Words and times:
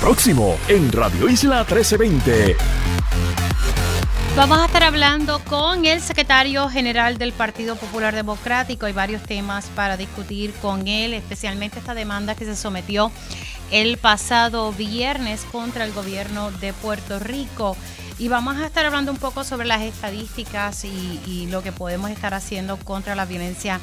Próximo 0.00 0.56
en 0.68 0.90
Radio 0.92 1.28
Isla 1.28 1.58
1320. 1.58 2.56
Vamos 4.34 4.58
a 4.58 4.64
estar 4.64 4.82
hablando 4.82 5.40
con 5.44 5.84
el 5.84 6.00
secretario 6.00 6.70
general 6.70 7.18
del 7.18 7.34
Partido 7.34 7.76
Popular 7.76 8.14
Democrático. 8.14 8.86
Hay 8.86 8.94
varios 8.94 9.22
temas 9.22 9.66
para 9.76 9.98
discutir 9.98 10.54
con 10.62 10.88
él, 10.88 11.12
especialmente 11.12 11.78
esta 11.78 11.92
demanda 11.92 12.34
que 12.34 12.46
se 12.46 12.56
sometió 12.56 13.12
el 13.70 13.98
pasado 13.98 14.72
viernes 14.72 15.44
contra 15.52 15.84
el 15.84 15.92
gobierno 15.92 16.50
de 16.50 16.72
Puerto 16.72 17.18
Rico. 17.18 17.76
Y 18.20 18.28
vamos 18.28 18.58
a 18.58 18.66
estar 18.66 18.84
hablando 18.84 19.10
un 19.12 19.16
poco 19.16 19.44
sobre 19.44 19.66
las 19.66 19.80
estadísticas 19.80 20.84
y, 20.84 21.46
lo 21.50 21.62
que 21.62 21.72
podemos 21.72 22.10
estar 22.10 22.34
haciendo 22.34 22.76
contra 22.76 23.14
la 23.14 23.24
violencia 23.24 23.80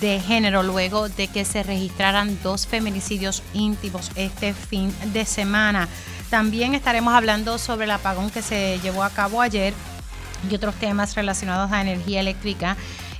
de 0.00 0.18
género 0.18 0.62
luego 0.62 1.10
de 1.10 1.28
que 1.28 1.44
se 1.44 1.62
registraran 1.62 2.38
dos 2.42 2.66
feminicidios 2.66 3.42
íntimos 3.52 4.10
este 4.16 4.54
fin 4.54 4.94
de 5.12 5.26
semana. 5.26 5.88
También 6.30 6.74
estaremos 6.74 7.12
hablando 7.12 7.58
sobre 7.58 7.84
el 7.84 7.90
apagón 7.90 8.30
que 8.30 8.40
se 8.40 8.80
llevó 8.80 9.02
a 9.02 9.10
cabo 9.10 9.42
ayer 9.42 9.74
y 10.50 10.54
otros 10.54 10.74
temas 10.76 11.14
relacionados 11.14 11.70
a 11.70 11.82
energía 11.82 12.20
eléctrica 12.20 12.78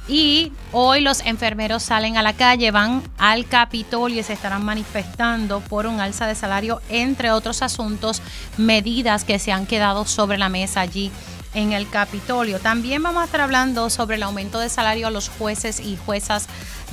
y 0.08 0.52
hoy 0.72 1.00
los 1.00 1.20
enfermeros 1.20 1.82
salen 1.82 2.16
a 2.16 2.22
la 2.22 2.32
calle, 2.32 2.70
van 2.70 3.02
al 3.18 3.46
Capitolio 3.46 4.20
y 4.20 4.22
se 4.22 4.32
estarán 4.32 4.64
manifestando 4.64 5.60
por 5.60 5.86
un 5.86 6.00
alza 6.00 6.26
de 6.26 6.34
salario, 6.34 6.80
entre 6.88 7.30
otros 7.30 7.62
asuntos, 7.62 8.22
medidas 8.56 9.24
que 9.24 9.38
se 9.38 9.52
han 9.52 9.66
quedado 9.66 10.04
sobre 10.04 10.38
la 10.38 10.48
mesa 10.48 10.80
allí 10.80 11.10
en 11.54 11.72
el 11.72 11.88
Capitolio. 11.88 12.60
También 12.60 13.02
vamos 13.02 13.22
a 13.22 13.24
estar 13.24 13.40
hablando 13.40 13.90
sobre 13.90 14.16
el 14.16 14.22
aumento 14.22 14.60
de 14.60 14.68
salario 14.68 15.08
a 15.08 15.10
los 15.10 15.28
jueces 15.28 15.80
y 15.80 15.96
juezas 15.96 16.46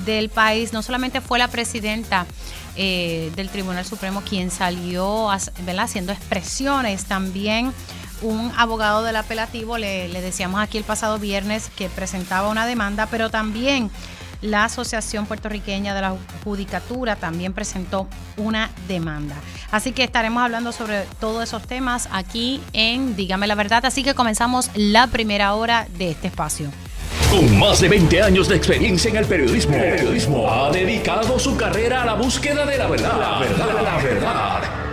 del 0.05 0.29
país. 0.29 0.73
No 0.73 0.81
solamente 0.81 1.21
fue 1.21 1.37
la 1.37 1.49
presidenta 1.49 2.25
eh, 2.75 3.31
del 3.35 3.49
Tribunal 3.49 3.85
Supremo 3.85 4.21
quien 4.21 4.49
salió 4.49 5.29
haciendo 5.29 6.13
expresiones, 6.13 7.05
también 7.05 7.73
un 8.21 8.51
abogado 8.57 9.03
del 9.03 9.15
apelativo, 9.15 9.77
le, 9.77 10.09
decíamos 10.09 10.61
aquí 10.61 10.77
el 10.77 10.83
pasado 10.83 11.19
viernes 11.19 11.69
que 11.75 11.89
presentaba 11.89 12.49
una 12.49 12.65
demanda, 12.65 13.07
pero 13.07 13.29
también 13.29 13.89
la 14.41 14.65
Asociación 14.65 15.25
Puertorriqueña 15.25 15.95
de 15.95 16.01
la 16.01 16.15
Judicatura 16.43 17.15
también 17.15 17.53
presentó 17.53 18.07
una 18.37 18.69
demanda. 18.87 19.35
Así 19.71 19.93
que 19.93 20.03
estaremos 20.03 20.43
hablando 20.43 20.71
sobre 20.71 21.05
todos 21.19 21.43
esos 21.43 21.65
temas 21.65 22.09
aquí 22.11 22.61
en 22.73 23.15
Dígame 23.15 23.47
la 23.47 23.55
Verdad. 23.55 23.85
Así 23.85 24.03
que 24.03 24.13
comenzamos 24.13 24.69
la 24.75 25.07
primera 25.07 25.53
hora 25.53 25.87
de 25.97 26.11
este 26.11 26.27
espacio. 26.27 26.71
Con 27.31 27.57
más 27.57 27.79
de 27.79 27.89
20 27.89 28.21
años 28.21 28.47
de 28.47 28.57
experiencia 28.57 29.09
en 29.09 29.17
el 29.17 29.25
periodismo, 29.25 29.75
el 29.75 29.95
periodismo 29.95 30.51
ha 30.51 30.69
dedicado 30.71 31.39
su 31.39 31.55
carrera 31.55 32.03
a 32.03 32.05
la 32.05 32.13
búsqueda 32.15 32.65
de 32.65 32.77
la 32.77 32.87
verdad. 32.87 33.19
La 33.19 33.39
verdad, 33.39 33.83
la 33.83 34.03
verdad 34.03 34.92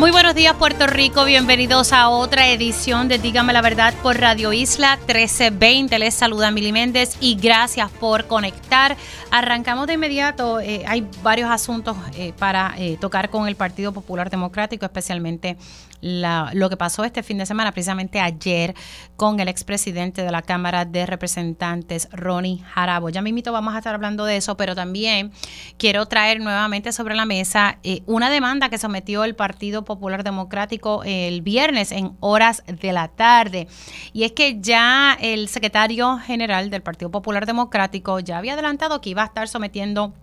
Muy 0.00 0.12
buenos 0.12 0.34
días 0.34 0.54
Puerto 0.54 0.86
Rico, 0.86 1.26
bienvenidos 1.26 1.92
a 1.92 2.08
otra 2.08 2.48
edición 2.48 3.06
de 3.06 3.18
Dígame 3.18 3.52
la 3.52 3.60
Verdad 3.60 3.92
por 4.02 4.18
Radio 4.18 4.50
Isla 4.50 4.96
1320. 4.96 5.98
Les 5.98 6.14
saluda 6.14 6.50
Mili 6.50 6.72
Méndez 6.72 7.18
y 7.20 7.34
gracias 7.34 7.90
por 7.90 8.26
conectar. 8.26 8.96
Arrancamos 9.30 9.86
de 9.86 9.92
inmediato, 9.92 10.58
eh, 10.58 10.84
hay 10.86 11.06
varios 11.22 11.50
asuntos 11.50 11.98
eh, 12.14 12.32
para 12.38 12.72
eh, 12.78 12.96
tocar 12.98 13.28
con 13.28 13.46
el 13.46 13.56
Partido 13.56 13.92
Popular 13.92 14.30
Democrático, 14.30 14.86
especialmente 14.86 15.58
lo 16.00 16.70
que 16.70 16.76
pasó 16.76 17.04
este 17.04 17.22
fin 17.22 17.38
de 17.38 17.46
semana, 17.46 17.72
precisamente 17.72 18.20
ayer, 18.20 18.74
con 19.16 19.40
el 19.40 19.48
expresidente 19.48 20.22
de 20.22 20.30
la 20.30 20.42
Cámara 20.42 20.84
de 20.84 21.06
Representantes, 21.06 22.08
Ronnie 22.12 22.62
Jarabo. 22.62 23.10
Ya 23.10 23.22
mismito 23.22 23.52
vamos 23.52 23.74
a 23.74 23.78
estar 23.78 23.94
hablando 23.94 24.24
de 24.24 24.36
eso, 24.36 24.56
pero 24.56 24.74
también 24.74 25.32
quiero 25.78 26.06
traer 26.06 26.40
nuevamente 26.40 26.92
sobre 26.92 27.14
la 27.14 27.26
mesa 27.26 27.78
una 28.06 28.30
demanda 28.30 28.68
que 28.68 28.78
sometió 28.78 29.24
el 29.24 29.34
Partido 29.34 29.84
Popular 29.84 30.24
Democrático 30.24 31.02
el 31.04 31.42
viernes 31.42 31.92
en 31.92 32.16
horas 32.20 32.62
de 32.66 32.92
la 32.92 33.08
tarde. 33.08 33.68
Y 34.12 34.24
es 34.24 34.32
que 34.32 34.60
ya 34.60 35.16
el 35.20 35.48
secretario 35.48 36.18
general 36.18 36.70
del 36.70 36.82
Partido 36.82 37.10
Popular 37.10 37.46
Democrático 37.46 38.20
ya 38.20 38.38
había 38.38 38.54
adelantado 38.54 39.00
que 39.00 39.10
iba 39.10 39.22
a 39.22 39.26
estar 39.26 39.48
sometiendo 39.48 40.14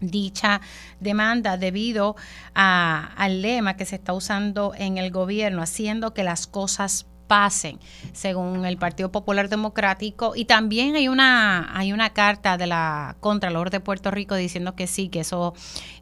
dicha 0.00 0.60
demanda 1.00 1.56
debido 1.56 2.16
a, 2.54 3.12
al 3.16 3.42
lema 3.42 3.76
que 3.76 3.84
se 3.84 3.96
está 3.96 4.12
usando 4.12 4.72
en 4.76 4.98
el 4.98 5.10
gobierno, 5.10 5.62
haciendo 5.62 6.14
que 6.14 6.22
las 6.22 6.46
cosas 6.46 7.06
pasen, 7.28 7.78
según 8.12 8.64
el 8.64 8.78
Partido 8.78 9.12
Popular 9.12 9.48
Democrático. 9.48 10.32
Y 10.34 10.46
también 10.46 10.96
hay 10.96 11.06
una, 11.06 11.78
hay 11.78 11.92
una 11.92 12.10
carta 12.10 12.56
de 12.56 12.66
la 12.66 13.16
Contralor 13.20 13.70
de 13.70 13.78
Puerto 13.78 14.10
Rico 14.10 14.34
diciendo 14.34 14.74
que 14.74 14.88
sí, 14.88 15.10
que 15.10 15.20
eso 15.20 15.54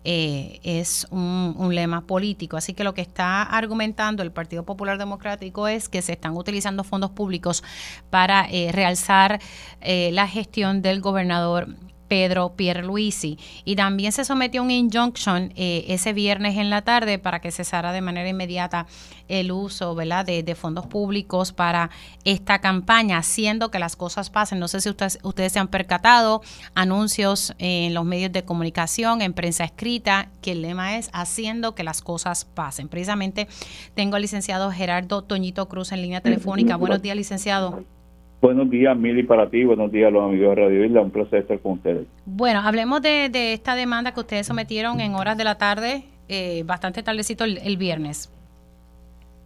eh, 0.05 0.61
es 0.63 1.07
un, 1.11 1.55
lema 1.75 2.07
político. 2.07 2.57
Así 2.57 2.73
que 2.73 2.85
lo 2.85 2.95
que 2.95 3.03
está 3.03 3.43
argumentando 3.43 4.23
el 4.23 4.31
Partido 4.31 4.65
Popular 4.65 4.97
Democrático 4.99 5.69
es 5.69 5.89
que 5.89 6.01
se 6.01 6.13
están 6.13 6.37
utilizando 6.37 6.85
fondos 6.85 7.11
públicos 7.11 7.65
para 8.09 8.47
eh, 8.49 8.71
realzar 8.73 9.41
eh, 9.81 10.11
la 10.13 10.29
gestión 10.29 10.81
del 10.81 11.01
gobernador 11.01 11.75
Pedro 12.09 12.55
Pierluisi. 12.57 13.39
Y 13.65 13.77
también 13.77 14.13
se 14.13 14.25
sometió 14.25 14.63
un 14.63 14.71
injunction 14.71 15.53
eh, 15.57 15.85
ese 15.89 16.13
viernes 16.13 16.57
en 16.57 16.71
la 16.71 16.83
tarde 16.83 17.19
para 17.19 17.41
que 17.41 17.51
cesara 17.51 17.93
de 17.93 18.01
manera 18.01 18.29
inmediata 18.29 18.87
el 19.29 19.51
uso 19.53 19.95
¿verdad? 19.95 20.25
De, 20.25 20.55
fondos 20.55 20.87
públicos 20.87 21.53
para 21.53 21.91
esta 22.25 22.61
campaña, 22.61 23.19
haciendo 23.19 23.71
que 23.71 23.79
las 23.79 23.97
cosas 23.97 24.31
pasen. 24.31 24.59
No 24.59 24.69
sé 24.69 24.81
si 24.81 24.89
ustedes, 24.89 25.19
ustedes 25.23 25.53
se 25.53 25.59
han 25.59 25.69
percatado, 25.69 26.43
anuncios 26.75 27.55
en 27.59 27.93
los 27.95 28.05
medios 28.05 28.33
de 28.33 28.45
comunicación, 28.45 29.23
en 29.23 29.35
prensa 29.35 29.65
escrita, 29.65 30.29
que 30.41 30.53
el 30.53 30.63
lema 30.63 30.97
es 30.97 31.11
haciendo 31.13 31.75
que 31.75 31.85
las 31.85 32.01
cosas 32.01 32.45
pasen. 32.45 32.89
Precisamente 32.89 33.49
tengo 33.95 34.17
al 34.17 34.23
licenciado 34.23 34.71
Gerardo 34.71 35.23
Toñito 35.23 35.69
Cruz 35.69 35.93
en 35.93 36.03
línea 36.03 36.21
telefónica. 36.21 36.77
Buenos 36.77 37.03
días, 37.03 37.17
licenciado. 37.17 37.96
Buenos 38.41 38.69
días, 38.69 38.97
Mili, 38.97 39.23
para 39.23 39.49
ti. 39.49 39.65
Buenos 39.65 39.91
días, 39.91 40.13
los 40.13 40.23
amigos 40.23 40.55
de 40.55 40.63
Radio 40.63 40.85
Isla. 40.85 41.01
Un 41.01 41.11
placer 41.11 41.41
estar 41.41 41.59
con 41.61 41.73
ustedes. 41.73 42.07
Bueno, 42.27 42.61
hablemos 42.61 43.01
de, 43.01 43.31
esta 43.53 43.75
demanda 43.75 44.13
que 44.13 44.21
ustedes 44.21 44.47
sometieron 44.47 45.01
en 45.01 45.15
horas 45.15 45.39
de 45.39 45.45
la 45.45 45.57
tarde, 45.57 46.05
eh, 46.29 46.63
bastante 46.65 47.03
tardecito 47.03 47.45
el, 47.45 47.77
viernes. 47.79 48.31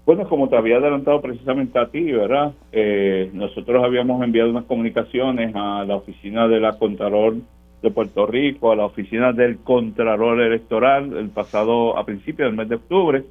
Bueno, 0.07 0.29
como 0.29 0.49
te 0.49 0.57
había 0.57 0.79
adelantado 0.79 1.21
precisamente 1.21 1.79
a 1.79 1.87
ti, 1.87 2.03
¿verdad? 2.11 2.53
Eh, 2.73 3.31
nosotros 3.33 3.85
habíamos 3.85 4.23
enviado 4.25 4.51
unas 4.51 4.65
comunicaciones 4.65 5.55
a 5.55 5.85
la 5.85 5.97
oficina 5.97 6.49
de 6.49 6.59
la 6.59 6.77
Contralor 6.77 7.37
de 7.83 7.91
Puerto 7.93 8.27
Rico, 8.27 8.73
a 8.73 8.77
la 8.77 8.87
oficina 8.87 9.33
del 9.33 9.59
Contralor 9.59 10.41
Electoral, 10.41 11.17
el 11.17 11.31
pasado, 11.31 11.97
a 11.97 12.05
principios 12.05 12.49
del 12.49 12.57
mes 12.57 12.69
de 12.69 12.75
octubre, 12.75 13.25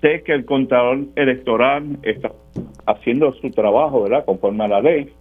Sé 0.00 0.22
que 0.22 0.32
el 0.32 0.44
contador 0.44 1.06
electoral 1.16 1.98
está 2.02 2.30
haciendo 2.86 3.32
su 3.34 3.50
trabajo, 3.50 4.02
¿verdad?, 4.02 4.24
conforme 4.24 4.64
a 4.64 4.68
la 4.68 4.80
ley, 4.80 5.12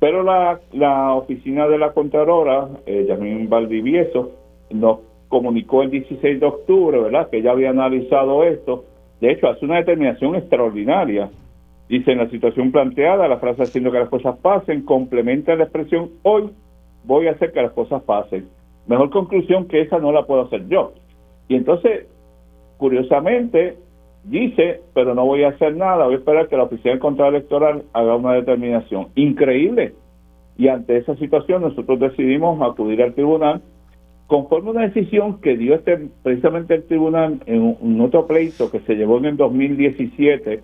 pero 0.00 0.22
la, 0.22 0.60
la 0.72 1.14
oficina 1.14 1.66
de 1.66 1.78
la 1.78 1.92
Contralora, 1.92 2.68
eh, 2.86 3.06
Valdivieso, 3.48 4.32
nos 4.70 4.98
comunicó 5.28 5.82
el 5.82 5.90
16 5.90 6.40
de 6.40 6.46
octubre, 6.46 7.00
¿verdad?, 7.00 7.30
que 7.30 7.42
ya 7.42 7.52
había 7.52 7.70
analizado 7.70 8.44
esto. 8.44 8.84
De 9.20 9.32
hecho, 9.32 9.48
hace 9.48 9.64
una 9.64 9.76
determinación 9.76 10.34
extraordinaria. 10.34 11.30
Dice, 11.88 12.12
en 12.12 12.18
la 12.18 12.28
situación 12.30 12.72
planteada, 12.72 13.28
la 13.28 13.38
frase 13.38 13.62
haciendo 13.62 13.92
que 13.92 13.98
las 13.98 14.08
cosas 14.08 14.36
pasen, 14.38 14.82
complementa 14.82 15.54
la 15.54 15.64
expresión, 15.64 16.10
hoy 16.22 16.50
voy 17.04 17.28
a 17.28 17.32
hacer 17.32 17.52
que 17.52 17.62
las 17.62 17.72
cosas 17.72 18.02
pasen. 18.02 18.48
Mejor 18.86 19.10
conclusión 19.10 19.66
que 19.68 19.80
esa 19.80 19.98
no 19.98 20.12
la 20.12 20.24
puedo 20.24 20.42
hacer 20.42 20.68
yo. 20.68 20.92
Y 21.48 21.56
entonces, 21.56 22.06
curiosamente, 22.76 23.76
dice, 24.24 24.80
pero 24.94 25.14
no 25.14 25.24
voy 25.24 25.44
a 25.44 25.50
hacer 25.50 25.76
nada, 25.76 26.04
voy 26.04 26.14
a 26.14 26.18
esperar 26.18 26.48
que 26.48 26.56
la 26.56 26.64
oficina 26.64 26.92
del 26.92 27.00
control 27.00 27.34
electoral 27.34 27.84
haga 27.92 28.16
una 28.16 28.32
determinación. 28.32 29.08
Increíble. 29.14 29.94
Y 30.56 30.68
ante 30.68 30.96
esa 30.96 31.16
situación 31.16 31.62
nosotros 31.62 31.98
decidimos 31.98 32.60
acudir 32.62 33.02
al 33.02 33.14
tribunal 33.14 33.62
conforme 34.26 34.68
a 34.68 34.72
una 34.72 34.88
decisión 34.88 35.40
que 35.40 35.56
dio 35.56 35.74
este 35.74 36.08
precisamente 36.22 36.74
el 36.74 36.84
tribunal 36.84 37.40
en 37.46 37.76
un, 37.78 38.00
otro 38.00 38.26
pleito 38.26 38.70
que 38.70 38.80
se 38.80 38.94
llevó 38.94 39.18
en 39.18 39.26
el 39.26 39.36
2017 39.36 40.62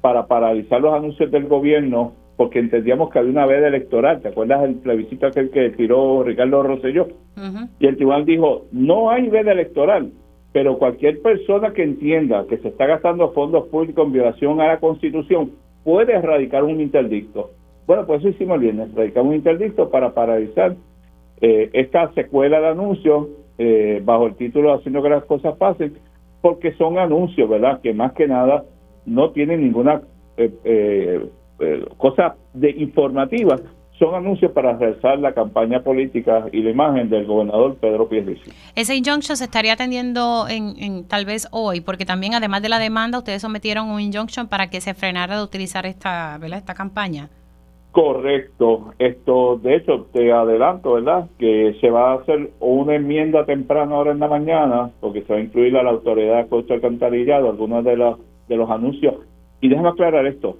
para 0.00 0.26
paralizar 0.26 0.80
los 0.80 0.94
anuncios 0.94 1.30
del 1.30 1.46
gobierno 1.46 2.14
porque 2.36 2.58
entendíamos 2.58 3.10
que 3.10 3.18
había 3.18 3.30
una 3.30 3.46
veda 3.46 3.68
electoral. 3.68 4.20
¿Te 4.20 4.28
acuerdas 4.28 4.62
del 4.62 4.76
plebiscito 4.76 5.26
aquel 5.26 5.50
que 5.50 5.70
tiró 5.70 6.24
Ricardo 6.24 6.62
Rosselló? 6.62 7.08
Y 7.78 7.86
el 7.86 7.96
tribunal 7.96 8.24
dijo, 8.24 8.64
no 8.72 9.10
hay 9.10 9.28
veda 9.28 9.52
electoral, 9.52 10.10
pero 10.52 10.78
cualquier 10.78 11.22
persona 11.22 11.72
que 11.72 11.82
entienda 11.82 12.46
que 12.48 12.58
se 12.58 12.68
está 12.68 12.86
gastando 12.86 13.32
fondos 13.32 13.68
públicos 13.68 14.06
en 14.06 14.12
violación 14.12 14.60
a 14.60 14.68
la 14.68 14.80
Constitución 14.80 15.52
puede 15.82 16.12
erradicar 16.12 16.64
un 16.64 16.80
interdicto. 16.80 17.50
Bueno, 17.86 18.06
pues 18.06 18.20
eso 18.20 18.28
hicimos 18.28 18.56
el 18.56 18.60
viernes, 18.60 18.94
radicamos 18.94 19.30
un 19.30 19.36
interdicto 19.36 19.90
para 19.90 20.12
paralizar 20.14 20.76
eh, 21.40 21.70
esta 21.72 22.12
secuela 22.12 22.60
de 22.60 22.68
anuncios 22.68 23.28
eh, 23.58 24.00
bajo 24.04 24.26
el 24.26 24.36
título 24.36 24.72
Haciendo 24.72 25.02
que 25.02 25.08
las 25.08 25.24
cosas 25.24 25.56
pasen, 25.56 25.94
porque 26.40 26.72
son 26.74 26.98
anuncios, 26.98 27.48
¿verdad? 27.48 27.80
Que 27.80 27.92
más 27.94 28.12
que 28.12 28.28
nada 28.28 28.64
no 29.06 29.30
tienen 29.30 29.62
ninguna 29.62 30.02
eh, 30.36 31.26
cosa 31.96 32.36
de 32.54 32.70
informativa, 32.70 33.56
son 34.02 34.16
anuncios 34.16 34.50
para 34.50 34.76
realizar 34.76 35.16
la 35.20 35.32
campaña 35.32 35.80
política 35.80 36.46
y 36.50 36.60
la 36.60 36.70
imagen 36.70 37.08
del 37.08 37.24
gobernador 37.24 37.76
Pedro 37.76 38.08
Pierluisi. 38.08 38.50
Ese 38.74 38.96
injunction 38.96 39.36
se 39.36 39.44
estaría 39.44 39.74
atendiendo 39.74 40.46
en, 40.48 41.06
tal 41.06 41.24
vez 41.24 41.46
hoy, 41.52 41.80
porque 41.82 42.04
también 42.04 42.34
además 42.34 42.62
de 42.62 42.68
la 42.68 42.80
demanda, 42.80 43.18
ustedes 43.18 43.42
sometieron 43.42 43.88
un 43.88 44.00
injunction 44.00 44.48
para 44.48 44.70
que 44.70 44.80
se 44.80 44.94
frenara 44.94 45.36
de 45.36 45.44
utilizar 45.44 45.86
esta, 45.86 46.36
¿verdad? 46.40 46.58
esta 46.58 46.74
campaña. 46.74 47.28
Correcto. 47.92 48.92
Esto, 48.98 49.60
de 49.62 49.76
hecho, 49.76 50.08
te 50.12 50.32
adelanto, 50.32 50.94
¿verdad? 50.94 51.28
Que 51.38 51.76
se 51.80 51.88
va 51.88 52.12
a 52.12 52.14
hacer 52.16 52.50
una 52.58 52.96
enmienda 52.96 53.44
temprana 53.44 53.94
ahora 53.94 54.10
en 54.10 54.18
la 54.18 54.26
mañana, 54.26 54.90
porque 55.00 55.22
se 55.22 55.32
va 55.32 55.38
a 55.38 55.42
incluir 55.42 55.76
a 55.76 55.84
la 55.84 55.90
autoridad 55.90 56.38
de 56.38 56.48
costo 56.48 56.74
alcantarillado, 56.74 57.50
algunos 57.50 57.84
de 57.84 57.96
los, 57.96 58.18
de 58.48 58.56
los 58.56 58.68
anuncios. 58.68 59.14
Y 59.60 59.68
déjame 59.68 59.90
aclarar 59.90 60.26
esto. 60.26 60.56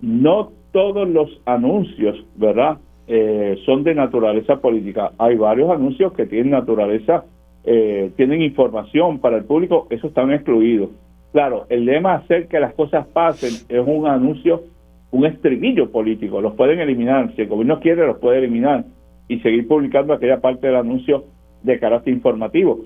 No 0.00 0.50
todos 0.72 1.08
los 1.08 1.40
anuncios, 1.44 2.24
¿verdad? 2.36 2.78
Eh, 3.06 3.58
son 3.64 3.84
de 3.84 3.94
naturaleza 3.94 4.56
política. 4.56 5.12
Hay 5.18 5.36
varios 5.36 5.70
anuncios 5.70 6.12
que 6.14 6.26
tienen 6.26 6.50
naturaleza, 6.50 7.24
eh, 7.64 8.10
tienen 8.16 8.42
información 8.42 9.18
para 9.18 9.36
el 9.36 9.44
público, 9.44 9.86
esos 9.90 10.10
están 10.10 10.32
excluidos. 10.32 10.90
Claro, 11.32 11.66
el 11.68 11.84
lema 11.84 12.14
hacer 12.14 12.48
que 12.48 12.60
las 12.60 12.74
cosas 12.74 13.06
pasen 13.06 13.52
es 13.68 13.86
un 13.86 14.06
anuncio, 14.06 14.62
un 15.10 15.26
estribillo 15.26 15.90
político, 15.90 16.40
los 16.40 16.54
pueden 16.54 16.80
eliminar, 16.80 17.34
si 17.34 17.42
el 17.42 17.48
gobierno 17.48 17.80
quiere 17.80 18.06
los 18.06 18.18
puede 18.18 18.38
eliminar 18.38 18.84
y 19.28 19.38
seguir 19.40 19.66
publicando 19.66 20.12
aquella 20.12 20.40
parte 20.40 20.66
del 20.66 20.76
anuncio 20.76 21.24
de 21.62 21.78
carácter 21.78 22.12
informativo. 22.12 22.80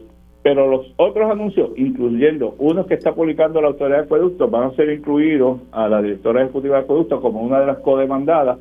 Pero 0.47 0.71
los 0.71 0.87
otros 0.95 1.29
anuncios, 1.29 1.71
incluyendo 1.75 2.55
unos 2.59 2.87
que 2.87 2.95
está 2.95 3.13
publicando 3.13 3.61
la 3.61 3.67
Autoridad 3.67 3.99
de 3.99 4.05
Acueductos, 4.05 4.49
van 4.49 4.63
a 4.63 4.77
ser 4.77 4.91
incluidos 4.91 5.59
a 5.73 5.89
la 5.89 6.01
directora 6.01 6.41
ejecutiva 6.41 6.77
de 6.77 6.83
Acueductos 6.85 7.21
como 7.21 7.43
una 7.43 7.59
de 7.59 7.67
las 7.67 7.79
codemandadas. 7.79 8.57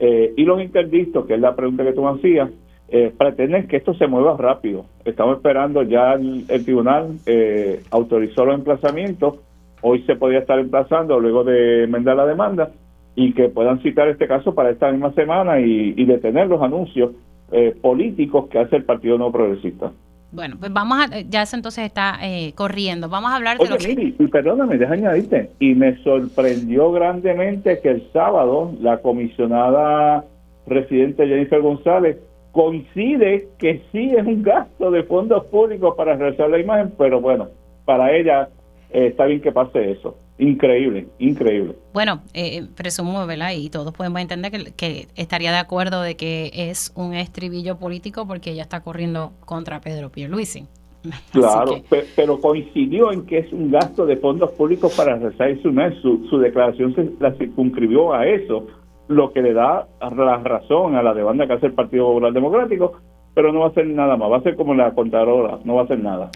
Eh, 0.00 0.34
y 0.36 0.42
los 0.42 0.60
interdictos, 0.60 1.26
que 1.26 1.34
es 1.34 1.40
la 1.40 1.54
pregunta 1.54 1.84
que 1.84 1.92
tú 1.92 2.02
me 2.02 2.18
hacías, 2.18 2.50
eh, 2.88 3.12
pretenden 3.16 3.68
que 3.68 3.76
esto 3.76 3.94
se 3.94 4.08
mueva 4.08 4.36
rápido. 4.36 4.86
Estamos 5.04 5.36
esperando, 5.36 5.84
ya 5.84 6.14
el, 6.14 6.48
tribunal 6.64 7.12
eh, 7.26 7.80
autorizó 7.92 8.44
los 8.44 8.56
emplazamientos, 8.56 9.36
hoy 9.82 10.02
se 10.08 10.16
podría 10.16 10.40
estar 10.40 10.58
emplazando 10.58 11.20
luego 11.20 11.44
de 11.44 11.84
enmendar 11.84 12.16
la 12.16 12.26
demanda 12.26 12.72
y 13.14 13.34
que 13.34 13.50
puedan 13.50 13.80
citar 13.82 14.08
este 14.08 14.26
caso 14.26 14.52
para 14.52 14.70
esta 14.70 14.90
misma 14.90 15.12
semana 15.12 15.60
y, 15.60 15.94
y 15.96 16.04
detener 16.06 16.48
los 16.48 16.60
anuncios 16.60 17.12
eh, 17.52 17.72
políticos 17.80 18.48
que 18.48 18.58
hace 18.58 18.74
el 18.74 18.84
Partido 18.84 19.16
No 19.16 19.30
Progresista. 19.30 19.92
Bueno, 20.32 20.56
pues 20.60 20.72
vamos 20.72 20.98
a, 20.98 21.20
ya 21.20 21.42
eso 21.42 21.56
entonces 21.56 21.84
está 21.84 22.18
eh, 22.22 22.52
corriendo. 22.54 23.08
Vamos 23.08 23.32
a 23.32 23.36
hablar 23.36 23.58
de 23.58 23.72
Oye, 23.72 23.88
Miri, 23.88 24.14
y 24.18 24.26
perdóname, 24.28 24.78
deja 24.78 24.94
añadirte, 24.94 25.50
y 25.58 25.74
me 25.74 25.96
sorprendió 26.02 26.92
grandemente 26.92 27.80
que 27.80 27.88
el 27.88 28.12
sábado 28.12 28.72
la 28.80 28.98
comisionada 28.98 30.24
residente 30.66 31.26
Jennifer 31.26 31.60
González 31.60 32.16
coincide 32.52 33.48
que 33.58 33.82
sí 33.90 34.12
es 34.16 34.24
un 34.24 34.42
gasto 34.42 34.90
de 34.90 35.02
fondos 35.04 35.44
públicos 35.46 35.94
para 35.96 36.16
realizar 36.16 36.48
la 36.48 36.58
imagen, 36.58 36.92
pero 36.96 37.20
bueno, 37.20 37.48
para 37.84 38.12
ella 38.12 38.48
eh, 38.92 39.08
está 39.08 39.26
bien 39.26 39.40
que 39.40 39.52
pase 39.52 39.92
eso. 39.92 40.16
Increíble, 40.38 41.08
increíble. 41.18 41.76
Bueno, 41.92 42.22
eh, 42.32 42.66
presumo, 42.74 43.26
¿verdad? 43.26 43.52
Y 43.54 43.68
todos 43.68 43.92
podemos 43.92 44.20
entender 44.20 44.50
que, 44.74 45.06
estaría 45.14 45.52
de 45.52 45.58
acuerdo 45.58 46.00
de 46.02 46.16
que 46.16 46.50
es 46.54 46.92
un 46.96 47.14
estribillo 47.14 47.78
político 47.78 48.26
porque 48.26 48.52
ella 48.52 48.62
está 48.62 48.80
corriendo 48.80 49.32
contra 49.44 49.80
Pedro 49.80 50.10
Pierluisi. 50.10 50.66
Claro, 51.32 51.76
pero 52.14 52.40
coincidió 52.40 53.10
en 53.10 53.24
que 53.24 53.38
es 53.38 53.52
un 53.52 53.70
gasto 53.70 54.04
de 54.04 54.18
fondos 54.18 54.50
públicos 54.50 54.94
para 54.94 55.16
realizar 55.16 55.56
su 55.62 55.72
mes. 55.72 55.94
Su, 56.02 56.26
su 56.28 56.38
declaración 56.38 56.94
se 56.94 57.10
la 57.18 57.32
circunscribió 57.34 58.12
a 58.12 58.26
eso, 58.26 58.66
lo 59.08 59.32
que 59.32 59.42
le 59.42 59.54
da 59.54 59.88
la 60.00 60.36
razón 60.38 60.96
a 60.96 61.02
la 61.02 61.14
demanda 61.14 61.46
que 61.46 61.54
hace 61.54 61.66
el 61.66 61.72
Partido 61.72 62.06
Popular 62.06 62.32
Democrático, 62.32 62.92
pero 63.34 63.52
no 63.52 63.60
va 63.60 63.66
a 63.66 63.68
hacer 63.70 63.86
nada 63.86 64.16
más, 64.16 64.30
va 64.30 64.38
a 64.38 64.42
ser 64.42 64.56
como 64.56 64.74
la 64.74 64.92
contadora, 64.92 65.58
no 65.64 65.74
va 65.74 65.82
a 65.82 65.84
hacer 65.84 65.98
nada. 65.98 66.30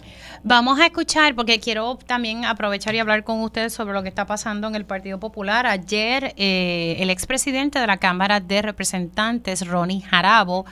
Vamos 0.46 0.79
a 0.79 0.85
escuchar, 0.85 1.35
porque 1.35 1.58
quiero 1.58 1.96
también 2.06 2.44
aprovechar 2.44 2.94
y 2.94 2.99
hablar 2.99 3.25
con 3.25 3.41
ustedes 3.41 3.73
sobre 3.73 3.94
lo 3.94 4.02
que 4.02 4.11
está 4.11 4.26
pasando 4.26 4.69
en 4.69 4.75
el 4.75 4.85
Partido 4.85 5.19
Popular. 5.19 5.64
Ayer, 5.64 6.35
eh, 6.37 6.96
el 6.99 7.08
expresidente 7.08 7.79
de 7.79 7.87
la 7.87 7.96
Cámara 7.96 8.41
de 8.41 8.61
Representantes, 8.61 9.67
Ronnie 9.67 10.02
Jarabo, 10.02 10.67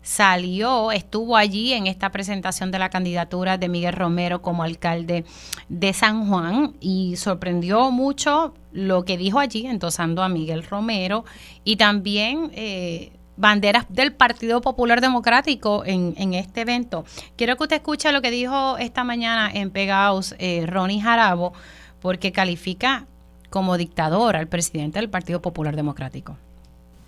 salió, 0.00 0.90
estuvo 0.90 1.36
allí 1.36 1.74
en 1.74 1.86
esta 1.86 2.10
presentación 2.10 2.70
de 2.70 2.78
la 2.78 2.88
candidatura 2.88 3.58
de 3.58 3.68
Miguel 3.68 3.92
Romero 3.92 4.40
como 4.40 4.62
alcalde 4.62 5.26
de 5.68 5.92
San 5.92 6.26
Juan 6.26 6.76
y 6.80 7.16
sorprendió 7.16 7.90
mucho 7.90 8.54
lo 8.72 9.04
que 9.04 9.18
dijo 9.18 9.38
allí, 9.38 9.66
endosando 9.66 10.22
a 10.22 10.30
Miguel 10.30 10.62
Romero 10.62 11.26
y 11.62 11.76
también 11.76 12.50
eh, 12.54 13.12
banderas 13.40 13.92
del 13.92 14.12
Partido 14.12 14.60
Popular 14.60 15.00
Democrático 15.00 15.82
en, 15.86 16.34
este 16.34 16.60
evento. 16.60 17.04
Quiero 17.36 17.56
que 17.56 17.64
usted 17.64 17.76
escuche 17.76 18.12
lo 18.12 18.20
que 18.20 18.30
dijo 18.30 18.76
esta 18.78 19.02
mañana 19.02 19.50
en 19.52 19.70
Pegaos 19.70 20.34
eh, 20.38 20.66
Ronnie 20.66 21.00
Jarabo, 21.00 21.52
porque 22.00 22.32
califica 22.32 23.06
como 23.48 23.76
dictador 23.76 24.36
al 24.36 24.46
presidente 24.46 25.00
del 25.00 25.10
Partido 25.10 25.40
Popular 25.40 25.74
Democrático. 25.74 26.36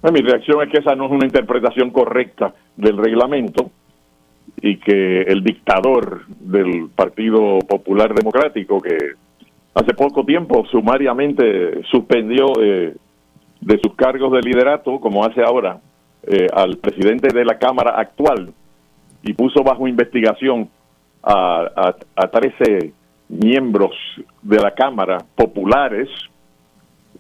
Mi 0.03 0.21
reacción 0.21 0.61
es 0.63 0.73
que 0.73 0.79
esa 0.79 0.97
no 0.97 1.07
es 1.07 1.13
una 1.13 1.27
interpretación 1.27 1.91
correcta 1.91 2.53
del 2.77 2.97
reglamento 2.97 3.71
y 4.61 4.79
que 4.79 5.23
el 5.23 5.45
dictador 5.45 6.27
del 6.27 6.89
Partido 6.95 7.61
Popular 7.61 8.13
Democrático, 8.13 8.81
que 8.81 8.97
hace 9.75 9.95
poco 9.95 10.25
tiempo 10.25 10.65
sumariamente 10.71 11.83
suspendió 11.85 12.47
eh, 12.61 12.95
de 13.61 13.81
sus 13.81 13.95
cargos 13.95 14.33
de 14.33 14.41
liderato, 14.41 14.99
como 14.99 15.25
hace 15.25 15.43
ahora, 15.43 15.79
eh, 16.25 16.47
al 16.53 16.77
presidente 16.79 17.35
de 17.35 17.45
la 17.45 17.59
Cámara 17.59 17.99
actual 17.99 18.53
y 19.25 19.33
puso 19.33 19.65
bajo 19.65 19.89
investigación 19.89 20.69
a, 21.23 21.95
a, 22.15 22.29
13 22.29 22.93
miembros 23.29 23.91
de 24.41 24.59
la 24.59 24.73
Cámara 24.73 25.19
populares 25.35 26.09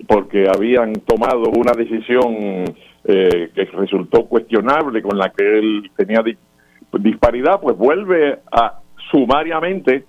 porque 0.06 0.46
habían 0.48 0.92
tomado 0.94 1.50
una 1.50 1.72
decisión 1.72 2.64
eh, 3.04 3.50
que 3.52 3.64
resultó 3.72 4.26
cuestionable 4.26 5.02
con 5.02 5.18
la 5.18 5.30
que 5.30 5.58
él 5.58 5.90
tenía 5.96 6.22
disparidad, 6.92 7.60
pues 7.60 7.76
vuelve 7.76 8.38
a 8.52 8.80
sumariamente 9.10 10.04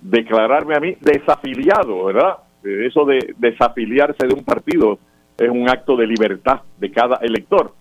declararme 0.00 0.74
a 0.74 0.80
mí 0.80 0.96
desafiliado, 1.00 2.04
¿verdad? 2.04 2.36
Eso 2.62 3.04
de 3.04 3.34
desafiliarse 3.36 4.26
de 4.26 4.34
un 4.34 4.44
partido 4.44 4.98
es 5.38 5.50
un 5.50 5.68
acto 5.68 5.96
de 5.96 6.06
libertad 6.06 6.62
de 6.78 6.90
cada 6.90 7.16
elector 7.16 7.72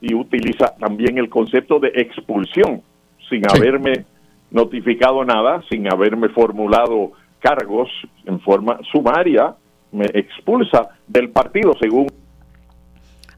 y 0.00 0.14
utiliza 0.14 0.74
también 0.78 1.18
el 1.18 1.28
concepto 1.28 1.78
de 1.78 1.88
expulsión, 1.94 2.82
sin 3.28 3.42
haberme 3.48 4.04
notificado 4.50 5.24
nada, 5.24 5.62
sin 5.70 5.92
haberme 5.92 6.28
formulado 6.30 7.12
cargos 7.38 7.88
en 8.26 8.40
forma 8.40 8.78
sumaria, 8.90 9.54
me 9.92 10.06
expulsa 10.06 10.88
del 11.06 11.30
partido 11.30 11.72
según... 11.80 12.08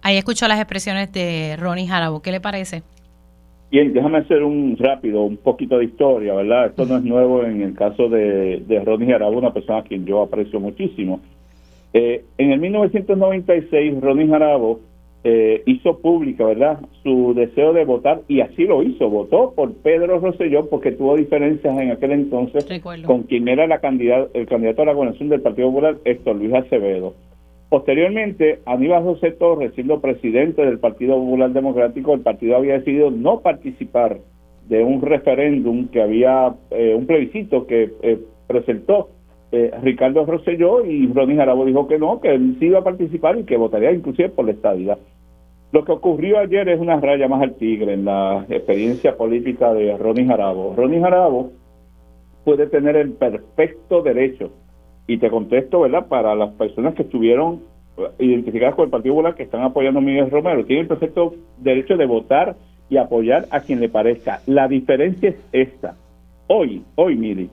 Ahí 0.02 0.16
escuchó 0.16 0.48
las 0.48 0.58
expresiones 0.58 1.12
de 1.12 1.56
Ronnie 1.58 1.86
Jarabo, 1.86 2.20
¿qué 2.22 2.32
le 2.32 2.40
parece? 2.40 2.82
Bien, 3.70 3.92
déjame 3.92 4.18
hacer 4.18 4.42
un 4.42 4.76
rápido, 4.76 5.22
un 5.22 5.38
poquito 5.38 5.78
de 5.78 5.86
historia, 5.86 6.34
¿verdad? 6.34 6.66
Esto 6.66 6.84
no 6.84 6.96
es 6.96 7.02
nuevo 7.04 7.44
en 7.44 7.62
el 7.62 7.74
caso 7.74 8.08
de, 8.08 8.62
de 8.66 8.80
Ronnie 8.84 9.10
Jarabo, 9.10 9.38
una 9.38 9.52
persona 9.52 9.78
a 9.78 9.82
quien 9.82 10.04
yo 10.04 10.22
aprecio 10.22 10.60
muchísimo. 10.60 11.20
Eh, 11.94 12.24
en 12.38 12.52
el 12.52 12.60
1996, 12.60 14.00
Ronnie 14.00 14.28
Jarabo 14.28 14.80
eh, 15.24 15.62
hizo 15.66 15.98
pública, 15.98 16.44
¿verdad?, 16.44 16.80
su 17.02 17.32
deseo 17.34 17.72
de 17.72 17.84
votar 17.84 18.22
y 18.26 18.40
así 18.40 18.64
lo 18.64 18.82
hizo, 18.82 19.08
votó 19.08 19.52
por 19.54 19.72
Pedro 19.74 20.18
Rosselló 20.18 20.68
porque 20.68 20.92
tuvo 20.92 21.16
diferencias 21.16 21.78
en 21.78 21.92
aquel 21.92 22.12
entonces 22.12 22.66
con 23.04 23.22
quien 23.24 23.46
era 23.46 23.66
la 23.66 23.78
candidata, 23.78 24.30
el 24.34 24.46
candidato 24.46 24.82
a 24.82 24.86
la 24.86 24.94
gobernación 24.94 25.28
del 25.28 25.40
Partido 25.40 25.68
Popular, 25.68 25.96
Héctor 26.04 26.36
Luis 26.36 26.52
Acevedo. 26.54 27.14
Posteriormente, 27.68 28.58
Aníbal 28.66 29.02
José 29.04 29.30
Torres, 29.30 29.72
siendo 29.74 30.00
presidente 30.00 30.62
del 30.62 30.78
Partido 30.78 31.16
Popular 31.16 31.52
Democrático, 31.52 32.12
el 32.12 32.20
partido 32.20 32.56
había 32.56 32.74
decidido 32.74 33.10
no 33.10 33.40
participar 33.40 34.18
de 34.68 34.84
un 34.84 35.00
referéndum 35.00 35.88
que 35.88 36.02
había, 36.02 36.54
eh, 36.70 36.94
un 36.94 37.06
plebiscito 37.06 37.66
que 37.66 37.90
eh, 38.02 38.18
presentó 38.46 39.08
Ricardo 39.82 40.24
Rosselló 40.24 40.84
y 40.84 41.06
Ronnie 41.12 41.36
Jarabo 41.36 41.66
dijo 41.66 41.86
que 41.86 41.98
no, 41.98 42.20
que 42.20 42.34
él 42.34 42.56
sí 42.58 42.66
iba 42.66 42.78
a 42.78 42.84
participar 42.84 43.38
y 43.38 43.44
que 43.44 43.58
votaría 43.58 43.92
inclusive 43.92 44.30
por 44.30 44.46
la 44.46 44.52
estadía. 44.52 44.98
Lo 45.72 45.84
que 45.84 45.92
ocurrió 45.92 46.38
ayer 46.38 46.68
es 46.70 46.80
una 46.80 46.98
raya 47.00 47.28
más 47.28 47.42
al 47.42 47.54
tigre 47.56 47.92
en 47.92 48.04
la 48.06 48.46
experiencia 48.48 49.16
política 49.16 49.72
de 49.74 49.96
Ronnie 49.96 50.26
Jarabo. 50.26 50.74
Ronnie 50.74 51.00
Jarabo 51.00 51.52
puede 52.44 52.66
tener 52.66 52.96
el 52.96 53.12
perfecto 53.12 54.02
derecho, 54.02 54.50
y 55.06 55.18
te 55.18 55.30
contesto, 55.30 55.80
¿verdad? 55.80 56.06
Para 56.06 56.34
las 56.34 56.52
personas 56.54 56.94
que 56.94 57.02
estuvieron 57.02 57.60
identificadas 58.18 58.74
con 58.74 58.86
el 58.86 58.90
Partido 58.90 59.14
Popular 59.14 59.34
que 59.34 59.42
están 59.42 59.62
apoyando 59.62 59.98
a 59.98 60.02
Miguel 60.02 60.30
Romero, 60.30 60.64
tiene 60.64 60.82
el 60.82 60.88
perfecto 60.88 61.34
derecho 61.58 61.96
de 61.96 62.06
votar 62.06 62.56
y 62.88 62.96
apoyar 62.96 63.46
a 63.50 63.60
quien 63.60 63.80
le 63.80 63.88
parezca. 63.88 64.40
La 64.46 64.68
diferencia 64.68 65.30
es 65.30 65.36
esta. 65.52 65.96
Hoy, 66.46 66.82
hoy, 66.94 67.16
mire, 67.16 67.48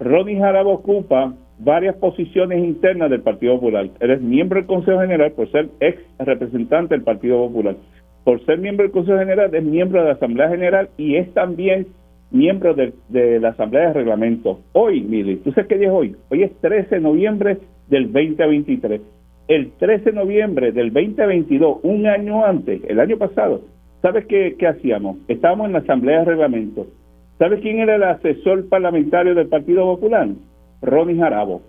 Ronnie 0.00 0.38
Jarabo 0.38 0.74
ocupa 0.74 1.34
varias 1.58 1.96
posiciones 1.96 2.62
internas 2.62 3.10
del 3.10 3.22
Partido 3.22 3.54
Popular. 3.54 3.88
Eres 4.00 4.20
miembro 4.20 4.60
del 4.60 4.66
Consejo 4.66 5.00
General 5.00 5.32
por 5.32 5.50
ser 5.50 5.68
ex 5.80 5.98
representante 6.18 6.94
del 6.94 7.02
Partido 7.02 7.38
Popular. 7.48 7.76
Por 8.24 8.44
ser 8.44 8.58
miembro 8.58 8.84
del 8.84 8.92
Consejo 8.92 9.18
General, 9.18 9.52
es 9.52 9.64
miembro 9.64 10.00
de 10.00 10.06
la 10.06 10.12
Asamblea 10.12 10.48
General 10.48 10.88
y 10.96 11.16
es 11.16 11.32
también 11.34 11.88
miembro 12.30 12.74
de, 12.74 12.92
la 13.40 13.50
Asamblea 13.50 13.88
de 13.88 13.94
Reglamento. 13.94 14.60
Hoy, 14.72 15.00
Mili, 15.00 15.36
¿tú 15.36 15.50
sabes 15.52 15.68
qué 15.68 15.78
día 15.78 15.88
es 15.88 15.94
hoy? 15.94 16.16
Hoy 16.28 16.42
es 16.42 16.52
13 16.60 16.96
de 16.96 17.00
noviembre 17.00 17.58
del 17.88 18.12
2023. 18.12 19.00
El 19.48 19.72
13 19.78 20.10
de 20.10 20.12
noviembre 20.12 20.72
del 20.72 20.92
2022, 20.92 21.78
un 21.82 22.06
año 22.06 22.44
antes, 22.44 22.82
el 22.86 23.00
año 23.00 23.16
pasado, 23.16 23.62
¿sabes 24.02 24.26
qué, 24.26 24.56
qué 24.58 24.66
hacíamos? 24.66 25.16
Estábamos 25.26 25.66
en 25.66 25.72
la 25.72 25.78
Asamblea 25.78 26.18
de 26.20 26.24
Reglamento. 26.26 26.86
¿Sabes 27.38 27.60
quién 27.60 27.78
era 27.78 27.94
el 27.94 28.02
asesor 28.02 28.68
parlamentario 28.68 29.32
del 29.36 29.46
Partido 29.46 29.84
Popular? 29.84 30.28
Ronnie 30.82 31.16
Jarabo. 31.16 31.62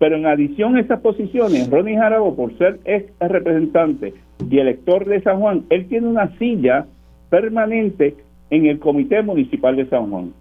Pero 0.00 0.16
en 0.16 0.26
adición 0.26 0.74
a 0.74 0.80
esas 0.80 1.00
posiciones, 1.00 1.70
Ronnie 1.70 1.96
Jarabo, 1.96 2.34
por 2.34 2.56
ser 2.58 2.80
ex 2.84 3.12
representante 3.20 4.12
y 4.50 4.58
elector 4.58 5.04
de 5.04 5.22
San 5.22 5.38
Juan, 5.38 5.66
él 5.70 5.86
tiene 5.86 6.08
una 6.08 6.36
silla 6.38 6.86
permanente 7.30 8.16
en 8.50 8.66
el 8.66 8.80
Comité 8.80 9.22
Municipal 9.22 9.76
de 9.76 9.86
San 9.86 10.10
Juan. 10.10 10.32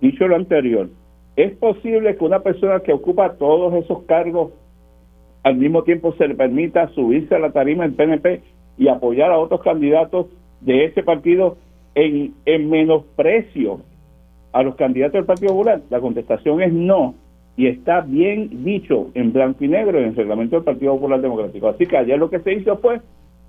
Dicho 0.00 0.26
lo 0.26 0.36
anterior, 0.36 0.88
es 1.36 1.54
posible 1.56 2.16
que 2.16 2.24
una 2.24 2.40
persona 2.40 2.80
que 2.80 2.94
ocupa 2.94 3.34
todos 3.34 3.74
esos 3.84 4.04
cargos 4.04 4.52
al 5.42 5.56
mismo 5.56 5.82
tiempo 5.82 6.14
se 6.14 6.26
le 6.26 6.34
permita 6.34 6.88
subirse 6.94 7.34
a 7.34 7.38
la 7.38 7.52
tarima 7.52 7.84
del 7.84 7.92
PNP 7.92 8.40
y 8.78 8.88
apoyar 8.88 9.30
a 9.30 9.38
otros 9.38 9.60
candidatos 9.60 10.26
de 10.62 10.86
ese 10.86 11.02
partido 11.02 11.58
en, 11.94 12.32
en 12.46 12.70
menosprecio 12.70 13.80
a 14.56 14.62
los 14.62 14.74
candidatos 14.74 15.12
del 15.12 15.26
Partido 15.26 15.52
Popular. 15.52 15.82
La 15.90 16.00
contestación 16.00 16.62
es 16.62 16.72
no 16.72 17.14
y 17.56 17.66
está 17.66 18.00
bien 18.00 18.64
dicho 18.64 19.10
en 19.14 19.32
blanco 19.32 19.64
y 19.64 19.68
negro 19.68 19.98
en 19.98 20.06
el 20.06 20.16
reglamento 20.16 20.56
del 20.56 20.64
Partido 20.64 20.94
Popular 20.94 21.20
Democrático. 21.20 21.68
Así 21.68 21.86
que 21.86 21.96
ayer 21.96 22.18
lo 22.18 22.30
que 22.30 22.40
se 22.40 22.54
hizo 22.54 22.78
fue 22.78 23.00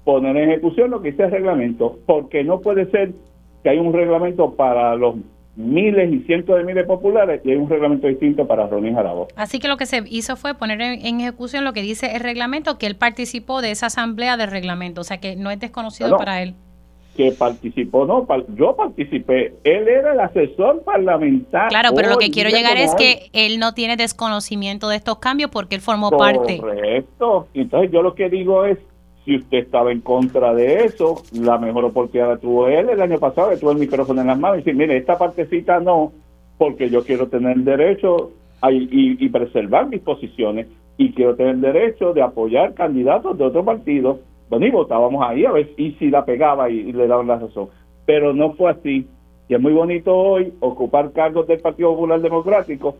poner 0.03 0.35
en 0.35 0.49
ejecución 0.49 0.91
lo 0.91 1.01
que 1.01 1.11
dice 1.11 1.23
el 1.23 1.31
reglamento, 1.31 1.99
porque 2.05 2.43
no 2.43 2.59
puede 2.59 2.89
ser 2.91 3.11
que 3.63 3.69
hay 3.69 3.77
un 3.77 3.93
reglamento 3.93 4.53
para 4.55 4.95
los 4.95 5.15
miles 5.55 6.13
y 6.13 6.19
cientos 6.19 6.57
de 6.57 6.63
miles 6.63 6.85
populares 6.85 7.41
y 7.43 7.51
hay 7.51 7.57
un 7.57 7.69
reglamento 7.69 8.07
distinto 8.07 8.45
para 8.45 8.67
Ronnie 8.67 8.93
Jarabo. 8.93 9.29
Así 9.35 9.59
que 9.59 9.67
lo 9.67 9.77
que 9.77 9.85
se 9.85 10.03
hizo 10.07 10.35
fue 10.35 10.55
poner 10.55 10.81
en, 10.81 11.19
ejecución 11.21 11.63
lo 11.63 11.73
que 11.73 11.81
dice 11.81 12.15
el 12.15 12.21
reglamento, 12.21 12.77
que 12.77 12.85
él 12.85 12.95
participó 12.95 13.61
de 13.61 13.71
esa 13.71 13.87
asamblea 13.87 14.37
de 14.37 14.45
reglamento, 14.45 15.01
o 15.01 15.03
sea 15.03 15.19
que 15.19 15.35
no 15.35 15.51
es 15.51 15.59
desconocido 15.59 16.17
para 16.17 16.41
él. 16.41 16.53
Que 17.17 17.31
participó, 17.31 18.05
no, 18.05 18.27
yo 18.55 18.75
participé, 18.75 19.55
él 19.63 19.87
era 19.87 20.13
el 20.13 20.19
asesor 20.19 20.83
parlamentario. 20.83 21.69
Claro, 21.69 21.89
pero 21.95 22.09
lo 22.09 22.17
que 22.17 22.29
quiero 22.29 22.51
llegar 22.51 22.77
es 22.77 22.93
que 22.93 23.31
él 23.33 23.57
no 23.57 23.73
tiene 23.73 23.97
desconocimiento 23.97 24.87
de 24.87 24.97
estos 24.97 25.17
cambios 25.17 25.49
porque 25.49 25.75
él 25.75 25.81
formó 25.81 26.11
parte. 26.11 26.59
Correcto, 26.59 27.47
entonces 27.55 27.91
yo 27.91 28.03
lo 28.03 28.13
que 28.13 28.29
digo 28.29 28.65
es 28.65 28.77
si 29.27 29.35
usted 29.35 29.57
estaba 29.57 29.91
en 29.91 29.99
contra 29.99 30.53
de 30.53 30.85
eso, 30.85 31.21
la 31.33 31.57
mejor 31.57 31.83
oportunidad 31.83 32.29
la 32.29 32.37
tuvo 32.37 32.69
él 32.69 32.89
el 32.89 33.01
año 33.01 33.17
pasado, 33.17 33.49
que 33.49 33.57
tuvo 33.57 33.71
el 33.71 33.77
micrófono 33.77 34.21
en 34.21 34.27
las 34.27 34.39
manos 34.39 34.59
y 34.59 34.59
decir, 34.59 34.75
mire, 34.75 34.95
esta 34.95 35.17
partecita 35.17 35.81
no, 35.81 36.13
porque 36.57 36.89
yo 36.89 37.03
quiero 37.03 37.27
tener 37.27 37.57
derecho 37.57 38.31
a, 38.61 38.71
y, 38.71 39.27
preservar 39.27 39.89
mis 39.89 39.99
posiciones 39.99 40.67
y 40.97 41.11
quiero 41.11 41.35
tener 41.35 41.57
derecho 41.57 42.13
de 42.13 42.21
apoyar 42.21 42.73
candidatos 42.73 43.37
de 43.37 43.43
otro 43.43 43.65
partido. 43.65 44.19
Bueno, 44.49 44.65
y 44.65 44.71
votábamos 44.71 45.23
ahí 45.27 45.45
a 45.45 45.51
ver 45.51 45.71
y 45.77 45.91
si 45.93 46.09
la 46.09 46.23
pegaba 46.25 46.69
y, 46.69 46.91
le 46.93 47.07
daban 47.07 47.27
la 47.27 47.39
razón. 47.39 47.69
Pero 48.05 48.33
no 48.33 48.53
fue 48.53 48.71
así. 48.71 49.07
Y 49.49 49.53
es 49.53 49.61
muy 49.61 49.73
bonito 49.73 50.15
hoy 50.15 50.53
ocupar 50.59 51.11
cargos 51.11 51.47
del 51.47 51.59
Partido 51.59 51.91
Popular 51.91 52.21
Democrático 52.21 52.95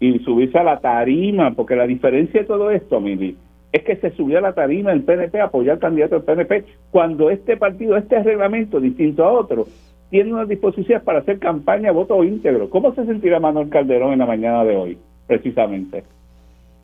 y 0.00 0.18
subirse 0.20 0.58
a 0.58 0.64
la 0.64 0.80
tarima, 0.80 1.52
porque 1.52 1.76
la 1.76 1.86
diferencia 1.86 2.40
de 2.40 2.46
todo 2.46 2.70
esto, 2.70 3.00
Mili, 3.00 3.36
es 3.72 3.82
que 3.84 3.96
se 3.96 4.10
subió 4.10 4.38
a 4.38 4.42
la 4.42 4.52
tarima 4.52 4.92
el 4.92 5.02
PNP 5.02 5.40
a 5.40 5.44
apoyar 5.44 5.74
al 5.74 5.80
candidato 5.80 6.16
del 6.16 6.24
PNP 6.24 6.64
cuando 6.90 7.30
este 7.30 7.56
partido, 7.56 7.96
este 7.96 8.22
reglamento, 8.22 8.80
distinto 8.80 9.24
a 9.24 9.32
otro, 9.32 9.66
tiene 10.10 10.32
unas 10.32 10.48
disposiciones 10.48 11.02
para 11.04 11.20
hacer 11.20 11.38
campaña 11.38 11.90
voto 11.90 12.22
íntegro. 12.22 12.68
¿Cómo 12.68 12.92
se 12.94 13.06
sentirá 13.06 13.40
Manuel 13.40 13.70
Calderón 13.70 14.12
en 14.12 14.18
la 14.18 14.26
mañana 14.26 14.64
de 14.64 14.76
hoy, 14.76 14.98
precisamente? 15.26 16.04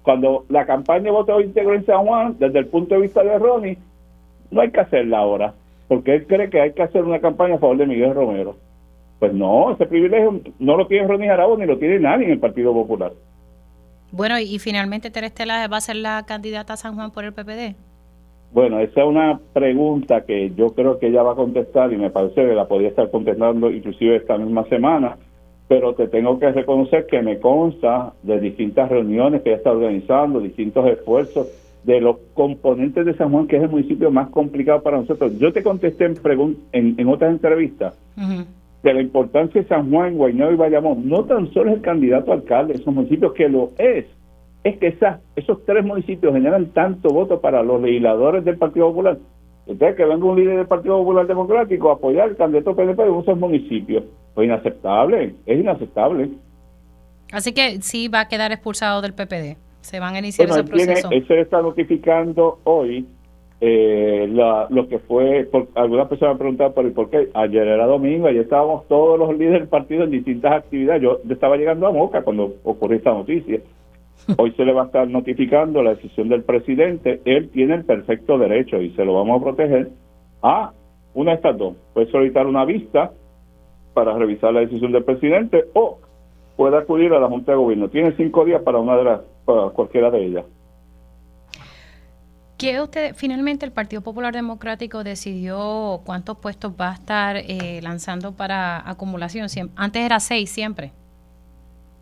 Cuando 0.03 0.47
la 0.49 0.65
campaña 0.65 1.13
voto 1.13 1.41
íntegro 1.41 1.75
en 1.75 1.85
San 1.85 2.07
Juan, 2.07 2.37
desde 2.39 2.61
el 2.61 2.67
punto 2.69 2.95
de 2.95 3.03
vista 3.03 3.23
de 3.23 3.39
Ronnie, 3.39 3.79
no 4.51 4.61
hay 4.61 4.71
que 4.71 4.81
hacerla 4.81 5.19
ahora, 5.19 5.55
porque 5.89 6.15
él 6.15 6.27
cree 6.27 6.51
que 6.51 6.61
hay 6.61 6.73
que 6.73 6.83
hacer 6.83 7.05
una 7.05 7.21
campaña 7.21 7.57
a 7.57 7.59
favor 7.59 7.77
de 7.77 7.87
Miguel 7.87 8.15
Romero. 8.15 8.57
Pues 9.19 9.33
no, 9.33 9.73
ese 9.73 9.87
privilegio 9.87 10.41
no 10.59 10.77
lo 10.77 10.87
tiene 10.87 11.09
Ronnie 11.09 11.29
Jarabo 11.29 11.57
ni 11.57 11.67
lo 11.67 11.79
tiene 11.79 11.99
nadie 11.99 12.27
en 12.27 12.33
el 12.33 12.39
Partido 12.39 12.73
Popular. 12.73 13.13
Bueno, 14.13 14.39
y, 14.39 14.59
finalmente 14.59 15.11
Terestela 15.11 15.67
va 15.69 15.79
a 15.79 15.83
ser 15.83 15.97
la 15.97 16.25
candidata 16.27 16.75
a 16.75 16.77
San 16.77 16.95
Juan 16.95 17.11
por 17.11 17.25
el 17.25 17.33
PPD. 17.33 17.75
Bueno, 18.53 18.79
esa 18.79 19.03
es 19.03 19.07
una 19.07 19.39
pregunta 19.53 20.25
que 20.25 20.53
yo 20.55 20.69
creo 20.69 20.99
que 20.99 21.09
ella 21.09 21.23
va 21.23 21.33
a 21.33 21.37
contestar 21.37 21.93
y 21.93 21.99
me 21.99 22.09
parece 22.09 22.47
que 22.47 22.55
la 22.55 22.67
podría 22.67 22.89
estar 22.89 23.11
contestando 23.11 23.71
inclusive 23.71 24.17
esta 24.17 24.39
misma 24.39 24.65
semana, 24.69 25.19
pero 25.69 25.95
te 25.95 26.09
tengo 26.09 26.39
que 26.39 26.51
reconocer 26.51 27.07
que 27.07 27.21
me 27.21 27.39
consta 27.41 28.15
de 28.23 28.41
distintas 28.41 28.89
reuniones 28.89 29.43
que 29.43 29.51
ella 29.51 29.59
está 29.59 29.73
organizando, 29.73 30.41
distintos 30.41 30.87
esfuerzos 30.89 31.49
de 31.85 32.01
los 32.01 32.17
componentes 32.35 33.07
de 33.07 33.15
San 33.15 33.31
Juan, 33.31 33.47
que 33.47 33.57
es 33.57 33.63
el 33.63 33.69
municipio 33.69 34.11
más 34.11 34.29
complicado 34.31 34.83
para 34.83 34.99
nosotros. 34.99 35.39
Yo 35.39 35.53
te 35.53 35.63
contesté 35.63 36.07
en, 36.07 36.17
en, 36.73 36.95
en 36.99 37.09
otras 37.09 37.31
entrevistas 37.31 37.99
de 38.83 38.95
la 38.95 39.01
importancia 39.01 39.61
de 39.61 39.69
San 39.69 39.91
Juan, 39.91 40.17
Guaynabo 40.17 40.53
y 40.53 40.57
Bayamón, 40.57 41.09
no 41.09 41.25
tan 41.25 41.53
solo 41.53 41.71
es 41.71 41.77
el 41.77 41.83
candidato 41.83 42.33
alcalde 42.33 42.75
de 42.75 42.81
esos 42.81 42.95
municipios, 42.95 43.33
que 43.33 43.49
lo 43.49 43.73
es, 43.79 44.07
es 44.65 44.79
que 44.79 44.89
esas, 44.89 45.21
esos 45.37 45.65
tres 45.65 45.85
municipios 45.85 46.33
generan 46.33 46.67
tanto 46.67 47.09
voto 47.09 47.41
para 47.41 47.63
los 47.63 47.81
legisladores 47.81 48.45
del 48.45 48.59
Partido 48.59 48.89
Popular. 48.89 49.19
Entonces, 49.67 49.97
que 49.97 50.05
venga 50.05 50.25
un 50.25 50.39
líder 50.39 50.57
del 50.57 50.67
Partido 50.67 50.99
Popular 50.99 51.27
Democrático 51.27 51.91
a 51.91 51.95
apoyar 51.95 52.29
al 52.29 52.37
candidato 52.37 52.75
PNP 52.75 53.03
de 53.03 53.19
esos 53.19 53.39
municipios, 53.39 54.05
pues 54.35 54.47
inaceptable, 54.47 55.35
es 55.45 55.61
inaceptable. 55.61 56.31
Así 57.33 57.53
que 57.53 57.83
sí 57.83 58.09
va 58.09 58.21
a 58.21 58.29
quedar 58.29 58.53
expulsado 58.53 59.03
del 59.03 59.13
PPD. 59.13 59.68
Se 59.81 60.01
van 60.01 60.15
a 60.15 60.19
iniciar 60.19 60.49
ese 60.49 60.65
proceso. 60.65 61.09
él 61.11 61.27
se 61.27 61.41
está 61.41 61.63
notificando 61.63 62.59
hoy 62.65 63.07
eh, 63.61 64.29
lo 64.71 64.89
que 64.89 65.01
fue, 65.01 65.49
por, 65.51 65.67
algunas 65.75 66.07
personas 66.07 66.35
me 66.35 66.39
preguntaban 66.39 66.75
por, 66.75 66.93
por 66.93 67.11
qué, 67.11 67.29
ayer 67.35 67.67
era 67.67 67.87
domingo, 67.87 68.29
ayer 68.29 68.43
estábamos 68.43 68.87
todos 68.87 69.19
los 69.19 69.37
líderes 69.37 69.61
del 69.61 69.69
partido 69.69 70.05
en 70.05 70.13
distintas 70.13 70.53
actividades, 70.53 71.03
yo 71.03 71.19
estaba 71.29 71.57
llegando 71.57 71.89
a 71.89 71.93
Moca 71.93 72.23
cuando 72.23 72.55
ocurrió 72.63 72.99
esta 72.99 73.13
noticia, 73.13 73.61
hoy 74.37 74.53
se 74.53 74.65
le 74.65 74.73
va 74.73 74.83
a 74.83 74.87
estar 74.87 75.09
notificando 75.09 75.83
la 75.83 75.95
decisión 75.95 76.29
del 76.29 76.45
presidente, 76.45 77.21
él 77.25 77.51
tiene 77.51 77.75
el 77.75 77.85
perfecto 77.85 78.39
derecho 78.39 78.81
y 78.81 78.91
se 78.91 79.05
lo 79.05 79.15
vamos 79.15 79.41
a 79.41 79.45
proteger 79.45 79.91
a 80.43 80.73
una 81.15 81.33
de 81.33 81.37
estas 81.37 81.59
dos, 81.59 81.75
puede 81.95 82.09
solicitar 82.13 82.47
una 82.47 82.65
vista 82.65 83.11
para 83.93 84.17
revisar 84.17 84.53
la 84.53 84.61
decisión 84.61 84.93
del 84.93 85.03
presidente 85.03 85.65
o 85.75 85.99
puede 86.57 86.77
acudir 86.77 87.13
a 87.13 87.19
la 87.19 87.27
Junta 87.27 87.53
de 87.53 87.59
Gobierno, 87.59 87.89
tiene 87.89 88.13
cinco 88.13 88.45
días 88.45 88.63
para 88.63 88.79
una 88.79 88.97
de 88.97 89.03
las, 89.03 89.21
para 89.49 89.71
cualquiera 89.71 90.11
de 90.11 90.27
ellas. 90.27 90.45
¿Qué 92.59 92.81
usted, 92.83 93.15
finalmente 93.15 93.65
el 93.65 93.73
Partido 93.73 94.03
Popular 94.03 94.35
Democrático 94.35 95.03
decidió 95.05 96.01
cuántos 96.05 96.37
puestos 96.37 96.73
va 96.79 96.91
a 96.91 96.95
estar 96.95 97.37
eh, 97.37 97.81
lanzando 97.83 98.33
para 98.33 98.89
acumulación? 98.89 99.47
Antes 99.75 100.03
era 100.03 100.21
seis 100.21 100.51
siempre. 100.51 100.91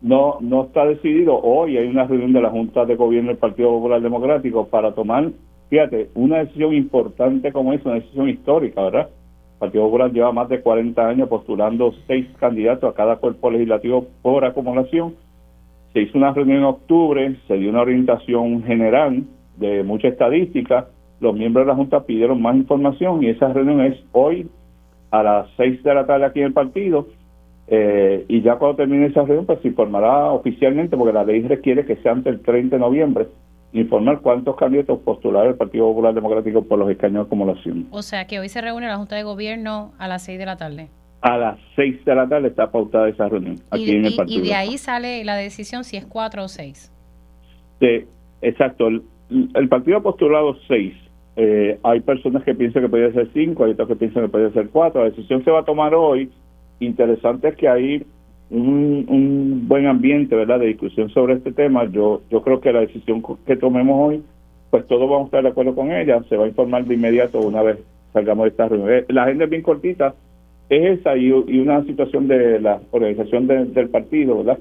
No, 0.01 0.39
no 0.41 0.65
está 0.65 0.85
decidido. 0.85 1.39
Hoy 1.39 1.77
hay 1.77 1.87
una 1.87 2.03
reunión 2.03 2.33
de 2.33 2.41
la 2.41 2.49
Junta 2.49 2.85
de 2.85 2.95
Gobierno 2.95 3.29
del 3.29 3.37
Partido 3.37 3.69
Popular 3.69 4.01
Democrático 4.01 4.67
para 4.67 4.93
tomar, 4.93 5.31
fíjate, 5.69 6.09
una 6.15 6.39
decisión 6.39 6.73
importante 6.73 7.53
como 7.53 7.71
esa, 7.71 7.89
una 7.89 7.99
decisión 7.99 8.27
histórica, 8.27 8.81
¿verdad? 8.81 9.09
El 9.53 9.59
Partido 9.59 9.85
Popular 9.85 10.11
lleva 10.11 10.31
más 10.33 10.49
de 10.49 10.61
40 10.61 11.07
años 11.07 11.29
postulando 11.29 11.93
seis 12.07 12.27
candidatos 12.39 12.91
a 12.91 12.95
cada 12.95 13.15
cuerpo 13.15 13.49
legislativo 13.51 14.07
por 14.21 14.43
acumulación. 14.43 15.15
Se 15.97 16.03
hizo 16.03 16.19
una 16.19 16.31
reunión 16.31 16.59
en 16.59 16.65
octubre, 16.65 17.35
se 17.47 17.55
dio 17.55 17.71
una 17.71 17.81
orientación 17.81 18.61
general 18.65 19.23
de 19.55 19.81
mucha 19.81 20.09
estadística, 20.09 20.89
los 21.19 21.33
miembros 21.33 21.65
de 21.65 21.71
la 21.71 21.75
Junta 21.75 22.05
pidieron 22.05 22.39
más 22.39 22.55
información 22.55 23.23
y 23.23 23.29
esa 23.29 23.51
reunión 23.51 23.81
es 23.81 23.97
hoy 24.11 24.47
a 25.09 25.23
las 25.23 25.49
6 25.57 25.81
de 25.81 25.95
la 25.95 26.05
tarde 26.05 26.25
aquí 26.25 26.41
en 26.41 26.45
el 26.45 26.53
partido. 26.53 27.07
Eh, 27.67 28.25
y 28.27 28.43
ya 28.43 28.57
cuando 28.57 28.77
termine 28.77 29.07
esa 29.07 29.23
reunión, 29.23 29.47
pues 29.47 29.59
se 29.61 29.69
informará 29.69 30.25
oficialmente, 30.25 30.95
porque 30.95 31.13
la 31.13 31.23
ley 31.23 31.41
requiere 31.41 31.83
que 31.83 31.95
sea 31.95 32.11
antes 32.11 32.31
del 32.31 32.43
30 32.43 32.75
de 32.75 32.79
noviembre, 32.79 33.27
informar 33.73 34.19
cuántos 34.21 34.55
candidatos 34.55 34.99
postularon 34.99 35.53
el 35.53 35.57
Partido 35.57 35.87
Popular 35.87 36.13
Democrático 36.13 36.61
por 36.61 36.77
los 36.77 36.91
escaños 36.91 37.23
de 37.23 37.25
acumulación. 37.25 37.87
O 37.89 38.03
sea 38.03 38.27
que 38.27 38.39
hoy 38.39 38.49
se 38.49 38.61
reúne 38.61 38.85
la 38.85 38.97
Junta 38.97 39.15
de 39.15 39.23
Gobierno 39.23 39.93
a 39.97 40.07
las 40.07 40.21
6 40.25 40.37
de 40.37 40.45
la 40.45 40.57
tarde. 40.57 40.89
A 41.19 41.37
las 41.37 41.59
6 41.75 42.05
de 42.05 42.15
la 42.15 42.27
tarde 42.27 42.49
está 42.49 42.71
pautada 42.71 43.09
esa 43.09 43.27
reunión 43.27 43.57
aquí 43.71 43.91
en 43.91 44.05
el 44.05 44.15
partido. 44.15 44.43
Y 44.43 44.47
de 44.47 44.53
ahí 44.53 44.77
sale 44.77 45.23
la 45.25 45.35
decisión 45.35 45.83
si 45.83 45.97
es 45.97 46.05
4 46.05 46.43
o 46.43 46.47
6. 46.47 46.91
Sí, 47.79 48.05
exacto 48.41 48.89
el 49.29 49.69
partido 49.69 49.97
ha 49.97 50.01
postulado 50.01 50.55
seis. 50.67 50.93
Eh, 51.35 51.77
hay 51.83 51.99
personas 51.99 52.43
que 52.43 52.55
piensan 52.55 52.83
que 52.83 52.89
puede 52.89 53.11
ser 53.13 53.29
cinco, 53.33 53.65
hay 53.65 53.71
otras 53.71 53.87
que 53.87 53.95
piensan 53.95 54.23
que 54.23 54.29
puede 54.29 54.51
ser 54.51 54.69
cuatro. 54.69 55.03
La 55.03 55.09
decisión 55.09 55.43
se 55.43 55.51
va 55.51 55.59
a 55.59 55.65
tomar 55.65 55.93
hoy. 55.93 56.31
Interesante 56.79 57.49
es 57.49 57.55
que 57.55 57.67
hay 57.67 58.05
un, 58.49 59.05
un 59.07 59.67
buen 59.67 59.87
ambiente, 59.87 60.35
¿verdad?, 60.35 60.59
de 60.59 60.67
discusión 60.67 61.09
sobre 61.09 61.35
este 61.35 61.51
tema. 61.51 61.85
Yo, 61.85 62.21
yo 62.31 62.41
creo 62.41 62.61
que 62.61 62.71
la 62.71 62.81
decisión 62.81 63.23
que 63.45 63.55
tomemos 63.55 64.09
hoy, 64.09 64.23
pues 64.69 64.87
todos 64.87 65.09
vamos 65.09 65.23
a 65.23 65.25
estar 65.25 65.43
de 65.43 65.49
acuerdo 65.49 65.75
con 65.75 65.91
ella. 65.91 66.23
Se 66.29 66.37
va 66.37 66.45
a 66.45 66.47
informar 66.47 66.85
de 66.85 66.95
inmediato 66.95 67.39
una 67.39 67.61
vez 67.61 67.77
salgamos 68.13 68.45
de 68.45 68.49
esta 68.49 68.67
reunión. 68.67 68.91
Eh, 68.91 69.05
la 69.09 69.23
agenda 69.23 69.43
es 69.43 69.49
bien 69.49 69.61
cortita. 69.61 70.15
Es 70.69 70.99
esa 70.99 71.15
y, 71.15 71.31
una 71.31 71.83
situación 71.85 72.27
de 72.27 72.59
la 72.59 72.81
organización 72.91 73.47
del 73.47 73.89
partido, 73.89 74.43
¿verdad? 74.43 74.59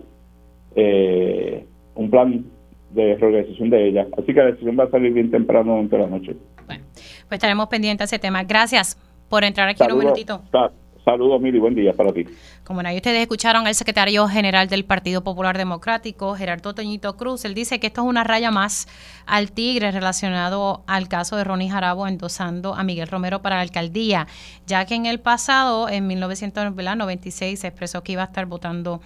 Eh, 0.76 1.64
un 1.94 2.10
plan 2.10 2.44
de 2.90 3.16
reorganización 3.16 3.70
de 3.70 3.88
ella. 3.88 4.06
Así 4.16 4.26
que 4.26 4.40
la 4.40 4.46
decisión 4.46 4.76
va 4.78 4.84
a 4.84 4.90
salir 4.90 5.12
bien 5.12 5.30
temprano 5.30 5.72
durante 5.72 5.98
la 5.98 6.06
noche. 6.06 6.36
Bueno, 6.66 6.84
pues 6.94 7.32
estaremos 7.32 7.66
pendientes 7.68 8.10
de 8.10 8.16
ese 8.16 8.22
tema. 8.22 8.44
Gracias 8.44 8.96
por 9.28 9.44
entrar 9.44 9.68
aquí 9.68 9.82
en 9.82 9.92
un 9.92 9.98
minutito. 9.98 10.42
Saludos, 11.06 11.40
Mili, 11.40 11.60
buen 11.60 11.76
día 11.76 11.92
para 11.92 12.12
ti. 12.12 12.24
Como 12.64 12.80
ahí 12.80 12.96
ustedes 12.96 13.20
escucharon 13.20 13.64
al 13.68 13.76
secretario 13.76 14.26
general 14.26 14.66
del 14.66 14.84
Partido 14.84 15.22
Popular 15.22 15.56
Democrático, 15.56 16.34
Gerardo 16.34 16.74
Toñito 16.74 17.16
Cruz, 17.16 17.44
él 17.44 17.54
dice 17.54 17.78
que 17.78 17.86
esto 17.86 18.00
es 18.02 18.08
una 18.08 18.24
raya 18.24 18.50
más 18.50 18.88
al 19.24 19.52
tigre 19.52 19.92
relacionado 19.92 20.82
al 20.88 21.06
caso 21.06 21.36
de 21.36 21.44
Ronnie 21.44 21.70
Jarabo 21.70 22.08
endosando 22.08 22.74
a 22.74 22.82
Miguel 22.82 23.06
Romero 23.06 23.40
para 23.40 23.54
la 23.54 23.62
alcaldía, 23.62 24.26
ya 24.66 24.84
que 24.84 24.96
en 24.96 25.06
el 25.06 25.20
pasado, 25.20 25.88
en 25.88 26.08
1996, 26.08 27.60
se 27.60 27.68
expresó 27.68 28.02
que 28.02 28.10
iba 28.10 28.22
a 28.22 28.26
estar 28.26 28.46
votando 28.46 29.00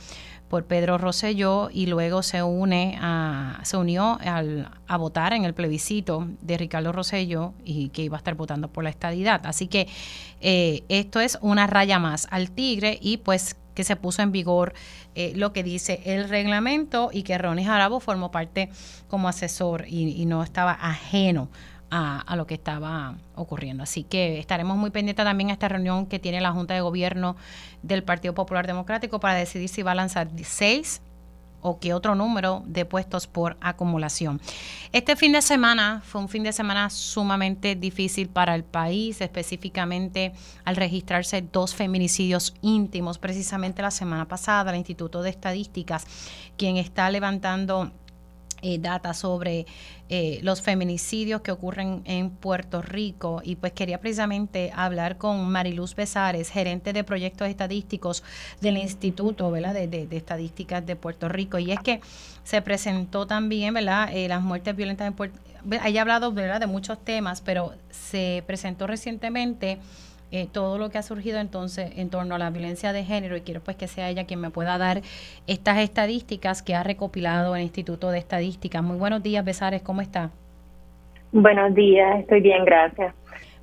por 0.50 0.64
Pedro 0.64 0.99
Rosselló 0.99 1.71
y 1.73 1.87
luego 1.87 2.25
se 2.25 2.42
une 2.42 2.99
a, 3.00 3.61
se 3.62 3.76
unió 3.76 4.19
al, 4.21 4.69
a 4.88 4.97
votar 4.97 5.33
en 5.33 5.45
el 5.45 5.54
plebiscito 5.54 6.26
de 6.42 6.59
Ricardo 6.59 6.90
Rosselló 6.90 7.54
y 7.64 7.90
que 7.90 8.02
iba 8.02 8.16
a 8.16 8.19
estar 8.19 8.35
votando 8.35 8.66
por 8.66 8.83
la 8.83 8.90
estadidad. 8.90 9.47
Así 9.47 9.69
que 9.69 9.87
eh, 10.40 10.83
esto 10.88 11.21
es 11.21 11.38
una 11.40 11.69
raya 11.69 12.00
más 12.00 12.26
al 12.33 12.50
tigre 12.50 12.99
y 13.00 13.19
pues 13.19 13.57
que 13.75 13.85
se 13.85 13.95
puso 13.95 14.23
en 14.23 14.33
vigor 14.33 14.75
eh, 15.14 15.33
lo 15.37 15.52
que 15.52 15.62
dice 15.62 16.02
el 16.04 16.28
reglamento 16.28 17.11
y 17.12 17.23
que 17.23 17.38
Ronnie 17.38 17.64
Jarabo 17.64 18.00
formó 18.00 18.33
parte 18.33 18.71
como 19.07 19.28
asesor 19.28 19.85
y, 19.87 20.21
y 20.21 20.26
no 20.26 20.42
estaba 20.42 20.73
ajeno 20.73 21.49
a, 21.90 22.37
lo 22.37 22.47
que 22.47 22.54
estaba 22.54 23.16
ocurriendo. 23.35 23.82
Así 23.82 24.04
que 24.04 24.38
estaremos 24.38 24.76
muy 24.76 24.90
pendientes 24.90 25.25
también 25.25 25.50
a 25.50 25.52
esta 25.52 25.68
reunión 25.68 26.06
que 26.06 26.18
tiene 26.18 26.40
la 26.40 26.52
Junta 26.52 26.75
de 26.75 26.80
Gobierno 26.80 27.37
del 27.82 28.02
Partido 28.02 28.35
Popular 28.35 28.66
Democrático 28.66 29.20
para 29.20 29.35
decidir 29.35 29.68
si 29.68 29.82
va 29.82 29.92
a 29.92 29.97
lanzar 29.97 30.28
seis 30.44 31.02
o 31.62 31.78
qué 31.78 31.92
otro 31.92 32.14
número 32.14 32.62
de 32.66 32.85
puestos 32.85 33.26
por 33.26 33.56
acumulación. 33.61 34.40
Este 34.92 35.16
fin 35.16 35.32
de 35.32 35.42
semana 35.42 36.02
fue 36.04 36.20
un 36.20 36.28
fin 36.28 36.42
de 36.42 36.52
semana 36.52 36.88
sumamente 36.90 37.75
difícil 37.75 38.28
para 38.28 38.54
el 38.54 38.64
país, 38.64 39.20
específicamente 39.20 40.32
al 40.64 40.76
registrarse 40.76 41.42
dos 41.42 41.75
feminicidios 41.75 42.54
íntimos. 42.62 43.18
Precisamente 43.18 43.82
la 43.82 43.90
semana 43.90 44.26
pasada, 44.26 44.70
el 44.70 44.78
Instituto 44.78 45.23
de 45.23 45.30
Estadísticas, 45.30 46.06
quien 46.56 46.76
está 46.76 47.11
levantando 47.11 47.90
eh, 48.62 48.78
data 48.78 49.14
sobre 49.14 49.66
eh, 50.12 50.40
los 50.42 50.60
feminicidios 50.60 51.40
que 51.40 51.52
ocurren 51.52 52.02
en 52.04 52.30
Puerto 52.30 52.82
Rico 52.82 53.42
y 53.44 53.54
pues 53.54 53.72
quería 53.72 54.00
precisamente 54.00 54.72
hablar 54.74 55.18
con 55.18 55.48
Mariluz 55.48 55.94
Besares, 55.94 56.50
gerente 56.50 56.92
de 56.92 57.04
proyectos 57.04 57.48
estadísticos 57.48 58.24
del 58.60 58.76
Instituto 58.76 59.48
¿verdad? 59.52 59.72
De, 59.72 59.86
de, 59.86 60.16
Estadísticas 60.16 60.84
de 60.84 60.96
Puerto 60.96 61.28
Rico 61.28 61.60
y 61.60 61.70
es 61.70 61.78
que 61.78 62.00
se 62.42 62.60
presentó 62.60 63.28
también 63.28 63.72
¿verdad? 63.72 64.10
Eh, 64.12 64.26
las 64.26 64.42
muertes 64.42 64.74
violentas 64.74 65.06
en 65.06 65.12
Puerto 65.12 65.38
Rico, 65.64 66.00
hablado 66.00 66.32
¿verdad? 66.32 66.58
de 66.58 66.66
muchos 66.66 66.98
temas, 67.04 67.40
pero 67.40 67.74
se 67.90 68.42
presentó 68.48 68.88
recientemente 68.88 69.78
eh, 70.32 70.46
todo 70.50 70.78
lo 70.78 70.90
que 70.90 70.99
ha 70.99 71.02
surgido 71.02 71.38
entonces 71.40 71.92
en 71.96 72.10
torno 72.10 72.34
a 72.34 72.38
la 72.38 72.50
violencia 72.50 72.92
de 72.92 73.04
género 73.04 73.37
y 73.37 73.40
quiero 73.40 73.60
pues 73.60 73.76
que 73.76 73.88
sea 73.88 74.08
ella 74.08 74.25
quien 74.25 74.40
me 74.40 74.50
pueda 74.50 74.78
dar 74.78 75.02
estas 75.46 75.78
estadísticas 75.78 76.62
que 76.62 76.75
ha 76.75 76.82
recopilado 76.82 77.56
el 77.56 77.62
Instituto 77.62 78.10
de 78.10 78.18
Estadísticas. 78.18 78.82
Muy 78.82 78.96
buenos 78.96 79.22
días, 79.22 79.44
Besares, 79.44 79.82
¿cómo 79.82 80.00
está? 80.00 80.30
Buenos 81.32 81.75
días, 81.75 82.21
estoy 82.21 82.40
bien, 82.40 82.64
gracias. 82.64 83.14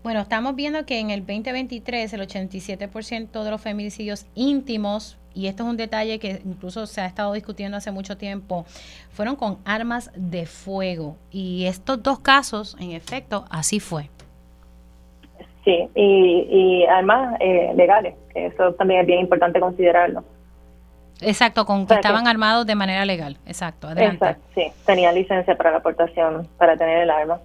Bueno, 0.03 0.21
estamos 0.21 0.56
viendo 0.56 0.86
que 0.86 0.99
en 0.99 1.10
el 1.10 1.19
2023 1.21 2.13
el 2.13 2.21
87% 2.21 3.43
de 3.43 3.51
los 3.51 3.62
feminicidios 3.62 4.25
íntimos, 4.36 5.17
y 5.34 5.47
esto 5.47 5.63
es 5.63 5.69
un 5.69 5.77
detalle 5.77 6.17
que 6.17 6.41
incluso 6.45 6.86
se 6.86 7.01
ha 7.01 7.06
estado 7.06 7.34
discutiendo 7.34 7.77
hace 7.77 7.91
mucho 7.91 8.17
tiempo, 8.17 8.65
fueron 9.12 9.36
con 9.36 9.58
armas 9.65 10.12
de 10.15 10.45
fuego. 10.45 11.17
Y 11.30 11.65
estos 11.65 12.01
dos 12.01 12.19
casos, 12.19 12.77
en 12.80 12.91
efecto, 12.91 13.45
así 13.49 13.80
fue. 13.80 14.10
Sí, 15.67 15.89
y, 15.95 16.47
y 16.49 16.86
armas 16.86 17.36
eh, 17.41 17.73
legales, 17.75 18.15
que 18.34 18.45
eso 18.45 18.73
también 18.75 19.01
es 19.01 19.06
bien 19.06 19.19
importante 19.19 19.60
considerarlo. 19.60 20.23
Exacto, 21.19 21.65
con 21.65 21.86
que 21.86 21.95
estaban 21.95 22.25
armados 22.25 22.65
de 22.65 22.73
manera 22.73 23.03
legal, 23.03 23.36
exacto, 23.45 23.88
adelante. 23.88 24.15
Exacto, 24.15 24.43
sí, 24.56 24.71
tenían 24.86 25.13
licencia 25.13 25.58
para 25.58 25.71
la 25.71 25.77
aportación, 25.80 26.47
para 26.58 26.77
tener 26.77 26.99
el 26.99 27.10
arma. 27.10 27.41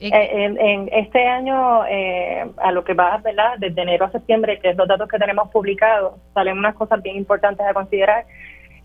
Eh, 0.00 0.10
en, 0.10 0.88
este 0.90 1.26
año, 1.26 1.84
eh, 1.84 2.50
a 2.56 2.72
lo 2.72 2.82
que 2.82 2.94
va, 2.94 3.18
¿verdad? 3.18 3.58
Desde 3.58 3.82
enero 3.82 4.06
a 4.06 4.10
septiembre, 4.10 4.58
que 4.58 4.70
es 4.70 4.76
los 4.78 4.88
datos 4.88 5.06
que 5.06 5.18
tenemos 5.18 5.50
publicados, 5.50 6.14
salen 6.32 6.56
unas 6.56 6.74
cosas 6.74 7.02
bien 7.02 7.16
importantes 7.16 7.66
a 7.66 7.74
considerar, 7.74 8.24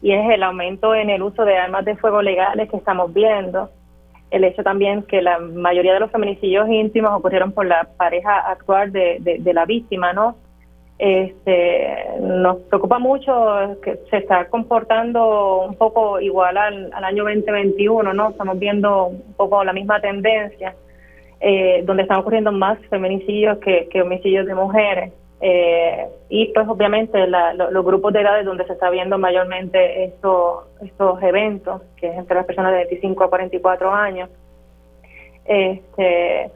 y 0.02 0.12
es 0.12 0.30
el 0.32 0.44
aumento 0.44 0.94
en 0.94 1.10
el 1.10 1.24
uso 1.24 1.46
de 1.46 1.56
armas 1.56 1.86
de 1.86 1.96
fuego 1.96 2.22
legales 2.22 2.70
que 2.70 2.76
estamos 2.76 3.14
viendo 3.14 3.70
el 4.32 4.44
hecho 4.44 4.64
también 4.64 5.04
que 5.04 5.22
la 5.22 5.40
mayoría 5.40 5.94
de 5.94 6.00
los 6.00 6.12
feminicidios 6.12 6.68
íntimos 6.70 7.12
ocurrieron 7.14 7.52
por 7.52 7.66
la 7.66 7.88
pareja 7.98 8.40
actual 8.40 8.92
de, 8.92 9.42
la 9.54 9.66
víctima, 9.66 10.14
¿no? 10.14 10.36
Este, 10.98 12.06
nos 12.22 12.58
preocupa 12.70 13.00
mucho 13.00 13.78
que 13.84 14.00
se 14.10 14.18
está 14.18 14.48
comportando 14.48 15.64
un 15.68 15.76
poco 15.76 16.20
igual 16.22 16.58
al, 16.58 16.94
año 16.94 17.24
2021, 17.24 18.14
¿no? 18.14 18.30
Estamos 18.30 18.58
viendo 18.58 19.08
un 19.08 19.34
poco 19.36 19.64
la 19.64 19.74
misma 19.74 20.00
tendencia, 20.00 20.76
eh, 21.40 21.84
donde 21.86 22.04
están 22.04 22.20
ocurriendo 22.20 22.52
más 22.52 22.80
feminicidios 22.90 23.58
que 23.60 24.02
homicidios 24.02 24.46
de 24.48 24.56
mujeres. 24.56 25.14
Eh, 25.48 26.08
y 26.30 26.52
pues 26.54 26.68
obviamente 26.68 27.28
los 27.28 27.86
grupos 27.86 28.12
de 28.14 28.22
edades 28.22 28.48
donde 28.48 28.66
se 28.66 28.74
está 28.74 28.90
viendo 28.90 29.20
mayormente 29.20 30.06
estos, 30.06 30.66
estos 30.82 31.22
eventos, 31.22 31.84
que 31.98 32.08
es 32.08 32.18
entre 32.18 32.38
las 32.38 32.48
personas 32.48 32.72
de 32.72 32.86
25 32.86 33.24
a 33.26 33.30
44 33.30 33.94
años. 33.94 34.32
Este, 35.46 36.50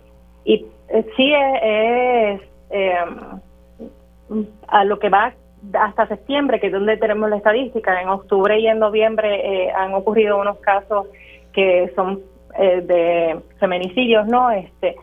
y 0.44 0.66
eh, 0.88 1.06
sí 1.16 1.32
es, 1.62 2.42
em, 2.72 4.48
a 4.68 4.84
lo 4.86 4.98
que 4.98 5.10
va 5.10 5.36
hasta 5.74 6.08
septiembre, 6.08 6.60
que 6.60 6.68
es 6.68 6.74
donde 6.74 6.98
tenemos 6.98 7.30
la 7.30 7.38
estadística, 7.38 8.02
en 8.02 8.10
octubre 8.10 8.60
y 8.60 8.66
en 8.66 8.80
noviembre 8.80 9.68
eh, 9.68 9.72
han 9.72 9.94
ocurrido 9.94 10.40
unos 10.40 10.58
casos 10.62 11.06
que 11.54 11.92
son 11.96 12.22
de 12.58 13.40
feminicidios, 13.60 14.26
¿no? 14.26 14.50
Este, 14.50 14.96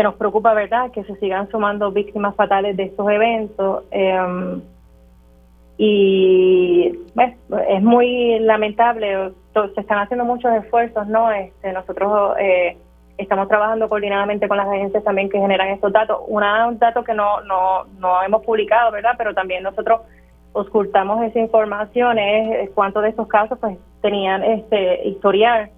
que 0.00 0.04
nos 0.04 0.14
preocupa, 0.14 0.54
¿verdad?, 0.54 0.90
que 0.92 1.04
se 1.04 1.14
sigan 1.16 1.50
sumando 1.50 1.92
víctimas 1.92 2.34
fatales 2.34 2.74
de 2.74 2.84
estos 2.84 3.06
eventos. 3.10 3.84
Em, 3.90 4.62
y 5.76 6.90
es 7.68 7.82
muy 7.82 8.38
lamentable, 8.38 9.32
se 9.52 9.80
están 9.80 9.98
haciendo 9.98 10.24
muchos 10.24 10.50
esfuerzos, 10.54 11.06
¿no? 11.06 11.30
Este, 11.30 11.70
nosotros 11.74 12.34
eh, 12.40 12.78
estamos 13.18 13.46
trabajando 13.48 13.90
coordinadamente 13.90 14.48
con 14.48 14.56
las 14.56 14.68
agencias 14.68 15.04
también 15.04 15.28
que 15.28 15.38
generan 15.38 15.68
estos 15.68 15.92
datos. 15.92 16.18
Una, 16.28 16.66
un 16.66 16.78
dato 16.78 17.04
que 17.04 17.12
no, 17.12 17.42
no, 17.42 17.84
no 17.98 18.22
hemos 18.22 18.42
publicado, 18.42 18.92
¿verdad? 18.92 19.16
Pero 19.18 19.34
también 19.34 19.62
nosotros 19.62 20.00
ocultamos 20.54 21.22
esa 21.24 21.40
información, 21.40 22.18
es 22.18 22.70
cuántos 22.70 23.02
de 23.02 23.10
estos 23.10 23.28
casos 23.28 23.58
pues 23.58 23.76
tenían 24.00 24.42
este 24.44 25.06
historial 25.06 25.70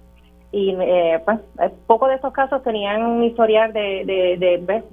y 0.53 0.69
eh, 0.79 1.19
pues 1.25 1.39
eh, 1.59 1.71
pocos 1.87 2.09
de 2.09 2.15
estos 2.15 2.31
casos 2.31 2.61
tenían 2.61 3.03
un 3.03 3.23
historial 3.23 3.73
de, 3.73 4.03
de, 4.05 4.37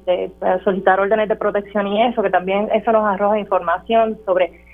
de, 0.07 0.61
solicitar 0.65 0.99
órdenes 0.99 1.29
de 1.29 1.37
protección 1.37 1.87
y 1.87 2.03
eso, 2.03 2.23
que 2.23 2.31
también 2.31 2.71
eso 2.73 2.91
nos 2.93 3.07
arroja 3.07 3.39
información 3.39 4.19
sobre 4.25 4.65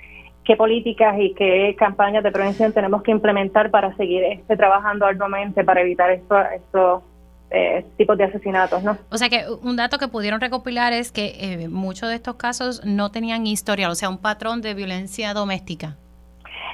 qué 0.45 0.55
políticas 0.55 1.17
y 1.19 1.33
qué 1.33 1.75
campañas 1.77 2.23
de 2.23 2.31
prevención 2.31 2.71
tenemos 2.71 3.03
que 3.03 3.11
implementar 3.11 3.69
para 3.69 3.93
seguir 3.97 4.23
este, 4.23 4.55
trabajando 4.55 5.05
arduamente 5.05 5.65
para 5.65 5.81
evitar 5.81 6.09
estos 6.09 6.37
esto, 6.55 7.03
eh, 7.51 7.85
tipos 7.97 8.17
de 8.17 8.23
asesinatos. 8.23 8.81
¿no? 8.81 8.97
O 9.11 9.17
sea 9.17 9.27
que 9.27 9.43
un 9.61 9.75
dato 9.75 9.97
que 9.97 10.07
pudieron 10.07 10.39
recopilar 10.39 10.93
es 10.93 11.11
que 11.11 11.67
muchos 11.69 12.07
de 12.07 12.15
estos 12.15 12.35
casos 12.35 12.85
no 12.85 13.11
tenían 13.11 13.45
historial, 13.45 13.91
o 13.91 13.95
sea, 13.95 14.07
un 14.07 14.19
patrón 14.19 14.61
de 14.61 14.73
violencia 14.73 15.33
doméstica. 15.33 15.97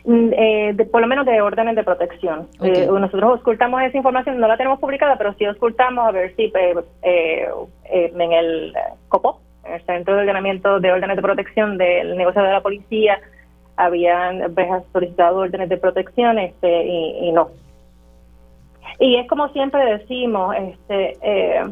Mm, 0.06 0.30
eh, 0.34 0.88
por 0.92 1.02
lo 1.02 1.08
menos 1.08 1.26
de 1.26 1.42
órdenes 1.42 1.76
de 1.76 1.84
protección. 1.84 2.48
Eh, 2.62 2.88
nosotros 2.88 3.40
ocultamos 3.40 3.82
esa 3.84 3.98
información, 3.98 4.40
no 4.40 4.48
la 4.48 4.58
tenemos 4.58 4.80
publicada, 4.80 5.18
pero 5.18 5.34
sí 5.34 5.46
ocultamos 5.46 6.06
a 6.06 6.12
ver 6.12 6.36
si 6.36 6.52
eh, 6.56 7.50
en 7.84 8.22
el 8.22 8.74
COPO, 9.08 9.40
en 9.66 9.74
el 9.74 9.86
Centro 9.86 10.16
de 10.16 10.22
Ordenamiento 10.22 10.80
de 10.80 10.92
Órdenes 10.92 11.16
de 11.16 11.22
Protección 11.22 11.78
del 11.78 12.18
negocio 12.18 12.44
de 12.44 12.52
la 12.52 12.62
policía, 12.62 13.20
habían 13.78 14.54
solicitado 14.92 15.40
órdenes 15.40 15.70
de 15.70 15.78
protección 15.78 16.38
este, 16.38 16.86
y, 16.86 17.32
no. 17.32 17.50
Y 19.00 19.16
es 19.16 19.28
como 19.28 19.50
siempre 19.50 19.84
decimos, 19.98 20.56
este, 20.56 21.18
eh, 21.22 21.64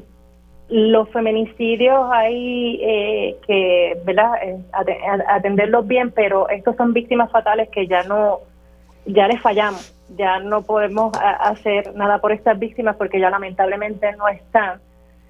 los 0.72 1.10
feminicidios 1.10 2.08
hay 2.12 2.80
eh, 2.82 3.38
que 3.46 4.02
verdad 4.06 4.34
eh, 4.42 4.58
atenderlos 5.28 5.86
bien 5.86 6.12
pero 6.12 6.48
estos 6.48 6.78
son 6.78 6.94
víctimas 6.94 7.30
fatales 7.30 7.68
que 7.70 7.88
ya 7.88 8.04
no 8.04 8.40
ya 9.06 9.28
les 9.28 9.42
fallamos. 9.42 9.96
Ya 10.18 10.40
no 10.40 10.64
podemos 10.64 11.12
hacer 11.22 11.96
nada 11.96 12.20
por 12.20 12.32
estas 12.32 12.60
víctimas 12.60 12.96
porque 12.98 13.20
ya 13.20 13.30
lamentablemente 13.30 14.12
no 14.18 14.28
están. 14.28 14.82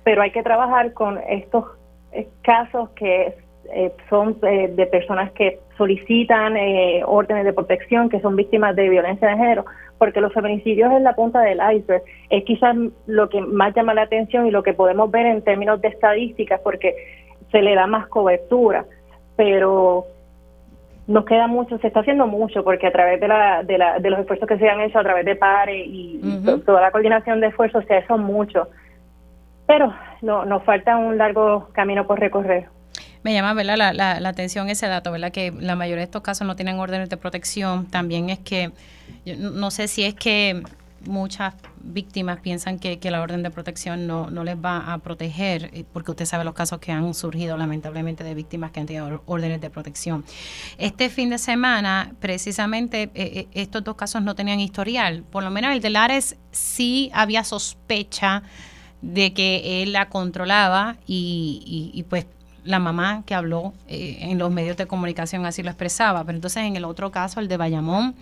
Pero 0.04 0.22
hay 0.22 0.32
que 0.32 0.44
trabajar 0.44 0.94
con 0.94 1.20
estos 1.30 1.66
eh, 2.12 2.28
casos 2.42 2.90
que 2.92 3.38
son 4.10 4.40
de 4.42 4.88
personas 4.92 5.32
que 5.32 5.60
solicitan 5.78 6.56
órdenes 7.06 7.46
de 7.46 7.54
protección 7.54 8.10
que 8.10 8.20
son 8.20 8.36
víctimas 8.36 8.76
de 8.76 8.90
violencia 8.90 9.28
de 9.30 9.38
género 9.38 9.66
porque 10.02 10.20
los 10.20 10.34
feminicidios 10.34 10.92
es 10.94 11.02
la 11.04 11.14
punta 11.14 11.42
del 11.42 11.60
iceberg. 11.76 12.02
Es 12.32 12.44
quizás 12.44 12.76
lo 13.06 13.30
que 13.30 13.40
más 13.40 13.76
llama 13.76 13.94
la 13.94 14.02
atención 14.02 14.48
y 14.48 14.50
lo 14.50 14.64
que 14.64 14.74
podemos 14.74 15.12
ver 15.12 15.28
en 15.28 15.44
términos 15.44 15.80
de 15.80 15.90
estadísticas 15.90 16.60
porque 16.64 16.96
se 17.52 17.62
le 17.62 17.76
da 17.76 17.86
más 17.86 18.08
cobertura, 18.08 18.86
pero 19.36 20.08
nos 21.06 21.24
queda 21.26 21.46
mucho, 21.46 21.78
se 21.78 21.86
está 21.86 22.00
haciendo 22.00 22.26
mucho 22.26 22.64
porque 22.64 22.88
a 22.88 22.92
través 22.92 23.22
de, 23.22 23.28
la, 23.28 23.62
de, 23.62 23.78
la, 23.78 24.00
de 24.00 24.10
los 24.10 24.22
esfuerzos 24.22 24.48
que 24.48 24.58
se 24.58 24.68
han 24.68 24.82
hecho 24.82 24.98
a 24.98 25.04
través 25.04 25.24
de 25.24 25.36
PARE 25.36 25.78
y, 25.86 26.20
toda 26.66 26.82
la 26.82 26.90
coordinación 26.90 27.40
de 27.40 27.48
esfuerzos 27.48 27.86
se 27.86 27.94
ha 27.94 28.00
hecho 28.00 28.18
mucho, 28.18 28.70
pero 29.68 29.94
no, 30.24 30.46
nos 30.46 30.64
falta 30.64 30.98
un 30.98 31.20
largo 31.20 31.68
camino 31.74 32.08
por 32.08 32.20
recorrer. 32.20 32.66
Me 33.24 33.34
llama 33.34 33.54
¿verdad? 33.54 33.78
La, 33.78 33.94
la, 34.20 34.30
atención 34.30 34.70
ese 34.70 34.88
dato, 34.88 35.12
¿verdad? 35.12 35.32
que 35.32 35.52
la 35.52 35.76
mayoría 35.76 36.00
de 36.00 36.06
estos 36.06 36.22
casos 36.22 36.48
no 36.48 36.56
tienen 36.56 36.80
órdenes 36.80 37.10
de 37.10 37.18
protección. 37.18 37.88
También 37.88 38.30
es 38.30 38.40
que 38.40 38.72
no 39.26 39.70
sé 39.72 39.88
si 39.88 40.04
es 40.04 40.16
que 40.16 40.64
muchas 41.06 41.54
víctimas 41.84 42.40
piensan 42.40 42.80
que, 42.80 43.00
la 43.12 43.22
orden 43.22 43.44
de 43.44 43.52
protección 43.52 44.08
no, 44.08 44.30
les 44.44 44.56
va 44.56 44.94
a 44.94 44.98
proteger, 45.00 45.70
eh, 45.74 45.84
porque 45.92 46.12
usted 46.12 46.26
sabe 46.26 46.44
los 46.44 46.54
casos 46.54 46.80
que 46.80 46.92
han 46.92 47.14
surgido 47.14 47.58
lamentablemente 47.58 48.24
de 48.24 48.34
víctimas 48.34 48.72
que 48.72 48.80
han 48.80 48.86
tenido 48.86 49.22
órdenes 49.26 49.62
de 49.62 49.70
protección. 49.70 50.24
Este 50.78 51.10
fin 51.10 51.30
de 51.30 51.38
semana, 51.38 52.14
precisamente, 52.20 53.04
eh, 53.04 53.12
eh, 53.16 53.48
estos 53.54 53.84
dos 53.84 53.96
casos 53.96 54.22
no 54.22 54.36
tenían 54.36 54.60
historial. 54.60 55.24
Por 55.24 55.44
lo 55.44 55.52
menos 55.52 55.72
el 55.72 55.82
de 55.82 55.90
Lares 55.90 56.38
sí 56.52 57.10
había 57.14 57.44
sospecha 57.44 58.44
de 59.02 59.34
que 59.34 59.82
él 59.82 59.94
la 59.94 60.10
controlaba 60.10 60.98
y, 61.08 62.06
pues 62.10 62.28
la 62.64 62.80
mamá 62.80 63.24
que 63.26 63.34
habló 63.34 63.74
en 63.88 64.38
los 64.38 64.52
medios 64.52 64.78
de 64.78 64.88
comunicación 64.88 65.46
así 65.46 65.64
lo 65.64 65.70
expresaba. 65.70 66.24
Pero 66.24 66.38
entonces 66.38 66.64
en 66.64 66.76
el 66.76 66.86
otro 66.86 67.12
caso, 67.12 67.40
el 67.40 67.48
de 67.48 67.58
Bayamón, 67.58 68.16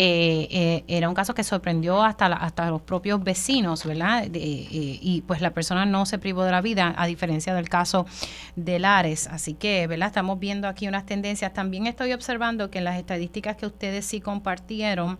eh, 0.00 0.46
eh, 0.52 0.84
era 0.86 1.08
un 1.08 1.14
caso 1.16 1.34
que 1.34 1.42
sorprendió 1.42 2.04
hasta, 2.04 2.26
hasta 2.26 2.70
los 2.70 2.82
propios 2.82 3.20
vecinos, 3.24 3.84
¿verdad? 3.84 4.26
Eh, 4.26 4.28
y 4.32 5.24
pues 5.26 5.40
la 5.40 5.50
persona 5.50 5.86
no 5.86 6.06
se 6.06 6.20
privó 6.20 6.44
de 6.44 6.52
la 6.52 6.60
vida, 6.60 6.94
a 6.96 7.04
diferencia 7.08 7.52
del 7.52 7.68
caso 7.68 8.06
de 8.54 8.78
Lares. 8.78 9.26
Así 9.26 9.54
que, 9.54 9.88
¿verdad? 9.88 10.06
Estamos 10.06 10.38
viendo 10.38 10.68
aquí 10.68 10.86
unas 10.86 11.04
tendencias. 11.04 11.52
También 11.52 11.88
estoy 11.88 12.12
observando 12.12 12.70
que 12.70 12.78
en 12.78 12.84
las 12.84 12.96
estadísticas 12.96 13.56
que 13.56 13.66
ustedes 13.66 14.06
sí 14.06 14.20
compartieron, 14.20 15.18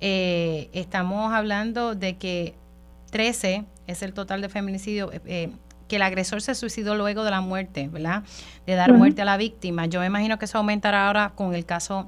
estamos 0.00 1.32
hablando 1.32 1.94
de 1.94 2.16
que 2.16 2.56
13 3.12 3.64
es 3.86 4.02
el 4.02 4.12
total 4.12 4.40
de 4.40 4.48
feminicidio. 4.48 5.12
Que 5.88 5.96
el 5.96 6.02
agresor 6.02 6.42
se 6.42 6.54
suicidó 6.54 6.94
luego 6.94 7.24
de 7.24 7.30
la 7.30 7.40
muerte, 7.40 7.88
¿verdad? 7.88 8.22
De 8.66 8.74
dar 8.74 8.92
muerte 8.92 9.22
a 9.22 9.24
la 9.24 9.36
víctima. 9.36 9.86
Yo 9.86 10.00
me 10.00 10.06
imagino 10.06 10.38
que 10.38 10.46
eso 10.46 10.58
aumentará 10.58 11.06
ahora 11.06 11.32
con 11.34 11.54
el 11.54 11.64
caso 11.64 12.06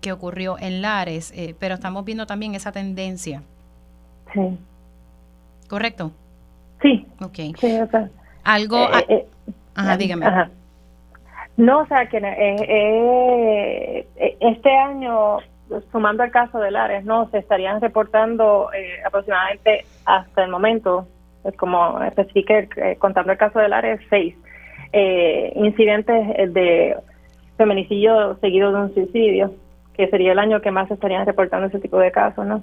que 0.00 0.12
ocurrió 0.12 0.56
en 0.58 0.82
Lares, 0.82 1.32
eh, 1.36 1.54
pero 1.58 1.74
estamos 1.74 2.04
viendo 2.04 2.26
también 2.26 2.54
esa 2.54 2.72
tendencia. 2.72 3.42
Sí. 4.32 4.58
¿Correcto? 5.68 6.12
Sí. 6.82 7.06
Ok. 7.20 7.56
Sí, 7.58 7.78
Algo... 8.44 8.78
Eh, 8.78 9.04
eh, 9.08 9.26
ajá, 9.74 9.96
dígame. 9.96 10.26
Ajá. 10.26 10.50
No, 11.56 11.80
o 11.80 11.86
sea, 11.86 12.06
que 12.06 12.18
este 14.40 14.76
año, 14.76 15.38
sumando 15.92 16.22
el 16.22 16.30
caso 16.30 16.58
de 16.58 16.70
Lares, 16.70 17.04
no, 17.04 17.28
se 17.30 17.38
estarían 17.38 17.80
reportando 17.80 18.70
aproximadamente 19.04 19.84
hasta 20.06 20.42
el 20.42 20.50
momento, 20.50 21.06
es 21.44 21.56
como 21.56 22.02
especifique, 22.02 22.68
contando 22.98 23.32
el 23.32 23.38
caso 23.38 23.58
de 23.58 23.68
Lares, 23.68 24.00
seis 24.08 24.34
incidentes 25.54 26.52
de 26.52 26.96
feminicidio 27.56 28.36
seguido 28.40 28.72
de 28.72 28.78
un 28.80 28.94
suicidio 28.94 29.54
que 29.94 30.08
sería 30.08 30.32
el 30.32 30.38
año 30.38 30.60
que 30.62 30.70
más 30.70 30.90
estarían 30.90 31.26
reportando 31.26 31.66
ese 31.66 31.78
tipo 31.78 31.98
de 31.98 32.10
casos, 32.10 32.46
¿no? 32.46 32.62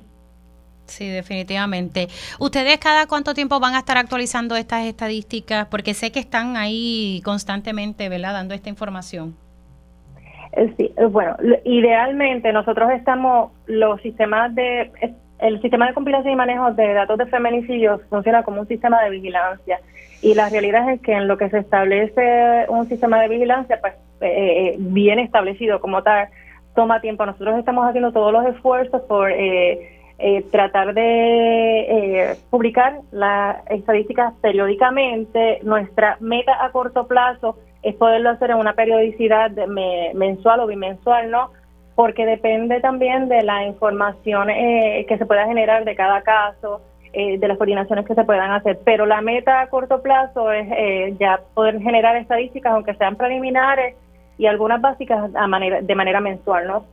Sí, 0.85 1.07
definitivamente. 1.09 2.07
¿Ustedes 2.39 2.79
cada 2.79 3.07
cuánto 3.07 3.33
tiempo 3.33 3.59
van 3.59 3.75
a 3.75 3.79
estar 3.79 3.97
actualizando 3.97 4.55
estas 4.55 4.85
estadísticas? 4.85 5.67
Porque 5.67 5.93
sé 5.93 6.11
que 6.11 6.19
están 6.19 6.57
ahí 6.57 7.21
constantemente, 7.23 8.09
¿verdad?, 8.09 8.33
dando 8.33 8.53
esta 8.55 8.69
información. 8.69 9.35
Eh, 10.53 10.73
sí, 10.77 10.91
eh, 10.97 11.05
bueno, 11.05 11.35
idealmente 11.65 12.51
nosotros 12.53 12.89
estamos, 12.91 13.51
los 13.67 14.01
sistemas 14.01 14.55
de, 14.55 14.91
el 15.39 15.61
sistema 15.61 15.87
de 15.87 15.93
compilación 15.93 16.33
y 16.33 16.35
manejo 16.35 16.71
de 16.73 16.93
datos 16.93 17.17
de 17.17 17.25
feminicidios 17.27 18.01
funciona 18.09 18.43
como 18.43 18.61
un 18.61 18.67
sistema 18.67 19.03
de 19.03 19.11
vigilancia 19.11 19.79
y 20.21 20.33
la 20.33 20.49
realidad 20.49 20.89
es 20.91 21.01
que 21.01 21.13
en 21.13 21.27
lo 21.27 21.37
que 21.37 21.49
se 21.49 21.59
establece 21.59 22.65
un 22.69 22.87
sistema 22.87 23.21
de 23.21 23.27
vigilancia, 23.27 23.79
pues 23.79 23.93
eh, 24.21 24.75
bien 24.79 25.19
establecido 25.19 25.79
como 25.79 26.01
tal, 26.01 26.29
toma 26.77 27.01
tiempo. 27.01 27.25
Nosotros 27.25 27.57
estamos 27.57 27.87
haciendo 27.87 28.13
todos 28.13 28.31
los 28.31 28.45
esfuerzos 28.45 29.01
por 29.01 29.31
eh, 29.31 29.97
eh, 30.19 30.45
tratar 30.51 30.93
de 30.93 31.79
eh, 31.81 32.35
publicar 32.51 32.99
las 33.11 33.57
estadísticas 33.69 34.33
periódicamente. 34.41 35.59
Nuestra 35.63 36.17
meta 36.19 36.63
a 36.63 36.71
corto 36.71 37.07
plazo 37.07 37.57
es 37.81 37.95
poderlo 37.95 38.29
hacer 38.29 38.51
en 38.51 38.57
una 38.57 38.73
periodicidad 38.73 39.51
mensual 40.13 40.59
o 40.61 40.67
bimensual, 40.67 41.31
¿no? 41.31 41.51
Porque 41.97 42.25
depende 42.25 42.79
también 42.79 43.27
de 43.27 43.43
la 43.43 43.65
información 43.65 44.47
que 44.47 45.15
se 45.17 45.25
pueda 45.25 45.45
generar 45.45 45.83
de 45.83 45.95
cada 45.95 46.21
caso, 46.21 46.81
de 47.11 47.45
las 47.45 47.57
coordinaciones 47.57 48.05
que 48.05 48.15
se 48.15 48.23
puedan 48.23 48.51
hacer. 48.51 48.79
Pero 48.85 49.05
la 49.05 49.19
meta 49.19 49.59
a 49.59 49.67
corto 49.67 50.01
plazo 50.01 50.51
es 50.53 51.17
ya 51.17 51.41
poder 51.53 51.81
generar 51.81 52.15
estadísticas, 52.15 52.71
aunque 52.71 52.93
sean 52.93 53.17
preliminares, 53.17 53.95
y 54.37 54.45
algunas 54.45 54.79
básicas 54.79 55.31
a 55.35 55.47
manera, 55.47 55.81
de 55.81 55.95
manera 55.95 56.21
mensual, 56.21 56.67
¿no? 56.67 56.85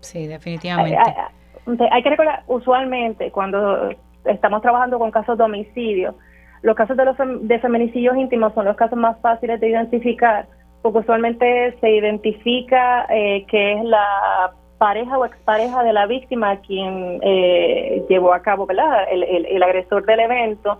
Sí, 0.00 0.26
definitivamente. 0.26 0.98
Hay, 1.90 2.02
que 2.02 2.10
recordar, 2.10 2.42
usualmente 2.46 3.30
cuando 3.30 3.90
estamos 4.24 4.60
trabajando 4.60 4.98
con 4.98 5.10
casos 5.10 5.38
de 5.38 5.44
homicidio, 5.44 6.14
los 6.62 6.76
casos 6.76 6.96
de 6.96 7.04
los 7.04 7.16
de 7.42 7.58
feminicidios 7.58 8.16
íntimos 8.16 8.52
son 8.54 8.66
los 8.66 8.76
casos 8.76 8.98
más 8.98 9.18
fáciles 9.20 9.60
de 9.60 9.68
identificar, 9.68 10.46
porque 10.84 10.98
usualmente 10.98 11.74
se 11.80 11.90
identifica 11.90 13.06
eh, 13.08 13.46
que 13.46 13.72
es 13.72 13.84
la 13.84 14.52
pareja 14.76 15.16
o 15.16 15.24
expareja 15.24 15.82
de 15.82 15.94
la 15.94 16.04
víctima 16.06 16.60
quien 16.60 17.20
eh, 17.22 18.04
llevó 18.06 18.34
a 18.34 18.42
cabo 18.42 18.66
¿verdad? 18.66 19.06
El, 19.10 19.22
el, 19.22 19.46
el 19.46 19.62
agresor 19.62 20.04
del 20.04 20.20
evento 20.20 20.78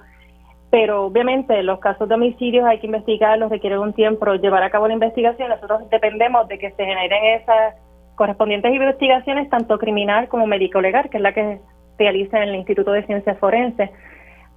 pero 0.69 1.07
obviamente 1.07 1.63
los 1.63 1.79
casos 1.79 2.07
de 2.07 2.17
homicidios 2.17 2.67
hay 2.67 2.81
que 2.81 2.87
investigarlos, 2.87 3.49
requiere 3.49 3.79
un 3.79 3.95
tiempo 3.95 4.27
llevar 4.35 4.63
a 4.63 4.71
cabo 4.71 4.89
la 4.89 4.95
investigación. 4.95 5.49
Nosotros 5.49 5.89
dependemos 5.89 6.49
de 6.49 6.59
que 6.59 6.73
se 6.73 6.85
generen 6.85 7.41
esas 7.41 7.77
correspondientes 8.17 8.75
investigaciones, 8.75 9.49
tanto 9.49 9.79
criminal 9.79 10.27
como 10.29 10.49
médico-legal, 10.49 11.09
que 11.11 11.19
es 11.19 11.23
la 11.23 11.33
que 11.33 11.61
realiza 11.97 12.43
en 12.43 12.49
el 12.49 12.57
Instituto 12.57 12.91
de 12.91 13.07
Ciencias 13.07 13.39
Forenses, 13.39 13.89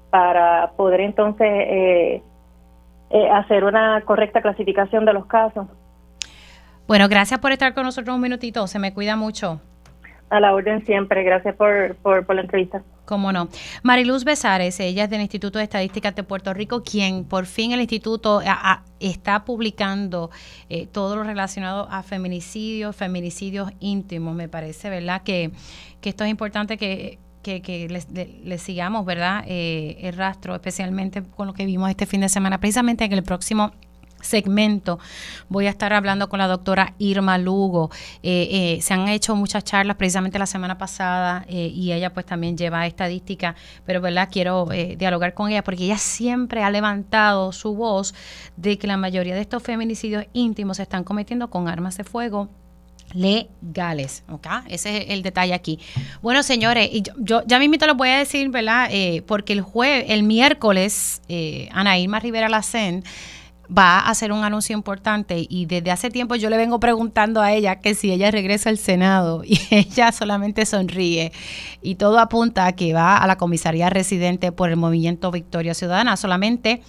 para 0.09 0.71
poder 0.75 1.01
entonces 1.01 1.47
eh, 1.47 2.23
eh, 3.09 3.29
hacer 3.29 3.63
una 3.63 4.01
correcta 4.01 4.41
clasificación 4.41 5.05
de 5.05 5.13
los 5.13 5.25
casos. 5.25 5.67
Bueno, 6.87 7.07
gracias 7.09 7.39
por 7.39 7.51
estar 7.51 7.73
con 7.73 7.83
nosotros 7.83 8.15
un 8.15 8.21
minutito. 8.21 8.65
Se 8.67 8.79
me 8.79 8.93
cuida 8.93 9.15
mucho. 9.15 9.61
A 10.29 10.39
la 10.39 10.53
orden 10.53 10.85
siempre. 10.85 11.23
Gracias 11.23 11.55
por, 11.55 11.95
por, 11.97 12.35
la 12.35 12.41
entrevista. 12.41 12.81
Cómo 13.05 13.31
no. 13.31 13.47
Mariluz 13.83 14.25
Besares, 14.25 14.79
ella 14.81 15.05
es 15.05 15.09
del 15.09 15.21
Instituto 15.21 15.57
de 15.59 15.63
Estadísticas 15.63 16.15
de 16.15 16.23
Puerto 16.23 16.53
Rico, 16.53 16.83
quien 16.83 17.23
por 17.23 17.45
fin 17.45 17.71
el 17.71 17.79
instituto 17.79 18.41
está 18.99 19.45
publicando 19.45 20.29
eh, 20.69 20.87
todo 20.87 21.15
lo 21.15 21.23
relacionado 21.23 21.87
a 21.89 22.03
feminicidios, 22.03 22.93
feminicidios 22.93 23.71
íntimos. 23.79 24.35
Me 24.35 24.49
parece, 24.49 24.89
¿verdad? 24.89 25.21
Que, 25.23 25.51
que 26.01 26.09
esto 26.09 26.25
es 26.25 26.29
importante 26.29 26.77
que 26.77 27.19
que, 27.61 27.87
les, 27.89 28.61
sigamos, 28.61 29.05
¿verdad? 29.05 29.43
Eh, 29.47 29.97
el 30.01 30.13
rastro, 30.13 30.55
especialmente 30.55 31.23
con 31.23 31.47
lo 31.47 31.53
que 31.53 31.65
vimos 31.65 31.89
este 31.89 32.05
fin 32.05 32.21
de 32.21 32.29
semana, 32.29 32.59
precisamente 32.59 33.05
en 33.05 33.13
el 33.13 33.23
próximo 33.23 33.71
segmento 34.21 34.99
voy 35.49 35.67
a 35.67 35.69
estar 35.69 35.93
hablando 35.93 36.29
con 36.29 36.39
la 36.39 36.47
doctora 36.47 36.93
Irma 36.97 37.37
Lugo. 37.37 37.89
Eh, 38.23 38.75
eh, 38.77 38.81
se 38.81 38.93
han 38.93 39.07
hecho 39.07 39.35
muchas 39.35 39.63
charlas 39.63 39.97
precisamente 39.97 40.39
la 40.39 40.45
semana 40.45 40.77
pasada 40.77 41.45
eh, 41.47 41.71
y 41.73 41.91
ella 41.91 42.13
pues 42.13 42.25
también 42.25 42.57
lleva 42.57 42.85
estadística, 42.87 43.55
pero 43.85 44.01
verdad 44.01 44.29
quiero 44.31 44.67
dialogar 44.97 45.33
con 45.33 45.49
ella 45.49 45.63
porque 45.63 45.85
ella 45.85 45.97
siempre 45.97 46.63
ha 46.63 46.69
levantado 46.69 47.51
su 47.51 47.75
voz 47.75 48.13
de 48.55 48.77
que 48.77 48.87
la 48.87 48.97
mayoría 48.97 49.35
de 49.35 49.41
estos 49.41 49.63
feminicidios 49.63 50.25
íntimos 50.33 50.77
se 50.77 50.83
están 50.83 51.03
cometiendo 51.03 51.49
con 51.49 51.67
armas 51.67 51.97
de 51.97 52.03
fuego 52.03 52.49
legales, 53.13 54.23
¿ok? 54.29 54.47
Ese 54.67 54.97
es 54.97 55.05
el 55.09 55.23
detalle 55.23 55.53
aquí. 55.53 55.79
Bueno, 56.21 56.43
señores, 56.43 56.89
y 56.91 57.03
yo, 57.17 57.41
ya 57.45 57.59
mismo 57.59 57.75
lo 57.85 57.95
voy 57.95 58.09
a 58.09 58.17
decir, 58.17 58.49
¿verdad? 58.49 58.89
Eh, 58.91 59.23
porque 59.25 59.53
el 59.53 59.61
jueves, 59.61 60.05
el 60.09 60.23
miércoles, 60.23 61.21
eh, 61.29 61.69
Ana 61.71 61.97
Irma 61.97 62.19
Rivera 62.19 62.49
Lacen 62.49 63.03
va 63.75 63.99
a 63.99 64.09
hacer 64.09 64.31
un 64.31 64.43
anuncio 64.43 64.75
importante 64.75 65.45
y 65.49 65.65
desde 65.65 65.91
hace 65.91 66.09
tiempo 66.09 66.35
yo 66.35 66.49
le 66.49 66.57
vengo 66.57 66.79
preguntando 66.79 67.41
a 67.41 67.51
ella 67.51 67.79
que 67.79 67.95
si 67.95 68.11
ella 68.11 68.31
regresa 68.31 68.69
al 68.69 68.77
Senado 68.77 69.43
y 69.45 69.59
ella 69.69 70.11
solamente 70.11 70.65
sonríe 70.65 71.31
y 71.81 71.95
todo 71.95 72.19
apunta 72.19 72.65
a 72.65 72.71
que 72.73 72.93
va 72.93 73.17
a 73.17 73.27
la 73.27 73.37
comisaría 73.37 73.89
residente 73.89 74.51
por 74.51 74.69
el 74.69 74.77
movimiento 74.77 75.31
Victoria 75.31 75.73
Ciudadana. 75.73 76.17
Solamente 76.17 76.81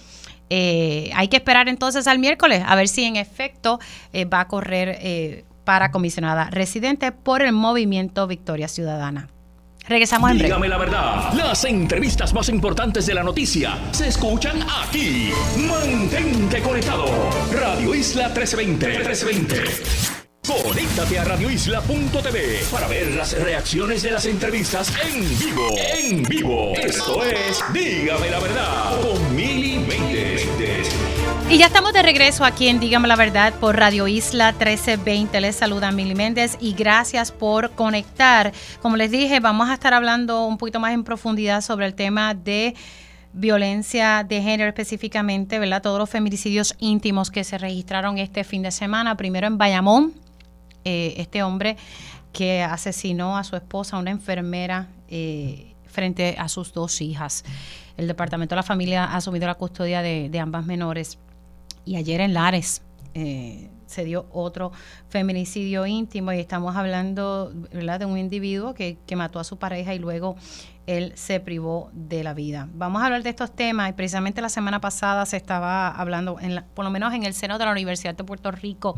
eh, 0.49 1.11
hay 1.13 1.27
que 1.27 1.37
esperar 1.37 1.69
entonces 1.69 2.07
al 2.07 2.17
miércoles 2.17 2.63
a 2.65 2.75
ver 2.75 2.87
si 2.87 3.03
en 3.03 3.17
efecto 3.17 3.79
eh, 4.13 4.25
va 4.25 4.41
a 4.41 4.47
correr 4.47 4.97
eh, 5.01 5.45
para 5.69 5.91
comisionada 5.91 6.49
residente 6.49 7.11
por 7.11 7.43
el 7.43 7.51
movimiento 7.51 8.25
Victoria 8.25 8.67
Ciudadana. 8.67 9.29
Regresamos 9.87 10.31
en 10.31 10.39
breve. 10.39 10.49
Dígame 10.49 10.67
la 10.67 10.79
verdad. 10.79 11.31
Las 11.35 11.63
entrevistas 11.63 12.33
más 12.33 12.49
importantes 12.49 13.05
de 13.05 13.13
la 13.13 13.21
noticia 13.21 13.77
se 13.91 14.07
escuchan 14.07 14.63
aquí. 14.81 15.31
Mantente 15.69 16.59
conectado. 16.63 17.05
Radio 17.53 17.93
Isla 17.93 18.29
1320. 18.29 18.87
1320. 18.87 20.19
Conéctate 20.47 21.19
a 21.19 21.23
radioisla.tv 21.25 22.61
para 22.71 22.87
ver 22.87 23.11
las 23.11 23.39
reacciones 23.39 24.01
de 24.01 24.09
las 24.09 24.25
entrevistas 24.25 24.91
en 25.05 25.21
vivo. 25.37 25.67
En 25.77 26.23
vivo. 26.23 26.73
Esto 26.77 27.23
es 27.23 27.63
Dígame 27.71 28.31
la 28.31 28.39
verdad 28.39 29.01
con 29.01 29.35
Mili 29.35 29.77
y 31.51 31.57
ya 31.57 31.65
estamos 31.65 31.93
de 31.93 32.03
regreso 32.03 32.45
aquí 32.45 32.67
en 32.67 32.79
Dígame 32.79 33.07
la 33.07 33.15
Verdad 33.15 33.55
por 33.55 33.75
Radio 33.75 34.07
Isla 34.07 34.51
1320. 34.51 35.41
Les 35.41 35.55
saluda 35.55 35.91
Mili 35.91 36.13
Méndez 36.13 36.57
y 36.61 36.73
gracias 36.73 37.31
por 37.31 37.71
conectar. 37.71 38.53
Como 38.83 38.97
les 38.97 39.09
dije, 39.09 39.39
vamos 39.39 39.67
a 39.69 39.73
estar 39.73 39.95
hablando 39.95 40.45
un 40.45 40.59
poquito 40.59 40.79
más 40.79 40.93
en 40.93 41.03
profundidad 41.03 41.61
sobre 41.61 41.87
el 41.87 41.95
tema 41.95 42.35
de 42.35 42.75
violencia 43.33 44.23
de 44.23 44.43
género 44.43 44.69
específicamente, 44.69 45.57
¿verdad? 45.57 45.81
Todos 45.81 45.97
los 45.97 46.09
feminicidios 46.11 46.75
íntimos 46.77 47.31
que 47.31 47.43
se 47.43 47.57
registraron 47.57 48.19
este 48.19 48.43
fin 48.43 48.61
de 48.61 48.69
semana. 48.69 49.17
Primero 49.17 49.47
en 49.47 49.57
Bayamón, 49.57 50.13
eh, 50.85 51.15
este 51.17 51.41
hombre 51.41 51.77
que 52.31 52.61
asesinó 52.61 53.37
a 53.39 53.43
su 53.43 53.55
esposa, 53.55 53.97
una 53.97 54.11
enfermera, 54.11 54.89
eh, 55.07 55.73
frente 55.87 56.35
a 56.37 56.47
sus 56.47 56.73
dos 56.73 57.01
hijas. 57.01 57.43
El 57.97 58.07
Departamento 58.07 58.53
de 58.53 58.57
la 58.57 58.63
Familia 58.63 59.05
ha 59.05 59.15
asumido 59.15 59.47
la 59.47 59.55
custodia 59.55 60.03
de 60.03 60.39
ambas 60.39 60.63
menores 60.67 61.17
y 61.89 61.95
ayer 61.95 62.21
en 62.21 62.35
Lares 62.35 62.83
eh, 63.15 63.67
se 63.87 64.03
dio 64.03 64.27
otro 64.31 64.71
feminicidio 65.07 65.87
íntimo 65.87 66.31
y 66.31 66.39
estamos 66.39 66.75
hablando 66.75 67.51
de 67.71 68.05
un 68.05 68.19
individuo 68.19 68.75
que, 68.75 68.99
que 69.07 69.15
mató 69.15 69.39
a 69.39 69.43
su 69.43 69.57
pareja 69.57 69.95
y 69.95 69.97
luego 69.97 70.35
él 70.89 71.11
se 71.15 71.39
privó 71.39 71.91
de 71.93 72.23
la 72.23 72.33
vida. 72.33 72.67
Vamos 72.73 73.03
a 73.03 73.05
hablar 73.05 73.21
de 73.21 73.29
estos 73.29 73.55
temas 73.55 73.91
y 73.91 73.93
precisamente 73.93 74.41
la 74.41 74.49
semana 74.49 74.81
pasada 74.81 75.23
se 75.27 75.37
estaba 75.37 75.89
hablando, 75.89 76.39
en 76.39 76.63
por 76.73 76.83
lo 76.83 76.89
menos 76.89 77.13
en 77.13 77.23
el 77.23 77.35
seno 77.35 77.59
de 77.59 77.65
la 77.65 77.71
Universidad 77.71 78.15
de 78.15 78.23
Puerto 78.23 78.49
Rico, 78.49 78.95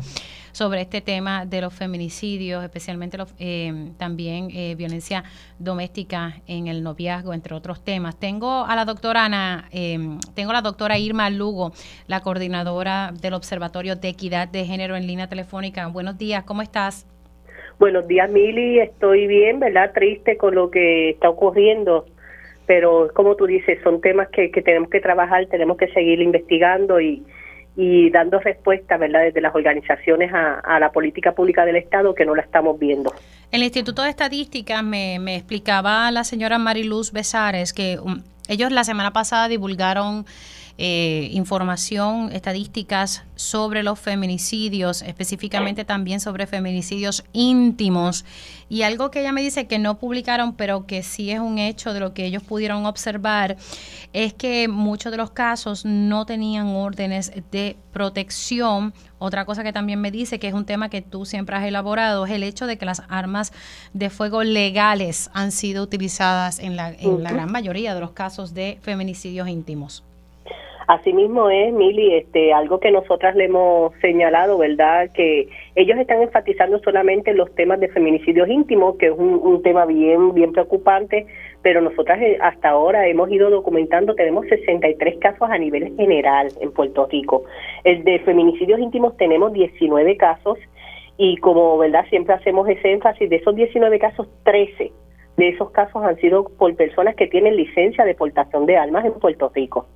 sobre 0.52 0.80
este 0.80 1.02
tema 1.02 1.44
de 1.44 1.60
los 1.60 1.74
feminicidios, 1.74 2.64
especialmente 2.64 3.18
los, 3.18 3.34
eh, 3.38 3.92
también 3.98 4.48
eh, 4.52 4.74
violencia 4.74 5.24
doméstica 5.58 6.40
en 6.46 6.66
el 6.66 6.82
noviazgo, 6.82 7.34
entre 7.34 7.54
otros 7.54 7.84
temas. 7.84 8.16
Tengo 8.16 8.64
a 8.64 8.74
la 8.74 8.86
doctora 8.86 9.26
Ana, 9.26 9.68
eh, 9.70 10.18
tengo 10.34 10.50
a 10.50 10.54
la 10.54 10.62
doctora 10.62 10.98
Irma 10.98 11.28
Lugo, 11.28 11.72
la 12.06 12.20
coordinadora 12.20 13.12
del 13.20 13.34
Observatorio 13.34 13.96
de 13.96 14.08
Equidad 14.08 14.48
de 14.48 14.64
Género 14.64 14.96
en 14.96 15.06
línea 15.06 15.28
telefónica. 15.28 15.86
Buenos 15.88 16.16
días, 16.16 16.44
¿cómo 16.44 16.62
estás? 16.62 17.06
Buenos 17.82 18.06
días, 18.06 18.30
Mili. 18.30 18.78
Estoy 18.78 19.26
bien, 19.26 19.58
¿verdad? 19.58 19.90
Triste 19.92 20.36
con 20.36 20.54
lo 20.54 20.70
que 20.70 21.10
está 21.10 21.28
ocurriendo, 21.28 22.06
pero 22.64 23.10
como 23.12 23.34
tú 23.34 23.46
dices, 23.46 23.80
son 23.82 24.00
temas 24.00 24.28
que, 24.28 24.50
tenemos 24.50 24.88
que 24.88 25.00
trabajar, 25.00 25.46
tenemos 25.46 25.76
que 25.76 25.88
seguir 25.88 26.20
investigando 26.20 27.00
y, 27.00 27.24
y 27.74 28.08
dando 28.10 28.38
respuesta, 28.38 28.98
¿verdad?, 28.98 29.22
desde 29.22 29.40
las 29.40 29.52
organizaciones 29.52 30.30
a, 30.32 30.78
la 30.78 30.92
política 30.92 31.32
pública 31.32 31.64
del 31.64 31.74
Estado 31.74 32.14
que 32.14 32.24
no 32.24 32.36
la 32.36 32.42
estamos 32.42 32.78
viendo. 32.78 33.12
El 33.50 33.64
Instituto 33.64 34.02
de 34.02 34.10
Estadística 34.10 34.80
me, 34.82 35.18
me 35.18 35.34
explicaba 35.34 36.08
la 36.12 36.22
señora 36.22 36.58
Mariluz 36.58 37.10
Besares 37.10 37.72
que 37.72 37.98
um, 37.98 38.22
ellos 38.48 38.70
la 38.70 38.84
semana 38.84 39.12
pasada 39.12 39.48
divulgaron 39.48 40.24
eh, 40.78 41.28
información, 41.32 42.30
estadísticas 42.32 43.24
sobre 43.34 43.82
los 43.82 43.98
feminicidios, 43.98 45.02
específicamente 45.02 45.84
también 45.84 46.20
sobre 46.20 46.46
feminicidios 46.46 47.24
íntimos. 47.32 48.24
Y 48.68 48.82
algo 48.82 49.10
que 49.10 49.20
ella 49.20 49.32
me 49.32 49.42
dice 49.42 49.66
que 49.66 49.78
no 49.78 49.98
publicaron, 49.98 50.54
pero 50.54 50.86
que 50.86 51.02
sí 51.02 51.30
es 51.30 51.40
un 51.40 51.58
hecho 51.58 51.92
de 51.92 52.00
lo 52.00 52.14
que 52.14 52.24
ellos 52.24 52.42
pudieron 52.42 52.86
observar, 52.86 53.56
es 54.12 54.32
que 54.32 54.68
muchos 54.68 55.12
de 55.12 55.18
los 55.18 55.30
casos 55.30 55.84
no 55.84 56.24
tenían 56.24 56.68
órdenes 56.68 57.32
de 57.50 57.76
protección. 57.92 58.94
Otra 59.18 59.44
cosa 59.44 59.62
que 59.62 59.72
también 59.72 60.00
me 60.00 60.10
dice, 60.10 60.38
que 60.38 60.48
es 60.48 60.54
un 60.54 60.64
tema 60.64 60.88
que 60.88 61.02
tú 61.02 61.26
siempre 61.26 61.56
has 61.56 61.64
elaborado, 61.64 62.24
es 62.24 62.32
el 62.32 62.42
hecho 62.42 62.66
de 62.66 62.78
que 62.78 62.86
las 62.86 63.02
armas 63.08 63.52
de 63.92 64.08
fuego 64.08 64.42
legales 64.42 65.30
han 65.34 65.52
sido 65.52 65.82
utilizadas 65.82 66.58
en 66.58 66.76
la, 66.76 66.90
en 66.90 67.22
la 67.22 67.30
gran 67.30 67.52
mayoría 67.52 67.94
de 67.94 68.00
los 68.00 68.12
casos 68.12 68.54
de 68.54 68.78
feminicidios 68.82 69.48
íntimos. 69.48 70.02
Asimismo 70.92 71.48
es, 71.48 71.72
Mili, 71.72 72.16
este, 72.16 72.52
algo 72.52 72.78
que 72.78 72.90
nosotras 72.90 73.34
le 73.34 73.46
hemos 73.46 73.94
señalado, 74.02 74.58
¿verdad? 74.58 75.08
Que 75.14 75.48
ellos 75.74 75.98
están 75.98 76.20
enfatizando 76.20 76.80
solamente 76.80 77.32
los 77.32 77.50
temas 77.54 77.80
de 77.80 77.88
feminicidios 77.88 78.46
íntimos, 78.46 78.96
que 78.98 79.06
es 79.06 79.14
un, 79.16 79.62
tema 79.62 79.86
bien, 79.86 80.34
bien 80.34 80.52
preocupante, 80.52 81.24
pero 81.62 81.80
nosotras 81.80 82.20
eh, 82.20 82.36
hasta 82.42 82.68
ahora 82.68 83.08
hemos 83.08 83.30
ido 83.30 83.48
documentando, 83.48 84.14
tenemos 84.14 84.46
63 84.48 85.16
casos 85.18 85.48
a 85.50 85.56
nivel 85.56 85.96
general 85.96 86.48
en 86.60 86.70
Puerto 86.72 87.08
Rico. 87.10 87.44
El 87.84 88.04
de 88.04 88.18
feminicidios 88.18 88.78
íntimos 88.78 89.16
tenemos 89.16 89.54
19 89.54 90.18
casos 90.18 90.58
y 91.16 91.38
como, 91.38 91.78
¿verdad? 91.78 92.04
Siempre 92.10 92.34
hacemos 92.34 92.68
ese 92.68 92.92
énfasis, 92.92 93.30
de 93.30 93.36
esos 93.36 93.56
19 93.56 93.98
casos, 93.98 94.28
13 94.44 94.92
de 95.38 95.48
esos 95.48 95.70
casos 95.70 96.04
han 96.04 96.16
sido 96.16 96.44
por 96.44 96.76
personas 96.76 97.16
que 97.16 97.28
tienen 97.28 97.56
licencia 97.56 98.04
de 98.04 98.14
portación 98.14 98.66
de 98.66 98.76
armas 98.76 99.06
en 99.06 99.14
Puerto 99.14 99.50
Rico. 99.54 99.86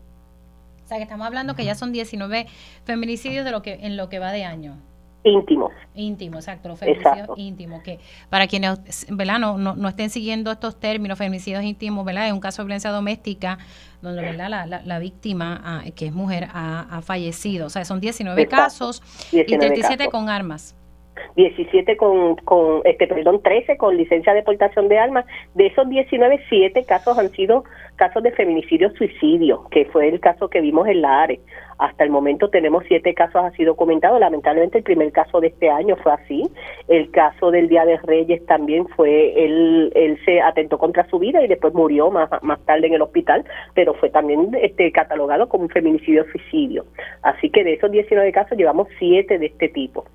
O 0.87 0.89
sea, 0.89 0.99
que 0.99 1.03
estamos 1.03 1.27
hablando 1.27 1.57
que 1.57 1.65
ya 1.65 1.75
son 1.75 1.91
19 1.91 2.47
feminicidios 2.85 3.45
de 3.45 3.51
lo 3.51 3.61
que 3.61 3.81
en 3.83 3.97
lo 3.97 4.09
que 4.09 4.21
va 4.21 4.31
de 4.31 4.45
año. 4.45 4.77
Íntimos. 5.25 5.73
Íntimos, 5.97 6.47
exacto, 6.47 6.69
los 6.69 6.79
feminicidios 6.79 7.29
íntimos, 7.35 7.83
que 7.83 7.99
para 8.31 8.47
quienes 8.47 8.79
¿verdad? 9.11 9.41
No, 9.41 9.59
no, 9.59 9.89
estén 9.89 10.11
siguiendo 10.11 10.53
estos 10.53 10.79
términos, 10.79 11.19
feminicidios 11.19 11.65
íntimos, 11.65 12.05
¿verdad? 12.05 12.29
Es 12.29 12.33
un 12.33 12.39
caso 12.39 12.63
de 12.63 12.67
violencia 12.67 12.91
doméstica 12.93 13.59
donde 14.01 14.23
¿verdad? 14.23 14.49
La, 14.49 14.83
la, 14.85 14.99
víctima, 15.01 15.61
ah, 15.65 15.83
que 15.97 16.07
es 16.07 16.13
mujer, 16.13 16.47
ha, 16.55 17.01
fallecido. 17.03 17.67
O 17.67 17.71
sea, 17.71 17.85
son 17.85 17.99
19 17.99 18.47
casos 18.47 19.03
y 19.33 19.43
37 19.43 20.09
con 20.09 20.29
armas. 20.29 20.77
17 21.35 21.97
con, 21.97 22.37
con 22.37 22.83
este 22.85 23.07
perdón 23.07 23.43
13 23.43 23.77
con 23.77 23.97
licencia 23.97 24.33
de 24.35 24.43
portación 24.43 24.89
de 24.89 24.99
armas 24.99 25.25
de 25.55 25.67
esos 25.67 25.89
19 25.89 26.41
siete 26.49 26.85
casos 26.85 27.19
han 27.19 27.31
sido 27.33 27.65
casos 27.97 28.23
de 28.23 28.33
feminicidio 28.33 28.91
suicidio 28.91 29.67
que 29.71 29.87
fue 29.87 30.09
el 30.09 30.21
caso 30.21 30.49
que 30.49 30.61
vimos 30.61 30.87
en 30.89 31.03
la 31.03 31.23
ARE 31.23 31.41
hasta 31.79 32.05
el 32.05 32.11
momento 32.11 32.49
tenemos 32.49 32.85
siete 32.89 33.13
casos 33.15 33.43
así 33.45 33.65
documentados. 33.65 34.19
Lamentablemente 34.19 34.79
el 34.79 34.85
primer 34.85 35.13
caso 35.13 35.41
de 35.41 35.49
este 35.49 35.69
año 35.69 35.97
fue 35.97 36.13
así. 36.13 36.43
El 36.89 37.11
caso 37.11 37.51
del 37.51 37.69
Día 37.69 37.85
de 37.85 37.99
Reyes 37.99 38.45
también 38.47 38.89
fue, 38.89 39.45
él, 39.45 39.93
él 39.95 40.19
se 40.25 40.41
atentó 40.41 40.79
contra 40.79 41.09
su 41.09 41.19
vida 41.19 41.43
y 41.45 41.49
después 41.49 41.75
murió 41.75 42.11
más, 42.11 42.31
más 42.43 42.61
tarde 42.65 42.87
en 42.87 42.95
el 42.95 43.03
hospital, 43.03 43.45
pero 43.75 43.95
fue 43.95 44.09
también 44.09 44.57
este, 44.61 44.91
catalogado 44.91 45.49
como 45.49 45.65
un 45.65 45.71
feminicidio 45.71 46.25
suicidio. 46.31 46.87
Así 47.23 47.51
que 47.51 47.63
de 47.63 47.75
esos 47.75 47.91
19 47.91 48.33
casos 48.33 48.57
llevamos 48.57 48.89
siete 48.99 49.39
de 49.39 49.47
este 49.47 49.69
tipo, 49.69 50.07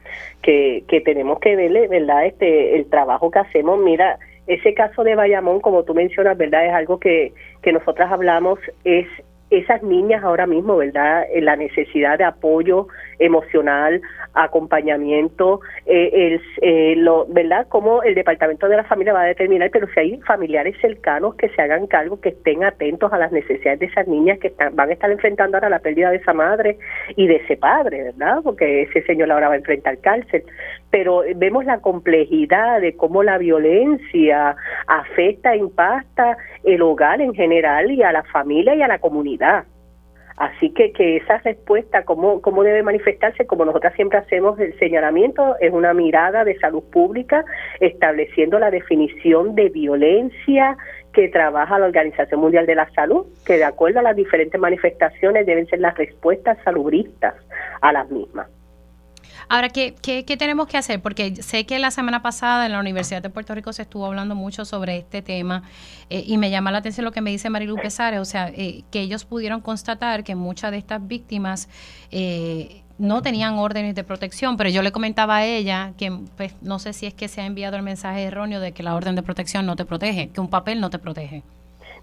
que, 0.42 0.84
que 0.88 1.02
tenemos 1.02 1.40
que 1.40 1.56
verle, 1.56 1.88
¿verdad? 1.88 2.26
Este, 2.26 2.76
el 2.76 2.90
trabajo 2.90 3.30
que 3.30 3.40
hacemos, 3.40 3.80
mira, 3.80 4.18
ese 4.52 4.74
caso 4.74 5.04
de 5.04 5.16
Bayamón, 5.16 5.62
como 5.62 5.84
tú 5.84 5.94
mencionas, 5.94 6.38
¿verdad? 6.38 6.66
Es 6.66 6.74
algo 6.74 7.00
que, 7.00 7.34
que 7.62 7.72
nosotras 7.72 8.12
hablamos, 8.12 8.60
es 8.84 9.08
esas 9.52 9.84
niñas 9.84 10.24
ahora 10.24 10.48
mismo, 10.48 10.78
¿verdad? 10.78 11.26
La 11.42 11.58
necesidad 11.58 12.18
de 12.18 12.24
apoyo 12.24 12.88
emocional, 13.20 14.02
acompañamiento, 14.34 15.60
eh, 15.86 16.10
el, 16.14 16.42
eh, 16.62 16.96
lo, 16.96 17.26
¿verdad? 17.28 17.68
Cómo 17.68 18.02
el 18.02 18.16
Departamento 18.16 18.70
de 18.70 18.78
la 18.78 18.86
Familia 18.86 19.14
va 19.14 19.24
a 19.24 19.26
determinar, 19.26 19.70
pero 19.70 19.88
si 19.94 20.00
hay 20.00 20.22
familiares 20.22 20.76
cercanos 20.80 21.36
que 21.36 21.50
se 21.50 21.62
hagan 21.62 21.86
cargo, 21.88 22.22
que 22.22 22.30
estén 22.30 22.64
atentos 22.64 23.12
a 23.12 23.18
las 23.18 23.34
necesidades 23.34 23.80
de 23.82 23.86
esas 23.88 24.08
niñas 24.08 24.40
que 24.40 24.48
están, 24.48 24.74
van 24.76 24.90
a 24.90 24.94
estar 24.94 25.12
enfrentando 25.12 25.58
ahora 25.58 25.70
la 25.70 25.80
pérdida 25.80 26.12
de 26.12 26.18
esa 26.18 26.34
madre 26.34 26.78
y 27.18 27.28
de 27.28 27.36
ese 27.36 27.58
padre, 27.58 28.04
¿verdad? 28.04 28.40
Porque 28.44 28.84
ese 28.84 29.02
señor 29.04 29.32
ahora 29.32 29.50
va 29.50 29.56
a 29.56 29.58
enfrentar 29.58 29.98
cárcel. 30.00 30.44
Pero 30.92 31.24
vemos 31.36 31.66
la 31.66 31.80
complejidad 31.80 32.82
de 32.82 32.96
cómo 32.96 33.24
la 33.24 33.38
violencia 33.38 34.56
afecta, 34.88 35.56
impacta 35.56 36.38
el 36.64 36.82
hogar 36.82 37.22
en 37.22 37.34
general 37.34 37.92
y 37.92 38.04
a 38.04 38.12
la 38.12 38.24
familia 38.24 38.76
y 38.76 38.82
a 38.82 38.88
la 38.88 39.00
comunidad. 39.00 39.64
Así 40.42 40.72
que, 40.72 40.92
que 40.92 41.18
esa 41.18 41.38
respuesta, 41.38 42.04
cómo, 42.04 42.42
cómo 42.42 42.64
debe 42.64 42.82
manifestarse, 42.82 43.46
como 43.46 43.64
nosotras 43.64 43.94
siempre 43.94 44.18
hacemos 44.18 44.60
el 44.60 44.78
señalamiento, 44.80 45.56
es 45.60 45.72
una 45.72 45.94
mirada 45.94 46.44
de 46.44 46.58
salud 46.58 46.84
pública, 46.92 47.46
estableciendo 47.80 48.58
la 48.58 48.72
definición 48.72 49.54
de 49.54 49.70
violencia 49.70 50.78
que 51.14 51.28
trabaja 51.28 51.78
la 51.78 51.86
Organización 51.86 52.40
Mundial 52.40 52.66
de 52.66 52.74
la 52.74 52.90
Salud, 52.92 53.28
que 53.46 53.58
de 53.58 53.66
acuerdo 53.66 54.00
a 54.00 54.04
las 54.04 54.16
diferentes 54.16 54.60
manifestaciones 54.60 55.46
deben 55.46 55.68
ser 55.68 55.80
las 55.80 55.96
respuestas 55.96 56.58
salubristas 56.64 57.36
a 57.82 57.92
las 57.92 58.10
mismas. 58.10 58.48
Ahora, 59.52 59.68
¿qué, 59.68 59.96
¿qué, 60.02 60.38
tenemos 60.38 60.66
que 60.68 60.78
hacer? 60.78 61.02
Porque 61.02 61.36
sé 61.44 61.66
que 61.66 61.78
la 61.78 61.92
semana 61.92 62.22
pasada 62.22 62.66
en 62.66 62.72
la 62.72 62.80
Universidad 62.80 63.22
de 63.22 63.30
Puerto 63.30 63.54
Rico 63.54 63.74
se 63.74 63.82
estuvo 63.82 64.06
hablando 64.06 64.34
mucho 64.34 64.64
sobre 64.64 65.00
este 65.00 65.22
tema 65.22 65.64
eh, 66.10 66.24
y 66.26 66.38
me 66.38 66.50
llama 66.50 66.72
la 66.72 66.78
atención 66.78 67.04
lo 67.04 67.12
que 67.12 67.20
me 67.20 67.32
dice 67.32 67.50
Marilu 67.50 67.76
Pesares, 67.76 68.22
o 68.22 68.24
sea, 68.24 68.48
eh, 68.48 68.86
que 68.92 69.02
ellos 69.02 69.26
pudieron 69.26 69.60
constatar 69.60 70.24
que 70.24 70.36
muchas 70.36 70.72
de 70.72 70.78
estas 70.78 71.06
víctimas 71.06 71.68
eh, 72.12 72.82
no 72.98 73.22
tenían 73.22 73.56
órdenes 73.56 73.94
de 73.94 74.06
protección, 74.06 74.56
pero 74.56 74.70
yo 74.70 74.84
le 74.84 74.94
comentaba 74.94 75.36
a 75.36 75.46
ella 75.46 75.92
que 75.98 76.18
pues, 76.38 76.56
no 76.62 76.80
sé 76.80 76.94
si 76.94 77.06
es 77.06 77.14
que 77.14 77.28
se 77.28 77.42
ha 77.42 77.46
enviado 77.46 77.76
el 77.76 77.84
mensaje 77.84 78.24
erróneo 78.24 78.62
de 78.62 78.72
que 78.72 78.84
la 78.84 78.96
orden 78.96 79.16
de 79.16 79.22
protección 79.22 79.66
no 79.66 79.76
te 79.76 79.84
protege, 79.84 80.30
que 80.30 80.40
un 80.40 80.50
papel 80.50 80.80
no 80.80 80.90
te 80.90 80.98
protege. 80.98 81.44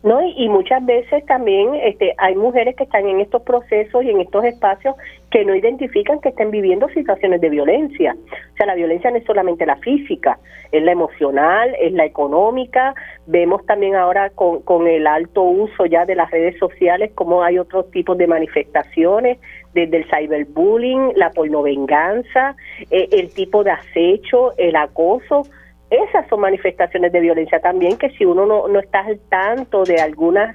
¿No? 0.03 0.23
Y, 0.23 0.49
muchas 0.49 0.85
veces 0.85 1.25
también 1.27 1.75
este, 1.75 2.15
hay 2.19 2.37
mujeres 2.37 2.77
que 2.77 2.85
están 2.85 3.07
en 3.09 3.21
estos 3.21 3.43
procesos 3.43 4.05
y 4.05 4.11
en 4.11 4.21
estos 4.21 4.45
espacios 4.45 4.95
que 5.31 5.45
no 5.45 5.55
identifican 5.55 6.21
que 6.21 6.31
estén 6.31 6.51
viviendo 6.51 6.89
situaciones 6.89 7.41
de 7.41 7.51
violencia. 7.51 8.17
O 8.53 8.57
sea, 8.57 8.67
la 8.67 8.75
violencia 8.75 9.11
no 9.11 9.17
es 9.17 9.25
solamente 9.25 9.67
la 9.67 9.77
física, 9.77 10.39
es 10.73 10.83
la 10.83 10.93
emocional, 10.93 11.75
es 11.81 11.93
la 11.93 12.05
económica. 12.05 12.95
Vemos 13.27 13.67
también 13.67 13.97
ahora 13.97 14.31
con, 14.31 14.63
con 14.63 14.87
el 14.87 15.07
alto 15.07 15.43
uso 15.43 15.87
ya 15.87 16.07
de 16.07 16.15
las 16.15 16.31
redes 16.31 16.59
sociales 16.59 17.11
cómo 17.15 17.43
hay 17.43 17.59
otros 17.59 17.91
tipos 17.91 18.17
de 18.17 18.27
manifestaciones, 18.27 19.39
desde 19.75 19.99
el 19.99 20.05
cyberbullying, 20.05 21.13
la 21.17 21.31
pornovenganza, 21.31 22.57
eh, 22.91 23.09
el 23.13 23.33
tipo 23.33 23.65
de 23.65 23.73
acecho, 23.73 24.57
el 24.57 24.77
acoso 24.77 25.43
esas 25.91 26.29
son 26.29 26.41
manifestaciones 26.41 27.13
de 27.13 27.21
violencia 27.21 27.61
también 27.61 27.97
que 27.97 28.11
si 28.11 28.25
uno 28.25 28.47
no, 28.47 28.69
no 28.69 28.81
está 28.81 29.01
al 29.01 29.19
tanto 29.29 29.85
de 29.85 30.01
algunas 30.01 30.55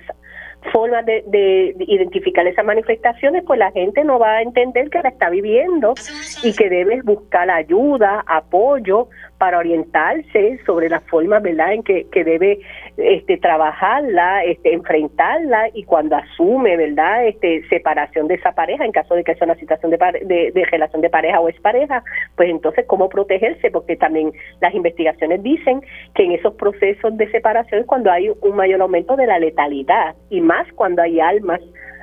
formas 0.72 1.06
de, 1.06 1.24
de, 1.28 1.76
identificar 1.80 2.48
esas 2.48 2.66
manifestaciones, 2.66 3.44
pues 3.46 3.60
la 3.60 3.72
gente 3.72 4.04
no 4.04 4.20
va 4.20 4.38
a 4.38 4.42
entender 4.42 4.90
que 4.90 5.02
la 5.02 5.10
está 5.10 5.30
viviendo 5.30 5.94
y 6.42 6.54
que 6.54 6.70
debe 6.70 7.02
buscar 7.02 7.50
ayuda, 7.50 8.24
apoyo 8.26 9.10
para 9.44 9.58
orientarse 9.58 10.58
sobre 10.66 10.88
la 10.88 11.02
forma, 11.02 11.42
¿verdad?, 11.42 11.74
en 11.74 11.84
que, 11.84 12.08
que 12.10 12.24
debe 12.24 12.60
este, 12.96 13.36
trabajarla, 13.36 14.46
este, 14.46 14.74
enfrentarla 14.74 15.68
y 15.74 15.84
cuando 15.84 16.16
asume, 16.16 16.78
¿verdad?, 16.78 17.28
este, 17.28 17.62
separación 17.68 18.30
de 18.30 18.36
esa 18.36 18.54
pareja, 18.54 18.86
en 18.86 18.94
caso 18.94 19.16
de 19.16 19.26
que 19.26 19.36
sea 19.36 19.44
una 19.44 19.56
situación 19.56 19.92
de, 19.92 19.98
de, 20.24 20.52
de 20.54 20.66
relación 20.72 21.02
de 21.02 21.10
pareja 21.10 21.42
o 21.42 21.50
es 21.50 21.60
pareja, 21.60 22.06
pues 22.38 22.50
entonces 22.50 22.86
cómo 22.88 23.10
protegerse, 23.10 23.70
porque 23.70 23.98
también 23.98 24.32
las 24.62 24.74
investigaciones 24.74 25.44
dicen 25.44 25.82
que 26.16 26.24
en 26.24 26.32
esos 26.32 26.54
procesos 26.54 27.18
de 27.18 27.30
separación 27.30 27.82
es 27.82 27.86
cuando 27.86 28.14
hay 28.14 28.30
un 28.30 28.56
mayor 28.56 28.80
aumento 28.80 29.18
de 29.18 29.28
la 29.28 29.40
letalidad 29.40 30.16
y 30.30 30.40
más 30.40 30.72
cuando 30.76 31.02
hay 31.02 31.20
almas, 31.20 31.60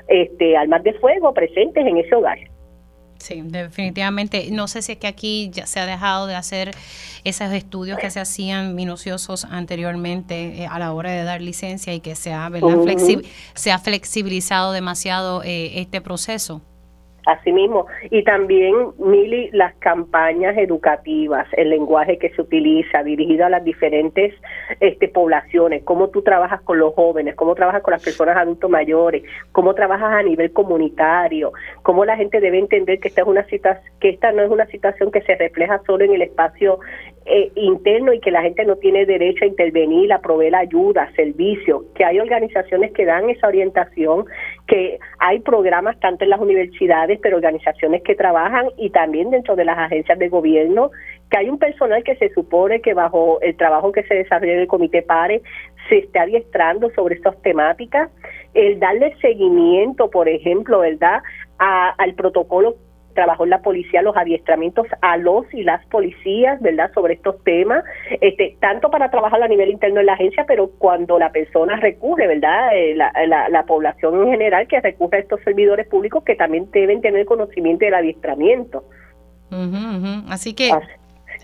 este, 0.08 0.58
almas 0.58 0.82
de 0.82 0.92
fuego 0.92 1.32
presentes 1.32 1.86
en 1.86 1.96
ese 1.96 2.14
hogar. 2.14 2.36
Sí, 3.20 3.42
definitivamente. 3.44 4.48
No 4.50 4.66
sé 4.66 4.80
si 4.80 4.92
es 4.92 4.98
que 4.98 5.06
aquí 5.06 5.50
ya 5.52 5.66
se 5.66 5.78
ha 5.78 5.84
dejado 5.84 6.26
de 6.26 6.34
hacer 6.34 6.70
esos 7.22 7.52
estudios 7.52 7.98
que 7.98 8.10
se 8.10 8.18
hacían 8.18 8.74
minuciosos 8.74 9.44
anteriormente 9.44 10.62
eh, 10.62 10.66
a 10.66 10.78
la 10.78 10.92
hora 10.94 11.10
de 11.10 11.22
dar 11.22 11.42
licencia 11.42 11.92
y 11.92 12.00
que 12.00 12.14
se 12.14 12.32
ha, 12.32 12.50
se 13.54 13.72
ha 13.72 13.78
flexibilizado 13.78 14.72
demasiado 14.72 15.42
eh, 15.44 15.80
este 15.80 16.00
proceso. 16.00 16.62
Asimismo, 17.26 17.86
y 18.10 18.24
también, 18.24 18.74
Mili, 18.98 19.50
las 19.52 19.74
campañas 19.74 20.56
educativas, 20.56 21.46
el 21.52 21.70
lenguaje 21.70 22.18
que 22.18 22.30
se 22.30 22.42
utiliza 22.42 23.02
dirigido 23.02 23.46
a 23.46 23.50
las 23.50 23.62
diferentes 23.62 24.34
este, 24.80 25.08
poblaciones, 25.08 25.82
cómo 25.84 26.08
tú 26.08 26.22
trabajas 26.22 26.60
con 26.62 26.78
los 26.78 26.94
jóvenes, 26.94 27.34
cómo 27.34 27.54
trabajas 27.54 27.82
con 27.82 27.92
las 27.92 28.02
personas 28.02 28.36
adultos 28.36 28.70
mayores, 28.70 29.22
cómo 29.52 29.74
trabajas 29.74 30.12
a 30.12 30.22
nivel 30.22 30.52
comunitario, 30.52 31.52
cómo 31.82 32.04
la 32.04 32.16
gente 32.16 32.40
debe 32.40 32.58
entender 32.58 33.00
que 33.00 33.08
esta, 33.08 33.22
es 33.22 33.26
una 33.26 33.44
que 34.00 34.08
esta 34.08 34.32
no 34.32 34.42
es 34.42 34.50
una 34.50 34.66
situación 34.66 35.10
que 35.10 35.22
se 35.22 35.34
refleja 35.34 35.80
solo 35.86 36.04
en 36.04 36.14
el 36.14 36.22
espacio 36.22 36.78
eh, 37.32 37.52
interno 37.54 38.12
y 38.12 38.18
que 38.18 38.32
la 38.32 38.42
gente 38.42 38.64
no 38.64 38.74
tiene 38.74 39.06
derecho 39.06 39.44
a 39.44 39.48
intervenir, 39.48 40.12
a 40.12 40.20
proveer 40.20 40.56
ayuda, 40.56 41.12
servicios, 41.14 41.84
que 41.94 42.04
hay 42.04 42.18
organizaciones 42.18 42.90
que 42.92 43.04
dan 43.04 43.30
esa 43.30 43.46
orientación, 43.46 44.24
que 44.66 44.98
hay 45.20 45.38
programas 45.38 45.98
tanto 46.00 46.24
en 46.24 46.30
las 46.30 46.40
universidades, 46.40 47.20
pero 47.22 47.36
organizaciones 47.36 48.02
que 48.02 48.16
trabajan 48.16 48.66
y 48.76 48.90
también 48.90 49.30
dentro 49.30 49.54
de 49.54 49.64
las 49.64 49.78
agencias 49.78 50.18
de 50.18 50.28
gobierno, 50.28 50.90
que 51.30 51.36
hay 51.38 51.48
un 51.48 51.58
personal 51.58 52.02
que 52.02 52.16
se 52.16 52.30
supone 52.30 52.80
que 52.80 52.94
bajo 52.94 53.40
el 53.42 53.56
trabajo 53.56 53.92
que 53.92 54.02
se 54.02 54.14
desarrolla 54.14 54.54
en 54.54 54.60
el 54.60 54.66
Comité 54.66 55.02
PARE 55.02 55.40
se 55.88 55.98
esté 55.98 56.18
adiestrando 56.18 56.90
sobre 56.90 57.14
estas 57.14 57.40
temáticas, 57.42 58.10
el 58.54 58.80
darle 58.80 59.14
seguimiento, 59.20 60.10
por 60.10 60.28
ejemplo, 60.28 60.80
¿verdad?, 60.80 61.22
al 61.58 62.14
protocolo 62.14 62.74
trabajó 63.20 63.44
en 63.44 63.50
la 63.50 63.60
policía 63.60 64.00
los 64.00 64.16
adiestramientos 64.16 64.86
a 65.02 65.18
los 65.18 65.44
y 65.52 65.62
las 65.62 65.84
policías, 65.86 66.58
¿verdad?, 66.62 66.90
sobre 66.94 67.14
estos 67.14 67.44
temas, 67.44 67.84
este, 68.22 68.56
tanto 68.60 68.90
para 68.90 69.10
trabajar 69.10 69.42
a 69.42 69.46
nivel 69.46 69.68
interno 69.68 70.00
en 70.00 70.06
la 70.06 70.14
agencia, 70.14 70.46
pero 70.48 70.70
cuando 70.78 71.18
la 71.18 71.30
persona 71.30 71.76
recurre, 71.76 72.26
¿verdad?, 72.26 72.74
eh, 72.74 72.94
la, 72.94 73.12
la, 73.50 73.62
población 73.64 74.22
en 74.22 74.30
general 74.30 74.66
que 74.68 74.80
recurre 74.80 75.18
a 75.18 75.20
estos 75.20 75.38
servidores 75.42 75.86
públicos 75.86 76.24
que 76.24 76.34
también 76.34 76.70
deben 76.70 77.02
tener 77.02 77.26
conocimiento 77.26 77.84
del 77.84 77.92
adiestramiento. 77.92 78.84
Así 80.30 80.54
que... 80.54 80.70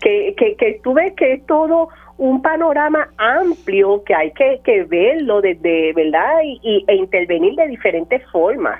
que... 0.01 0.33
Que, 0.35 0.79
tú 0.83 0.93
ves 0.93 1.13
que 1.13 1.33
es 1.33 1.45
todo 1.45 1.89
un 2.17 2.41
panorama 2.41 3.11
amplio 3.17 4.03
que 4.03 4.15
hay 4.15 4.31
que, 4.31 4.61
que 4.63 4.83
verlo 4.85 5.41
desde, 5.41 5.93
¿verdad?, 5.93 6.39
y, 6.43 6.83
e 6.87 6.95
intervenir 6.95 7.53
de 7.53 7.67
diferentes 7.67 8.23
formas. 8.31 8.79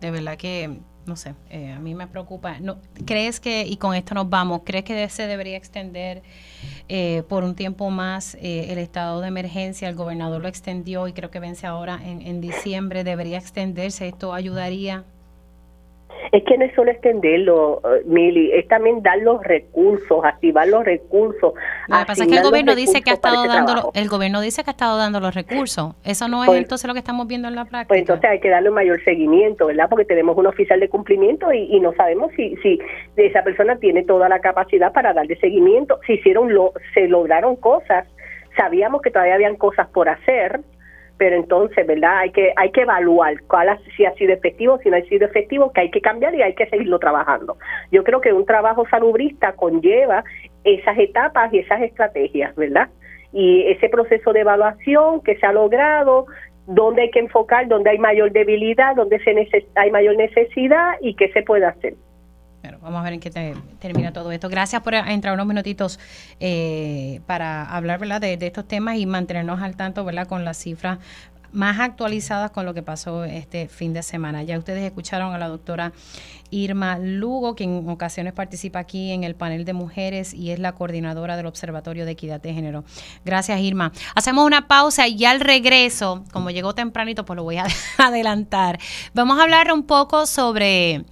De 0.00 0.10
verdad 0.10 0.38
que 0.38 0.70
no 1.10 1.16
sé, 1.16 1.34
eh, 1.50 1.72
a 1.72 1.80
mí 1.80 1.94
me 1.96 2.06
preocupa. 2.06 2.60
No, 2.60 2.78
¿Crees 3.04 3.40
que, 3.40 3.66
y 3.66 3.76
con 3.76 3.94
esto 3.94 4.14
nos 4.14 4.30
vamos, 4.30 4.62
crees 4.64 4.84
que 4.84 5.08
se 5.08 5.26
debería 5.26 5.56
extender 5.56 6.22
eh, 6.88 7.24
por 7.28 7.42
un 7.42 7.56
tiempo 7.56 7.90
más 7.90 8.36
eh, 8.36 8.66
el 8.70 8.78
estado 8.78 9.20
de 9.20 9.26
emergencia? 9.26 9.88
El 9.88 9.96
gobernador 9.96 10.40
lo 10.40 10.46
extendió 10.46 11.08
y 11.08 11.12
creo 11.12 11.30
que 11.30 11.40
vence 11.40 11.66
ahora 11.66 12.00
en, 12.02 12.22
en 12.22 12.40
diciembre. 12.40 13.02
¿Debería 13.02 13.38
extenderse? 13.38 14.06
¿Esto 14.06 14.32
ayudaría? 14.32 15.04
Es 16.32 16.44
que 16.44 16.56
no 16.56 16.64
es 16.64 16.74
solo 16.74 16.90
extenderlo, 16.90 17.80
eh, 17.84 18.02
Mili, 18.04 18.52
es 18.52 18.68
también 18.68 19.02
dar 19.02 19.18
los 19.18 19.42
recursos, 19.42 20.24
activar 20.24 20.68
los 20.68 20.84
recursos. 20.84 21.54
Lo 21.88 21.98
que 21.98 22.04
pasa 22.06 22.24
es 22.24 22.28
que 22.28 22.36
el 22.36 22.42
gobierno 22.42 22.74
dice 22.74 23.02
que 23.02 23.10
ha 23.10 23.14
estado 23.14 23.46
dando, 23.46 23.90
el 23.94 24.08
gobierno 24.08 24.40
dice 24.40 24.62
que 24.62 24.70
ha 24.70 24.72
estado 24.72 24.96
dando 24.96 25.20
los 25.20 25.34
recursos. 25.34 25.94
Eso 26.04 26.28
no 26.28 26.44
es 26.44 26.48
pues, 26.48 26.62
entonces 26.62 26.86
lo 26.86 26.94
que 26.94 27.00
estamos 27.00 27.26
viendo 27.26 27.48
en 27.48 27.54
la 27.56 27.64
práctica. 27.64 27.88
Pues 27.88 28.00
entonces 28.00 28.30
hay 28.30 28.40
que 28.40 28.48
darle 28.48 28.68
un 28.68 28.76
mayor 28.76 29.02
seguimiento, 29.04 29.66
¿verdad? 29.66 29.88
Porque 29.88 30.04
tenemos 30.04 30.36
un 30.36 30.46
oficial 30.46 30.78
de 30.78 30.88
cumplimiento 30.88 31.52
y, 31.52 31.80
no 31.80 31.92
sabemos 31.94 32.30
si, 32.36 32.56
si 32.56 32.78
esa 33.16 33.42
persona 33.42 33.76
tiene 33.76 34.04
toda 34.04 34.28
la 34.28 34.40
capacidad 34.40 34.92
para 34.92 35.12
darle 35.12 35.36
seguimiento. 35.36 35.98
Si 36.06 36.14
hicieron 36.14 36.52
lo, 36.52 36.74
se 36.94 37.08
lograron 37.08 37.56
cosas, 37.56 38.06
sabíamos 38.56 39.02
que 39.02 39.10
todavía 39.10 39.34
habían 39.34 39.56
cosas 39.56 39.88
por 39.88 40.08
hacer 40.08 40.60
pero 41.20 41.36
entonces, 41.36 41.86
¿verdad? 41.86 42.20
Hay 42.20 42.30
que 42.30 42.54
hay 42.56 42.70
que 42.70 42.80
evaluar 42.80 43.34
cuál 43.46 43.78
si 43.94 44.06
ha 44.06 44.14
sido 44.14 44.32
efectivo, 44.32 44.78
si 44.78 44.88
no 44.88 44.96
ha 44.96 45.02
sido 45.02 45.26
efectivo, 45.26 45.70
que 45.70 45.82
hay 45.82 45.90
que 45.90 46.00
cambiar 46.00 46.34
y 46.34 46.40
hay 46.40 46.54
que 46.54 46.66
seguirlo 46.70 46.98
trabajando. 46.98 47.58
Yo 47.92 48.02
creo 48.04 48.22
que 48.22 48.32
un 48.32 48.46
trabajo 48.46 48.86
salubrista 48.88 49.52
conlleva 49.52 50.24
esas 50.64 50.98
etapas 50.98 51.52
y 51.52 51.58
esas 51.58 51.82
estrategias, 51.82 52.56
¿verdad? 52.56 52.88
Y 53.34 53.64
ese 53.70 53.90
proceso 53.90 54.32
de 54.32 54.40
evaluación 54.40 55.20
que 55.20 55.36
se 55.36 55.44
ha 55.44 55.52
logrado, 55.52 56.24
dónde 56.66 57.02
hay 57.02 57.10
que 57.10 57.18
enfocar, 57.18 57.68
dónde 57.68 57.90
hay 57.90 57.98
mayor 57.98 58.32
debilidad, 58.32 58.96
dónde 58.96 59.18
se 59.18 59.34
hay 59.74 59.90
mayor 59.90 60.16
necesidad 60.16 60.92
y 61.02 61.16
qué 61.16 61.30
se 61.32 61.42
puede 61.42 61.66
hacer. 61.66 61.96
Bueno, 62.62 62.78
vamos 62.82 63.00
a 63.00 63.04
ver 63.04 63.14
en 63.14 63.20
qué 63.20 63.30
termina 63.78 64.12
todo 64.12 64.32
esto. 64.32 64.48
Gracias 64.48 64.82
por 64.82 64.94
entrar 64.94 65.32
unos 65.32 65.46
minutitos 65.46 65.98
eh, 66.40 67.20
para 67.26 67.64
hablar 67.64 67.98
¿verdad? 67.98 68.20
De, 68.20 68.38
estos 68.40 68.68
temas 68.68 68.96
y 68.96 69.06
mantenernos 69.06 69.62
al 69.62 69.76
tanto 69.76 70.04
¿verdad? 70.04 70.26
con 70.26 70.44
las 70.44 70.58
cifras 70.58 70.98
más 71.52 71.80
actualizadas 71.80 72.50
con 72.50 72.64
lo 72.64 72.74
que 72.74 72.82
pasó 72.82 73.24
este 73.24 73.68
fin 73.68 73.92
de 73.92 74.02
semana. 74.02 74.42
Ya 74.42 74.58
ustedes 74.58 74.84
escucharon 74.84 75.34
a 75.34 75.38
la 75.38 75.48
doctora 75.48 75.92
Irma 76.50 76.98
Lugo, 76.98 77.54
quien 77.54 77.78
en 77.78 77.88
ocasiones 77.88 78.32
participa 78.32 78.78
aquí 78.78 79.10
en 79.10 79.24
el 79.24 79.34
panel 79.34 79.64
de 79.64 79.72
mujeres 79.72 80.34
y 80.34 80.50
es 80.50 80.58
la 80.58 80.72
coordinadora 80.72 81.36
del 81.36 81.46
Observatorio 81.46 82.04
de 82.04 82.12
Equidad 82.12 82.40
de 82.40 82.54
Género. 82.54 82.84
Gracias, 83.24 83.58
Irma. 83.60 83.92
Hacemos 84.14 84.46
una 84.46 84.68
pausa 84.68 85.08
y 85.08 85.24
al 85.24 85.40
regreso, 85.40 86.24
como 86.32 86.50
llegó 86.50 86.74
tempranito, 86.74 87.24
pues 87.24 87.36
lo 87.36 87.44
voy 87.44 87.56
a 87.56 87.66
adelantar. 87.98 88.78
Vamos 89.14 89.38
a 89.38 89.42
hablar 89.42 89.72
un 89.72 89.84
poco 89.84 90.26
sobre 90.26 91.04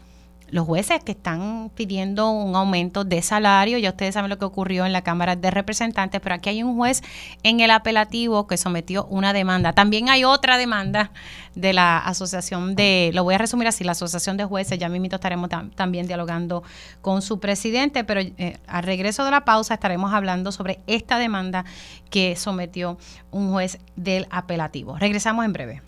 los 0.51 0.67
jueces 0.67 1.03
que 1.03 1.13
están 1.13 1.71
pidiendo 1.75 2.31
un 2.31 2.55
aumento 2.55 3.05
de 3.05 3.23
salario. 3.23 3.79
Ya 3.79 3.91
ustedes 3.91 4.15
saben 4.15 4.31
lo 4.31 4.39
que 4.39 4.45
ocurrió 4.45 4.87
en 4.87 4.93
la 4.93 5.03
Cámara 5.03 5.37
de 5.37 5.51
Representantes, 5.51 6.21
pero 6.21 6.35
aquí 6.35 6.51
hay 6.51 6.63
un 6.63 6.77
juez 6.77 7.03
en 7.43 7.61
el 7.61 7.71
apelativo 7.71 8.47
que 8.47 8.57
sometió 8.57 9.07
una 9.07 9.33
demanda. 9.33 9.73
También 9.73 10.09
hay 10.09 10.25
otra 10.25 10.59
demanda 10.59 11.13
de 11.55 11.73
la 11.73 11.99
Asociación 11.99 12.77
de, 12.77 13.11
lo 13.15 13.25
voy 13.25 13.35
a 13.35 13.39
resumir 13.39 13.67
así, 13.67 13.85
la 13.85 13.93
Asociación 13.93 14.37
de 14.37 14.45
Jueces, 14.45 14.79
ya 14.79 14.89
mismo 14.89 15.09
estaremos 15.11 15.51
también 15.75 16.07
dialogando 16.07 16.63
con 17.01 17.23
su 17.23 17.41
presidente, 17.41 18.05
pero 18.05 18.21
eh, 18.21 18.59
al 18.67 18.83
regreso 18.83 19.25
de 19.25 19.31
la 19.31 19.45
pausa 19.45 19.75
estaremos 19.75 20.13
hablando 20.13 20.53
sobre 20.53 20.81
esta 20.87 21.19
demanda 21.19 21.65
que 22.11 22.37
sometió 22.37 22.99
un 23.31 23.51
juez 23.53 23.79
del 23.97 24.27
apelativo. 24.31 24.97
Regresamos 24.99 25.45
en 25.45 25.53
breve. 25.53 25.88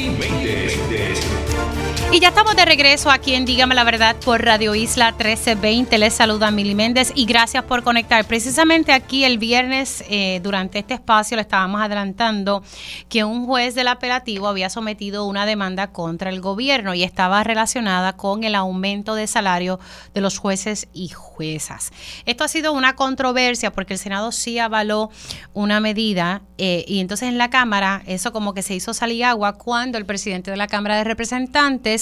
y 2.13 2.19
ya 2.19 2.27
estamos 2.27 2.57
de 2.57 2.65
regreso 2.65 3.09
aquí 3.09 3.35
en 3.35 3.45
Dígame 3.45 3.73
la 3.73 3.85
Verdad 3.85 4.17
por 4.25 4.43
Radio 4.43 4.75
Isla 4.75 5.11
1320. 5.11 5.97
Les 5.97 6.13
saluda 6.13 6.51
Mili 6.51 6.75
Méndez 6.75 7.13
y 7.15 7.23
gracias 7.25 7.63
por 7.63 7.83
conectar. 7.83 8.25
Precisamente 8.25 8.91
aquí 8.91 9.23
el 9.23 9.37
viernes, 9.37 10.03
eh, 10.09 10.41
durante 10.43 10.79
este 10.79 10.95
espacio, 10.95 11.37
le 11.37 11.41
estábamos 11.41 11.79
adelantando 11.79 12.63
que 13.07 13.23
un 13.23 13.45
juez 13.45 13.75
del 13.75 13.87
apelativo 13.87 14.49
había 14.49 14.69
sometido 14.69 15.25
una 15.25 15.45
demanda 15.45 15.93
contra 15.93 16.29
el 16.29 16.41
gobierno 16.41 16.93
y 16.93 17.03
estaba 17.03 17.45
relacionada 17.45 18.17
con 18.17 18.43
el 18.43 18.55
aumento 18.55 19.15
de 19.15 19.27
salario 19.27 19.79
de 20.13 20.19
los 20.19 20.37
jueces 20.37 20.89
y 20.93 21.07
juezas. 21.07 21.91
Esto 22.25 22.43
ha 22.43 22.49
sido 22.49 22.73
una 22.73 22.97
controversia 22.97 23.71
porque 23.71 23.93
el 23.93 23.99
Senado 23.99 24.33
sí 24.33 24.59
avaló 24.59 25.11
una 25.53 25.79
medida 25.79 26.41
eh, 26.57 26.83
y 26.89 26.99
entonces 26.99 27.29
en 27.29 27.37
la 27.37 27.49
Cámara 27.49 28.03
eso 28.05 28.33
como 28.33 28.53
que 28.53 28.63
se 28.63 28.75
hizo 28.75 28.93
salir 28.93 29.23
agua 29.23 29.53
cuando 29.53 29.97
el 29.97 30.05
presidente 30.05 30.51
de 30.51 30.57
la 30.57 30.67
Cámara 30.67 30.97
de 30.97 31.05
Representantes 31.05 32.00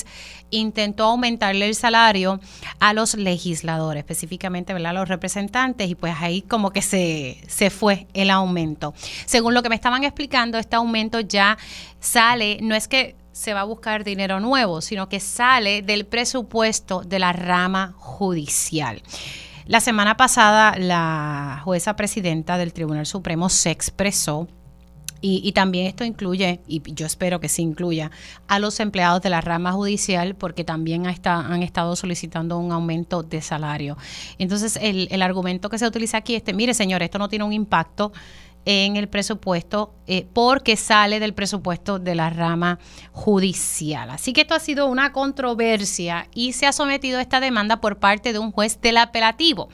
intentó 0.51 1.05
aumentarle 1.05 1.67
el 1.67 1.75
salario 1.75 2.39
a 2.79 2.93
los 2.93 3.15
legisladores, 3.15 4.01
específicamente 4.01 4.73
a 4.73 4.93
los 4.93 5.07
representantes, 5.07 5.89
y 5.89 5.95
pues 5.95 6.15
ahí 6.19 6.41
como 6.41 6.71
que 6.71 6.81
se, 6.81 7.41
se 7.47 7.69
fue 7.69 8.07
el 8.13 8.29
aumento. 8.29 8.93
Según 9.25 9.53
lo 9.53 9.63
que 9.63 9.69
me 9.69 9.75
estaban 9.75 10.03
explicando, 10.03 10.57
este 10.57 10.75
aumento 10.75 11.19
ya 11.19 11.57
sale, 11.99 12.59
no 12.61 12.75
es 12.75 12.87
que 12.87 13.15
se 13.31 13.53
va 13.53 13.61
a 13.61 13.65
buscar 13.65 14.03
dinero 14.03 14.39
nuevo, 14.39 14.81
sino 14.81 15.07
que 15.07 15.19
sale 15.19 15.81
del 15.81 16.05
presupuesto 16.05 17.01
de 17.01 17.19
la 17.19 17.31
rama 17.31 17.93
judicial. 17.97 19.01
La 19.65 19.79
semana 19.79 20.17
pasada, 20.17 20.75
la 20.77 21.61
jueza 21.63 21.95
presidenta 21.95 22.57
del 22.57 22.73
Tribunal 22.73 23.05
Supremo 23.05 23.49
se 23.49 23.69
expresó 23.69 24.47
y, 25.21 25.51
también 25.53 25.87
esto 25.87 26.03
incluye, 26.03 26.61
y 26.67 26.81
yo 26.93 27.05
espero 27.05 27.39
que 27.39 27.49
sí 27.49 27.61
incluya, 27.61 28.11
a 28.47 28.59
los 28.59 28.79
empleados 28.79 29.21
de 29.21 29.29
la 29.29 29.41
rama 29.41 29.71
judicial 29.71 30.35
porque 30.35 30.63
también 30.63 31.05
han 31.07 31.63
estado 31.63 31.95
solicitando 31.95 32.57
un 32.57 32.71
aumento 32.71 33.23
de 33.23 33.41
salario. 33.41 33.97
Entonces, 34.37 34.77
el, 34.81 35.07
el 35.11 35.21
argumento 35.21 35.69
que 35.69 35.77
se 35.77 35.87
utiliza 35.87 36.17
aquí 36.17 36.35
es, 36.35 36.43
mire 36.53 36.73
señor, 36.73 37.03
esto 37.03 37.19
no 37.19 37.29
tiene 37.29 37.45
un 37.45 37.53
impacto 37.53 38.11
en 38.65 38.97
el 38.97 39.07
presupuesto 39.07 39.95
eh, 40.05 40.27
porque 40.33 40.75
sale 40.75 41.19
del 41.19 41.33
presupuesto 41.33 41.97
de 41.97 42.15
la 42.15 42.29
rama 42.29 42.79
judicial. 43.11 44.09
Así 44.09 44.33
que 44.33 44.41
esto 44.41 44.53
ha 44.53 44.59
sido 44.59 44.87
una 44.87 45.11
controversia 45.11 46.27
y 46.33 46.53
se 46.53 46.67
ha 46.67 46.71
sometido 46.71 47.19
a 47.19 47.21
esta 47.21 47.39
demanda 47.39 47.81
por 47.81 47.97
parte 47.97 48.33
de 48.33 48.39
un 48.39 48.51
juez 48.51 48.79
del 48.81 48.97
apelativo 48.97 49.69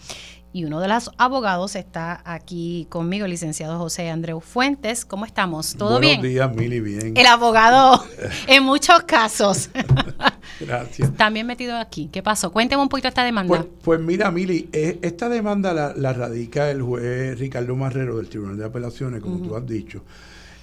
y 0.56 0.64
uno 0.64 0.80
de 0.80 0.88
los 0.88 1.12
abogados 1.18 1.76
está 1.76 2.22
aquí 2.24 2.88
conmigo, 2.90 3.26
el 3.26 3.32
licenciado 3.32 3.78
José 3.78 4.10
Andreu 4.10 4.40
Fuentes. 4.40 5.04
¿Cómo 5.04 5.26
estamos? 5.26 5.76
¿Todo 5.76 6.00
bien? 6.00 6.22
Buenos 6.22 6.34
días, 6.34 6.56
Mili, 6.56 6.80
bien. 6.80 7.18
El 7.18 7.26
abogado 7.26 8.02
en 8.48 8.64
muchos 8.64 9.04
casos. 9.04 9.70
Gracias. 10.62 11.14
También 11.18 11.46
metido 11.46 11.76
aquí. 11.76 12.08
¿Qué 12.10 12.24
pasó? 12.24 12.54
Cuénteme 12.54 12.82
un 12.82 12.88
poquito 12.88 13.10
esta 13.10 13.26
demanda. 13.26 13.50
Pues, 13.50 13.66
pues 13.84 14.00
mira, 14.00 14.32
Mili, 14.32 14.70
eh, 14.72 14.98
esta 15.02 15.28
demanda 15.28 15.94
la, 15.94 16.14
radica 16.14 16.72
el 16.72 16.82
juez 16.82 17.38
Ricardo 17.38 17.76
Marrero 17.76 18.16
del 18.16 18.30
Tribunal 18.30 18.56
de 18.56 18.64
Apelaciones, 18.64 19.22
como 19.22 19.46
tú 19.46 19.58
has 19.58 19.68
dicho. 19.68 20.04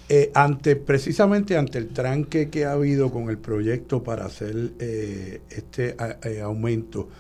Eh, 0.09 0.31
ante 0.35 0.75
precisamente 0.75 1.59
ante 1.59 1.77
el 1.77 1.89
tranque 1.89 2.49
que 2.49 2.65
ha 2.65 2.73
habido 2.73 3.11
con 3.11 3.29
el 3.29 3.37
proyecto 3.37 4.03
para 4.03 4.25
hacer 4.25 4.73
eh, 4.79 5.43
este 5.51 5.97
aumento 6.43 7.11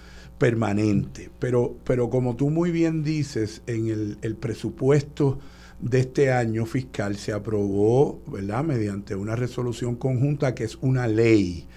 permanente. 0.42 1.30
Pero, 1.38 1.76
pero 1.84 2.10
como 2.10 2.34
tú 2.34 2.50
muy 2.50 2.72
bien 2.72 3.04
dices, 3.04 3.62
en 3.68 4.16
el, 4.22 4.34
presupuesto 4.34 5.38
de 5.78 6.00
este 6.00 6.32
año 6.32 6.66
fiscal 6.66 7.14
se 7.14 7.32
aprobó, 7.32 8.20
¿verdad?, 8.26 8.64
mediante 8.64 9.14
una 9.14 9.36
resolución 9.36 9.94
conjunta 9.94 10.52
que 10.52 10.64
es 10.64 10.78
una 10.80 11.06
ley. 11.06 11.68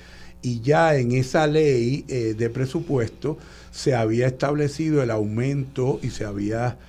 Y 0.41 0.61
ya 0.61 0.95
en 0.95 1.11
esa 1.11 1.45
ley 1.45 2.05
eh, 2.07 2.34
de 2.36 2.49
presupuesto 2.49 3.38
se 3.70 3.93
había 3.93 4.26
establecido 4.26 5.03
el 5.03 5.11
aumento 5.11 5.99
y 6.01 6.09
se 6.09 6.26
había 6.26 6.80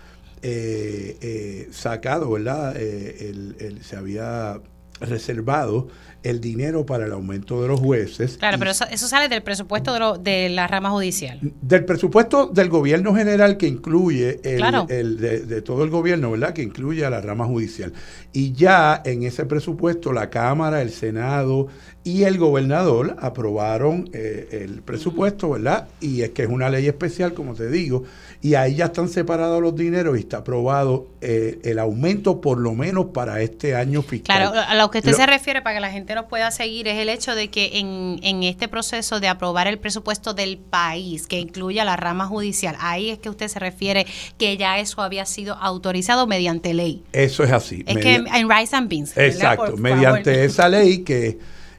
eh, 0.40 1.18
eh, 1.20 1.68
sacado, 1.72 2.30
¿verdad? 2.30 2.74
se 2.74 3.96
había 3.96 4.62
reservado 4.98 5.88
el 6.26 6.40
dinero 6.40 6.84
para 6.84 7.06
el 7.06 7.12
aumento 7.12 7.62
de 7.62 7.68
los 7.68 7.78
jueces. 7.78 8.36
Claro, 8.36 8.58
pero 8.58 8.72
eso, 8.72 9.08
sale 9.08 9.28
del 9.28 9.42
presupuesto 9.42 10.18
de, 10.18 10.48
la 10.48 10.66
rama 10.66 10.90
judicial. 10.90 11.38
Del 11.62 11.84
presupuesto 11.84 12.48
del 12.48 12.68
gobierno 12.68 13.14
general 13.14 13.56
que 13.56 13.68
incluye 13.68 14.40
el, 14.42 15.18
de, 15.18 15.62
todo 15.62 15.84
el 15.84 15.90
gobierno, 15.90 16.32
¿verdad? 16.32 16.52
Que 16.52 16.62
incluye 16.62 17.04
a 17.04 17.10
la 17.10 17.20
rama 17.20 17.46
judicial. 17.46 17.92
Y 18.32 18.52
ya 18.52 19.00
en 19.04 19.22
ese 19.22 19.46
presupuesto 19.46 20.12
la 20.12 20.28
Cámara, 20.28 20.82
el 20.82 20.90
Senado 20.90 21.68
y 22.02 22.24
el 22.24 22.38
gobernador 22.38 23.16
aprobaron 23.20 24.10
eh, 24.12 24.48
el 24.64 24.82
presupuesto, 24.82 25.50
¿verdad? 25.50 25.88
Y 26.00 26.22
es 26.22 26.30
que 26.30 26.42
es 26.42 26.48
una 26.48 26.70
ley 26.70 26.86
especial, 26.86 27.34
como 27.34 27.54
te 27.54 27.68
digo, 27.68 28.04
y 28.42 28.54
ahí 28.54 28.76
ya 28.76 28.86
están 28.86 29.08
separados 29.08 29.60
los 29.60 29.74
dineros 29.74 30.16
y 30.16 30.20
está 30.20 30.38
aprobado 30.38 31.08
eh, 31.20 31.58
el 31.64 31.78
aumento 31.78 32.40
por 32.40 32.58
lo 32.58 32.74
menos 32.74 33.06
para 33.06 33.40
este 33.40 33.74
año 33.74 34.02
fiscal. 34.02 34.36
Claro, 34.36 34.68
a 34.68 34.74
lo 34.76 34.90
que 34.90 34.98
usted 34.98 35.14
se 35.14 35.26
refiere 35.26 35.62
para 35.62 35.74
que 35.74 35.80
la 35.80 35.90
gente 35.90 36.14
nos 36.16 36.26
pueda 36.26 36.50
seguir 36.50 36.88
es 36.88 36.98
el 36.98 37.08
hecho 37.08 37.36
de 37.36 37.48
que 37.48 37.78
en, 37.78 38.18
en 38.22 38.42
este 38.42 38.66
proceso 38.66 39.20
de 39.20 39.28
aprobar 39.28 39.68
el 39.68 39.78
presupuesto 39.78 40.34
del 40.34 40.58
país, 40.58 41.28
que 41.28 41.38
incluya 41.38 41.84
la 41.84 41.96
rama 41.96 42.26
judicial, 42.26 42.74
ahí 42.80 43.10
es 43.10 43.18
que 43.18 43.30
usted 43.30 43.46
se 43.46 43.60
refiere 43.60 44.06
que 44.36 44.56
ya 44.56 44.80
eso 44.80 45.02
había 45.02 45.26
sido 45.26 45.54
autorizado 45.54 46.26
mediante 46.26 46.74
ley. 46.74 47.04
Eso 47.12 47.44
es 47.44 47.52
así. 47.52 47.84
Es 47.86 47.98
que 47.98 48.14
en 48.16 48.50
Rice 48.50 48.74
and 48.74 48.88
Beans. 48.88 49.16
Exacto, 49.16 49.76
mediante 49.76 50.44
esa 50.44 50.68
ley 50.68 51.04
que 51.04 51.38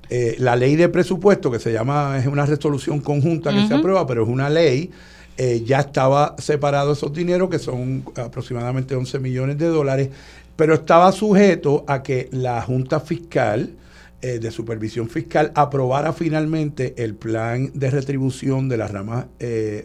eh, 0.10 0.36
la 0.40 0.56
ley 0.56 0.76
de 0.76 0.88
presupuesto, 0.88 1.52
que 1.52 1.60
se 1.60 1.74
llama, 1.74 2.18
es 2.18 2.28
una 2.28 2.46
resolución 2.46 3.02
conjunta 3.02 3.52
que 3.52 3.68
se 3.68 3.74
aprueba, 3.74 4.08
pero 4.08 4.24
es 4.24 4.30
una 4.30 4.50
ley, 4.50 4.90
eh, 5.38 5.64
ya 5.66 5.82
estaba 5.82 6.36
separado 6.38 6.94
esos 6.94 7.12
dineros, 7.12 7.50
que 7.50 7.60
son 7.60 8.04
aproximadamente 8.16 8.96
11 8.96 9.20
millones 9.20 9.58
de 9.58 9.68
dólares, 9.68 10.10
pero 10.56 10.76
estaba 10.76 11.12
sujeto 11.12 11.84
a 11.88 12.02
que 12.04 12.30
la 12.32 12.62
Junta 12.62 13.00
Fiscal, 13.00 13.72
eh, 14.22 14.40
de 14.40 14.52
Supervisión 14.52 15.10
Fiscal, 15.10 15.52
aprobara 15.56 16.14
finalmente 16.14 16.96
el 16.98 17.16
plan 17.16 17.72
de 17.74 17.92
retribución 17.92 18.70
de 18.70 18.78
la 18.78 18.88
rama 18.88 19.30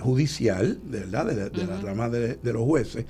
judicial, 0.00 0.80
de, 0.84 1.00
¿verdad? 1.00 1.50
de, 1.50 1.66
la 1.66 1.80
rama 1.80 2.08
de 2.08 2.38
los 2.52 2.62
jueces 2.62 3.06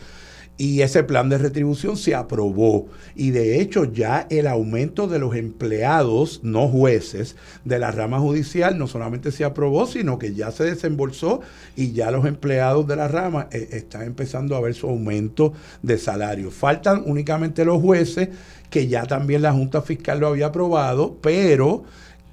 y 0.62 0.82
ese 0.82 1.02
plan 1.02 1.28
de 1.28 1.38
retribución 1.38 1.96
se 1.96 2.14
aprobó. 2.14 2.86
Y 3.14 3.30
de 3.30 3.60
hecho 3.60 3.84
ya 3.84 4.26
el 4.30 4.46
aumento 4.46 5.08
de 5.08 5.18
los 5.18 5.34
empleados, 5.34 6.40
no 6.42 6.68
jueces, 6.68 7.36
de 7.64 7.78
la 7.78 7.90
rama 7.90 8.20
judicial 8.20 8.78
no 8.78 8.86
solamente 8.86 9.32
se 9.32 9.44
aprobó, 9.44 9.86
sino 9.86 10.18
que 10.18 10.34
ya 10.34 10.50
se 10.50 10.64
desembolsó 10.64 11.40
y 11.74 11.92
ya 11.92 12.10
los 12.10 12.26
empleados 12.26 12.86
de 12.86 12.96
la 12.96 13.08
rama 13.08 13.48
eh, 13.50 13.70
están 13.72 14.02
empezando 14.02 14.54
a 14.54 14.60
ver 14.60 14.74
su 14.74 14.88
aumento 14.88 15.52
de 15.82 15.98
salario. 15.98 16.50
Faltan 16.50 17.02
únicamente 17.06 17.64
los 17.64 17.80
jueces, 17.80 18.28
que 18.72 18.88
ya 18.88 19.04
también 19.04 19.42
la 19.42 19.52
Junta 19.52 19.82
Fiscal 19.82 20.18
lo 20.18 20.28
había 20.28 20.46
aprobado, 20.46 21.18
pero 21.20 21.84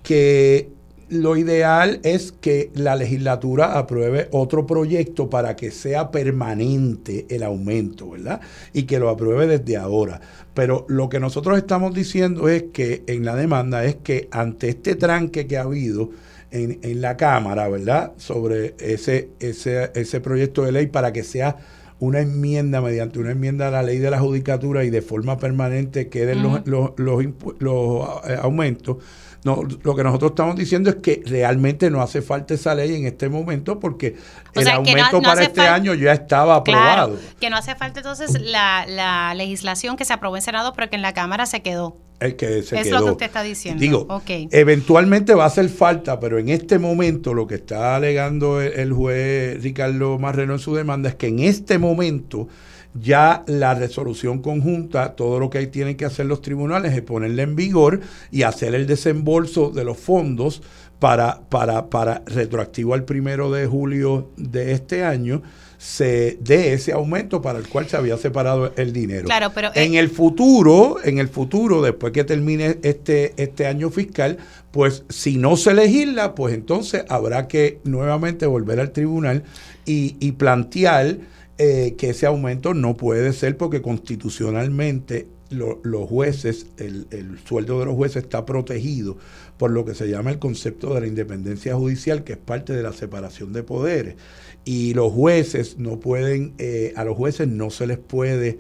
que 0.01 0.69
lo 1.09 1.35
ideal 1.35 1.99
es 2.03 2.31
que 2.31 2.71
la 2.75 2.95
legislatura 2.95 3.77
apruebe 3.77 4.29
otro 4.31 4.65
proyecto 4.65 5.29
para 5.29 5.57
que 5.57 5.69
sea 5.69 6.11
permanente 6.11 7.25
el 7.29 7.43
aumento, 7.43 8.11
¿verdad? 8.11 8.39
Y 8.71 8.83
que 8.83 8.99
lo 8.99 9.09
apruebe 9.09 9.47
desde 9.47 9.75
ahora. 9.75 10.21
Pero 10.53 10.85
lo 10.87 11.09
que 11.09 11.19
nosotros 11.19 11.57
estamos 11.57 11.93
diciendo 11.93 12.47
es 12.47 12.63
que 12.71 13.03
en 13.07 13.25
la 13.25 13.35
demanda 13.35 13.83
es 13.83 13.97
que 13.97 14.29
ante 14.31 14.69
este 14.69 14.95
tranque 14.95 15.45
que 15.45 15.57
ha 15.57 15.63
habido 15.63 16.11
en, 16.51 16.79
en 16.83 17.01
la 17.01 17.17
Cámara, 17.17 17.67
¿verdad? 17.67 18.13
Sobre 18.15 18.75
ese, 18.79 19.31
ese, 19.41 19.91
ese 19.93 20.21
proyecto 20.21 20.63
de 20.63 20.71
ley 20.71 20.87
para 20.87 21.11
que 21.11 21.23
sea 21.23 21.57
una 21.99 22.21
enmienda, 22.21 22.81
mediante 22.81 23.19
una 23.19 23.31
enmienda 23.31 23.67
a 23.67 23.71
la 23.71 23.83
ley 23.83 23.97
de 23.97 24.09
la 24.09 24.19
judicatura 24.19 24.83
y 24.83 24.89
de 24.89 25.01
forma 25.01 25.37
permanente 25.37 26.07
queden 26.07 26.41
los, 26.43 26.65
los, 26.65 26.91
los, 26.97 27.25
los, 27.59 28.07
eh, 28.27 28.37
aumentos, 28.41 28.97
No, 29.43 29.63
lo 29.63 29.95
que 29.95 30.03
nosotros 30.03 30.31
estamos 30.31 30.55
diciendo 30.55 30.89
es 30.89 30.97
que 30.97 31.21
realmente 31.25 31.89
no 31.89 32.01
hace 32.01 32.21
falta 32.21 32.53
esa 32.53 32.75
ley 32.75 32.95
en 32.95 33.05
este 33.05 33.29
momento 33.29 33.79
porque 33.79 34.17
el 34.53 34.67
aumento 34.67 35.21
para 35.21 35.43
este 35.43 35.61
año 35.61 35.93
ya 35.93 36.11
estaba 36.11 36.55
aprobado. 36.55 37.17
que 37.39 37.49
no 37.49 37.57
hace 37.57 37.75
falta 37.75 37.99
entonces 37.99 38.41
la, 38.41 38.85
la 38.87 39.33
legislación 39.35 39.95
que 39.95 40.05
se 40.05 40.13
aprobó 40.13 40.35
en 40.35 40.41
Senado, 40.41 40.73
pero 40.73 40.89
que 40.89 40.97
en 40.97 41.01
la 41.01 41.13
Cámara 41.13 41.45
se 41.45 41.61
quedó. 41.61 41.95
El 42.19 42.35
que 42.35 42.63
se 42.63 42.77
es 42.79 42.91
lo 42.91 43.05
que 43.05 43.11
usted 43.11 43.25
está 43.27 43.43
diciendo. 43.43 43.79
Digo, 43.79 44.21
eventualmente 44.51 45.33
va 45.33 45.45
a 45.45 45.47
hacer 45.47 45.69
falta, 45.69 46.19
pero 46.19 46.37
en 46.37 46.49
este 46.49 46.77
momento 46.77 47.33
lo 47.33 47.47
que 47.47 47.55
está 47.55 47.95
alegando 47.95 48.61
el, 48.61 48.91
juez 48.91 49.63
Ricardo 49.63 50.19
Marrero 50.19 50.53
en 50.53 50.59
su 50.59 50.75
demanda 50.75 51.09
es 51.09 51.15
que 51.15 51.27
en 51.27 51.39
este 51.39 51.79
momento 51.79 52.49
ya 52.93 53.43
la 53.47 53.75
resolución 53.75 54.41
conjunta, 54.41 55.15
todo 55.15 55.39
lo 55.39 55.49
que 55.49 55.65
tienen 55.67 55.95
que 55.95 56.05
hacer 56.05 56.25
los 56.25 56.41
tribunales 56.41 56.93
es 56.93 57.01
ponerla 57.01 57.43
en 57.43 57.55
vigor 57.55 58.01
y 58.31 58.43
hacer 58.43 58.73
el 58.75 58.87
desembolso 58.87 59.69
de 59.69 59.83
los 59.83 59.97
fondos 59.97 60.61
para, 60.99 61.41
para, 61.49 61.89
para 61.89 62.23
retroactivo 62.25 62.93
al 62.93 63.05
primero 63.05 63.51
de 63.51 63.67
julio 63.67 64.31
de 64.37 64.73
este 64.73 65.03
año 65.03 65.41
se 65.79 66.37
dé 66.41 66.73
ese 66.73 66.91
aumento 66.91 67.41
para 67.41 67.57
el 67.57 67.69
cual 67.69 67.87
se 67.87 67.95
había 67.95 68.17
separado 68.17 68.73
el 68.75 68.91
dinero. 68.91 69.23
Claro, 69.23 69.51
pero 69.55 69.69
en 69.73 69.93
eh, 69.93 69.99
el 69.99 70.09
futuro, 70.09 70.97
en 71.01 71.19
el 71.19 71.29
futuro, 71.29 71.81
después 71.81 72.11
que 72.11 72.25
termine 72.25 72.79
este 72.83 73.33
este 73.41 73.65
año 73.65 73.89
fiscal, 73.89 74.37
pues 74.71 75.05
si 75.07 75.37
no 75.37 75.55
se 75.55 75.73
legisla, 75.73 76.35
pues 76.35 76.53
entonces 76.53 77.05
habrá 77.07 77.47
que 77.47 77.79
nuevamente 77.85 78.45
volver 78.45 78.81
al 78.81 78.91
tribunal 78.91 79.43
y, 79.85 80.17
y 80.19 80.33
plantear 80.33 81.19
eh, 81.61 81.95
que 81.97 82.11
ese 82.11 82.25
aumento 82.25 82.73
no 82.73 82.95
puede 82.95 83.33
ser 83.33 83.57
porque 83.57 83.81
constitucionalmente 83.81 85.27
los 85.49 86.07
jueces, 86.07 86.67
el, 86.77 87.37
sueldo 87.43 87.81
de 87.81 87.85
los 87.85 87.95
jueces 87.95 88.23
está 88.23 88.45
protegido 88.45 89.17
por 89.57 89.71
lo 89.71 89.83
que 89.83 89.93
se 89.93 90.07
llama 90.07 90.29
el 90.29 90.39
concepto 90.39 90.93
de 90.93 91.01
la 91.01 91.07
independencia 91.07 91.75
judicial, 91.75 92.23
que 92.23 92.33
es 92.33 92.37
parte 92.37 92.71
de 92.71 92.81
la 92.81 92.93
separación 92.93 93.51
de 93.51 93.63
poderes. 93.63 94.15
Y 94.63 94.93
los 94.93 95.11
jueces 95.11 95.77
no 95.77 95.99
pueden, 95.99 96.53
eh, 96.59 96.93
a 96.95 97.03
los 97.03 97.17
jueces 97.17 97.49
no 97.49 97.71
se 97.71 97.87
les 97.87 97.97
puede 97.97 98.59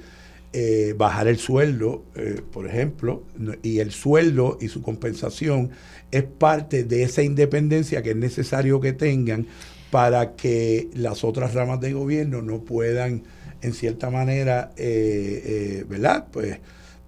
eh, 0.51 0.93
bajar 0.97 1.29
el 1.29 1.37
sueldo, 1.37 2.03
por 2.51 2.67
ejemplo, 2.67 3.23
y 3.63 3.79
el 3.79 3.91
sueldo 3.91 4.57
y 4.59 4.67
su 4.67 4.81
compensación 4.81 5.69
es 6.11 6.23
parte 6.23 6.83
de 6.83 7.03
esa 7.03 7.23
independencia 7.23 8.03
que 8.03 8.09
es 8.09 8.17
necesario 8.17 8.81
que 8.81 8.91
tengan 8.91 9.47
para 9.91 10.35
que 10.35 10.89
las 10.93 11.23
otras 11.23 11.53
ramas 11.53 11.79
de 11.81 11.93
gobierno 11.93 12.41
no 12.41 12.59
puedan, 12.61 13.23
en 13.61 13.73
cierta 13.73 14.09
manera, 14.09 14.71
eh, 14.77 15.43
eh, 15.81 15.85
¿verdad? 15.87 16.27
Pues 16.31 16.57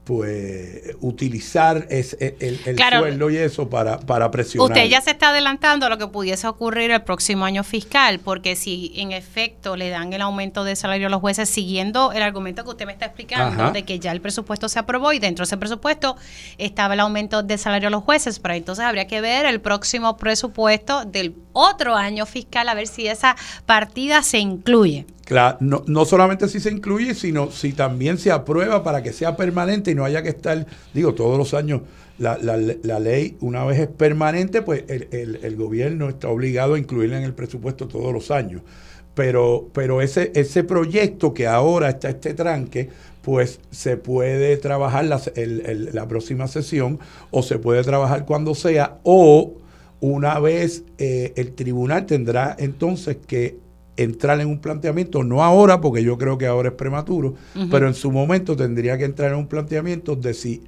pues 0.04 0.96
utilizar 1.00 1.86
es, 1.90 2.18
el, 2.20 2.60
el 2.66 2.78
sueldo 2.78 3.30
y 3.30 3.38
eso 3.38 3.70
para, 3.70 4.00
para 4.00 4.32
presionar. 4.32 4.76
Usted 4.76 4.90
ya 4.90 5.00
se 5.00 5.12
está 5.12 5.30
adelantando 5.30 5.86
a 5.86 5.90
lo 5.90 6.00
que 6.00 6.08
pudiese 6.08 6.48
ocurrir 6.48 6.90
el 6.90 7.04
próximo 7.04 7.46
año 7.46 7.64
fiscal, 7.64 8.20
porque 8.20 8.56
si 8.56 8.94
en 8.96 9.12
efecto 9.12 9.76
le 9.76 9.90
dan 9.90 10.12
el 10.14 10.22
aumento 10.22 10.64
de 10.64 10.76
salario 10.76 11.08
a 11.08 11.10
los 11.12 11.22
jueces, 11.22 11.50
siguiendo 11.50 12.14
el 12.14 12.24
argumento 12.24 12.64
que 12.64 12.72
usted 12.72 12.86
me 12.88 12.94
está 12.94 13.06
explicando, 13.06 13.72
de 13.72 13.84
que 13.84 14.00
ya 14.00 14.12
el 14.12 14.22
presupuesto 14.22 14.70
se 14.70 14.80
aprobó 14.80 15.14
y 15.14 15.20
dentro 15.20 15.44
de 15.44 15.48
ese 15.48 15.58
presupuesto 15.58 16.18
estaba 16.58 16.96
el 16.96 17.00
aumento 17.00 17.44
de 17.44 17.58
salario 17.60 17.90
a 17.90 17.92
los 17.92 18.04
jueces, 18.04 18.40
pero 18.40 18.56
entonces 18.56 18.84
habría 18.84 19.06
que 19.06 19.22
ver 19.22 19.46
el 19.46 19.62
próximo 19.62 20.18
presupuesto 20.18 21.06
del 21.06 21.36
otro 21.54 21.96
año 21.96 22.26
fiscal 22.26 22.68
a 22.70 22.74
ver 22.74 22.88
si 22.88 23.08
esa 23.08 23.36
partida 23.68 24.24
se 24.24 24.40
incluye. 24.40 25.06
Claro, 25.26 25.58
no, 25.60 25.84
no 25.88 26.06
solamente 26.06 26.48
si 26.48 26.60
se 26.60 26.72
incluye, 26.72 27.14
sino 27.14 27.52
si 27.52 27.74
también 27.74 28.18
se 28.18 28.32
aprueba 28.32 28.84
para 28.84 29.04
que 29.04 29.14
sea 29.14 29.38
permanente 29.38 29.92
y 29.92 29.96
no 29.96 30.04
haya 30.04 30.24
que 30.24 30.30
estar, 30.30 30.66
digo, 30.94 31.14
todos 31.14 31.38
los 31.38 31.54
años, 31.54 31.82
la, 32.18 32.38
la, 32.38 33.00
ley 33.00 33.38
una 33.40 33.66
vez 33.66 33.80
es 33.80 33.88
permanente, 33.88 34.62
pues 34.62 34.84
el, 34.88 35.08
el, 35.12 35.40
el, 35.42 35.56
gobierno 35.56 36.10
está 36.10 36.30
obligado 36.30 36.76
a 36.76 36.80
incluirla 36.80 37.18
en 37.18 37.24
el 37.24 37.34
presupuesto 37.34 37.88
todos 37.88 38.14
los 38.14 38.30
años. 38.30 38.62
Pero, 39.16 39.70
pero 39.74 40.02
ese, 40.02 40.32
ese 40.36 40.64
proyecto 40.64 41.34
que 41.34 41.48
ahora 41.48 41.90
está 41.90 42.10
este 42.10 42.34
tranque, 42.34 42.90
pues 43.22 43.60
se 43.72 43.98
puede 43.98 44.58
trabajar 44.58 45.06
la, 45.06 45.22
la 45.36 46.08
próxima 46.08 46.48
sesión 46.48 47.00
o 47.32 47.44
se 47.44 47.58
puede 47.58 47.84
trabajar 47.84 48.26
cuando 48.26 48.56
sea 48.56 49.00
o 49.04 49.56
una 50.00 50.40
vez 50.40 50.84
eh, 50.98 51.34
el 51.36 51.54
tribunal 51.54 52.06
tendrá 52.06 52.56
entonces 52.58 53.18
que 53.28 53.60
entrar 53.98 54.40
en 54.40 54.48
un 54.48 54.60
planteamiento, 54.60 55.24
no 55.24 55.44
ahora, 55.44 55.82
porque 55.82 56.04
yo 56.04 56.18
creo 56.18 56.38
que 56.38 56.48
ahora 56.48 56.70
es 56.70 56.76
prematuro, 56.76 57.36
pero 57.70 57.88
en 57.88 57.94
su 57.94 58.12
momento 58.12 58.56
tendría 58.56 58.98
que 58.98 59.06
entrar 59.06 59.32
en 59.32 59.38
un 59.38 59.48
planteamiento 59.48 60.16
de 60.16 60.34
si 60.34 60.64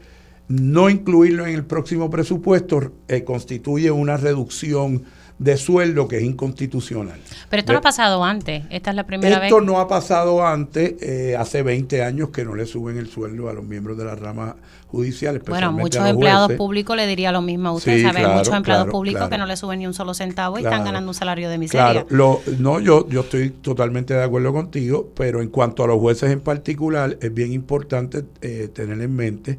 no 0.48 0.90
incluirlo 0.90 1.46
en 1.48 1.56
el 1.56 1.66
próximo 1.66 2.10
presupuesto 2.10 2.92
eh, 3.08 3.24
constituye 3.24 3.92
una 3.92 4.18
reducción 4.18 5.04
de 5.40 5.58
sueldo 5.58 6.08
que 6.08 6.18
es 6.18 6.24
inconstitucional. 6.24 7.20
Pero 7.50 7.60
esto 7.60 7.74
no 7.74 7.80
ha 7.80 7.82
pasado 7.82 8.24
antes, 8.24 8.64
esta 8.70 8.92
es 8.92 8.96
la 8.96 9.06
primera 9.06 9.40
vez. 9.40 9.48
Esto 9.48 9.62
no 9.62 9.80
ha 9.80 9.88
pasado 9.88 10.46
antes, 10.46 10.96
eh, 11.02 11.36
hace 11.38 11.64
20 11.64 12.04
años 12.04 12.30
que 12.30 12.46
no 12.46 12.56
le 12.56 12.66
suben 12.66 12.98
el 12.98 13.10
sueldo 13.10 13.50
a 13.50 13.54
los 13.54 13.64
miembros 13.64 13.98
de 13.98 14.06
la 14.06 14.16
rama 14.16 14.56
judicial. 14.88 15.42
Bueno, 15.48 15.72
muchos 15.72 16.06
empleados 16.06 16.54
públicos 16.54 16.96
le 16.96 17.08
diría 17.08 17.32
lo 17.32 17.42
mismo 17.42 17.70
a 17.70 17.72
usted, 17.74 18.02
¿sabe? 18.04 18.28
muchos 18.28 18.54
empleados 18.54 18.90
públicos 18.90 19.28
que 19.28 19.38
no 19.38 19.46
le 19.46 19.58
suben 19.58 19.80
ni 19.80 19.88
un 19.88 19.94
solo 19.94 20.14
centavo 20.14 20.60
y 20.60 20.64
están 20.64 20.86
ganando 20.86 21.10
un 21.10 21.16
salario 21.16 21.50
de 21.50 21.58
miseria. 21.58 22.06
Claro, 22.06 22.42
no, 22.60 22.80
yo, 22.80 23.10
yo 23.10 23.22
estoy 23.22 23.50
totalmente 23.50 24.14
de 24.14 24.24
acuerdo 24.24 24.54
contigo, 24.54 25.12
pero 25.16 25.42
en 25.42 25.50
cuanto 25.50 25.84
a 25.84 25.88
los 25.88 26.00
jueces 26.00 26.32
en 26.32 26.42
particular, 26.42 27.18
es 27.22 27.34
bien 27.34 27.52
importante 27.52 28.24
eh, 28.42 28.70
tener 28.74 29.02
en 29.02 29.16
mente 29.16 29.58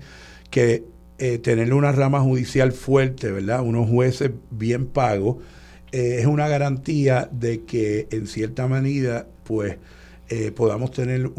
que 0.50 0.84
eh, 1.18 1.38
tener 1.38 1.72
una 1.74 1.92
rama 1.92 2.20
judicial 2.20 2.72
fuerte, 2.72 3.30
¿verdad? 3.30 3.62
Unos 3.62 3.88
jueces 3.88 4.30
bien 4.50 4.86
pagos, 4.86 5.36
eh, 5.94 6.18
es 6.18 6.26
una 6.26 6.48
garantía 6.48 7.28
de 7.30 7.62
que 7.62 8.08
en 8.10 8.26
cierta 8.26 8.66
medida, 8.66 9.28
pues, 9.44 9.76
eh, 10.28 10.50
podamos 10.50 10.90
tener 10.90 11.30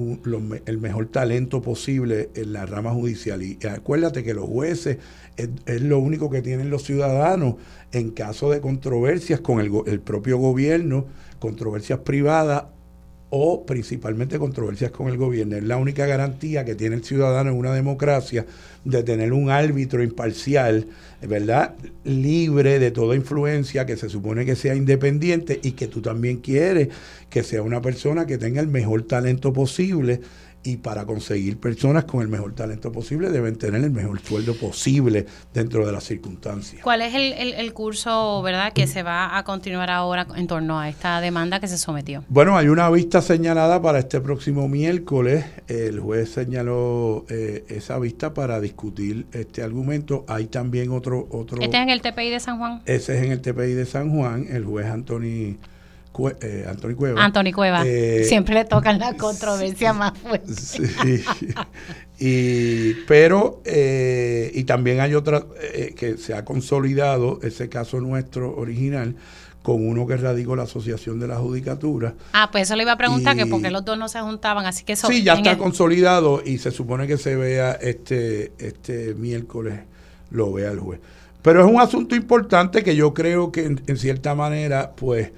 el 0.66 0.78
mejor 0.78 1.08
talento 1.08 1.62
posible 1.62 2.30
en 2.36 2.54
la 2.54 2.66
rama 2.66 2.92
judicial. 2.92 3.44
Y 3.44 3.60
acuérdate 3.68 4.24
que 4.24 4.34
los 4.34 4.46
jueces 4.46 5.00
es, 5.36 5.82
lo 5.82 6.00
único 6.00 6.30
que 6.30 6.42
tienen 6.42 6.70
los 6.70 6.84
ciudadanos 6.84 7.56
en 7.92 8.12
caso 8.12 8.50
de 8.50 8.62
controversias 8.62 9.42
con 9.42 9.60
el, 9.60 9.70
el 9.88 10.00
propio 10.00 10.38
gobierno, 10.38 11.06
controversias 11.40 12.00
privadas 12.00 12.64
o 13.30 13.66
principalmente 13.66 14.40
controversias 14.40 14.92
con 14.92 15.08
el 15.08 15.18
gobierno. 15.18 15.58
Es 15.58 15.64
la 15.64 15.78
única 15.78 16.06
garantía 16.06 16.64
que 16.64 16.76
tiene 16.76 16.96
el 16.96 17.04
ciudadano 17.04 17.50
en 17.50 17.58
una 17.58 17.74
democracia 17.74 18.46
de 18.84 19.04
tener 19.04 19.34
un 19.34 19.50
árbitro 19.50 20.04
imparcial, 20.04 20.88
¿verdad? 21.28 21.76
Libre 22.04 22.80
de 22.80 22.92
toda 22.92 23.16
influencia, 23.16 23.86
que 23.86 23.98
se 23.98 24.10
supone 24.10 24.46
que 24.46 24.56
sea 24.56 24.76
independiente 24.76 25.60
y 25.64 25.72
que 25.72 25.88
tú 25.88 26.02
también 26.02 26.38
quieres 26.38 26.90
que 27.30 27.44
sea 27.44 27.62
una 27.62 27.82
persona 27.82 28.26
que 28.26 28.38
tenga 28.38 28.62
el 28.62 28.68
mejor 28.68 29.04
talento 29.04 29.52
posible 29.52 30.22
y 30.66 30.78
para 30.78 31.06
conseguir 31.06 31.60
personas 31.60 32.06
con 32.06 32.22
el 32.22 32.28
mejor 32.28 32.54
talento 32.56 32.92
posible 32.92 33.30
deben 33.30 33.56
tener 33.56 33.84
el 33.84 33.92
mejor 33.92 34.20
sueldo 34.20 34.56
posible 34.56 35.26
dentro 35.54 35.86
de 35.86 35.92
las 35.92 36.04
circunstancias. 36.04 36.82
¿Cuál 36.84 37.04
es 37.04 37.14
el, 37.14 37.74
curso, 37.74 38.42
verdad, 38.42 38.74
que 38.74 38.88
se 38.88 39.04
va 39.04 39.38
a 39.38 39.44
continuar 39.44 39.92
ahora 39.92 40.26
en 40.36 40.48
torno 40.48 40.80
a 40.80 40.90
esta 40.90 41.22
demanda 41.22 41.60
que 41.60 41.68
se 41.68 41.78
sometió? 41.78 42.24
Bueno, 42.30 42.58
hay 42.58 42.68
una 42.68 42.90
vista 42.90 43.22
señalada 43.22 43.82
para 43.82 44.00
este 44.00 44.20
próximo 44.20 44.68
miércoles. 44.68 45.46
El 45.68 46.00
juez 46.00 46.30
señaló 46.30 47.26
eh, 47.30 47.64
esa 47.70 48.00
vista 48.00 48.34
para 48.34 48.60
discutir 48.60 49.28
este 49.34 49.62
argumento. 49.62 50.26
Hay 50.28 50.48
también 50.48 50.92
otro... 50.92 51.28
otro 51.30 51.62
¿Este 51.62 51.78
es 51.78 51.84
en 51.84 51.90
el 51.90 52.02
TPI 52.02 52.30
de 52.32 52.40
San 52.40 52.58
Juan? 52.58 52.82
Ese 52.86 53.18
es 53.18 53.24
en 53.24 53.32
el 53.32 53.42
TPI 53.42 53.74
de 53.74 53.86
San 53.86 54.10
Juan. 54.10 54.48
El 54.50 54.66
juez 54.66 54.88
Anthony 54.88 55.58
eh, 56.42 56.66
Anthony 56.68 56.96
Cueva. 56.96 57.24
Anthony 57.24 57.52
Cueva. 57.54 57.84
Eh, 57.86 58.24
Siempre 58.26 58.56
le 58.56 58.66
tocan 58.66 59.00
la 59.00 59.16
controversia 59.16 59.94
más 59.94 60.18
fuerte. 60.18 60.52
Y, 62.18 62.94
pero, 63.08 63.62
eh, 63.66 64.50
y 64.54 64.64
también 64.64 65.02
hay 65.02 65.16
otra 65.16 65.44
que 65.96 66.18
se 66.18 66.34
ha 66.34 66.46
consolidado, 66.46 67.40
ese 67.44 67.68
caso 67.68 68.00
nuestro 68.00 68.56
original, 68.56 69.16
con 69.62 69.86
uno 69.86 70.08
que 70.08 70.16
radicó 70.16 70.56
la 70.56 70.64
Asociación 70.64 71.20
de 71.20 71.28
la 71.28 71.38
Judicatura. 71.38 72.14
Ah, 72.32 72.50
pues 72.52 72.64
eso 72.64 72.76
le 72.76 72.84
iba 72.84 72.94
a 72.94 72.98
preguntar, 72.98 73.36
que 73.36 73.46
porque 73.48 73.70
los 73.70 73.84
dos 73.84 73.98
no 73.98 74.08
se 74.08 74.22
juntaban, 74.22 74.66
así 74.66 74.86
que 74.86 74.94
eso... 74.94 75.08
Sí, 75.08 75.24
ya 75.24 75.34
está 75.34 75.58
consolidado 75.58 76.42
y 76.46 76.60
se 76.60 76.72
supone 76.72 77.08
que 77.08 77.18
se 77.18 77.36
vea 77.36 77.74
este, 77.74 78.54
este 78.60 79.14
miércoles, 79.16 79.80
lo 80.30 80.54
vea 80.54 80.72
el 80.72 80.80
juez. 80.80 81.02
Pero 81.42 81.66
es 81.66 81.72
un 81.72 81.82
asunto 81.82 82.16
importante 82.16 82.84
que 82.84 82.96
yo 82.96 83.14
creo 83.14 83.52
que 83.52 83.66
en 83.66 83.98
cierta 83.98 84.36
manera, 84.36 84.94
pues 84.96 85.32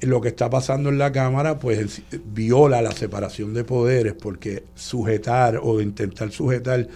lo 0.00 0.20
que 0.20 0.28
está 0.28 0.48
pasando 0.48 0.88
en 0.88 0.98
la 0.98 1.12
Cámara 1.12 1.58
pues 1.58 2.02
viola 2.26 2.82
la 2.82 2.92
separación 2.92 3.54
de 3.54 3.64
poderes 3.64 4.14
porque 4.14 4.64
sujetar 4.74 5.60
o 5.62 5.80
intentar 5.80 6.30
sujetar 6.30 6.86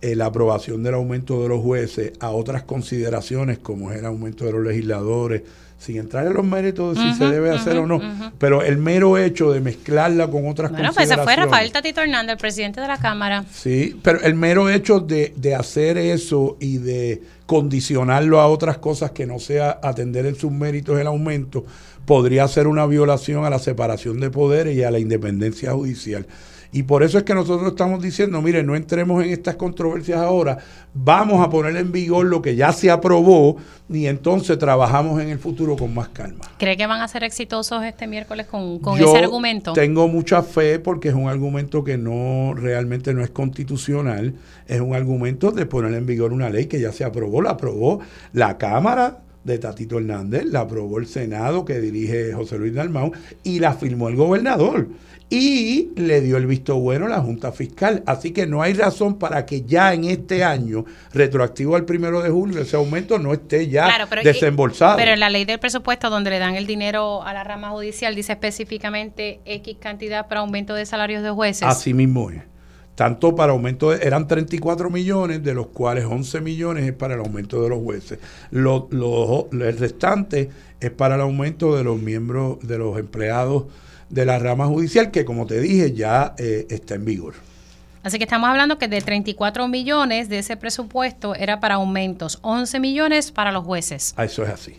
eh, 0.00 0.14
la 0.14 0.26
aprobación 0.26 0.82
del 0.82 0.94
aumento 0.94 1.42
de 1.42 1.48
los 1.48 1.62
jueces 1.62 2.12
a 2.20 2.30
otras 2.30 2.62
consideraciones 2.62 3.58
como 3.58 3.90
es 3.90 3.98
el 3.98 4.04
aumento 4.04 4.44
de 4.44 4.52
los 4.52 4.62
legisladores, 4.62 5.42
sin 5.78 5.96
entrar 5.96 6.26
en 6.26 6.34
los 6.34 6.44
méritos 6.44 6.94
de 6.96 7.02
si 7.02 7.14
se 7.14 7.24
debe 7.24 7.50
hacer 7.50 7.78
o 7.78 7.86
no, 7.86 8.00
pero 8.38 8.62
el 8.62 8.76
mero 8.76 9.16
hecho 9.16 9.50
de 9.50 9.60
mezclarla 9.60 10.28
con 10.28 10.46
otras 10.46 10.70
bueno, 10.72 10.92
pues 10.94 11.08
se 11.08 11.16
fue 11.16 11.36
Rafael 11.36 11.72
Tatito 11.72 12.02
Hernández, 12.02 12.34
el 12.34 12.38
presidente 12.38 12.82
de 12.82 12.88
la 12.88 12.98
Cámara. 12.98 13.44
Sí, 13.50 13.98
pero 14.02 14.20
el 14.20 14.34
mero 14.34 14.68
hecho 14.68 15.00
de, 15.00 15.32
de 15.36 15.54
hacer 15.54 15.96
eso 15.96 16.58
y 16.60 16.76
de 16.78 17.22
condicionarlo 17.46 18.40
a 18.40 18.48
otras 18.48 18.78
cosas 18.78 19.10
que 19.12 19.26
no 19.26 19.38
sea 19.38 19.78
atender 19.82 20.26
en 20.26 20.34
sus 20.34 20.52
méritos 20.52 21.00
el 21.00 21.06
aumento, 21.06 21.64
podría 22.06 22.46
ser 22.48 22.66
una 22.66 22.86
violación 22.86 23.44
a 23.44 23.50
la 23.50 23.58
separación 23.58 24.20
de 24.20 24.30
poderes 24.30 24.76
y 24.76 24.82
a 24.82 24.90
la 24.90 24.98
independencia 24.98 25.72
judicial. 25.72 26.26
Y 26.74 26.82
por 26.82 27.04
eso 27.04 27.18
es 27.18 27.24
que 27.24 27.34
nosotros 27.34 27.68
estamos 27.68 28.02
diciendo, 28.02 28.42
mire, 28.42 28.64
no 28.64 28.74
entremos 28.74 29.22
en 29.22 29.30
estas 29.30 29.54
controversias 29.54 30.18
ahora, 30.18 30.58
vamos 30.92 31.40
a 31.40 31.48
poner 31.48 31.76
en 31.76 31.92
vigor 31.92 32.26
lo 32.26 32.42
que 32.42 32.56
ya 32.56 32.72
se 32.72 32.90
aprobó 32.90 33.58
y 33.88 34.06
entonces 34.06 34.58
trabajamos 34.58 35.22
en 35.22 35.28
el 35.28 35.38
futuro 35.38 35.76
con 35.76 35.94
más 35.94 36.08
calma. 36.08 36.44
¿Cree 36.58 36.76
que 36.76 36.88
van 36.88 37.00
a 37.00 37.06
ser 37.06 37.22
exitosos 37.22 37.84
este 37.84 38.08
miércoles 38.08 38.48
con, 38.48 38.80
ese 38.98 39.18
argumento? 39.18 39.72
Tengo 39.72 40.08
mucha 40.08 40.42
fe 40.42 40.80
porque 40.80 41.10
es 41.10 41.14
un 41.14 41.28
argumento 41.28 41.84
que 41.84 41.96
no 41.96 42.54
realmente 42.56 43.14
no 43.14 43.22
es 43.22 43.30
constitucional, 43.30 44.34
es 44.66 44.80
un 44.80 44.96
argumento 44.96 45.52
de 45.52 45.66
poner 45.66 45.94
en 45.94 46.06
vigor 46.06 46.32
una 46.32 46.50
ley 46.50 46.66
que 46.66 46.80
ya 46.80 46.90
se 46.90 47.04
aprobó, 47.04 47.40
la 47.40 47.50
aprobó 47.50 48.00
la 48.32 48.58
Cámara 48.58 49.20
de 49.44 49.58
Tatito 49.58 49.98
Hernández, 49.98 50.44
la 50.46 50.60
aprobó 50.60 50.98
el 50.98 51.06
Senado 51.06 51.64
que 51.64 51.80
dirige 51.80 52.32
José 52.32 52.58
Luis 52.58 52.74
Dalmau 52.74 53.12
y 53.42 53.60
la 53.60 53.74
firmó 53.74 54.08
el 54.08 54.16
gobernador 54.16 54.88
y 55.30 55.90
le 55.96 56.20
dio 56.20 56.36
el 56.36 56.46
visto 56.46 56.76
bueno 56.76 57.06
a 57.06 57.08
la 57.08 57.20
Junta 57.20 57.52
Fiscal. 57.52 58.02
Así 58.06 58.32
que 58.32 58.46
no 58.46 58.62
hay 58.62 58.74
razón 58.74 59.18
para 59.18 59.44
que 59.46 59.62
ya 59.62 59.92
en 59.92 60.04
este 60.04 60.44
año, 60.44 60.84
retroactivo 61.12 61.76
al 61.76 61.84
primero 61.84 62.22
de 62.22 62.30
julio, 62.30 62.60
ese 62.60 62.76
aumento 62.76 63.18
no 63.18 63.32
esté 63.32 63.68
ya 63.68 64.06
desembolsado. 64.22 64.96
Pero 64.96 65.12
en 65.12 65.20
la 65.20 65.30
ley 65.30 65.44
del 65.44 65.58
presupuesto, 65.58 66.10
donde 66.10 66.30
le 66.30 66.38
dan 66.38 66.54
el 66.54 66.66
dinero 66.66 67.22
a 67.22 67.32
la 67.32 67.42
rama 67.42 67.70
judicial, 67.70 68.14
dice 68.14 68.32
específicamente 68.32 69.40
X 69.44 69.76
cantidad 69.80 70.28
para 70.28 70.40
aumento 70.40 70.74
de 70.74 70.86
salarios 70.86 71.22
de 71.22 71.30
jueces. 71.30 71.66
Así 71.66 71.94
mismo 71.94 72.30
es. 72.30 72.53
Tanto 72.94 73.34
para 73.34 73.52
aumento, 73.52 73.92
eran 73.92 74.28
34 74.28 74.88
millones, 74.88 75.42
de 75.42 75.54
los 75.54 75.68
cuales 75.68 76.04
11 76.04 76.40
millones 76.40 76.84
es 76.84 76.92
para 76.92 77.14
el 77.14 77.20
aumento 77.20 77.60
de 77.62 77.68
los 77.68 77.80
jueces. 77.80 78.18
Lo, 78.50 78.88
el 79.50 79.78
restante 79.78 80.50
es 80.80 80.90
para 80.90 81.16
el 81.16 81.20
aumento 81.20 81.76
de 81.76 81.82
los 81.82 81.98
miembros, 82.00 82.58
de 82.62 82.78
los 82.78 82.98
empleados 82.98 83.64
de 84.10 84.24
la 84.24 84.38
rama 84.38 84.66
judicial 84.66 85.10
que, 85.10 85.24
como 85.24 85.46
te 85.46 85.60
dije, 85.60 85.92
ya 85.92 86.34
eh, 86.38 86.66
está 86.70 86.94
en 86.94 87.04
vigor. 87.04 87.34
Así 88.04 88.18
que 88.18 88.24
estamos 88.24 88.48
hablando 88.48 88.78
que 88.78 88.86
de 88.86 89.00
34 89.00 89.66
millones 89.66 90.28
de 90.28 90.38
ese 90.38 90.56
presupuesto 90.56 91.34
era 91.34 91.58
para 91.58 91.76
aumentos, 91.76 92.38
11 92.42 92.78
millones 92.78 93.32
para 93.32 93.50
los 93.50 93.64
jueces. 93.64 94.14
Ah, 94.16 94.26
eso 94.26 94.44
es 94.44 94.50
así. 94.50 94.76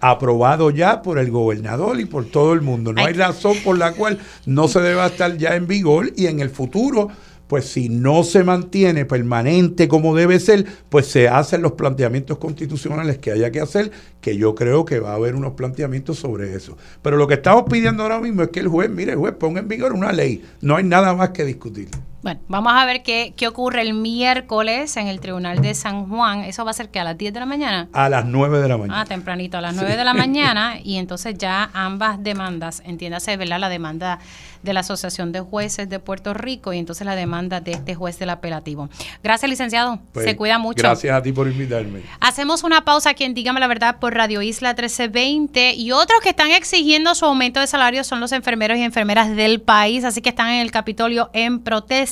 Aprobado 0.00 0.70
ya 0.70 1.02
por 1.02 1.18
el 1.18 1.30
gobernador 1.30 2.00
y 2.00 2.06
por 2.06 2.26
todo 2.26 2.52
el 2.54 2.62
mundo. 2.62 2.92
No 2.92 3.04
hay 3.04 3.12
razón 3.12 3.56
por 3.62 3.76
la 3.76 3.92
cual 3.92 4.18
no 4.46 4.68
se 4.68 4.80
deba 4.80 5.06
estar 5.06 5.36
ya 5.36 5.54
en 5.54 5.66
vigor 5.66 6.12
y 6.16 6.26
en 6.26 6.40
el 6.40 6.48
futuro 6.48 7.10
pues 7.46 7.66
si 7.66 7.88
no 7.88 8.24
se 8.24 8.44
mantiene 8.44 9.04
permanente 9.04 9.88
como 9.88 10.14
debe 10.14 10.40
ser, 10.40 10.66
pues 10.88 11.06
se 11.06 11.28
hacen 11.28 11.62
los 11.62 11.72
planteamientos 11.72 12.38
constitucionales 12.38 13.18
que 13.18 13.32
haya 13.32 13.50
que 13.50 13.60
hacer, 13.60 13.90
que 14.20 14.36
yo 14.36 14.54
creo 14.54 14.84
que 14.84 15.00
va 15.00 15.12
a 15.12 15.14
haber 15.14 15.34
unos 15.34 15.52
planteamientos 15.52 16.18
sobre 16.18 16.54
eso. 16.54 16.76
Pero 17.02 17.16
lo 17.16 17.26
que 17.26 17.34
estamos 17.34 17.64
pidiendo 17.70 18.02
ahora 18.02 18.20
mismo 18.20 18.42
es 18.42 18.48
que 18.48 18.60
el 18.60 18.68
juez, 18.68 18.90
mire, 18.90 19.14
juez, 19.14 19.34
ponga 19.34 19.60
en 19.60 19.68
vigor 19.68 19.92
una 19.92 20.12
ley. 20.12 20.44
No 20.60 20.76
hay 20.76 20.84
nada 20.84 21.14
más 21.14 21.30
que 21.30 21.44
discutir. 21.44 21.88
Bueno, 22.22 22.40
vamos 22.48 22.72
a 22.74 22.84
ver 22.84 23.02
qué, 23.02 23.34
qué 23.36 23.46
ocurre 23.46 23.82
el 23.82 23.94
miércoles 23.94 24.96
en 24.96 25.06
el 25.06 25.20
Tribunal 25.20 25.60
de 25.60 25.74
San 25.74 26.08
Juan. 26.08 26.40
¿Eso 26.40 26.64
va 26.64 26.70
a 26.70 26.74
ser 26.74 26.88
que 26.88 26.98
a 26.98 27.04
las 27.04 27.16
10 27.16 27.34
de 27.34 27.40
la 27.40 27.46
mañana? 27.46 27.88
A 27.92 28.08
las 28.08 28.24
9 28.24 28.58
de 28.58 28.68
la 28.68 28.76
mañana. 28.76 29.00
Ah, 29.00 29.04
tempranito, 29.04 29.58
a 29.58 29.60
las 29.60 29.74
9 29.74 29.96
de 29.96 30.04
la 30.04 30.14
mañana. 30.14 30.78
Y 30.82 30.96
entonces 30.96 31.36
ya 31.38 31.70
ambas 31.72 32.22
demandas, 32.22 32.82
entiéndase, 32.84 33.36
¿verdad? 33.36 33.60
La 33.60 33.68
demanda 33.68 34.18
de 34.62 34.72
la 34.72 34.80
Asociación 34.80 35.30
de 35.30 35.40
Jueces 35.40 35.88
de 35.88 36.00
Puerto 36.00 36.34
Rico 36.34 36.72
y 36.72 36.78
entonces 36.78 37.06
la 37.06 37.14
demanda 37.14 37.60
de 37.60 37.72
este 37.72 37.94
juez 37.94 38.18
del 38.18 38.30
apelativo. 38.30 38.88
Gracias, 39.22 39.48
licenciado. 39.48 40.00
Pues, 40.12 40.24
Se 40.24 40.34
cuida 40.34 40.58
mucho. 40.58 40.82
Gracias 40.82 41.14
a 41.14 41.22
ti 41.22 41.32
por 41.32 41.46
invitarme. 41.46 42.02
Hacemos 42.18 42.64
una 42.64 42.84
pausa 42.84 43.10
aquí 43.10 43.22
en 43.22 43.34
Dígame 43.34 43.60
la 43.60 43.68
Verdad 43.68 44.00
por 44.00 44.14
Radio 44.14 44.42
Isla 44.42 44.70
1320 44.70 45.74
y 45.74 45.92
otros 45.92 46.20
que 46.20 46.30
están 46.30 46.50
exigiendo 46.50 47.14
su 47.14 47.26
aumento 47.26 47.60
de 47.60 47.68
salario 47.68 48.02
son 48.02 48.18
los 48.18 48.32
enfermeros 48.32 48.78
y 48.78 48.82
enfermeras 48.82 49.36
del 49.36 49.60
país, 49.60 50.02
así 50.02 50.22
que 50.22 50.30
están 50.30 50.48
en 50.48 50.62
el 50.62 50.72
Capitolio 50.72 51.30
en 51.32 51.60
protesta 51.60 52.05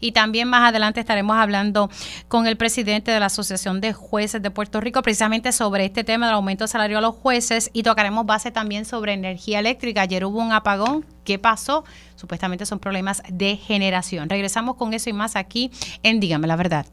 y 0.00 0.12
también 0.12 0.48
más 0.48 0.68
adelante 0.68 1.00
estaremos 1.00 1.36
hablando 1.36 1.90
con 2.28 2.46
el 2.46 2.56
presidente 2.56 3.10
de 3.10 3.20
la 3.20 3.26
Asociación 3.26 3.80
de 3.80 3.92
Jueces 3.92 4.42
de 4.42 4.50
Puerto 4.50 4.80
Rico 4.80 5.02
precisamente 5.02 5.52
sobre 5.52 5.84
este 5.84 6.04
tema 6.04 6.26
del 6.26 6.36
aumento 6.36 6.64
de 6.64 6.68
salario 6.68 6.98
a 6.98 7.00
los 7.00 7.14
jueces 7.14 7.70
y 7.72 7.82
tocaremos 7.82 8.26
base 8.26 8.50
también 8.50 8.84
sobre 8.84 9.12
energía 9.12 9.58
eléctrica. 9.58 10.02
Ayer 10.02 10.24
hubo 10.24 10.38
un 10.38 10.52
apagón 10.52 11.04
¿Qué 11.26 11.40
pasó? 11.40 11.84
Supuestamente 12.14 12.64
son 12.64 12.78
problemas 12.78 13.20
de 13.28 13.56
generación. 13.56 14.30
Regresamos 14.30 14.76
con 14.76 14.94
eso 14.94 15.10
y 15.10 15.12
más 15.12 15.34
aquí 15.36 15.70
en 16.02 16.20
Dígame 16.20 16.46
la 16.46 16.56
verdad. 16.56 16.86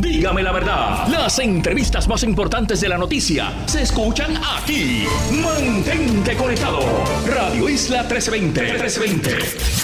Dígame 0.00 0.42
la 0.42 0.52
verdad, 0.52 1.06
las 1.08 1.38
entrevistas 1.38 2.08
más 2.08 2.22
importantes 2.22 2.80
de 2.80 2.88
la 2.88 2.96
noticia 2.96 3.52
se 3.66 3.82
escuchan 3.82 4.34
aquí. 4.56 5.04
Mantente 5.30 6.36
conectado. 6.36 6.80
Radio 7.26 7.68
Isla 7.68 8.02
1320. 8.04 8.62
1320. 8.62 9.83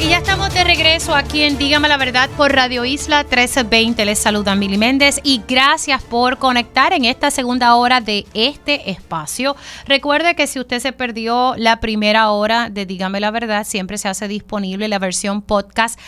Y 0.00 0.08
ya 0.08 0.16
estamos 0.16 0.54
de 0.54 0.64
regreso 0.64 1.14
aquí 1.14 1.42
en 1.42 1.58
Dígame 1.58 1.86
la 1.86 1.98
Verdad 1.98 2.30
por 2.30 2.54
Radio 2.54 2.86
Isla 2.86 3.18
1320. 3.18 4.06
Les 4.06 4.18
saluda 4.18 4.54
Mili 4.54 4.78
Méndez 4.78 5.20
y 5.22 5.42
gracias 5.46 6.02
por 6.02 6.38
conectar 6.38 6.94
en 6.94 7.04
esta 7.04 7.30
segunda 7.30 7.74
hora 7.74 8.00
de 8.00 8.24
este 8.32 8.90
espacio. 8.90 9.56
Recuerde 9.84 10.34
que 10.34 10.46
si 10.46 10.58
usted 10.58 10.80
se 10.80 10.92
perdió 10.92 11.54
la 11.58 11.80
primera 11.80 12.30
hora 12.30 12.70
de 12.70 12.86
Dígame 12.86 13.20
la 13.20 13.30
Verdad, 13.30 13.64
siempre 13.64 13.98
se 13.98 14.08
hace 14.08 14.26
disponible 14.26 14.88
la 14.88 14.98
versión 14.98 15.42
podcast 15.42 16.00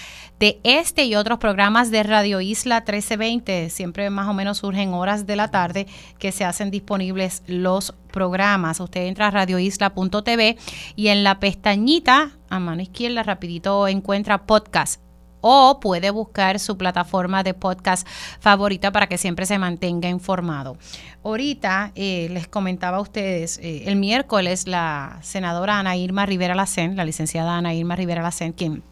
de 0.42 0.58
este 0.64 1.04
y 1.04 1.14
otros 1.14 1.38
programas 1.38 1.92
de 1.92 2.02
Radio 2.02 2.40
Isla 2.40 2.80
1320. 2.80 3.70
Siempre 3.70 4.10
más 4.10 4.26
o 4.26 4.34
menos 4.34 4.58
surgen 4.58 4.92
horas 4.92 5.24
de 5.24 5.36
la 5.36 5.52
tarde 5.52 5.86
que 6.18 6.32
se 6.32 6.44
hacen 6.44 6.72
disponibles 6.72 7.44
los 7.46 7.94
programas. 8.10 8.80
Usted 8.80 9.02
entra 9.02 9.28
a 9.28 9.30
radioisla.tv 9.30 10.56
y 10.96 11.08
en 11.08 11.22
la 11.22 11.38
pestañita 11.38 12.32
a 12.50 12.58
mano 12.58 12.82
izquierda 12.82 13.22
rapidito 13.22 13.86
encuentra 13.86 14.44
podcast 14.44 15.00
o 15.42 15.78
puede 15.78 16.10
buscar 16.10 16.58
su 16.58 16.76
plataforma 16.76 17.44
de 17.44 17.54
podcast 17.54 18.04
favorita 18.40 18.90
para 18.90 19.06
que 19.06 19.18
siempre 19.18 19.46
se 19.46 19.60
mantenga 19.60 20.08
informado. 20.08 20.76
Ahorita 21.22 21.92
eh, 21.94 22.26
les 22.32 22.48
comentaba 22.48 22.96
a 22.96 23.00
ustedes, 23.00 23.58
eh, 23.58 23.84
el 23.86 23.94
miércoles 23.94 24.66
la 24.66 25.20
senadora 25.22 25.78
Ana 25.78 25.94
Irma 25.94 26.26
Rivera 26.26 26.56
Lacén, 26.56 26.96
la 26.96 27.04
licenciada 27.04 27.56
Ana 27.56 27.74
Irma 27.74 27.94
Rivera 27.94 28.22
Lacén, 28.22 28.52
quien 28.52 28.82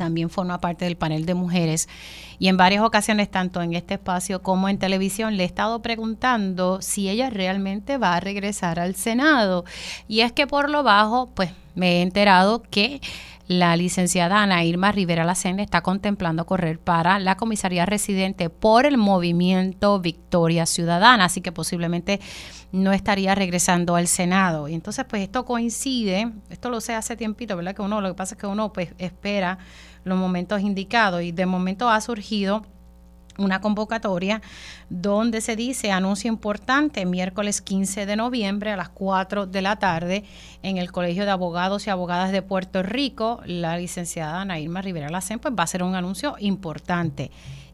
también 0.00 0.30
forma 0.30 0.62
parte 0.62 0.86
del 0.86 0.96
panel 0.96 1.26
de 1.26 1.34
mujeres 1.34 1.86
y 2.38 2.48
en 2.48 2.56
varias 2.56 2.82
ocasiones, 2.82 3.30
tanto 3.30 3.60
en 3.60 3.74
este 3.74 3.94
espacio 3.94 4.40
como 4.40 4.70
en 4.70 4.78
televisión, 4.78 5.36
le 5.36 5.42
he 5.42 5.46
estado 5.46 5.82
preguntando 5.82 6.80
si 6.80 7.10
ella 7.10 7.28
realmente 7.28 7.98
va 7.98 8.14
a 8.14 8.20
regresar 8.20 8.80
al 8.80 8.94
Senado. 8.94 9.66
Y 10.08 10.20
es 10.20 10.32
que 10.32 10.46
por 10.46 10.70
lo 10.70 10.82
bajo, 10.82 11.28
pues 11.34 11.50
me 11.74 11.98
he 11.98 12.02
enterado 12.02 12.62
que 12.62 13.02
la 13.46 13.76
licenciada 13.76 14.42
Ana 14.42 14.64
Irma 14.64 14.90
Rivera 14.90 15.24
Lacen 15.24 15.60
está 15.60 15.82
contemplando 15.82 16.46
correr 16.46 16.78
para 16.78 17.18
la 17.18 17.36
comisaría 17.36 17.84
residente 17.84 18.48
por 18.48 18.86
el 18.86 18.96
movimiento 18.96 20.00
Victoria 20.00 20.64
Ciudadana, 20.64 21.26
así 21.26 21.42
que 21.42 21.52
posiblemente 21.52 22.20
no 22.72 22.92
estaría 22.92 23.34
regresando 23.34 23.96
al 23.96 24.06
Senado. 24.06 24.66
Y 24.66 24.74
entonces, 24.74 25.04
pues 25.04 25.22
esto 25.22 25.44
coincide, 25.44 26.32
esto 26.48 26.70
lo 26.70 26.80
sé 26.80 26.94
hace 26.94 27.16
tiempito, 27.16 27.54
¿verdad? 27.54 27.74
Que 27.74 27.82
uno, 27.82 28.00
lo 28.00 28.08
que 28.08 28.14
pasa 28.14 28.34
es 28.34 28.40
que 28.40 28.46
uno 28.46 28.72
pues 28.72 28.94
espera 28.96 29.58
los 30.04 30.18
momentos 30.18 30.60
indicados 30.60 31.22
y 31.22 31.32
de 31.32 31.46
momento 31.46 31.90
ha 31.90 32.00
surgido 32.00 32.62
una 33.38 33.60
convocatoria 33.60 34.42
donde 34.88 35.40
se 35.40 35.56
dice 35.56 35.92
anuncio 35.92 36.28
importante 36.28 37.06
miércoles 37.06 37.60
15 37.60 38.06
de 38.06 38.16
noviembre 38.16 38.70
a 38.70 38.76
las 38.76 38.90
4 38.90 39.46
de 39.46 39.62
la 39.62 39.76
tarde 39.76 40.24
en 40.62 40.76
el 40.76 40.92
Colegio 40.92 41.24
de 41.24 41.30
Abogados 41.30 41.86
y 41.86 41.90
Abogadas 41.90 42.32
de 42.32 42.42
Puerto 42.42 42.82
Rico. 42.82 43.40
La 43.46 43.78
licenciada 43.78 44.44
Nairma 44.44 44.82
Rivera 44.82 45.08
Lacen 45.08 45.38
pues 45.38 45.54
va 45.54 45.60
a 45.60 45.64
hacer 45.64 45.82
un 45.82 45.94
anuncio 45.94 46.36
importante. 46.38 47.30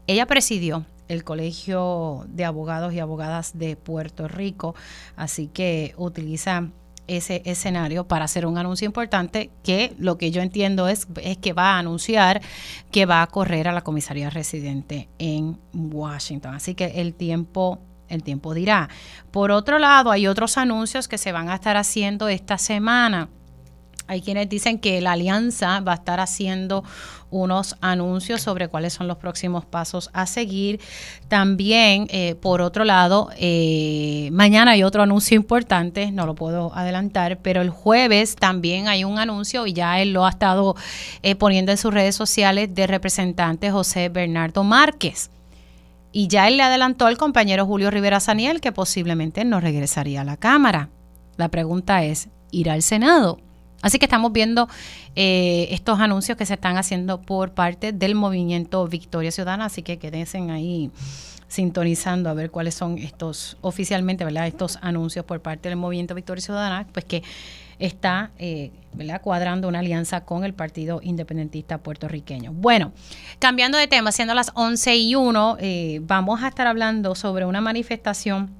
Ella 0.07 0.25
presidió 0.25 0.85
el 1.07 1.23
Colegio 1.23 2.25
de 2.27 2.45
Abogados 2.45 2.93
y 2.93 2.99
Abogadas 2.99 3.57
de 3.57 3.75
Puerto 3.75 4.27
Rico, 4.27 4.75
así 5.15 5.47
que 5.47 5.93
utiliza 5.97 6.69
ese 7.07 7.41
escenario 7.45 8.07
para 8.07 8.25
hacer 8.25 8.45
un 8.45 8.57
anuncio 8.57 8.85
importante 8.85 9.49
que 9.63 9.93
lo 9.97 10.17
que 10.17 10.31
yo 10.31 10.41
entiendo 10.41 10.87
es, 10.87 11.07
es 11.21 11.37
que 11.37 11.53
va 11.53 11.75
a 11.75 11.79
anunciar 11.79 12.41
que 12.91 13.05
va 13.05 13.21
a 13.21 13.27
correr 13.27 13.67
a 13.67 13.71
la 13.71 13.81
comisaría 13.81 14.29
residente 14.29 15.09
en 15.17 15.57
Washington. 15.73 16.53
Así 16.53 16.75
que 16.75 17.01
el 17.01 17.13
tiempo 17.13 17.79
el 18.09 18.23
tiempo 18.23 18.53
dirá. 18.53 18.89
Por 19.31 19.51
otro 19.51 19.79
lado, 19.79 20.11
hay 20.11 20.27
otros 20.27 20.57
anuncios 20.57 21.07
que 21.07 21.17
se 21.17 21.33
van 21.33 21.49
a 21.49 21.55
estar 21.55 21.75
haciendo 21.75 22.29
esta 22.29 22.57
semana. 22.57 23.29
Hay 24.07 24.21
quienes 24.21 24.47
dicen 24.47 24.79
que 24.79 25.01
la 25.01 25.11
alianza 25.11 25.81
va 25.81 25.91
a 25.91 25.95
estar 25.95 26.19
haciendo 26.19 26.83
unos 27.29 27.75
anuncios 27.81 28.41
sobre 28.41 28.69
cuáles 28.69 28.93
son 28.93 29.07
los 29.07 29.17
próximos 29.17 29.65
pasos 29.65 30.09
a 30.13 30.25
seguir. 30.25 30.79
También, 31.27 32.07
eh, 32.09 32.35
por 32.35 32.61
otro 32.61 32.85
lado, 32.85 33.29
eh, 33.37 34.29
mañana 34.31 34.71
hay 34.71 34.83
otro 34.83 35.03
anuncio 35.03 35.35
importante, 35.35 36.11
no 36.11 36.25
lo 36.25 36.35
puedo 36.35 36.73
adelantar, 36.73 37.39
pero 37.39 37.61
el 37.61 37.69
jueves 37.69 38.35
también 38.35 38.87
hay 38.87 39.03
un 39.03 39.19
anuncio 39.19 39.67
y 39.67 39.73
ya 39.73 39.99
él 39.99 40.13
lo 40.13 40.25
ha 40.25 40.29
estado 40.29 40.75
eh, 41.21 41.35
poniendo 41.35 41.71
en 41.71 41.77
sus 41.77 41.93
redes 41.93 42.15
sociales 42.15 42.73
de 42.73 42.87
representante 42.87 43.71
José 43.71 44.09
Bernardo 44.09 44.63
Márquez. 44.63 45.31
Y 46.13 46.29
ya 46.29 46.47
él 46.47 46.57
le 46.57 46.63
adelantó 46.63 47.05
al 47.05 47.17
compañero 47.17 47.65
Julio 47.65 47.91
Rivera 47.91 48.19
Saniel 48.21 48.61
que 48.61 48.71
posiblemente 48.71 49.43
no 49.43 49.59
regresaría 49.59 50.21
a 50.21 50.23
la 50.23 50.37
Cámara. 50.37 50.89
La 51.35 51.49
pregunta 51.49 52.03
es, 52.03 52.29
¿irá 52.49 52.73
al 52.73 52.81
Senado? 52.81 53.39
Así 53.81 53.99
que 53.99 54.05
estamos 54.05 54.31
viendo 54.31 54.67
eh, 55.15 55.67
estos 55.71 55.99
anuncios 55.99 56.37
que 56.37 56.45
se 56.45 56.55
están 56.55 56.77
haciendo 56.77 57.21
por 57.21 57.51
parte 57.51 57.93
del 57.93 58.15
movimiento 58.15 58.87
Victoria 58.87 59.31
Ciudadana, 59.31 59.65
así 59.65 59.83
que 59.83 59.97
quédense 59.99 60.39
ahí 60.39 60.91
sintonizando 61.47 62.29
a 62.29 62.33
ver 62.33 62.51
cuáles 62.51 62.75
son 62.75 62.97
estos 62.97 63.57
oficialmente, 63.61 64.25
¿verdad? 64.25 64.47
Estos 64.47 64.77
anuncios 64.81 65.25
por 65.25 65.41
parte 65.41 65.69
del 65.69 65.77
movimiento 65.77 66.15
Victoria 66.15 66.41
Ciudadana, 66.41 66.87
pues 66.91 67.05
que 67.05 67.23
está 67.79 68.31
eh, 68.37 68.71
¿verdad? 68.93 69.21
cuadrando 69.21 69.67
una 69.67 69.79
alianza 69.79 70.25
con 70.25 70.43
el 70.43 70.53
Partido 70.53 70.99
Independentista 71.03 71.77
puertorriqueño. 71.77 72.51
Bueno, 72.53 72.91
cambiando 73.39 73.77
de 73.77 73.87
tema, 73.87 74.11
siendo 74.11 74.33
las 74.33 74.51
11 74.55 74.97
y 74.97 75.15
1, 75.15 75.57
eh, 75.59 75.99
vamos 76.01 76.43
a 76.43 76.47
estar 76.47 76.67
hablando 76.67 77.15
sobre 77.15 77.45
una 77.45 77.61
manifestación 77.61 78.51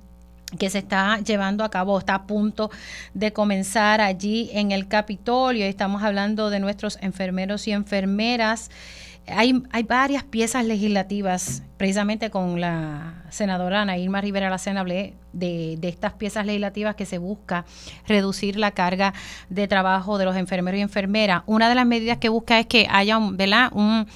que 0.58 0.70
se 0.70 0.80
está 0.80 1.20
llevando 1.20 1.64
a 1.64 1.70
cabo, 1.70 2.00
está 2.00 2.16
a 2.16 2.28
punto 2.28 2.72
de 3.14 3.34
comenzar 3.34 4.00
allí 4.00 4.50
en 4.54 4.72
el 4.72 4.88
Capitolio. 4.88 5.66
Estamos 5.66 6.04
hablando 6.04 6.50
de 6.50 6.60
nuestros 6.60 6.98
enfermeros 7.02 7.68
y 7.68 7.72
enfermeras 7.74 8.72
hay, 9.28 9.84
varias 9.84 10.24
piezas 10.24 10.66
legislativas, 10.66 11.64
precisamente 11.76 12.30
con 12.30 12.62
la 12.62 13.24
senadora 13.30 13.82
Ana 13.82 13.98
Irma 13.98 14.22
Rivera 14.22 14.50
Lacena 14.50 14.80
hablé 14.80 15.16
de, 15.34 15.78
estas 15.84 16.14
piezas 16.14 16.46
legislativas 16.46 16.96
que 16.96 17.06
se 17.06 17.18
busca 17.18 17.66
reducir 18.08 18.58
la 18.58 18.72
carga 18.72 19.14
de 19.50 19.68
trabajo 19.68 20.18
de 20.18 20.26
los 20.26 20.36
enfermeros 20.36 20.80
y 20.80 20.82
enfermeras. 20.82 21.44
Una 21.46 21.68
de 21.68 21.76
las 21.76 21.86
medidas 21.86 22.18
que 22.18 22.30
busca 22.30 22.58
es 22.60 22.68
que 22.68 22.88
haya 22.90 23.20
¿verdad? 23.32 23.72
Un, 23.74 24.08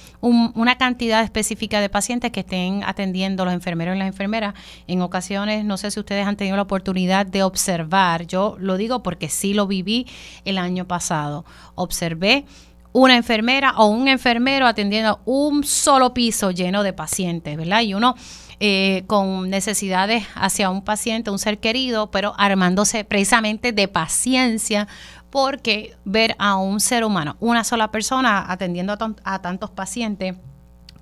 una 0.54 0.78
cantidad 0.78 1.22
específica 1.22 1.80
de 1.80 1.88
pacientes 1.88 2.32
que 2.32 2.40
estén 2.40 2.82
atendiendo 2.84 3.44
los 3.44 3.54
enfermeros 3.54 3.94
y 3.94 3.98
las 3.98 4.08
enfermeras. 4.08 4.54
En 4.86 5.02
ocasiones, 5.02 5.64
no 5.64 5.76
sé 5.76 5.90
si 5.90 6.00
ustedes 6.00 6.26
han 6.26 6.36
tenido 6.36 6.56
la 6.56 6.62
oportunidad 6.62 7.26
de 7.26 7.42
observar, 7.42 8.26
yo 8.26 8.56
lo 8.58 8.76
digo 8.76 9.02
porque 9.02 9.28
sí 9.28 9.52
lo 9.52 9.66
viví 9.66 10.06
el 10.44 10.58
año 10.58 10.86
pasado, 10.86 11.44
observé 11.74 12.46
una 12.92 13.16
enfermera 13.16 13.74
o 13.78 13.86
un 13.86 14.08
enfermero 14.08 14.66
atendiendo 14.66 15.20
un 15.24 15.64
solo 15.64 16.14
piso 16.14 16.50
lleno 16.50 16.82
de 16.82 16.92
pacientes, 16.92 17.56
¿verdad? 17.56 17.82
Y 17.82 17.94
uno 17.94 18.14
eh, 18.60 19.04
con 19.06 19.50
necesidades 19.50 20.24
hacia 20.34 20.70
un 20.70 20.82
paciente, 20.82 21.30
un 21.30 21.38
ser 21.38 21.58
querido, 21.58 22.10
pero 22.10 22.34
armándose 22.38 23.04
precisamente 23.04 23.72
de 23.72 23.88
paciencia, 23.88 24.86
porque 25.30 25.96
ver 26.04 26.36
a 26.38 26.56
un 26.56 26.78
ser 26.78 27.04
humano, 27.04 27.36
una 27.40 27.64
sola 27.64 27.90
persona 27.90 28.44
atendiendo 28.52 28.92
a, 28.92 29.14
a 29.24 29.40
tantos 29.40 29.70
pacientes, 29.70 30.36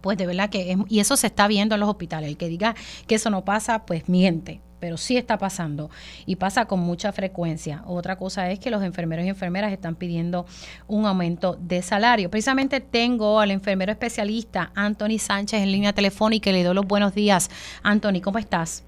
pues 0.01 0.17
de 0.17 0.27
verdad 0.27 0.49
que, 0.49 0.73
es, 0.73 0.79
y 0.89 1.01
eso 1.01 1.17
se 1.17 1.27
está 1.27 1.49
viendo 1.49 1.75
en 1.75 1.81
los 1.81 1.91
hospitales, 1.91 2.31
el 2.31 2.37
que 2.37 2.49
diga 2.49 2.75
que 3.07 3.17
eso 3.17 3.29
no 3.29 3.45
pasa, 3.45 3.85
pues 3.85 4.09
miente, 4.09 4.61
pero 4.81 4.97
sí 4.97 5.17
está 5.17 5.39
pasando 5.39 5.91
y 6.27 6.37
pasa 6.37 6.67
con 6.67 6.81
mucha 6.81 7.13
frecuencia. 7.13 7.83
Otra 7.87 8.17
cosa 8.17 8.51
es 8.51 8.59
que 8.59 8.71
los 8.71 8.83
enfermeros 8.83 9.25
y 9.25 9.29
enfermeras 9.29 9.73
están 9.73 9.95
pidiendo 9.95 10.47
un 10.89 11.07
aumento 11.07 11.57
de 11.61 11.83
salario. 11.83 12.31
Precisamente 12.31 12.81
tengo 12.81 13.41
al 13.41 13.51
enfermero 13.51 13.93
especialista 13.93 14.73
Anthony 14.75 15.19
Sánchez 15.19 15.61
en 15.63 15.71
línea 15.71 15.93
telefónica 15.93 16.51
y 16.51 16.55
le 16.55 16.65
doy 16.65 16.75
los 16.75 16.87
buenos 16.87 17.15
días. 17.15 17.51
Anthony, 17.83 18.21
¿cómo 18.23 18.39
estás? 18.39 18.85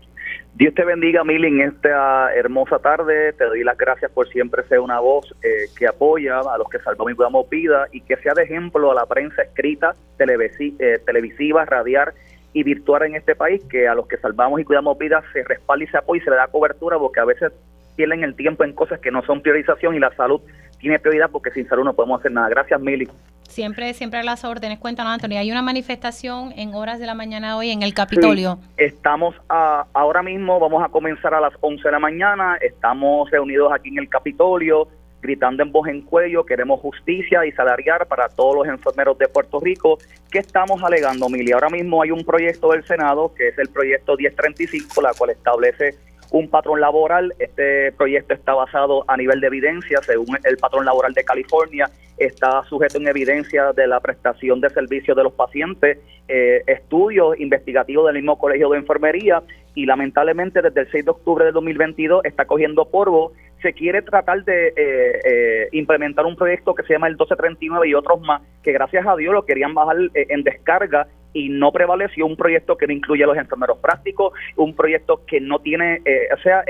Dios 0.55 0.74
te 0.74 0.84
bendiga, 0.84 1.24
Mili, 1.24 1.49
en 1.49 1.61
esta 1.62 2.34
hermosa 2.34 2.78
tarde. 2.78 3.32
Te 3.32 3.45
doy 3.45 3.64
las 3.64 3.76
gracias 3.78 4.11
por 4.11 4.28
siempre 4.28 4.62
ser 4.64 4.80
una 4.80 5.01
voz 5.01 5.34
eh, 5.43 5.70
que 5.76 5.86
apoya 5.86 6.40
a 6.40 6.59
los 6.59 6.68
que 6.68 6.78
salvamos 6.80 7.12
y 7.12 7.14
cuidamos 7.16 7.49
vida 7.49 7.86
y 7.90 8.03
que 8.03 8.16
sea 8.16 8.34
de 8.34 8.43
ejemplo 8.43 8.93
a 8.93 8.95
la 8.95 9.07
prensa 9.07 9.43
escrita, 9.43 9.95
eh, 10.18 10.99
televisiva, 11.07 11.64
radial 11.64 12.12
y 12.53 12.62
virtual 12.62 13.05
en 13.05 13.14
este 13.14 13.34
país, 13.34 13.62
que 13.70 13.88
a 13.88 13.94
los 13.94 14.07
que 14.07 14.16
salvamos 14.18 14.61
y 14.61 14.64
cuidamos 14.64 14.98
vidas 14.98 15.24
se 15.32 15.42
respalda 15.44 15.84
y 15.84 15.88
se 15.88 15.96
apoya 15.96 16.20
y 16.20 16.24
se 16.24 16.30
le 16.30 16.36
da 16.36 16.48
cobertura, 16.48 16.98
porque 16.98 17.20
a 17.20 17.24
veces 17.24 17.53
pierden 17.96 18.24
el 18.24 18.34
tiempo 18.34 18.64
en 18.64 18.72
cosas 18.72 19.00
que 19.00 19.11
no 19.11 19.22
son 19.22 19.42
priorización 19.42 19.94
y 19.94 19.98
la 19.98 20.14
salud 20.14 20.40
tiene 20.78 20.98
prioridad 20.98 21.30
porque 21.30 21.50
sin 21.50 21.68
salud 21.68 21.84
no 21.84 21.94
podemos 21.94 22.20
hacer 22.20 22.32
nada. 22.32 22.48
Gracias, 22.48 22.80
Mili. 22.80 23.09
Siempre, 23.42 23.92
siempre 23.92 24.20
a 24.20 24.22
las 24.22 24.44
órdenes. 24.44 24.78
Cuéntanos, 24.78 25.12
Antonio, 25.12 25.38
hay 25.38 25.53
una 25.53 25.62
manifestación 25.62 26.53
en 26.57 26.74
horas 26.74 26.98
de 26.98 27.07
la 27.07 27.14
mañana 27.14 27.57
hoy 27.57 27.70
en 27.70 27.82
el 27.82 27.92
Capitolio. 27.92 28.59
estamos 28.78 29.34
ahora 29.48 30.22
mismo, 30.22 30.59
vamos 30.59 30.82
a 30.82 30.88
comenzar 30.88 31.34
a 31.34 31.40
las 31.40 31.53
11 31.61 31.82
de 31.82 31.92
la 31.92 31.98
mañana, 31.98 32.57
estamos 32.61 33.30
reunidos 33.30 33.70
aquí 33.72 33.90
en 33.90 33.98
el 33.98 34.09
Capitolio 34.09 34.88
gritando 35.23 35.62
en 35.62 35.70
voz 35.70 35.89
en 35.89 36.03
cuello, 36.03 36.45
queremos 36.45 36.81
justicia 36.81 37.47
y 37.47 37.53
salariar 37.53 38.07
para 38.07 38.29
todos 38.29 38.57
los 38.57 38.66
enfermeros 38.66 39.16
de 39.18 39.29
Puerto 39.29 39.61
Rico. 39.61 39.99
¿Qué 40.31 40.41
estamos 40.41 40.83
alegando, 40.83 41.29
Mili? 41.29 41.53
Ahora 41.53 41.70
mismo 41.70 42.03
hay 42.03 42.11
un 42.11 42.25
proyecto 42.25 42.73
del 42.73 42.85
Senado, 42.85 43.33
que 43.35 43.49
es 43.49 43.59
el 43.59 43.68
proyecto 43.68 44.16
1035, 44.16 45.01
la 45.01 45.12
cual 45.14 45.31
establece 45.31 45.95
un 46.33 46.49
patrón 46.49 46.81
laboral. 46.81 47.33
Este 47.39 47.93
proyecto 47.93 48.35
está 48.35 48.55
basado 48.55 49.05
a 49.07 49.16
nivel 49.16 49.41
de 49.41 49.47
evidencia, 49.47 50.01
según 50.03 50.39
el 50.45 50.57
patrón 50.57 50.85
laboral 50.85 51.14
de 51.14 51.25
California, 51.25 51.89
está 52.18 52.62
sujeto 52.64 52.99
en 52.99 53.09
evidencia 53.09 53.73
de 53.73 53.87
la 53.87 54.01
prestación 54.01 54.61
de 54.61 54.70
servicios 54.70 55.16
de 55.16 55.23
los 55.23 55.33
pacientes, 55.33 55.99
eh, 56.29 56.62
estudios 56.66 57.39
investigativos 57.39 58.07
del 58.07 58.16
mismo 58.16 58.39
Colegio 58.39 58.70
de 58.70 58.79
Enfermería 58.79 59.43
y 59.75 59.87
lamentablemente 59.87 60.62
desde 60.62 60.83
el 60.83 60.91
6 60.91 61.05
de 61.05 61.11
octubre 61.11 61.45
de 61.45 61.53
2022 61.53 62.25
está 62.25 62.45
cogiendo 62.45 62.85
polvo 62.85 63.33
se 63.62 63.72
quiere 63.72 64.02
tratar 64.02 64.44
de 64.44 64.68
eh, 64.68 65.20
eh, 65.24 65.68
implementar 65.72 66.26
un 66.26 66.36
proyecto 66.36 66.74
que 66.74 66.82
se 66.82 66.94
llama 66.94 67.06
el 67.06 67.14
1239 67.14 67.88
y 67.88 67.94
otros 67.94 68.20
más, 68.20 68.42
que 68.62 68.72
gracias 68.72 69.06
a 69.06 69.16
Dios 69.16 69.32
lo 69.32 69.44
querían 69.44 69.72
bajar 69.72 69.96
eh, 70.14 70.26
en 70.28 70.42
descarga 70.42 71.06
y 71.32 71.48
no 71.48 71.72
prevaleció 71.72 72.26
un 72.26 72.36
proyecto 72.36 72.76
que 72.76 72.86
no 72.86 72.92
incluye 72.92 73.24
a 73.24 73.26
los 73.26 73.38
enfermeros 73.38 73.78
prácticos, 73.78 74.34
un 74.56 74.74
proyecto 74.76 75.24
que 75.26 75.40
no 75.40 75.60
tiene, 75.60 76.02
o 76.30 76.38
sea, 76.42 76.62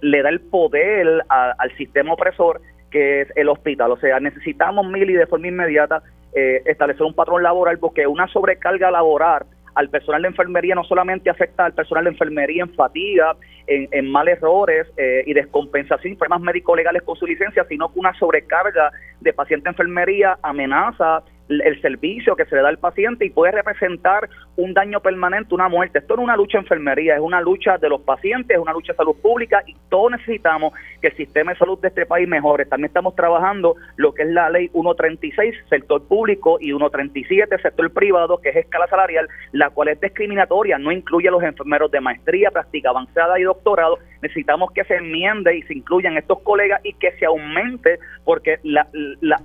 le 0.00 0.22
da 0.22 0.28
el 0.30 0.40
poder 0.40 1.22
al 1.28 1.76
sistema 1.76 2.14
opresor 2.14 2.60
que 2.90 3.20
es 3.20 3.28
el 3.36 3.48
hospital. 3.48 3.92
O 3.92 3.96
sea, 3.98 4.18
necesitamos, 4.18 4.84
Mili, 4.84 5.12
de 5.12 5.28
forma 5.28 5.46
inmediata 5.46 6.02
establecer 6.32 7.02
un 7.02 7.14
patrón 7.14 7.44
laboral 7.44 7.78
porque 7.78 8.08
una 8.08 8.26
sobrecarga 8.26 8.90
laboral 8.90 9.44
al 9.80 9.88
personal 9.88 10.20
de 10.22 10.28
enfermería 10.28 10.74
no 10.74 10.84
solamente 10.84 11.30
afecta 11.30 11.64
al 11.64 11.72
personal 11.72 12.04
de 12.04 12.10
enfermería 12.10 12.62
en 12.62 12.74
fatiga, 12.74 13.34
en, 13.66 14.10
mal 14.10 14.28
errores 14.28 14.86
eh, 14.96 15.22
y 15.26 15.32
descompensación 15.32 16.16
problemas 16.16 16.42
médico-legales 16.42 17.02
con 17.02 17.16
su 17.16 17.26
licencia, 17.26 17.64
sino 17.68 17.90
que 17.90 17.98
una 17.98 18.12
sobrecarga 18.18 18.90
de 19.20 19.32
paciente 19.32 19.64
de 19.64 19.70
enfermería 19.70 20.38
amenaza 20.42 21.22
el 21.50 21.82
servicio 21.82 22.36
que 22.36 22.44
se 22.44 22.54
le 22.54 22.62
da 22.62 22.68
al 22.68 22.78
paciente 22.78 23.26
y 23.26 23.30
puede 23.30 23.52
representar 23.52 24.28
un 24.56 24.72
daño 24.72 25.00
permanente, 25.00 25.54
una 25.54 25.68
muerte. 25.68 25.98
Esto 25.98 26.16
no 26.16 26.22
es 26.22 26.24
una 26.24 26.36
lucha 26.36 26.58
de 26.58 26.62
enfermería, 26.62 27.16
es 27.16 27.20
una 27.20 27.40
lucha 27.40 27.76
de 27.78 27.88
los 27.88 28.00
pacientes, 28.02 28.56
es 28.56 28.62
una 28.62 28.72
lucha 28.72 28.92
de 28.92 28.98
salud 28.98 29.16
pública 29.20 29.62
y 29.66 29.74
todos 29.88 30.12
necesitamos 30.12 30.72
que 31.00 31.08
el 31.08 31.16
sistema 31.16 31.52
de 31.52 31.58
salud 31.58 31.78
de 31.80 31.88
este 31.88 32.06
país 32.06 32.28
mejore. 32.28 32.66
También 32.66 32.88
estamos 32.88 33.16
trabajando 33.16 33.74
lo 33.96 34.14
que 34.14 34.22
es 34.22 34.28
la 34.28 34.48
ley 34.50 34.68
136, 34.68 35.54
sector 35.68 36.06
público, 36.06 36.58
y 36.60 36.66
137, 36.66 37.58
sector 37.58 37.92
privado, 37.92 38.38
que 38.38 38.50
es 38.50 38.56
escala 38.56 38.86
salarial, 38.86 39.28
la 39.52 39.70
cual 39.70 39.88
es 39.88 40.00
discriminatoria, 40.00 40.78
no 40.78 40.92
incluye 40.92 41.28
a 41.28 41.32
los 41.32 41.42
enfermeros 41.42 41.90
de 41.90 42.00
maestría, 42.00 42.50
práctica 42.50 42.90
avanzada 42.90 43.38
y 43.40 43.42
doctorado. 43.42 43.98
Necesitamos 44.22 44.70
que 44.72 44.84
se 44.84 44.96
enmiende 44.96 45.56
y 45.56 45.62
se 45.62 45.74
incluyan 45.74 46.16
estos 46.16 46.40
colegas 46.42 46.80
y 46.84 46.92
que 46.94 47.12
se 47.12 47.24
aumente, 47.24 47.98
porque 48.24 48.58
la, 48.62 48.86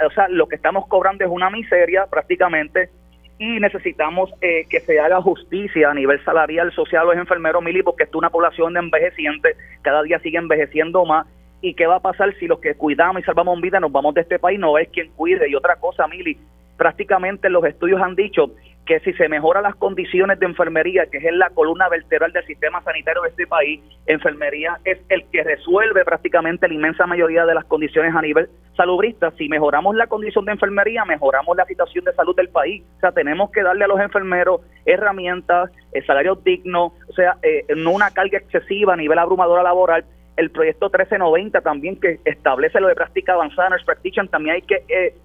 o 0.06 0.12
sea, 0.12 0.28
lo 0.30 0.48
que 0.48 0.56
estamos 0.56 0.88
cobrando 0.88 1.24
es 1.24 1.32
una 1.32 1.50
miseria 1.50 1.95
prácticamente 2.10 2.90
y 3.38 3.60
necesitamos 3.60 4.30
eh, 4.42 4.66
que 4.70 4.80
se 4.80 5.00
haga 5.00 5.22
justicia 5.22 5.90
a 5.90 5.94
nivel 5.94 6.24
salarial, 6.24 6.72
social, 6.72 7.06
los 7.06 7.18
enfermeros, 7.18 7.62
Mili, 7.62 7.84
porque 7.84 8.04
es 8.04 8.14
una 8.14 8.30
población 8.30 8.74
de 8.74 8.80
envejecientes, 8.80 9.58
cada 9.82 10.04
día 10.04 10.20
sigue 10.20 10.38
envejeciendo 10.38 11.06
más. 11.06 11.28
¿Y 11.62 11.74
qué 11.74 11.88
va 11.88 11.96
a 11.96 12.02
pasar 12.02 12.34
si 12.36 12.48
los 12.48 12.60
que 12.60 12.76
cuidamos 12.76 13.22
y 13.22 13.26
salvamos 13.26 13.60
vida 13.60 13.80
nos 13.80 13.92
vamos 13.92 14.14
de 14.14 14.22
este 14.22 14.40
país? 14.40 14.60
No 14.60 14.78
es 14.78 14.88
quien 14.90 15.10
cuide. 15.12 15.50
Y 15.50 15.56
otra 15.56 15.78
cosa, 15.78 16.08
Mili, 16.08 16.38
prácticamente 16.78 17.50
los 17.50 17.66
estudios 17.66 18.02
han 18.02 18.16
dicho 18.16 18.52
que 18.86 19.00
si 19.00 19.14
se 19.14 19.28
mejoran 19.28 19.64
las 19.64 19.76
condiciones 19.76 20.40
de 20.40 20.46
enfermería, 20.46 21.08
que 21.08 21.18
es 21.18 21.34
la 21.34 21.50
columna 21.50 21.90
vertebral 21.90 22.32
del 22.32 22.46
sistema 22.46 22.84
sanitario 22.84 23.24
de 23.24 23.30
este 23.30 23.48
país, 23.48 23.82
enfermería 24.06 24.78
es 24.86 25.00
el 25.10 25.26
que 25.32 25.44
resuelve 25.44 26.06
prácticamente 26.06 26.68
la 26.68 26.74
inmensa 26.76 27.08
mayoría 27.08 27.46
de 27.46 27.56
las 27.56 27.66
condiciones 27.66 28.16
a 28.16 28.22
nivel 28.22 28.48
salubrista. 28.78 29.32
Si 29.38 29.50
mejoramos 29.50 29.96
la 29.96 30.08
condición 30.08 30.46
de 30.46 30.52
enfermería, 30.52 31.04
mejoramos 31.04 31.58
la 31.58 31.66
situación 31.66 32.06
de 32.06 32.14
salud 32.14 32.36
del 32.36 32.50
país. 32.50 32.84
O 32.98 33.00
sea, 33.00 33.12
tenemos 33.12 33.50
que 33.52 33.64
darle 33.64 33.86
a 33.86 33.88
los 33.88 34.00
enfermeros 34.00 34.62
herramientas, 34.86 35.72
eh, 35.92 36.04
salarios 36.06 36.44
dignos, 36.44 36.94
o 37.10 37.14
sea, 37.14 37.38
eh, 37.42 37.66
no 37.76 37.92
una 37.92 38.12
carga 38.12 38.38
excesiva 38.38 38.94
a 38.94 38.98
nivel 38.98 39.18
abrumadora 39.18 39.64
laboral. 39.64 40.06
El 40.38 40.52
proyecto 40.52 40.88
1390 40.88 41.62
también 41.62 42.00
que 42.00 42.20
establece 42.26 42.80
lo 42.80 42.88
de 42.88 42.96
práctica 42.96 43.34
avanzada, 43.34 43.70
Nurse 43.70 43.86
Practitioner, 43.86 44.30
también 44.30 44.56
hay 44.56 44.62
que 44.62 44.84
eh, 44.90 45.16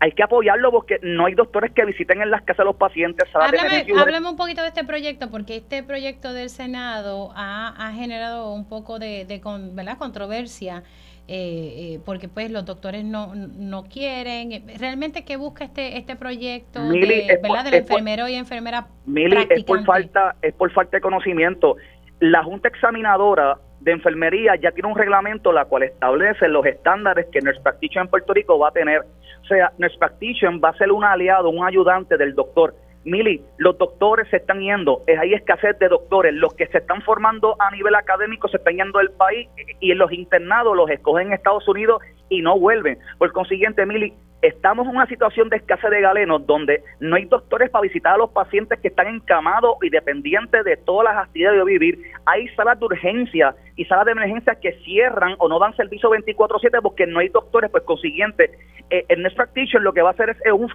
hay 0.00 0.12
que 0.12 0.22
apoyarlo 0.22 0.70
porque 0.70 0.98
no 1.02 1.26
hay 1.26 1.34
doctores 1.34 1.72
que 1.72 1.84
visiten 1.84 2.22
en 2.22 2.30
las 2.30 2.42
casas 2.42 2.60
a 2.60 2.64
los 2.64 2.76
pacientes. 2.76 3.28
Háblame, 3.34 4.28
un 4.28 4.36
poquito 4.36 4.62
de 4.62 4.68
este 4.68 4.84
proyecto, 4.84 5.30
porque 5.30 5.56
este 5.56 5.82
proyecto 5.82 6.32
del 6.32 6.50
Senado 6.50 7.32
ha, 7.34 7.92
generado 7.94 8.52
un 8.52 8.68
poco 8.68 8.98
de, 8.98 9.26
¿verdad? 9.74 9.98
controversia. 9.98 10.82
Eh, 11.28 11.94
eh, 11.94 12.00
porque 12.04 12.28
pues 12.28 12.50
los 12.50 12.64
doctores 12.64 13.04
no, 13.04 13.32
no 13.34 13.84
quieren. 13.84 14.64
¿Realmente 14.78 15.24
qué 15.24 15.36
busca 15.36 15.64
este 15.64 15.96
este 15.96 16.16
proyecto 16.16 16.82
de, 16.82 17.38
¿verdad? 17.40 17.64
del 17.64 17.74
enfermero 17.74 18.26
y 18.26 18.34
enfermera 18.34 18.88
Mili, 19.06 19.46
es 19.48 19.62
por 19.62 19.84
falta 19.84 20.34
es 20.42 20.52
por 20.54 20.72
falta 20.72 20.96
de 20.96 21.00
conocimiento. 21.00 21.76
La 22.18 22.42
Junta 22.42 22.68
Examinadora 22.68 23.56
de 23.82 23.92
Enfermería 23.92 24.54
ya 24.56 24.70
tiene 24.72 24.88
un 24.88 24.96
reglamento 24.96 25.52
la 25.52 25.64
cual 25.64 25.84
establece 25.84 26.48
los 26.48 26.64
estándares 26.66 27.26
que 27.32 27.40
Nurse 27.40 27.60
Practitioner 27.60 28.06
en 28.06 28.10
Puerto 28.10 28.32
Rico 28.32 28.58
va 28.58 28.68
a 28.68 28.72
tener 28.72 29.02
o 29.42 29.46
sea, 29.46 29.72
Nurse 29.78 29.98
Practitioner 29.98 30.62
va 30.62 30.70
a 30.70 30.78
ser 30.78 30.92
un 30.92 31.04
aliado, 31.04 31.50
un 31.50 31.64
ayudante 31.66 32.16
del 32.16 32.34
doctor. 32.34 32.74
Mili, 33.04 33.42
los 33.58 33.76
doctores 33.78 34.28
se 34.30 34.36
están 34.36 34.60
yendo, 34.60 35.02
hay 35.18 35.34
escasez 35.34 35.76
de 35.80 35.88
doctores, 35.88 36.32
los 36.34 36.54
que 36.54 36.68
se 36.68 36.78
están 36.78 37.02
formando 37.02 37.56
a 37.58 37.70
nivel 37.72 37.96
académico 37.96 38.46
se 38.46 38.58
están 38.58 38.76
yendo 38.76 39.00
del 39.00 39.10
país 39.10 39.48
y 39.80 39.92
los 39.94 40.12
internados 40.12 40.76
los 40.76 40.88
escogen 40.88 41.28
en 41.28 41.32
Estados 41.32 41.66
Unidos 41.66 42.00
y 42.28 42.42
no 42.42 42.56
vuelven. 42.58 42.98
Por 43.18 43.32
consiguiente, 43.32 43.84
Mili, 43.86 44.14
estamos 44.42 44.86
en 44.86 44.96
una 44.96 45.06
situación 45.06 45.48
de 45.48 45.56
escasez 45.56 45.90
de 45.90 46.00
galenos 46.00 46.44
donde 46.46 46.82
no 46.98 47.16
hay 47.16 47.24
doctores 47.26 47.70
para 47.70 47.82
visitar 47.82 48.14
a 48.14 48.18
los 48.18 48.30
pacientes 48.30 48.78
que 48.80 48.88
están 48.88 49.06
encamados 49.06 49.76
y 49.82 49.88
dependientes 49.88 50.64
de 50.64 50.76
todas 50.76 51.14
las 51.14 51.24
actividades 51.24 51.58
de 51.58 51.64
vivir. 51.64 52.02
Hay 52.26 52.48
salas 52.48 52.78
de 52.78 52.86
urgencia 52.86 53.54
y 53.76 53.84
salas 53.84 54.06
de 54.06 54.12
emergencia 54.12 54.56
que 54.56 54.72
cierran 54.84 55.36
o 55.38 55.48
no 55.48 55.60
dan 55.60 55.74
servicio 55.76 56.10
24/7 56.10 56.82
porque 56.82 57.06
no 57.06 57.20
hay 57.20 57.28
doctores, 57.28 57.70
pues 57.70 57.84
consiguiente, 57.84 58.50
eh, 58.90 59.04
el 59.08 59.22
Nurse 59.22 59.36
Practitioner 59.36 59.82
lo 59.82 59.92
que 59.92 60.02
va 60.02 60.10
a 60.10 60.12
hacer 60.12 60.30
es, 60.30 60.52
un, 60.52 60.70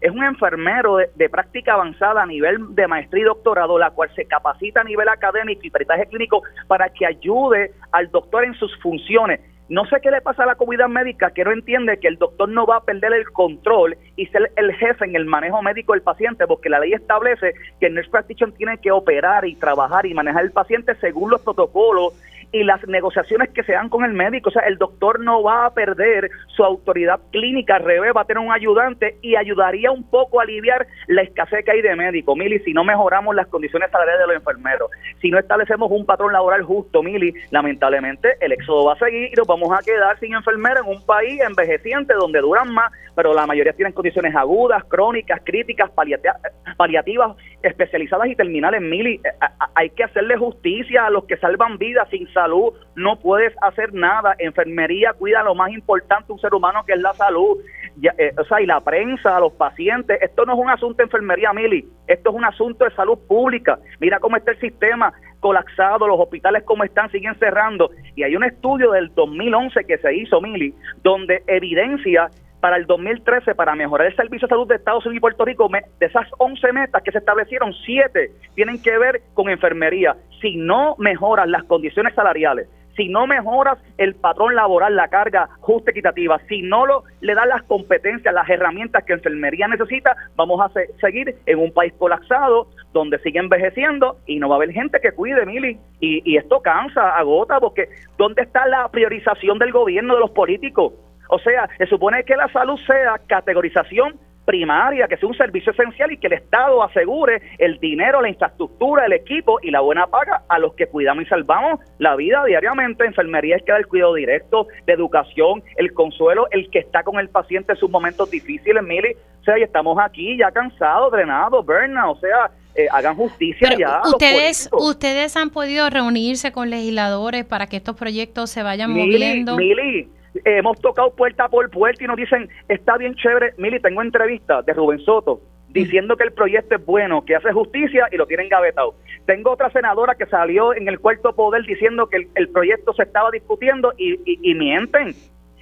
es, 0.00 0.10
un, 0.10 0.22
enfermero 0.22 0.98
de, 0.98 1.28
práctica 1.30 1.72
avanzada 1.72 2.22
a 2.22 2.26
nivel 2.26 2.74
de 2.74 2.86
maestría 2.86 3.22
y 3.22 3.26
doctorado, 3.26 3.78
la 3.78 3.90
cual 3.90 4.10
se 4.14 4.26
capacita 4.26 4.82
a 4.82 4.84
nivel 4.84 5.08
académico 5.08 5.62
y 5.64 5.70
peritaje 5.70 6.06
clínico 6.06 6.42
para 6.68 6.90
que 6.90 7.06
ayude 7.06 7.72
al 7.92 8.10
doctor 8.10 8.44
en 8.44 8.54
sus 8.54 8.76
funciones 8.80 9.40
no 9.70 9.86
sé 9.86 10.00
qué 10.02 10.10
le 10.10 10.20
pasa 10.20 10.42
a 10.42 10.46
la 10.46 10.56
comunidad 10.56 10.88
médica 10.88 11.30
que 11.30 11.44
no 11.44 11.52
entiende 11.52 12.00
que 12.00 12.08
el 12.08 12.16
doctor 12.16 12.48
no 12.48 12.66
va 12.66 12.78
a 12.78 12.84
perder 12.84 13.12
el 13.12 13.30
control 13.30 13.96
y 14.16 14.26
ser 14.26 14.50
el 14.56 14.72
jefe 14.74 15.04
en 15.04 15.14
el 15.14 15.26
manejo 15.26 15.62
médico 15.62 15.92
del 15.92 16.02
paciente, 16.02 16.44
porque 16.48 16.68
la 16.68 16.80
ley 16.80 16.92
establece 16.92 17.54
que 17.78 17.86
el 17.86 17.94
nurse 17.94 18.10
practitioner 18.10 18.56
tiene 18.56 18.78
que 18.78 18.90
operar 18.90 19.46
y 19.46 19.54
trabajar 19.54 20.06
y 20.06 20.12
manejar 20.12 20.42
el 20.42 20.50
paciente 20.50 20.96
según 20.96 21.30
los 21.30 21.40
protocolos 21.42 22.14
y 22.52 22.64
las 22.64 22.86
negociaciones 22.86 23.50
que 23.50 23.62
se 23.62 23.72
dan 23.72 23.88
con 23.88 24.04
el 24.04 24.12
médico. 24.12 24.50
O 24.50 24.52
sea, 24.52 24.62
el 24.62 24.78
doctor 24.78 25.20
no 25.20 25.42
va 25.42 25.66
a 25.66 25.74
perder 25.74 26.30
su 26.48 26.64
autoridad 26.64 27.20
clínica, 27.30 27.76
al 27.76 27.84
revés, 27.84 28.12
va 28.16 28.22
a 28.22 28.24
tener 28.24 28.42
un 28.42 28.52
ayudante 28.52 29.16
y 29.22 29.36
ayudaría 29.36 29.90
un 29.90 30.08
poco 30.08 30.40
a 30.40 30.42
aliviar 30.42 30.86
la 31.06 31.22
escasez 31.22 31.64
que 31.64 31.70
hay 31.70 31.82
de 31.82 31.94
médicos. 31.96 32.36
Mili, 32.36 32.58
si 32.60 32.72
no 32.72 32.84
mejoramos 32.84 33.34
las 33.34 33.46
condiciones 33.48 33.90
salariales 33.90 34.20
de 34.20 34.26
los 34.26 34.36
enfermeros, 34.36 34.90
si 35.20 35.30
no 35.30 35.38
establecemos 35.38 35.90
un 35.90 36.06
patrón 36.06 36.32
laboral 36.32 36.62
justo, 36.62 37.02
Mili, 37.02 37.32
lamentablemente 37.50 38.36
el 38.40 38.52
éxodo 38.52 38.86
va 38.86 38.94
a 38.94 38.98
seguir 38.98 39.30
y 39.32 39.36
nos 39.36 39.46
vamos 39.46 39.70
a 39.72 39.82
quedar 39.82 40.18
sin 40.18 40.34
enfermeros 40.34 40.86
en 40.86 40.92
un 40.92 41.06
país 41.06 41.40
envejeciente 41.40 42.14
donde 42.14 42.40
duran 42.40 42.72
más, 42.72 42.92
pero 43.14 43.34
la 43.34 43.46
mayoría 43.46 43.72
tienen 43.72 43.92
condiciones 43.92 44.34
agudas, 44.34 44.84
crónicas, 44.84 45.40
críticas, 45.44 45.90
paliativas, 45.90 47.36
especializadas 47.62 48.28
y 48.28 48.36
terminales. 48.36 48.80
Mili, 48.80 49.14
eh, 49.14 49.46
hay 49.74 49.90
que 49.90 50.04
hacerle 50.04 50.36
justicia 50.36 51.06
a 51.06 51.10
los 51.10 51.24
que 51.24 51.36
salvan 51.36 51.78
vidas 51.78 52.08
sin 52.10 52.26
salud 52.40 52.72
no 52.94 53.18
puedes 53.18 53.52
hacer 53.62 53.92
nada. 53.92 54.34
Enfermería 54.38 55.12
cuida 55.12 55.42
lo 55.42 55.54
más 55.54 55.70
importante 55.72 56.32
un 56.32 56.38
ser 56.38 56.54
humano 56.54 56.84
que 56.86 56.94
es 56.94 57.00
la 57.00 57.14
salud. 57.14 57.58
Eh, 58.02 58.32
o 58.38 58.44
sea, 58.44 58.60
y 58.60 58.66
la 58.66 58.80
prensa, 58.80 59.38
los 59.40 59.52
pacientes. 59.52 60.20
Esto 60.22 60.46
no 60.46 60.54
es 60.54 60.58
un 60.58 60.70
asunto 60.70 60.98
de 60.98 61.04
enfermería, 61.04 61.52
Mili. 61.52 61.86
Esto 62.06 62.30
es 62.30 62.36
un 62.36 62.44
asunto 62.44 62.84
de 62.84 62.90
salud 62.92 63.18
pública. 63.28 63.78
Mira 64.00 64.18
cómo 64.20 64.36
está 64.36 64.52
el 64.52 64.60
sistema 64.60 65.12
colapsado, 65.40 66.06
los 66.06 66.20
hospitales 66.20 66.62
como 66.64 66.84
están, 66.84 67.10
siguen 67.10 67.34
cerrando. 67.38 67.90
Y 68.14 68.22
hay 68.22 68.36
un 68.36 68.44
estudio 68.44 68.92
del 68.92 69.14
2011 69.14 69.84
que 69.84 69.98
se 69.98 70.14
hizo, 70.14 70.40
Mili, 70.40 70.74
donde 71.02 71.42
evidencia 71.46 72.30
para 72.60 72.76
el 72.76 72.86
2013 72.86 73.54
para 73.54 73.74
mejorar 73.74 74.08
el 74.08 74.16
servicio 74.16 74.46
de 74.46 74.50
salud 74.50 74.68
de 74.68 74.76
Estados 74.76 75.04
Unidos 75.06 75.18
y 75.18 75.20
Puerto 75.20 75.44
Rico, 75.44 75.68
de 75.68 76.06
esas 76.06 76.26
11 76.38 76.72
metas 76.72 77.02
que 77.02 77.12
se 77.12 77.18
establecieron, 77.18 77.72
7 77.84 78.30
tienen 78.54 78.80
que 78.82 78.96
ver 78.98 79.22
con 79.34 79.48
enfermería. 79.48 80.16
Si 80.40 80.56
no 80.56 80.94
mejoras 80.98 81.48
las 81.48 81.64
condiciones 81.64 82.14
salariales, 82.14 82.68
si 82.96 83.08
no 83.08 83.26
mejoras 83.26 83.78
el 83.96 84.14
patrón 84.14 84.54
laboral, 84.54 84.94
la 84.94 85.08
carga 85.08 85.48
justa 85.60 85.90
equitativa, 85.90 86.38
si 86.48 86.60
no 86.60 86.84
lo, 86.84 87.04
le 87.20 87.34
das 87.34 87.46
las 87.46 87.62
competencias, 87.62 88.34
las 88.34 88.48
herramientas 88.48 89.04
que 89.04 89.14
enfermería 89.14 89.68
necesita, 89.68 90.14
vamos 90.36 90.60
a 90.60 90.70
seguir 91.00 91.36
en 91.46 91.58
un 91.58 91.72
país 91.72 91.94
colapsado 91.98 92.68
donde 92.92 93.18
sigue 93.20 93.38
envejeciendo 93.38 94.18
y 94.26 94.38
no 94.38 94.48
va 94.48 94.56
a 94.56 94.58
haber 94.58 94.72
gente 94.72 95.00
que 95.00 95.12
cuide, 95.12 95.46
Mili. 95.46 95.78
Y, 96.00 96.30
y 96.30 96.36
esto 96.36 96.60
cansa, 96.60 97.16
agota, 97.16 97.60
porque 97.60 97.88
¿dónde 98.18 98.42
está 98.42 98.66
la 98.66 98.88
priorización 98.88 99.58
del 99.58 99.72
gobierno, 99.72 100.14
de 100.14 100.20
los 100.20 100.30
políticos? 100.32 100.92
O 101.30 101.38
sea, 101.38 101.68
se 101.78 101.86
supone 101.86 102.24
que 102.24 102.36
la 102.36 102.48
salud 102.48 102.78
sea 102.86 103.20
categorización 103.26 104.18
primaria, 104.44 105.06
que 105.06 105.16
sea 105.16 105.28
un 105.28 105.36
servicio 105.36 105.70
esencial 105.70 106.10
y 106.10 106.16
que 106.16 106.26
el 106.26 106.32
Estado 106.32 106.82
asegure 106.82 107.40
el 107.58 107.78
dinero, 107.78 108.20
la 108.20 108.30
infraestructura, 108.30 109.06
el 109.06 109.12
equipo 109.12 109.60
y 109.62 109.70
la 109.70 109.80
buena 109.80 110.08
paga 110.08 110.42
a 110.48 110.58
los 110.58 110.74
que 110.74 110.88
cuidamos 110.88 111.24
y 111.24 111.28
salvamos 111.28 111.78
la 111.98 112.16
vida 112.16 112.44
diariamente. 112.44 113.04
Enfermería 113.04 113.56
es 113.56 113.62
que 113.62 113.70
da 113.70 113.78
el 113.78 113.86
cuidado 113.86 114.14
directo, 114.14 114.66
de 114.86 114.92
educación, 114.92 115.62
el 115.76 115.92
consuelo, 115.92 116.48
el 116.50 116.68
que 116.70 116.80
está 116.80 117.04
con 117.04 117.20
el 117.20 117.28
paciente 117.28 117.74
en 117.74 117.78
sus 117.78 117.88
momentos 117.88 118.28
difíciles, 118.28 118.82
Mili. 118.82 119.14
O 119.40 119.44
sea, 119.44 119.56
y 119.56 119.62
estamos 119.62 119.96
aquí 120.02 120.36
ya 120.36 120.50
cansados, 120.50 121.12
drenados, 121.12 121.64
burnout, 121.64 122.16
o 122.16 122.20
sea, 122.20 122.50
eh, 122.74 122.88
hagan 122.90 123.14
justicia 123.14 123.76
ya. 123.78 124.02
Ustedes, 124.04 124.68
ustedes 124.72 125.36
han 125.36 125.50
podido 125.50 125.88
reunirse 125.90 126.50
con 126.50 126.70
legisladores 126.70 127.44
para 127.44 127.68
que 127.68 127.76
estos 127.76 127.94
proyectos 127.96 128.50
se 128.50 128.64
vayan 128.64 128.90
moviendo. 128.90 129.56
Mili, 129.56 130.08
hemos 130.44 130.80
tocado 130.80 131.14
puerta 131.14 131.48
por 131.48 131.70
puerta 131.70 132.04
y 132.04 132.06
nos 132.06 132.16
dicen, 132.16 132.48
está 132.68 132.96
bien 132.96 133.14
chévere. 133.14 133.54
Mili, 133.58 133.80
tengo 133.80 134.02
entrevista 134.02 134.62
de 134.62 134.72
Rubén 134.72 135.00
Soto 135.00 135.40
diciendo 135.72 136.16
que 136.16 136.24
el 136.24 136.32
proyecto 136.32 136.74
es 136.74 136.84
bueno, 136.84 137.24
que 137.24 137.36
hace 137.36 137.52
justicia 137.52 138.08
y 138.10 138.16
lo 138.16 138.26
tienen 138.26 138.48
gavetado. 138.48 138.94
Tengo 139.26 139.52
otra 139.52 139.70
senadora 139.70 140.14
que 140.14 140.26
salió 140.26 140.74
en 140.74 140.88
el 140.88 140.98
cuarto 140.98 141.32
poder 141.34 141.62
diciendo 141.64 142.08
que 142.08 142.28
el, 142.34 142.48
proyecto 142.48 142.92
se 142.92 143.04
estaba 143.04 143.30
discutiendo 143.30 143.92
y, 143.96 144.18
y, 144.24 144.54
mienten. 144.54 145.14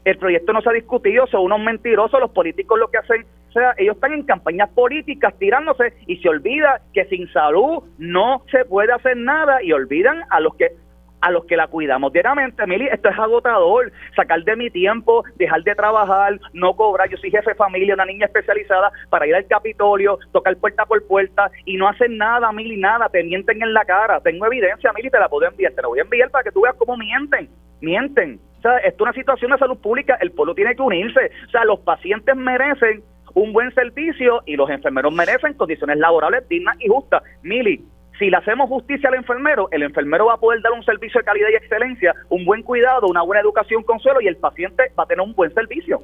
El 0.05 0.17
proyecto 0.17 0.53
no 0.53 0.63
se 0.63 0.71
ha 0.71 0.73
discutido, 0.73 1.27
son 1.27 1.43
unos 1.43 1.61
mentirosos, 1.61 2.21
los 2.21 2.31
políticos 2.31 2.79
lo 2.79 2.89
que 2.89 2.99
hacen, 2.99 3.27
o 3.49 3.53
sea, 3.53 3.75
ellos 3.77 3.97
están 3.97 4.13
en 4.13 4.23
campañas 4.23 4.71
políticas 4.71 5.35
tirándose 5.39 5.93
y 6.07 6.17
se 6.17 6.29
olvida 6.29 6.81
que 6.95 7.05
sin 7.07 7.31
salud 7.33 7.83
no 7.99 8.43
se 8.51 8.65
puede 8.65 8.93
hacer 8.93 9.17
nada 9.17 9.63
y 9.63 9.73
olvidan 9.73 10.23
a 10.31 10.41
los 10.41 10.55
que 10.55 10.73
a 11.21 11.31
los 11.31 11.45
que 11.45 11.57
la 11.57 11.67
cuidamos 11.67 12.13
diariamente. 12.13 12.67
Mili, 12.67 12.87
esto 12.87 13.09
es 13.09 13.19
agotador, 13.19 13.93
sacar 14.15 14.43
de 14.45 14.57
mi 14.57 14.71
tiempo, 14.71 15.25
dejar 15.37 15.63
de 15.63 15.75
trabajar, 15.75 16.39
no 16.53 16.75
cobrar. 16.75 17.09
Yo 17.09 17.17
soy 17.17 17.31
jefe 17.31 17.51
de 17.51 17.57
familia, 17.57 17.95
una 17.95 18.05
niña 18.05 18.27
especializada 18.27 18.93
para 19.11 19.27
ir 19.27 19.35
al 19.35 19.47
Capitolio, 19.47 20.19
tocar 20.33 20.57
puerta 20.57 20.85
por 20.87 21.07
puerta 21.07 21.51
y 21.65 21.77
no 21.77 21.89
hacer 21.89 22.11
nada, 22.11 22.53
Mili, 22.53 22.77
nada, 22.77 23.09
te 23.09 23.23
mienten 23.23 23.63
en 23.63 23.73
la 23.73 23.85
cara. 23.85 24.21
Tengo 24.21 24.47
evidencia, 24.47 24.93
Mili, 24.93 25.11
te 25.11 25.19
la 25.19 25.29
puedo 25.29 25.49
enviar, 25.49 25.73
te 25.73 25.83
la 25.83 25.89
voy 25.89 25.99
a 25.99 26.03
enviar 26.03 26.31
para 26.31 26.45
que 26.45 26.53
tú 26.53 26.63
veas 26.63 26.77
cómo 26.77 26.97
mienten, 26.97 27.49
mienten. 27.81 28.41
O 28.59 28.61
sea, 28.61 28.79
esto 28.79 28.97
es 28.97 29.01
una 29.01 29.13
situación 29.13 29.53
de 29.53 29.59
salud 29.59 29.79
pública, 29.79 30.19
el 30.21 30.33
pueblo 30.33 30.55
tiene 30.55 30.75
que 30.75 30.83
unirse. 30.83 31.31
O 31.47 31.51
sea, 31.51 31.65
los 31.65 31.81
pacientes 31.81 32.35
merecen 32.35 33.03
un 33.35 33.53
buen 33.53 33.73
servicio 33.75 34.43
y 34.47 34.57
los 34.57 34.69
enfermeros 34.71 35.13
merecen 35.13 35.55
condiciones 35.55 35.99
laborales 35.99 36.49
dignas 36.49 36.77
y 36.81 36.89
justas. 36.89 37.23
Mili, 37.43 37.85
si 38.19 38.31
le 38.31 38.37
hacemos 38.37 38.69
justicia 38.69 39.09
al 39.09 39.17
enfermero, 39.17 39.69
el 39.71 39.83
enfermero 39.83 40.27
va 40.27 40.35
a 40.35 40.39
poder 40.39 40.61
dar 40.63 40.73
un 40.73 40.85
servicio 40.85 41.21
de 41.21 41.25
calidad 41.25 41.49
y 41.53 41.57
excelencia, 41.57 42.15
un 42.29 42.45
buen 42.45 42.63
cuidado, 42.63 43.07
una 43.07 43.23
buena 43.23 43.41
educación 43.41 43.83
con 43.83 44.01
suelo 44.01 44.21
y 44.21 44.27
el 44.27 44.37
paciente 44.37 44.93
va 44.99 45.05
a 45.05 45.07
tener 45.07 45.21
un 45.21 45.35
buen 45.35 45.53
servicio. 45.55 46.03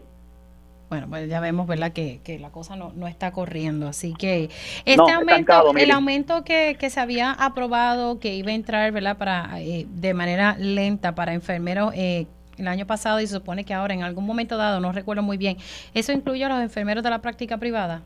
Bueno, 0.89 1.09
pues 1.09 1.29
ya 1.29 1.41
vemos, 1.41 1.67
¿verdad?, 1.67 1.93
que, 1.93 2.21
la 2.41 2.51
cosa 2.51 2.77
no, 2.77 2.93
no, 2.95 3.09
está 3.09 3.33
corriendo. 3.33 3.89
Así 3.89 4.15
que 4.15 4.51
este 4.85 5.13
aumento, 5.13 5.75
el 5.77 5.91
aumento 5.91 6.45
que, 6.45 6.77
se 6.89 7.01
había 7.01 7.33
aprobado, 7.33 8.21
que 8.21 8.35
iba 8.35 8.51
a 8.51 8.55
entrar, 8.55 8.93
¿verdad?, 8.93 9.17
para 9.17 9.61
eh, 9.61 9.87
de 9.89 10.15
manera 10.15 10.57
lenta 10.59 11.15
para 11.15 11.35
enfermeros 11.35 11.93
eh, 11.97 12.27
el 12.59 12.69
año 12.69 12.87
pasado 12.87 13.21
y 13.21 13.27
se 13.27 13.35
supone 13.35 13.65
que 13.65 13.75
ahora 13.75 13.95
en 13.95 14.03
algún 14.03 14.25
momento 14.25 14.57
dado, 14.57 14.79
no 14.79 14.93
recuerdo 14.93 15.23
muy 15.23 15.37
bien, 15.37 15.57
¿eso 15.95 16.13
incluye 16.13 16.45
a 16.45 16.49
los 16.49 16.61
enfermeros 16.61 17.03
de 17.03 17.11
la 17.11 17.21
práctica 17.21 17.59
privada? 17.59 18.03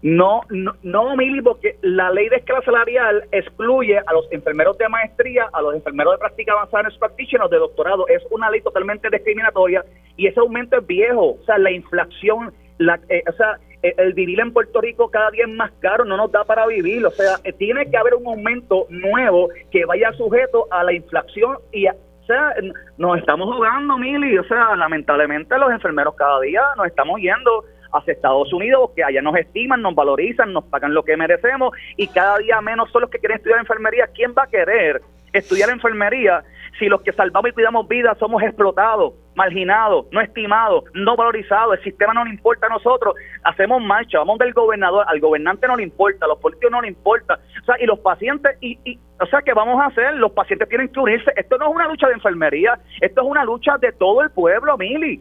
No, 0.00 0.42
no, 0.50 0.74
no, 0.82 1.16
Mili, 1.16 1.42
porque 1.42 1.76
la 1.82 2.10
ley 2.12 2.28
de 2.28 2.36
escala 2.36 2.62
salarial 2.62 3.24
excluye 3.32 3.98
a 3.98 4.12
los 4.12 4.30
enfermeros 4.30 4.78
de 4.78 4.88
maestría, 4.88 5.48
a 5.52 5.60
los 5.60 5.74
enfermeros 5.74 6.14
de 6.14 6.18
práctica 6.18 6.52
avanzada 6.52 6.88
los 6.88 7.50
de 7.50 7.56
doctorado. 7.56 8.06
Es 8.06 8.22
una 8.30 8.48
ley 8.48 8.60
totalmente 8.60 9.08
discriminatoria 9.10 9.84
y 10.16 10.28
ese 10.28 10.38
aumento 10.38 10.78
es 10.78 10.86
viejo. 10.86 11.38
O 11.40 11.44
sea, 11.44 11.58
la 11.58 11.72
inflación, 11.72 12.52
la, 12.78 13.00
eh, 13.08 13.24
o 13.28 13.32
sea, 13.32 13.58
eh, 13.82 13.94
el 13.98 14.12
vivir 14.14 14.38
en 14.38 14.52
Puerto 14.52 14.80
Rico 14.80 15.10
cada 15.10 15.30
día 15.32 15.44
es 15.44 15.50
más 15.50 15.72
caro, 15.80 16.04
no 16.04 16.16
nos 16.16 16.30
da 16.30 16.44
para 16.44 16.64
vivir. 16.66 17.04
O 17.04 17.10
sea, 17.10 17.36
eh, 17.42 17.52
tiene 17.52 17.90
que 17.90 17.96
haber 17.96 18.14
un 18.14 18.26
aumento 18.28 18.86
nuevo 18.90 19.48
que 19.72 19.84
vaya 19.84 20.12
sujeto 20.12 20.68
a 20.70 20.84
la 20.84 20.92
inflación 20.92 21.58
y, 21.72 21.88
o 21.88 22.24
sea, 22.24 22.54
nos 22.98 23.18
estamos 23.18 23.52
jugando, 23.52 23.98
Mili. 23.98 24.38
O 24.38 24.44
sea, 24.44 24.76
lamentablemente 24.76 25.58
los 25.58 25.72
enfermeros 25.72 26.14
cada 26.14 26.40
día 26.40 26.62
nos 26.76 26.86
estamos 26.86 27.20
yendo 27.20 27.64
hacia 27.92 28.12
Estados 28.12 28.52
Unidos, 28.52 28.90
que 28.94 29.04
allá 29.04 29.22
nos 29.22 29.36
estiman, 29.36 29.82
nos 29.82 29.94
valorizan, 29.94 30.52
nos 30.52 30.64
pagan 30.64 30.94
lo 30.94 31.02
que 31.02 31.16
merecemos 31.16 31.72
y 31.96 32.06
cada 32.08 32.38
día 32.38 32.60
menos 32.60 32.90
son 32.90 33.02
los 33.02 33.10
que 33.10 33.18
quieren 33.18 33.38
estudiar 33.38 33.60
enfermería. 33.60 34.08
¿Quién 34.14 34.34
va 34.36 34.44
a 34.44 34.46
querer 34.46 35.00
estudiar 35.32 35.70
enfermería 35.70 36.42
si 36.78 36.86
los 36.86 37.02
que 37.02 37.12
salvamos 37.12 37.50
y 37.50 37.52
cuidamos 37.52 37.86
vidas 37.88 38.16
somos 38.18 38.42
explotados, 38.42 39.14
marginados, 39.34 40.06
no 40.12 40.20
estimados, 40.20 40.84
no 40.94 41.16
valorizados? 41.16 41.78
El 41.78 41.84
sistema 41.84 42.14
no 42.14 42.24
le 42.24 42.30
importa 42.30 42.66
a 42.66 42.70
nosotros. 42.70 43.14
Hacemos 43.44 43.82
marcha, 43.82 44.18
vamos 44.18 44.38
del 44.38 44.52
gobernador, 44.52 45.04
al 45.08 45.20
gobernante 45.20 45.66
no 45.66 45.76
le 45.76 45.82
importa, 45.82 46.26
a 46.26 46.28
los 46.28 46.38
políticos 46.38 46.70
no 46.70 46.82
le 46.82 46.88
importa. 46.88 47.38
O 47.62 47.64
sea, 47.64 47.76
y 47.80 47.86
los 47.86 47.98
pacientes, 48.00 48.56
y, 48.60 48.78
y 48.84 48.98
o 49.20 49.26
sea, 49.26 49.42
¿qué 49.42 49.52
vamos 49.52 49.80
a 49.80 49.86
hacer? 49.86 50.14
Los 50.14 50.32
pacientes 50.32 50.68
tienen 50.68 50.88
que 50.88 51.00
unirse. 51.00 51.32
Esto 51.36 51.58
no 51.58 51.68
es 51.68 51.74
una 51.74 51.88
lucha 51.88 52.06
de 52.08 52.14
enfermería, 52.14 52.78
esto 53.00 53.22
es 53.22 53.26
una 53.26 53.44
lucha 53.44 53.76
de 53.78 53.92
todo 53.92 54.22
el 54.22 54.30
pueblo, 54.30 54.76
Mili 54.76 55.20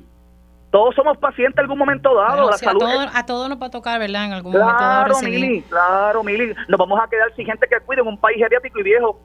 todos 0.71 0.95
somos 0.95 1.17
pacientes 1.17 1.57
en 1.57 1.61
algún 1.61 1.79
momento 1.79 2.13
dado. 2.13 2.49
la 2.49 2.57
salud 2.57 2.83
a, 3.13 3.25
todos, 3.25 3.49
nos 3.49 3.61
va 3.61 3.67
a 3.67 3.69
tocar, 3.69 3.99
¿verdad? 3.99 4.25
En 4.25 4.33
algún 4.33 4.51
momento 4.51 4.83
dado. 4.83 5.21
Mili, 5.21 5.61
claro, 5.63 6.23
Mili. 6.23 6.53
Nos 6.67 6.77
vamos 6.77 6.99
a 7.01 7.07
quedar 7.09 7.33
sin 7.35 7.45
gente 7.45 7.67
que 7.69 7.79
cuide 7.85 8.01
en 8.01 8.07
un 8.07 8.17
país 8.17 8.37
geriátrico 8.37 8.79
y 8.79 8.83
viejo. 8.83 9.19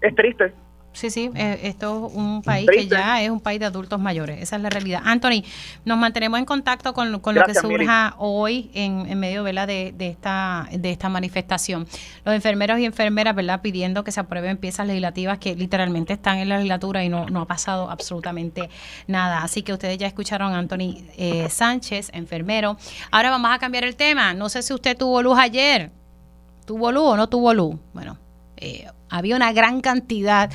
Es 0.00 0.14
triste. 0.14 0.52
Sí, 0.92 1.10
sí, 1.10 1.30
eh, 1.36 1.60
esto 1.62 2.08
es 2.08 2.14
un 2.16 2.42
país 2.42 2.68
que 2.68 2.88
ya 2.88 3.22
es 3.22 3.30
un 3.30 3.40
país 3.40 3.60
de 3.60 3.66
adultos 3.66 4.00
mayores, 4.00 4.42
esa 4.42 4.56
es 4.56 4.62
la 4.62 4.70
realidad. 4.70 5.02
Anthony, 5.04 5.44
nos 5.84 5.96
mantenemos 5.96 6.38
en 6.40 6.44
contacto 6.44 6.92
con, 6.92 7.12
lo 7.12 7.20
que 7.20 7.54
surja 7.54 8.14
hoy 8.18 8.70
en, 8.74 9.18
medio 9.18 9.44
De, 9.44 9.94
de, 9.96 10.08
esta, 10.08 10.68
de 10.72 10.90
esta 10.90 11.08
manifestación. 11.08 11.86
Los 12.24 12.34
enfermeros 12.34 12.80
y 12.80 12.84
enfermeras 12.84 13.34
¿verdad? 13.36 13.60
pidiendo 13.60 14.02
que 14.02 14.10
se 14.10 14.20
aprueben 14.20 14.56
piezas 14.56 14.86
legislativas 14.86 15.38
que 15.38 15.54
literalmente 15.54 16.14
están 16.14 16.38
en 16.38 16.48
la 16.48 16.56
legislatura 16.56 17.04
y 17.04 17.08
no, 17.08 17.26
no 17.26 17.42
ha 17.42 17.46
pasado 17.46 17.90
absolutamente 17.90 18.68
nada. 19.06 19.42
Así 19.42 19.62
que 19.62 19.72
ustedes 19.72 19.98
ya 19.98 20.06
escucharon 20.06 20.52
a 20.52 20.58
Anthony 20.58 21.04
eh, 21.16 21.48
Sánchez, 21.48 22.10
enfermero. 22.12 22.76
Ahora 23.12 23.30
vamos 23.30 23.50
a 23.52 23.58
cambiar 23.58 23.84
el 23.84 23.94
tema. 23.94 24.34
No 24.34 24.48
sé 24.48 24.62
si 24.62 24.72
usted 24.74 24.96
tuvo 24.96 25.22
luz 25.22 25.38
ayer. 25.38 25.92
¿Tuvo 26.66 26.92
luz 26.92 27.04
o 27.04 27.16
no 27.16 27.28
tuvo 27.28 27.54
luz? 27.54 27.76
Bueno, 27.94 28.18
eh, 28.60 28.86
había 29.08 29.36
una 29.36 29.52
gran 29.52 29.80
cantidad 29.80 30.50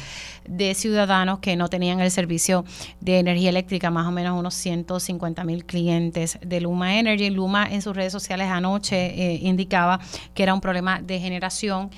de 0.47 0.74
ciudadanos 0.74 1.39
que 1.39 1.56
no 1.56 1.70
tenían 1.70 1.99
el 1.99 2.12
servicio 2.12 2.66
de 2.99 3.20
energía 3.20 3.49
eléctrica, 3.49 3.89
más 3.89 4.08
o 4.08 4.12
menos 4.12 4.38
unos 4.38 4.54
150 4.56 5.43
mil 5.43 5.66
clientes 5.66 6.38
de 6.41 6.62
Luma 6.62 6.99
Energy. 6.99 7.30
Luma 7.30 7.68
en 7.72 7.82
sus 7.82 7.95
redes 7.95 8.12
sociales 8.12 8.49
anoche 8.49 8.95
eh, 8.95 9.39
indicaba 9.41 9.99
que 10.34 10.43
era 10.43 10.54
un 10.54 10.62
problema 10.62 11.01
de 11.01 11.20
generación. 11.20 11.89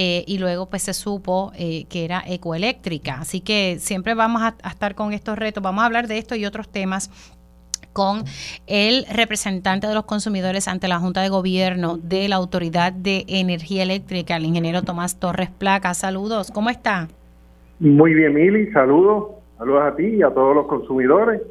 Eh, 0.00 0.22
y 0.28 0.38
luego 0.38 0.70
pues 0.70 0.84
se 0.84 0.94
supo 0.94 1.50
que 1.56 2.04
era 2.04 2.22
ecoeléctrica. 2.24 3.20
Así 3.20 3.40
que 3.40 3.78
siempre 3.80 4.14
vamos 4.14 4.42
a, 4.42 4.54
estar 4.70 4.94
con 4.94 5.12
estos 5.12 5.36
retos, 5.36 5.60
vamos 5.60 5.82
a 5.82 5.86
hablar 5.86 6.06
de 6.06 6.18
esto 6.18 6.36
y 6.36 6.46
otros 6.46 6.68
temas 6.68 7.10
con 7.98 8.22
el 8.68 9.06
representante 9.12 9.88
de 9.88 9.94
los 9.96 10.04
consumidores 10.04 10.68
ante 10.68 10.86
la 10.86 11.00
Junta 11.00 11.20
de 11.20 11.30
Gobierno 11.30 11.98
de 12.00 12.28
la 12.28 12.36
Autoridad 12.36 12.92
de 12.92 13.24
Energía 13.26 13.82
Eléctrica, 13.82 14.36
el 14.36 14.44
ingeniero 14.44 14.82
Tomás 14.82 15.18
Torres 15.18 15.50
Placa. 15.50 15.92
Saludos, 15.94 16.52
¿cómo 16.52 16.70
está? 16.70 17.08
Muy 17.80 18.14
bien, 18.14 18.34
Mili, 18.34 18.70
saludos. 18.70 19.30
Saludos 19.58 19.82
a 19.84 19.96
ti 19.96 20.04
y 20.04 20.22
a 20.22 20.30
todos 20.30 20.54
los 20.54 20.68
consumidores. 20.68 21.42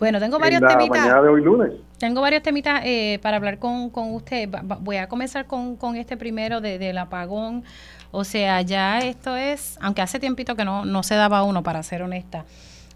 Bueno, 0.00 0.18
tengo 0.18 0.40
varios 0.40 0.60
temitas. 0.60 1.22
de 1.22 1.28
hoy 1.28 1.40
lunes. 1.40 1.70
Tengo 2.00 2.20
varios 2.20 2.42
temitas 2.42 2.82
eh, 2.84 3.20
para 3.22 3.36
hablar 3.36 3.60
con, 3.60 3.88
con 3.88 4.12
usted. 4.12 4.48
Voy 4.80 4.96
a 4.96 5.06
comenzar 5.06 5.46
con, 5.46 5.76
con 5.76 5.94
este 5.94 6.16
primero 6.16 6.60
de, 6.60 6.80
del 6.80 6.98
apagón. 6.98 7.62
O 8.10 8.24
sea, 8.24 8.60
ya 8.62 8.98
esto 8.98 9.36
es, 9.36 9.78
aunque 9.80 10.02
hace 10.02 10.18
tiempito 10.18 10.56
que 10.56 10.64
no, 10.64 10.84
no 10.84 11.04
se 11.04 11.14
daba 11.14 11.44
uno, 11.44 11.62
para 11.62 11.80
ser 11.84 12.02
honesta. 12.02 12.44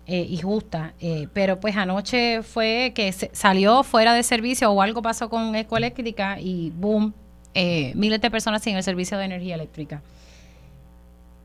Eh, 0.09 0.25
y 0.29 0.37
justa. 0.37 0.93
Eh, 1.01 1.27
pero 1.33 1.59
pues 1.59 1.77
anoche 1.77 2.45
fue 2.45 2.93
que 2.95 3.11
salió 3.11 3.83
fuera 3.83 4.15
de 4.15 4.23
servicio 4.23 4.71
o 4.71 4.81
algo 4.81 5.03
pasó 5.03 5.29
con 5.29 5.57
Ecoeléctrica 5.57 6.39
y 6.39 6.73
boom, 6.77 7.13
eh, 7.55 7.93
miles 7.97 8.21
de 8.21 8.31
personas 8.31 8.63
sin 8.63 8.77
el 8.77 8.85
servicio 8.85 9.19
de 9.19 9.25
energía 9.25 9.57
eléctrica. 9.57 10.01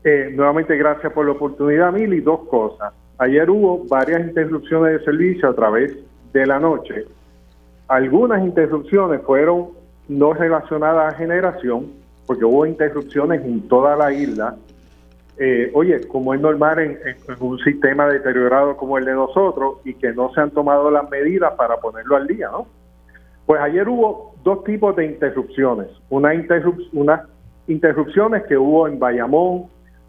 nuevamente 0.04 0.76
gracias 0.76 1.12
por 1.12 1.26
la 1.26 1.32
oportunidad, 1.32 1.92
Mili. 1.92 2.20
Dos 2.20 2.46
cosas. 2.48 2.92
Ayer 3.18 3.50
hubo 3.50 3.84
varias 3.88 4.20
interrupciones 4.20 5.00
de 5.00 5.04
servicio 5.06 5.48
a 5.48 5.54
través 5.56 5.96
de 6.32 6.46
la 6.46 6.60
noche. 6.60 7.06
Algunas 7.88 8.44
interrupciones 8.44 9.22
fueron 9.26 9.70
no 10.06 10.34
relacionadas 10.34 11.14
a 11.14 11.16
generación, 11.16 11.88
porque 12.26 12.44
hubo 12.44 12.64
interrupciones 12.64 13.44
en 13.44 13.66
toda 13.66 13.96
la 13.96 14.12
isla 14.12 14.56
eh, 15.44 15.72
oye, 15.74 16.06
como 16.06 16.34
es 16.34 16.40
normal 16.40 16.78
en, 16.78 16.98
un 17.40 17.58
sistema 17.58 18.06
deteriorado 18.06 18.76
como 18.76 18.96
el 18.96 19.04
de 19.04 19.12
nosotros 19.12 19.78
y 19.84 19.94
que 19.94 20.12
no 20.12 20.32
se 20.32 20.40
han 20.40 20.52
tomado 20.52 20.88
las 20.88 21.10
medidas 21.10 21.54
para 21.54 21.78
ponerlo 21.78 22.14
al 22.14 22.28
día, 22.28 22.48
¿no? 22.48 22.68
Pues 23.44 23.60
ayer 23.60 23.88
hubo 23.88 24.36
dos 24.44 24.62
tipos 24.62 24.94
de 24.94 25.04
interrupciones. 25.04 25.88
Una 26.10 26.30
unas 26.92 27.22
interrupciones 27.66 28.44
que 28.44 28.56
hubo 28.56 28.86
en 28.86 29.00
Bayamón, 29.00 29.64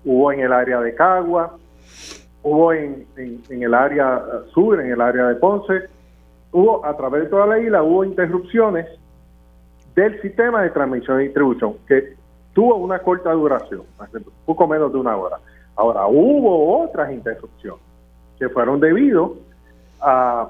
hubo 0.05 0.31
en 0.31 0.41
el 0.41 0.53
área 0.53 0.79
de 0.81 0.93
Cagua, 0.93 1.57
hubo 2.43 2.71
en, 2.71 3.07
en, 3.17 3.63
el 3.63 3.73
área 3.73 4.21
sur, 4.53 4.79
en 4.79 4.91
el 4.91 5.01
área 5.01 5.29
de 5.29 5.36
Ponce, 5.38 5.89
hubo 6.51 6.86
a 6.86 6.95
través 6.95 7.23
de 7.23 7.29
toda 7.29 7.47
la 7.47 7.59
isla, 7.59 7.81
hubo 7.81 8.05
interrupciones 8.05 8.86
del 9.95 10.21
sistema 10.21 10.61
de 10.61 10.69
transmisión 10.69 11.21
y 11.21 11.23
distribución, 11.23 11.73
que 11.88 12.13
tuvo 12.54 12.76
una 12.76 12.99
corta 12.99 13.32
duración, 13.32 13.84
poco 14.45 14.68
menos 14.68 14.91
de 14.93 14.99
una 14.99 15.18
hora. 15.18 15.38
Ahora, 15.76 16.06
hubo 16.08 16.84
otras 16.84 17.12
interrupciones 17.12 17.82
que 18.38 18.49
fueron 18.49 18.80
debido 18.80 19.38
a 20.01 20.49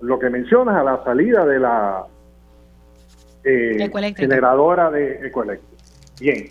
lo 0.00 0.18
que 0.18 0.30
mencionas, 0.30 0.76
a 0.76 0.82
la 0.82 1.04
salida 1.04 1.46
de 1.46 1.60
la 1.60 2.04
eh, 3.44 4.14
generadora 4.16 4.90
de 4.90 5.26
ecoeléctrica. 5.26 5.82
Bien, 6.20 6.50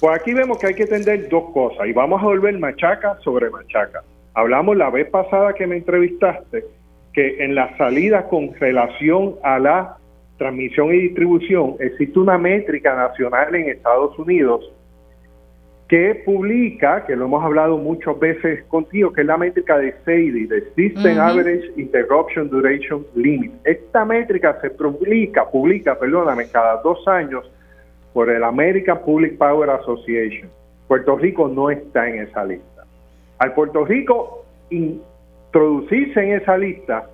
pues 0.00 0.20
aquí 0.20 0.34
vemos 0.34 0.58
que 0.58 0.68
hay 0.68 0.74
que 0.74 0.82
entender 0.82 1.28
dos 1.28 1.50
cosas 1.52 1.86
y 1.86 1.92
vamos 1.92 2.20
a 2.20 2.26
volver 2.26 2.58
machaca 2.58 3.18
sobre 3.22 3.50
machaca. 3.50 4.02
Hablamos 4.34 4.76
la 4.76 4.90
vez 4.90 5.08
pasada 5.08 5.54
que 5.54 5.66
me 5.66 5.76
entrevistaste 5.76 6.64
que 7.12 7.42
en 7.42 7.54
la 7.54 7.76
salida 7.78 8.28
con 8.28 8.52
relación 8.54 9.36
a 9.42 9.58
la 9.58 9.96
transmisión 10.38 10.94
y 10.94 10.98
distribución, 10.98 11.76
existe 11.80 12.18
una 12.18 12.38
métrica 12.38 12.94
nacional 12.94 13.54
en 13.54 13.70
Estados 13.70 14.18
Unidos 14.18 14.70
que 15.88 16.22
publica, 16.24 17.04
que 17.06 17.14
lo 17.14 17.26
hemos 17.26 17.44
hablado 17.44 17.78
muchas 17.78 18.18
veces 18.18 18.64
contigo, 18.64 19.12
que 19.12 19.20
es 19.20 19.26
la 19.26 19.36
métrica 19.36 19.78
de 19.78 19.94
SAIDI, 20.04 20.46
de 20.46 20.62
System 20.74 21.20
Average 21.20 21.72
Interruption 21.76 22.50
Duration 22.50 23.06
Limit. 23.14 23.52
Esta 23.64 24.04
métrica 24.04 24.58
se 24.60 24.70
publica, 24.70 25.48
publica, 25.48 25.96
perdóname, 25.96 26.48
cada 26.48 26.82
dos 26.82 27.06
años 27.06 27.48
por 28.12 28.30
el 28.30 28.42
American 28.42 28.98
Public 29.04 29.38
Power 29.38 29.70
Association. 29.70 30.50
Puerto 30.88 31.16
Rico 31.16 31.48
no 31.48 31.70
está 31.70 32.08
en 32.08 32.22
esa 32.22 32.44
lista. 32.44 32.84
Al 33.38 33.54
Puerto 33.54 33.84
Rico 33.84 34.44
introducirse 34.70 36.20
en 36.20 36.32
esa 36.32 36.58
lista, 36.58 37.08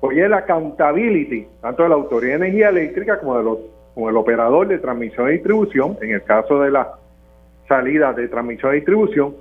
Oye, 0.00 0.24
el 0.24 0.32
accountability, 0.32 1.46
tanto 1.60 1.82
de 1.82 1.88
la 1.88 1.96
Autoridad 1.96 2.38
de 2.38 2.46
Energía 2.46 2.68
Eléctrica 2.68 3.18
como, 3.18 3.36
de 3.36 3.44
los, 3.44 3.58
como 3.94 4.10
el 4.10 4.16
operador 4.16 4.68
de 4.68 4.78
transmisión 4.78 5.28
y 5.28 5.32
distribución, 5.32 5.98
en 6.00 6.12
el 6.12 6.22
caso 6.22 6.60
de 6.60 6.70
la 6.70 6.94
salida 7.66 8.12
de 8.12 8.28
transmisión 8.28 8.72
y 8.72 8.76
distribución, 8.76 9.34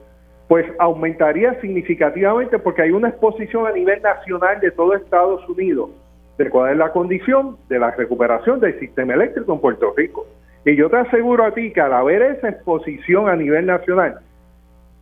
pues 0.47 0.65
aumentaría 0.79 1.59
significativamente 1.61 2.57
porque 2.57 2.81
hay 2.81 2.91
una 2.91 3.09
exposición 3.09 3.67
a 3.67 3.71
nivel 3.71 4.01
nacional 4.01 4.59
de 4.59 4.71
todo 4.71 4.95
Estados 4.95 5.47
Unidos 5.47 5.89
de 6.37 6.49
cuál 6.49 6.71
es 6.71 6.77
la 6.77 6.91
condición 6.91 7.57
de 7.67 7.79
la 7.79 7.91
recuperación 7.91 8.59
del 8.59 8.79
sistema 8.79 9.13
eléctrico 9.13 9.53
en 9.53 9.59
Puerto 9.59 9.93
Rico. 9.95 10.27
Y 10.65 10.75
yo 10.75 10.89
te 10.89 10.97
aseguro 10.97 11.45
a 11.45 11.51
ti 11.51 11.71
que 11.71 11.81
al 11.81 11.93
haber 11.93 12.21
esa 12.21 12.49
exposición 12.49 13.27
a 13.27 13.35
nivel 13.35 13.65
nacional, 13.65 14.19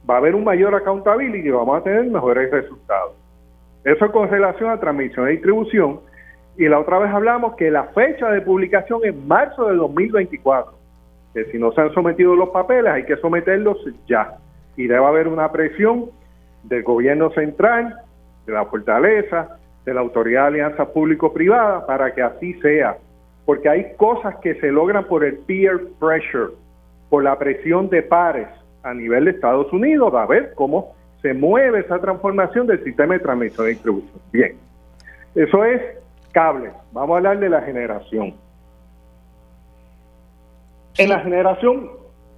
va 0.09 0.15
a 0.15 0.17
haber 0.17 0.35
un 0.35 0.43
mayor 0.43 0.73
accountability 0.75 1.47
y 1.47 1.51
vamos 1.51 1.79
a 1.79 1.83
tener 1.83 2.05
mejores 2.05 2.51
resultados. 2.51 3.13
Eso 3.85 4.11
con 4.11 4.29
relación 4.29 4.71
a 4.71 4.79
transmisión 4.79 5.29
y 5.29 5.33
distribución. 5.33 5.99
Y 6.57 6.67
la 6.67 6.79
otra 6.79 6.99
vez 6.99 7.11
hablamos 7.11 7.55
que 7.55 7.69
la 7.69 7.83
fecha 7.85 8.29
de 8.31 8.41
publicación 8.41 9.01
es 9.03 9.15
marzo 9.15 9.67
de 9.67 9.75
2024. 9.75 10.73
Que 11.33 11.45
si 11.45 11.59
no 11.59 11.71
se 11.71 11.81
han 11.81 11.93
sometido 11.93 12.35
los 12.35 12.49
papeles, 12.49 12.91
hay 12.91 13.05
que 13.05 13.15
someterlos 13.17 13.77
ya. 14.07 14.37
Y 14.75 14.87
debe 14.87 15.05
haber 15.05 15.27
una 15.27 15.51
presión 15.51 16.05
del 16.63 16.83
gobierno 16.83 17.29
central, 17.31 17.95
de 18.47 18.53
la 18.53 18.65
fortaleza, 18.65 19.59
de 19.85 19.93
la 19.93 20.01
Autoridad 20.01 20.43
de 20.43 20.47
Alianza 20.47 20.91
Público-Privada, 20.91 21.85
para 21.85 22.13
que 22.13 22.23
así 22.23 22.53
sea. 22.55 22.97
porque 23.45 23.69
hay 23.69 23.93
cosas 23.95 24.35
que 24.37 24.55
se 24.55 24.71
logran 24.71 25.05
por 25.05 25.23
el 25.23 25.37
peer 25.37 25.79
pressure, 25.99 26.53
por 27.09 27.23
la 27.23 27.37
presión 27.37 27.89
de 27.89 28.01
pares 28.01 28.47
a 28.81 28.93
nivel 28.93 29.25
de 29.25 29.31
Estados 29.31 29.71
Unidos, 29.71 30.13
a 30.15 30.25
ver 30.25 30.53
cómo 30.55 30.95
se 31.25 31.33
mueve 31.33 31.79
esa 31.79 31.97
transformación 31.97 32.67
del 32.67 32.83
sistema 32.83 33.15
de 33.15 33.19
transmisión 33.19 33.65
y 33.65 33.69
distribución. 33.71 34.21
Bien, 34.31 34.57
eso 35.33 35.65
es 35.65 35.81
cable. 36.31 36.69
Vamos 36.91 37.15
a 37.15 37.17
hablar 37.17 37.39
de 37.39 37.49
la 37.49 37.61
generación. 37.63 38.35
En 40.99 41.09
la 41.09 41.21
generación, 41.21 41.89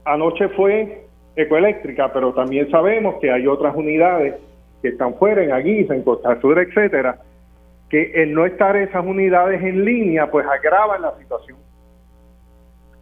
anoche 0.05 0.47
fue 0.55 1.05
ecoeléctrica, 1.35 2.13
pero 2.13 2.33
también 2.33 2.71
sabemos 2.71 3.15
que 3.19 3.29
hay 3.29 3.45
otras 3.45 3.75
unidades 3.75 4.35
que 4.81 4.87
están 4.87 5.15
fuera, 5.15 5.43
en 5.43 5.51
Aguisa, 5.51 5.93
en 5.93 6.03
Costa 6.03 6.39
Sur, 6.39 6.57
etcétera, 6.57 7.19
que 7.89 8.23
el 8.23 8.33
no 8.33 8.45
estar 8.45 8.77
esas 8.77 9.05
unidades 9.05 9.61
en 9.63 9.83
línea, 9.83 10.31
pues 10.31 10.47
agravan 10.47 11.01
la 11.01 11.13
situación. 11.17 11.57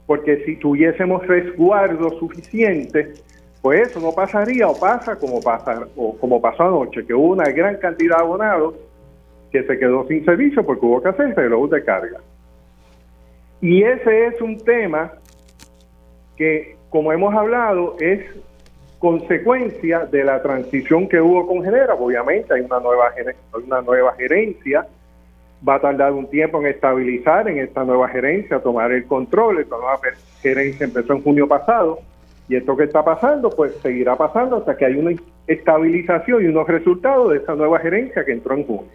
Porque 0.08 0.44
si 0.46 0.56
tuviésemos 0.56 1.28
resguardo 1.28 2.10
suficiente, 2.18 3.14
pues 3.66 3.90
eso 3.90 4.00
no 4.00 4.12
pasaría 4.12 4.68
o 4.68 4.80
pasa 4.80 5.16
como 5.16 5.42
pasa 5.42 5.88
o 5.96 6.16
como 6.20 6.40
pasó 6.40 6.66
anoche, 6.66 7.04
que 7.04 7.16
hubo 7.16 7.34
una 7.34 7.50
gran 7.50 7.78
cantidad 7.78 8.18
de 8.18 8.24
abonados 8.24 8.76
que 9.52 9.64
se 9.64 9.80
quedó 9.80 10.06
sin 10.08 10.24
servicio 10.24 10.64
porque 10.64 10.86
hubo 10.86 11.02
que 11.02 11.10
hacer 11.10 11.36
reloj 11.36 11.72
de 11.72 11.84
carga. 11.84 12.20
Y 13.62 13.82
ese 13.82 14.28
es 14.28 14.40
un 14.40 14.64
tema 14.64 15.14
que, 16.38 16.76
como 16.92 17.12
hemos 17.12 17.34
hablado, 17.34 17.96
es 18.00 18.24
consecuencia 19.00 20.06
de 20.06 20.24
la 20.24 20.44
transición 20.44 21.10
que 21.10 21.20
hubo 21.20 21.48
con 21.48 21.64
Genera. 21.64 21.96
Obviamente 21.96 22.54
hay 22.54 22.62
una 22.62 22.80
nueva, 22.80 23.16
una 23.66 23.82
nueva 23.82 24.14
gerencia, 24.14 24.86
va 25.68 25.78
a 25.78 25.82
tardar 25.82 26.12
un 26.14 26.30
tiempo 26.30 26.62
en 26.62 26.68
estabilizar 26.68 27.50
en 27.50 27.58
esta 27.58 27.84
nueva 27.84 28.10
gerencia, 28.10 28.60
tomar 28.60 28.92
el 28.92 29.08
control. 29.08 29.60
Esta 29.60 29.76
nueva 29.76 30.00
gerencia 30.44 30.84
empezó 30.84 31.14
en 31.14 31.24
junio 31.24 31.48
pasado 31.48 32.00
y 32.48 32.56
esto 32.56 32.78
que 32.78 32.84
está 32.84 33.04
pasando, 33.04 33.50
pues 33.50 33.76
seguirá 33.78 34.16
pasando 34.16 34.58
hasta 34.58 34.78
que 34.78 34.86
hay 34.86 34.96
una 34.96 35.12
estabilización 35.48 36.44
y 36.44 36.48
unos 36.48 36.68
resultados 36.68 37.32
de 37.32 37.38
esa 37.38 37.56
nueva 37.56 37.80
gerencia 37.80 38.24
que 38.24 38.34
entró 38.34 38.56
en 38.56 38.66
junio. 38.66 38.92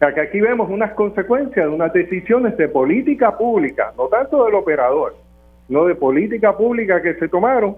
O 0.00 0.14
que 0.14 0.20
aquí 0.20 0.40
vemos 0.40 0.70
unas 0.70 0.92
consecuencias 0.92 1.66
de 1.66 1.72
unas 1.72 1.92
decisiones 1.92 2.56
de 2.56 2.68
política 2.68 3.36
pública, 3.36 3.92
no 3.96 4.06
tanto 4.06 4.44
del 4.44 4.54
operador, 4.54 5.16
no 5.68 5.84
de 5.86 5.96
política 5.96 6.56
pública 6.56 7.02
que 7.02 7.14
se 7.14 7.28
tomaron, 7.28 7.76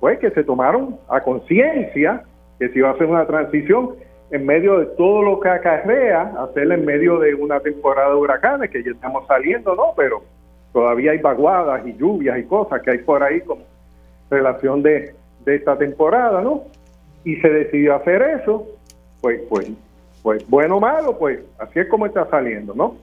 pues 0.00 0.18
que 0.18 0.30
se 0.30 0.42
tomaron 0.42 0.98
a 1.08 1.20
conciencia 1.20 2.24
que 2.58 2.68
se 2.68 2.78
iba 2.78 2.88
a 2.88 2.92
hacer 2.92 3.06
una 3.06 3.26
transición 3.26 3.94
en 4.32 4.44
medio 4.44 4.80
de 4.80 4.86
todo 4.86 5.22
lo 5.22 5.38
que 5.38 5.48
acarrea, 5.48 6.34
hacerla 6.38 6.74
en 6.74 6.84
medio 6.84 7.18
de 7.18 7.34
una 7.34 7.60
temporada 7.60 8.10
de 8.10 8.16
huracanes, 8.16 8.70
que 8.70 8.82
ya 8.82 8.90
estamos 8.90 9.26
saliendo, 9.26 9.74
¿no? 9.74 9.92
Pero 9.96 10.22
todavía 10.72 11.12
hay 11.12 11.18
vaguadas 11.18 11.86
y 11.86 11.94
lluvias 11.96 12.38
y 12.38 12.44
cosas 12.44 12.82
que 12.82 12.90
hay 12.90 12.98
por 12.98 13.22
ahí 13.22 13.40
como 13.40 13.62
relación 14.30 14.82
de, 14.82 15.14
de 15.44 15.56
esta 15.56 15.76
temporada, 15.76 16.40
¿no? 16.42 16.64
Y 17.24 17.36
se 17.36 17.48
decidió 17.48 17.96
hacer 17.96 18.22
eso, 18.22 18.66
pues, 19.20 19.40
pues, 19.48 19.70
pues, 20.22 20.48
bueno 20.48 20.76
o 20.76 20.80
malo, 20.80 21.18
pues 21.18 21.40
así 21.58 21.80
es 21.80 21.88
como 21.88 22.06
está 22.06 22.28
saliendo, 22.30 22.74
¿no? 22.74 22.96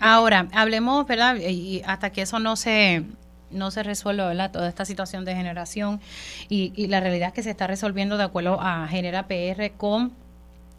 Ahora, 0.00 0.46
hablemos, 0.54 1.06
¿verdad? 1.06 1.36
Y 1.36 1.82
hasta 1.86 2.10
que 2.10 2.22
eso 2.22 2.38
no 2.38 2.56
se 2.56 3.02
no 3.50 3.72
se 3.72 3.82
resuelve, 3.82 4.24
¿verdad? 4.24 4.52
Toda 4.52 4.68
esta 4.68 4.84
situación 4.84 5.24
de 5.24 5.34
generación 5.34 6.00
y, 6.48 6.72
y 6.76 6.86
la 6.86 7.00
realidad 7.00 7.28
es 7.28 7.34
que 7.34 7.42
se 7.42 7.50
está 7.50 7.66
resolviendo 7.66 8.16
de 8.16 8.22
acuerdo 8.22 8.58
a 8.60 8.86
Genera 8.86 9.24
PR 9.24 9.72
con 9.76 10.12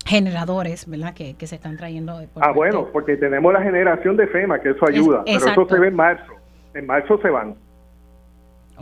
generadores, 0.05 0.89
¿verdad? 0.89 1.13
Que, 1.13 1.35
que 1.35 1.47
se 1.47 1.55
están 1.55 1.77
trayendo. 1.77 2.21
ah, 2.39 2.51
bueno, 2.51 2.87
porque 2.91 3.17
tenemos 3.17 3.53
la 3.53 3.61
generación 3.61 4.17
de 4.17 4.27
FEMA, 4.27 4.59
que 4.59 4.71
eso 4.71 4.87
ayuda, 4.87 5.23
pero 5.25 5.37
eso 5.37 5.67
se 5.67 5.79
ve 5.79 5.87
en 5.89 5.95
marzo. 5.95 6.33
En 6.73 6.85
marzo 6.85 7.19
se 7.21 7.29
van. 7.29 7.55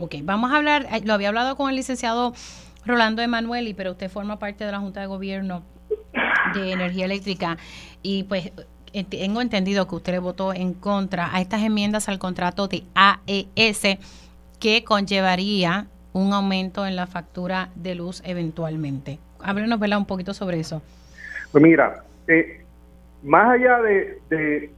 Ok, 0.00 0.14
vamos 0.22 0.50
a 0.50 0.56
hablar, 0.56 0.86
eh, 0.90 1.02
lo 1.04 1.12
había 1.12 1.28
hablado 1.28 1.56
con 1.56 1.68
el 1.68 1.76
licenciado 1.76 2.32
Rolando 2.86 3.20
Emanueli, 3.20 3.74
pero 3.74 3.90
usted 3.90 4.10
forma 4.10 4.38
parte 4.38 4.64
de 4.64 4.72
la 4.72 4.80
Junta 4.80 5.02
de 5.02 5.06
Gobierno 5.06 5.62
de 6.54 6.72
Energía 6.72 7.04
Eléctrica 7.04 7.58
y 8.02 8.24
pues 8.24 8.50
tengo 9.10 9.42
entendido 9.42 9.86
que 9.86 9.94
usted 9.96 10.12
le 10.14 10.18
votó 10.18 10.54
en 10.54 10.72
contra 10.72 11.34
a 11.34 11.42
estas 11.42 11.62
enmiendas 11.62 12.08
al 12.08 12.18
contrato 12.18 12.66
de 12.66 12.82
AES 12.94 13.98
que 14.58 14.84
conllevaría 14.84 15.86
un 16.14 16.32
aumento 16.32 16.86
en 16.86 16.96
la 16.96 17.06
factura 17.06 17.68
de 17.74 17.94
luz 17.94 18.22
eventualmente. 18.24 19.18
Háblenos 19.42 19.78
un 19.80 20.06
poquito 20.06 20.32
sobre 20.32 20.60
eso. 20.60 20.80
Pues 21.52 21.62
mira, 21.62 22.02
eh, 22.26 22.64
más 23.22 23.50
allá 23.50 23.80
de, 23.82 24.70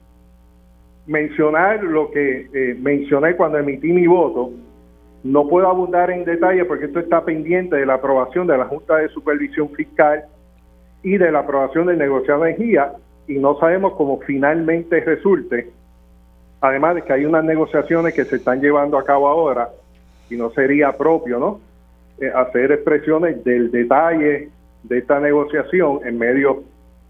mencionar 1.07 1.83
lo 1.85 2.11
que 2.11 2.49
eh, 2.53 2.77
mencioné 2.81 3.37
cuando 3.37 3.59
emití 3.59 3.93
mi 3.93 4.07
voto, 4.09 4.53
no 5.25 5.49
puedo 5.49 5.69
abundar 5.69 6.11
en 6.11 6.25
detalle 6.25 6.65
porque 6.65 6.87
esto 6.87 6.99
está 6.99 7.25
pendiente 7.25 7.77
de 7.77 7.87
la 7.87 7.95
aprobación 7.95 8.47
de 8.47 8.59
la 8.59 8.65
Junta 8.65 8.97
de 8.97 9.09
Supervisión 9.09 9.71
Fiscal 9.71 10.25
y 11.03 11.17
de 11.17 11.31
la 11.31 11.41
aprobación 11.41 11.87
del 11.87 11.99
negociado 11.99 12.43
de 12.43 12.51
energía 12.51 12.93
y 13.29 13.39
no 13.39 13.59
sabemos 13.59 13.95
cómo 13.95 14.19
finalmente 14.21 15.01
resulte. 15.01 15.71
Además 16.61 16.97
de 16.97 17.03
que 17.03 17.13
hay 17.13 17.25
unas 17.25 17.45
negociaciones 17.45 18.15
que 18.15 18.25
se 18.25 18.37
están 18.37 18.61
llevando 18.61 18.99
a 18.99 19.05
cabo 19.05 19.29
ahora 19.29 19.71
y 20.29 20.37
no 20.37 20.51
sería 20.51 20.97
propio, 20.97 21.39
¿no? 21.39 21.61
Eh, 22.21 22.31
hacer 22.35 22.73
expresiones 22.73 23.43
del 23.45 23.71
detalle 23.71 24.51
de 24.83 24.99
esta 24.99 25.21
negociación 25.21 26.01
en 26.05 26.19
medio 26.19 26.65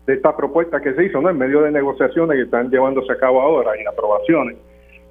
de 0.06 0.14
esta 0.14 0.36
propuesta 0.36 0.80
que 0.80 0.94
se 0.94 1.04
hizo, 1.04 1.20
¿no? 1.20 1.30
En 1.30 1.38
medio 1.38 1.62
de 1.62 1.70
negociaciones 1.70 2.36
que 2.36 2.42
están 2.44 2.70
llevándose 2.70 3.12
a 3.12 3.18
cabo 3.18 3.40
ahora 3.40 3.72
y 3.80 3.86
aprobaciones. 3.86 4.56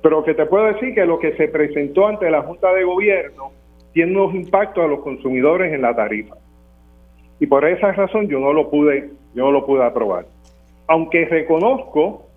Pero 0.02 0.24
que 0.24 0.34
te 0.34 0.46
puedo 0.46 0.66
decir 0.66 0.96
que 0.96 1.06
lo 1.06 1.20
que 1.20 1.34
se 1.34 1.48
presentó 1.48 2.08
ante 2.08 2.30
la 2.32 2.42
Junta 2.42 2.74
de 2.74 2.84
Gobierno 2.84 3.52
tiene 3.94 4.14
unos 4.14 4.34
impactos 4.36 4.84
a 4.84 4.88
los 4.88 5.02
consumidores 5.02 5.74
en 5.74 5.82
la 5.82 5.96
tarifa. 5.96 6.36
Y 7.40 7.48
por 7.48 7.66
esa 7.66 7.92
razón 7.92 8.28
yo 8.28 8.40
no 8.40 8.54
lo 8.54 8.70
pude, 8.70 9.10
yo 9.34 9.46
no 9.46 9.52
lo 9.52 9.66
pude 9.66 9.84
aprobar 9.84 10.26
aunque 10.92 11.24
reconozco 11.24 12.28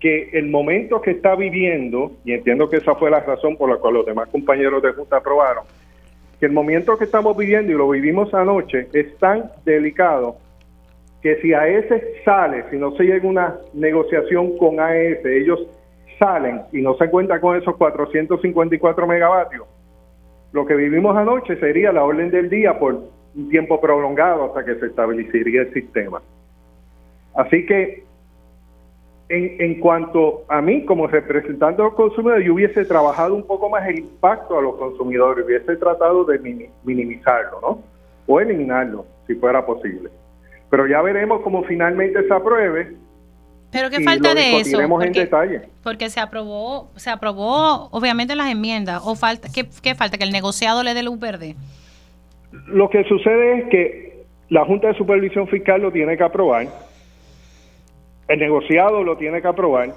que 0.00 0.30
el 0.32 0.48
momento 0.50 1.00
que 1.00 1.12
está 1.12 1.36
viviendo, 1.36 2.10
y 2.24 2.32
entiendo 2.32 2.68
que 2.68 2.78
esa 2.78 2.96
fue 2.96 3.08
la 3.08 3.20
razón 3.20 3.56
por 3.56 3.70
la 3.70 3.76
cual 3.76 3.94
los 3.94 4.06
demás 4.06 4.28
compañeros 4.30 4.82
de 4.82 4.90
Junta 4.90 5.18
aprobaron, 5.18 5.62
que 6.40 6.46
el 6.46 6.52
momento 6.52 6.98
que 6.98 7.04
estamos 7.04 7.36
viviendo 7.36 7.70
y 7.70 7.76
lo 7.76 7.88
vivimos 7.88 8.34
anoche 8.34 8.88
es 8.92 9.16
tan 9.18 9.52
delicado 9.64 10.38
que 11.22 11.36
si 11.36 11.54
AES 11.54 11.86
sale, 12.24 12.64
si 12.68 12.78
no 12.78 12.96
se 12.96 13.04
llega 13.04 13.28
a 13.28 13.30
una 13.30 13.56
negociación 13.74 14.58
con 14.58 14.80
AES, 14.80 15.24
ellos 15.24 15.60
salen 16.22 16.62
y 16.72 16.80
no 16.80 16.94
se 16.94 17.10
cuenta 17.10 17.40
con 17.40 17.56
esos 17.56 17.76
454 17.76 19.06
megavatios, 19.08 19.66
lo 20.52 20.64
que 20.64 20.76
vivimos 20.76 21.16
anoche 21.16 21.56
sería 21.56 21.92
la 21.92 22.04
orden 22.04 22.30
del 22.30 22.48
día 22.48 22.78
por 22.78 22.94
un 23.34 23.48
tiempo 23.48 23.80
prolongado 23.80 24.44
hasta 24.44 24.64
que 24.64 24.78
se 24.78 24.86
establecería 24.86 25.62
el 25.62 25.72
sistema. 25.72 26.22
Así 27.34 27.66
que 27.66 28.04
en, 29.28 29.80
cuanto 29.80 30.44
a 30.48 30.60
mí 30.60 30.84
como 30.84 31.06
representante 31.06 31.80
de 31.80 31.88
los 31.88 31.94
consumidores, 31.94 32.46
yo 32.46 32.52
hubiese 32.52 32.84
trabajado 32.84 33.34
un 33.34 33.46
poco 33.46 33.70
más 33.70 33.88
el 33.88 34.00
impacto 34.00 34.58
a 34.58 34.62
los 34.62 34.76
consumidores, 34.76 35.46
hubiese 35.46 35.76
tratado 35.76 36.24
de 36.24 36.38
minimizarlo, 36.84 37.58
¿no? 37.62 37.82
O 38.26 38.40
eliminarlo, 38.40 39.06
si 39.26 39.34
fuera 39.34 39.64
posible. 39.64 40.10
Pero 40.68 40.86
ya 40.86 41.00
veremos 41.00 41.40
cómo 41.40 41.64
finalmente 41.64 42.26
se 42.28 42.34
apruebe. 42.34 42.94
Pero 43.72 43.90
qué 43.90 44.00
falta 44.02 44.34
de 44.34 44.60
eso. 44.60 44.78
Porque, 44.88 45.06
en 45.06 45.12
detalle. 45.12 45.62
porque 45.82 46.10
se 46.10 46.20
aprobó, 46.20 46.90
se 46.96 47.10
aprobó 47.10 47.88
obviamente 47.90 48.36
las 48.36 48.50
enmiendas. 48.50 49.02
O 49.04 49.16
falta, 49.16 49.48
¿qué, 49.52 49.66
¿qué 49.82 49.94
falta? 49.94 50.18
Que 50.18 50.24
el 50.24 50.30
negociado 50.30 50.82
le 50.82 50.94
dé 50.94 51.02
luz 51.02 51.18
verde. 51.18 51.56
Lo 52.66 52.90
que 52.90 53.02
sucede 53.04 53.60
es 53.60 53.64
que 53.70 54.24
la 54.50 54.64
Junta 54.66 54.88
de 54.88 54.94
Supervisión 54.94 55.48
Fiscal 55.48 55.80
lo 55.80 55.90
tiene 55.90 56.16
que 56.16 56.22
aprobar 56.22 56.68
el 58.32 58.38
negociado 58.38 59.02
lo 59.02 59.16
tiene 59.16 59.42
que 59.42 59.48
aprobar 59.48 59.90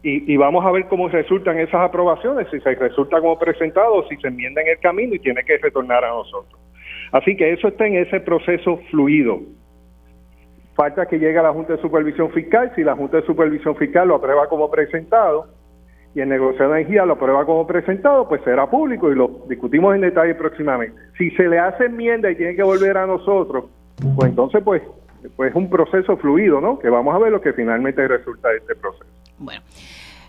y, 0.00 0.36
vamos 0.36 0.64
a 0.64 0.70
ver 0.70 0.86
cómo 0.86 1.08
resultan 1.08 1.58
esas 1.58 1.82
aprobaciones, 1.82 2.46
si 2.50 2.60
se 2.60 2.74
resulta 2.76 3.20
como 3.20 3.38
presentado, 3.38 4.08
si 4.08 4.16
se 4.16 4.28
enmienda 4.28 4.62
en 4.62 4.68
el 4.68 4.78
camino 4.78 5.14
y 5.14 5.18
tiene 5.18 5.42
que 5.44 5.58
retornar 5.58 6.02
a 6.04 6.10
nosotros. 6.10 6.58
Así 7.12 7.36
que 7.36 7.52
eso 7.52 7.68
está 7.68 7.86
en 7.86 7.96
ese 7.96 8.20
proceso 8.20 8.78
fluido. 8.90 9.40
Falta 10.78 11.06
que 11.06 11.18
llegue 11.18 11.36
a 11.36 11.42
la 11.42 11.52
Junta 11.52 11.72
de 11.72 11.82
Supervisión 11.82 12.30
Fiscal, 12.30 12.70
si 12.76 12.84
la 12.84 12.94
Junta 12.94 13.16
de 13.16 13.26
Supervisión 13.26 13.74
Fiscal 13.74 14.06
lo 14.06 14.14
aprueba 14.14 14.48
como 14.48 14.70
presentado 14.70 15.48
y 16.14 16.20
el 16.20 16.28
negociado 16.28 16.70
de 16.70 16.82
energía 16.82 17.04
lo 17.04 17.14
aprueba 17.14 17.44
como 17.44 17.66
presentado, 17.66 18.28
pues 18.28 18.44
será 18.44 18.70
público 18.70 19.10
y 19.10 19.16
lo 19.16 19.44
discutimos 19.48 19.96
en 19.96 20.02
detalle 20.02 20.36
próximamente. 20.36 20.96
Si 21.18 21.32
se 21.32 21.48
le 21.48 21.58
hace 21.58 21.86
enmienda 21.86 22.30
y 22.30 22.36
tiene 22.36 22.54
que 22.54 22.62
volver 22.62 22.96
a 22.96 23.08
nosotros, 23.08 23.64
pues 24.14 24.30
entonces 24.30 24.62
pues 24.64 24.80
pues 25.34 25.50
es 25.50 25.56
un 25.56 25.68
proceso 25.68 26.16
fluido, 26.16 26.60
¿no? 26.60 26.78
Que 26.78 26.88
vamos 26.88 27.12
a 27.12 27.18
ver 27.18 27.32
lo 27.32 27.40
que 27.40 27.52
finalmente 27.54 28.06
resulta 28.06 28.48
de 28.50 28.58
este 28.58 28.76
proceso. 28.76 29.04
Bueno. 29.36 29.62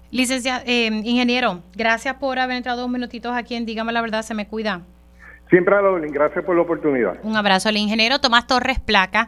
Licenciado, 0.09 0.63
eh, 0.65 0.87
ingeniero, 0.87 1.59
gracias 1.75 2.15
por 2.15 2.39
haber 2.39 2.57
entrado 2.57 2.81
dos 2.81 2.89
minutitos 2.89 3.33
aquí 3.35 3.53
en 3.53 3.67
Dígame 3.67 3.93
la 3.93 4.01
Verdad, 4.01 4.23
se 4.23 4.33
me 4.33 4.47
cuida. 4.47 4.81
Siempre 5.49 5.75
a 5.75 5.81
gracias 5.81 6.45
por 6.45 6.55
la 6.55 6.61
oportunidad. 6.61 7.19
Un 7.23 7.35
abrazo 7.35 7.69
al 7.69 7.77
ingeniero 7.77 8.19
Tomás 8.19 8.45
Torres 8.45 8.79
Placa 8.79 9.27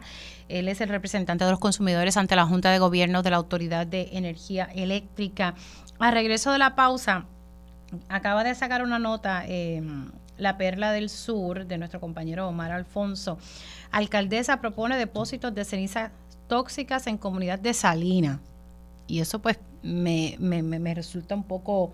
Él 0.52 0.68
es 0.68 0.80
el 0.82 0.90
representante 0.90 1.44
de 1.44 1.50
los 1.50 1.60
consumidores 1.60 2.16
ante 2.16 2.36
la 2.36 2.46
Junta 2.46 2.70
de 2.70 2.78
Gobierno 2.78 3.22
de 3.22 3.30
la 3.30 3.38
Autoridad 3.38 3.86
de 3.86 4.10
Energía 4.12 4.68
Eléctrica. 4.74 5.54
A 5.98 6.10
regreso 6.10 6.52
de 6.52 6.58
la 6.58 6.74
pausa, 6.74 7.24
acaba 8.08 8.44
de 8.44 8.54
sacar 8.54 8.82
una 8.82 8.98
nota 8.98 9.46
em, 9.46 10.10
la 10.36 10.58
Perla 10.58 10.92
del 10.92 11.08
Sur 11.08 11.66
de 11.66 11.78
nuestro 11.78 12.00
compañero 12.00 12.48
Omar 12.48 12.70
Alfonso. 12.70 13.38
Alcaldesa 13.90 14.60
propone 14.60 14.98
depósitos 14.98 15.54
de 15.54 15.64
cenizas 15.64 16.10
tóxicas 16.48 17.06
en 17.06 17.16
comunidad 17.16 17.58
de 17.58 17.72
Salina. 17.72 18.40
Y 19.06 19.20
eso 19.20 19.40
pues 19.40 19.58
me, 19.82 20.36
me, 20.38 20.62
me 20.62 20.94
resulta 20.94 21.34
un 21.34 21.44
poco 21.44 21.92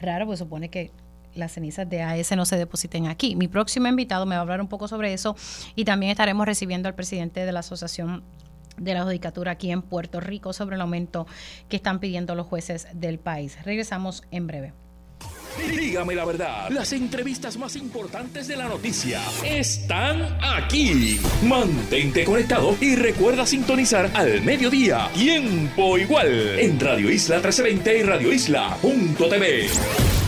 raro, 0.00 0.26
pues 0.26 0.38
supone 0.38 0.68
que 0.68 0.92
las 1.34 1.52
cenizas 1.52 1.88
de 1.88 2.02
AES 2.02 2.36
no 2.36 2.44
se 2.44 2.56
depositen 2.56 3.06
aquí. 3.06 3.36
Mi 3.36 3.48
próximo 3.48 3.88
invitado 3.88 4.26
me 4.26 4.34
va 4.34 4.40
a 4.40 4.42
hablar 4.42 4.60
un 4.60 4.68
poco 4.68 4.88
sobre 4.88 5.12
eso 5.12 5.36
y 5.74 5.84
también 5.84 6.10
estaremos 6.10 6.46
recibiendo 6.46 6.88
al 6.88 6.94
presidente 6.94 7.44
de 7.44 7.52
la 7.52 7.60
Asociación 7.60 8.22
de 8.76 8.94
la 8.94 9.04
Judicatura 9.04 9.52
aquí 9.52 9.70
en 9.70 9.82
Puerto 9.82 10.20
Rico 10.20 10.52
sobre 10.52 10.76
el 10.76 10.82
aumento 10.82 11.26
que 11.68 11.76
están 11.76 11.98
pidiendo 11.98 12.34
los 12.34 12.46
jueces 12.46 12.86
del 12.94 13.18
país. 13.18 13.58
Regresamos 13.64 14.22
en 14.30 14.46
breve. 14.46 14.72
Dígame 15.66 16.14
la 16.14 16.24
verdad, 16.24 16.70
las 16.70 16.92
entrevistas 16.92 17.56
más 17.56 17.74
importantes 17.74 18.46
de 18.46 18.56
la 18.56 18.68
noticia 18.68 19.20
están 19.44 20.38
aquí. 20.40 21.18
Mantente 21.42 22.24
conectado 22.24 22.76
y 22.80 22.94
recuerda 22.94 23.44
sintonizar 23.44 24.10
al 24.14 24.40
mediodía, 24.42 25.10
tiempo 25.14 25.98
igual, 25.98 26.58
en 26.58 26.78
Radio 26.78 27.10
Isla 27.10 27.36
1320 27.36 27.98
y 27.98 28.02
Radio 28.02 28.32
Isla.tv. 28.32 30.27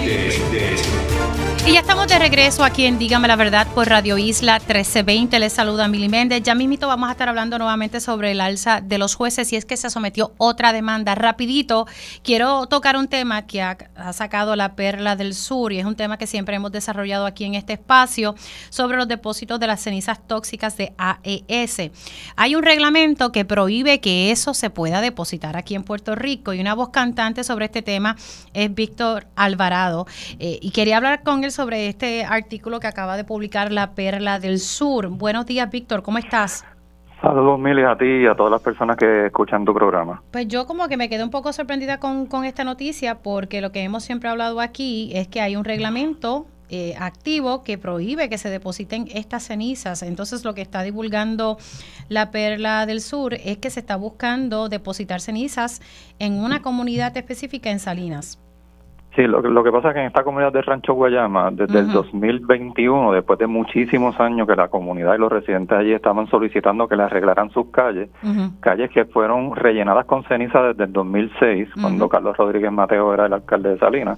y 1.67 1.73
ya 1.73 1.81
estamos 1.81 2.07
de 2.07 2.17
regreso 2.17 2.63
aquí 2.63 2.85
en 2.85 2.97
Dígame 2.97 3.27
la 3.27 3.35
Verdad 3.35 3.67
por 3.75 3.87
Radio 3.87 4.17
Isla 4.17 4.55
1320. 4.55 5.37
Les 5.37 5.53
saluda 5.53 5.87
Mili 5.87 6.09
Méndez. 6.09 6.41
Ya 6.41 6.55
mismito 6.55 6.87
vamos 6.87 7.07
a 7.07 7.11
estar 7.11 7.29
hablando 7.29 7.59
nuevamente 7.59 7.99
sobre 7.99 8.31
el 8.31 8.41
alza 8.41 8.81
de 8.81 8.97
los 8.97 9.13
jueces 9.13 9.53
y 9.53 9.57
es 9.57 9.65
que 9.65 9.77
se 9.77 9.91
sometió 9.91 10.33
otra 10.37 10.73
demanda. 10.73 11.13
Rapidito, 11.13 11.85
quiero 12.23 12.65
tocar 12.65 12.97
un 12.97 13.07
tema 13.07 13.45
que 13.45 13.61
ha, 13.61 13.77
sacado 14.13 14.55
la 14.55 14.75
Perla 14.75 15.15
del 15.15 15.35
Sur 15.35 15.71
y 15.71 15.79
es 15.79 15.85
un 15.85 15.95
tema 15.95 16.17
que 16.17 16.25
siempre 16.25 16.55
hemos 16.55 16.71
desarrollado 16.71 17.27
aquí 17.27 17.45
en 17.45 17.53
este 17.53 17.73
espacio 17.73 18.33
sobre 18.69 18.97
los 18.97 19.07
depósitos 19.07 19.59
de 19.59 19.67
las 19.67 19.81
cenizas 19.81 20.25
tóxicas 20.25 20.77
de 20.77 20.93
AES. 20.97 21.91
Hay 22.37 22.55
un 22.55 22.63
reglamento 22.63 23.31
que 23.31 23.45
prohíbe 23.45 23.99
que 23.99 24.31
eso 24.31 24.55
se 24.55 24.71
pueda 24.71 24.99
depositar 24.99 25.57
aquí 25.57 25.75
en 25.75 25.83
Puerto 25.83 26.15
Rico 26.15 26.53
y 26.53 26.59
una 26.59 26.73
voz 26.73 26.89
cantante 26.89 27.43
sobre 27.43 27.65
este 27.65 27.83
tema 27.83 28.15
es 28.53 28.73
Víctor 28.73 29.27
Alvarado. 29.35 30.07
Eh, 30.39 30.57
y 30.59 30.71
quería 30.71 30.97
hablar 30.97 31.21
con 31.21 31.43
él 31.43 31.50
sobre 31.51 31.87
este 31.87 32.25
artículo 32.25 32.79
que 32.79 32.87
acaba 32.87 33.17
de 33.17 33.23
publicar 33.23 33.71
La 33.71 33.91
Perla 33.91 34.39
del 34.39 34.59
Sur. 34.59 35.07
Buenos 35.09 35.45
días, 35.45 35.69
Víctor, 35.69 36.01
¿cómo 36.01 36.17
estás? 36.17 36.65
Saludos, 37.21 37.59
Mili, 37.59 37.83
a 37.83 37.95
ti 37.95 38.05
y 38.05 38.25
a 38.25 38.33
todas 38.33 38.51
las 38.51 38.61
personas 38.61 38.97
que 38.97 39.27
escuchan 39.27 39.63
tu 39.63 39.73
programa. 39.73 40.23
Pues 40.31 40.47
yo 40.47 40.65
como 40.65 40.87
que 40.87 40.97
me 40.97 41.07
quedé 41.07 41.23
un 41.23 41.29
poco 41.29 41.53
sorprendida 41.53 41.99
con, 41.99 42.25
con 42.25 42.45
esta 42.45 42.63
noticia 42.63 43.19
porque 43.19 43.61
lo 43.61 43.71
que 43.71 43.83
hemos 43.83 44.03
siempre 44.03 44.29
hablado 44.29 44.59
aquí 44.59 45.11
es 45.13 45.27
que 45.27 45.39
hay 45.39 45.55
un 45.55 45.63
reglamento 45.63 46.47
eh, 46.73 46.95
activo 46.97 47.63
que 47.63 47.77
prohíbe 47.77 48.29
que 48.29 48.37
se 48.37 48.49
depositen 48.49 49.09
estas 49.13 49.43
cenizas. 49.43 50.03
Entonces 50.03 50.45
lo 50.45 50.53
que 50.53 50.61
está 50.61 50.83
divulgando 50.83 51.57
la 52.07 52.31
Perla 52.31 52.85
del 52.85 53.01
Sur 53.01 53.33
es 53.33 53.57
que 53.57 53.69
se 53.69 53.81
está 53.81 53.97
buscando 53.97 54.69
depositar 54.69 55.19
cenizas 55.19 55.81
en 56.17 56.35
una 56.35 56.61
comunidad 56.61 57.15
específica 57.17 57.69
en 57.69 57.79
Salinas. 57.79 58.39
Sí, 59.15 59.23
lo, 59.23 59.41
lo, 59.41 59.63
que 59.63 59.71
pasa 59.71 59.89
es 59.89 59.93
que 59.93 59.99
en 59.99 60.07
esta 60.07 60.23
comunidad 60.23 60.53
de 60.53 60.61
Rancho 60.61 60.93
Guayama, 60.93 61.51
desde 61.51 61.79
el 61.79 61.91
2021, 61.91 63.11
después 63.11 63.37
de 63.39 63.47
muchísimos 63.47 64.17
años 64.21 64.47
que 64.47 64.55
la 64.55 64.69
comunidad 64.69 65.15
y 65.15 65.17
los 65.17 65.29
residentes 65.29 65.77
allí 65.77 65.91
estaban 65.91 66.27
solicitando 66.27 66.87
que 66.87 66.95
le 66.95 67.03
arreglaran 67.03 67.49
sus 67.49 67.71
calles, 67.71 68.09
calles 68.61 68.89
que 68.89 69.03
fueron 69.03 69.53
rellenadas 69.53 70.05
con 70.05 70.23
ceniza 70.23 70.63
desde 70.63 70.85
el 70.85 70.93
2006, 70.93 71.69
cuando 71.81 72.07
Carlos 72.07 72.37
Rodríguez 72.37 72.71
Mateo 72.71 73.13
era 73.13 73.25
el 73.25 73.33
alcalde 73.33 73.71
de 73.71 73.79
Salinas, 73.79 74.17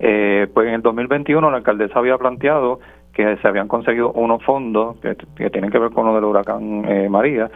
eh, 0.00 0.48
pues 0.52 0.66
en 0.66 0.74
el 0.74 0.82
2021 0.82 1.48
la 1.52 1.58
alcaldesa 1.58 2.00
había 2.00 2.18
planteado 2.18 2.80
que 3.12 3.36
se 3.36 3.46
habían 3.46 3.68
conseguido 3.68 4.10
unos 4.12 4.42
fondos 4.42 4.96
que, 4.96 5.14
tienen 5.50 5.70
que 5.70 5.78
ver 5.78 5.90
con 5.90 6.06
lo 6.06 6.14
del 6.16 6.24
huracán 6.24 6.84
eh, 6.88 7.08
María, 7.08 7.48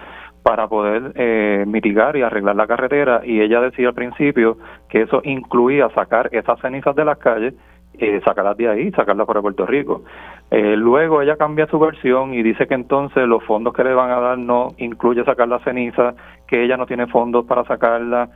para 0.49 0.67
poder 0.67 1.13
eh, 1.15 1.65
mitigar 1.67 2.17
y 2.17 2.23
arreglar 2.23 2.57
la 2.57 2.67
carretera 2.67 3.21
y 3.23 3.43
ella 3.43 3.61
decía 3.61 3.89
al 3.89 3.95
principio 3.95 4.57
que 4.89 5.03
eso 5.03 5.21
incluía 5.23 5.91
sacar 5.91 6.31
esas 6.33 6.59
cenizas 6.61 6.97
de 6.97 7.05
las 7.05 7.19
calles, 7.19 7.53
eh, 7.99 8.19
sacarlas 8.25 8.57
de 8.57 8.67
ahí, 8.67 8.91
sacarlas 8.93 9.27
para 9.27 9.43
Puerto 9.43 9.67
Rico. 9.67 10.05
Eh, 10.51 10.75
luego 10.75 11.21
ella 11.21 11.37
cambia 11.37 11.67
su 11.67 11.79
versión 11.79 12.33
y 12.33 12.43
dice 12.43 12.67
que 12.67 12.73
entonces 12.73 13.29
los 13.29 13.45
fondos 13.45 13.75
que 13.75 13.85
le 13.85 13.93
van 13.93 14.11
a 14.11 14.21
dar 14.21 14.39
no 14.39 14.69
incluye 14.79 15.23
sacar 15.23 15.49
las 15.49 15.63
cenizas, 15.65 16.15
que 16.47 16.65
ella 16.65 16.79
no 16.79 16.87
tiene 16.87 17.09
fondos 17.09 17.45
para 17.45 17.65
sacarla. 17.65 18.31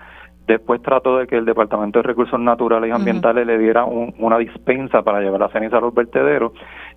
Después 0.47 0.83
trató 0.83 1.17
de 1.17 1.27
que 1.27 1.39
el 1.39 1.47
Departamento 1.47 2.01
de 2.01 2.03
Recursos 2.03 2.39
Naturales 2.39 2.91
y 2.91 2.93
Ambientales 2.93 3.47
le 3.47 3.57
diera 3.57 3.87
una 3.87 4.37
dispensa 4.37 5.01
para 5.01 5.23
llevar 5.23 5.41
la 5.41 5.49
ceniza 5.49 5.79
a 5.79 5.81
los 5.81 5.95
vertederos 5.95 6.53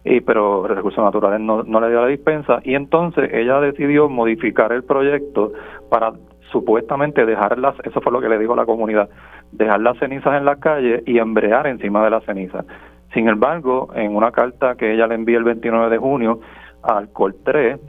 y 0.06 0.22
pero 0.22 0.68
Recursos 0.68 1.04
Naturales 1.04 1.42
no, 1.42 1.64
no 1.64 1.82
le 1.82 1.90
dio 1.90 2.02
la 2.02 2.08
dispensa 2.08 2.60
y 2.64 2.76
entonces 2.76 3.30
ella 3.34 3.60
decidió 3.60 4.08
modificar 4.08 4.72
el 4.72 4.84
proyecto 4.84 5.52
para 5.90 6.14
supuestamente 6.52 7.26
dejar 7.26 7.58
las, 7.58 7.76
eso 7.84 8.00
fue 8.02 8.12
lo 8.12 8.22
que 8.22 8.30
le 8.30 8.38
dijo 8.38 8.54
a 8.54 8.58
la 8.58 8.66
comunidad, 8.66 9.10
dejar 9.52 9.82
las 9.82 9.98
cenizas 9.98 10.38
en 10.38 10.46
la 10.46 10.58
calle 10.58 11.04
y 11.06 11.18
embrear 11.18 11.66
encima 11.68 12.04
de 12.04 12.12
las 12.12 12.24
cenizas. 12.24 12.66
Sin 13.14 13.28
embargo, 13.28 13.90
en 13.96 14.16
una 14.16 14.32
carta 14.32 14.76
que 14.76 14.94
ella 14.94 15.08
le 15.08 15.16
envía 15.16 15.38
el 15.38 15.44
29 15.44 15.90
de 15.90 15.98
junio 15.98 16.40
al 16.84 17.12
COL3, 17.12 17.80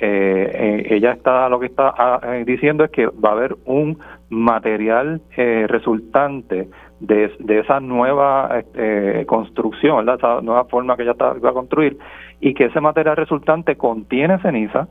eh, 0.00 0.50
eh, 0.54 0.86
ella 0.90 1.12
está 1.12 1.48
lo 1.48 1.60
que 1.60 1.66
está 1.66 1.94
ah, 1.96 2.20
eh, 2.24 2.44
diciendo 2.44 2.84
es 2.84 2.90
que 2.90 3.06
va 3.06 3.30
a 3.30 3.32
haber 3.32 3.56
un 3.64 3.98
material 4.28 5.20
eh, 5.36 5.66
resultante 5.68 6.68
de, 7.00 7.32
de 7.38 7.60
esa 7.60 7.80
nueva 7.80 8.58
este, 8.58 9.26
construcción, 9.26 10.08
esa 10.08 10.40
nueva 10.40 10.64
forma 10.64 10.96
que 10.96 11.02
ella 11.02 11.12
está, 11.12 11.32
va 11.34 11.50
a 11.50 11.52
construir, 11.52 11.98
y 12.40 12.54
que 12.54 12.66
ese 12.66 12.80
material 12.80 13.16
resultante 13.16 13.76
contiene 13.76 14.38
ceniza, 14.40 14.88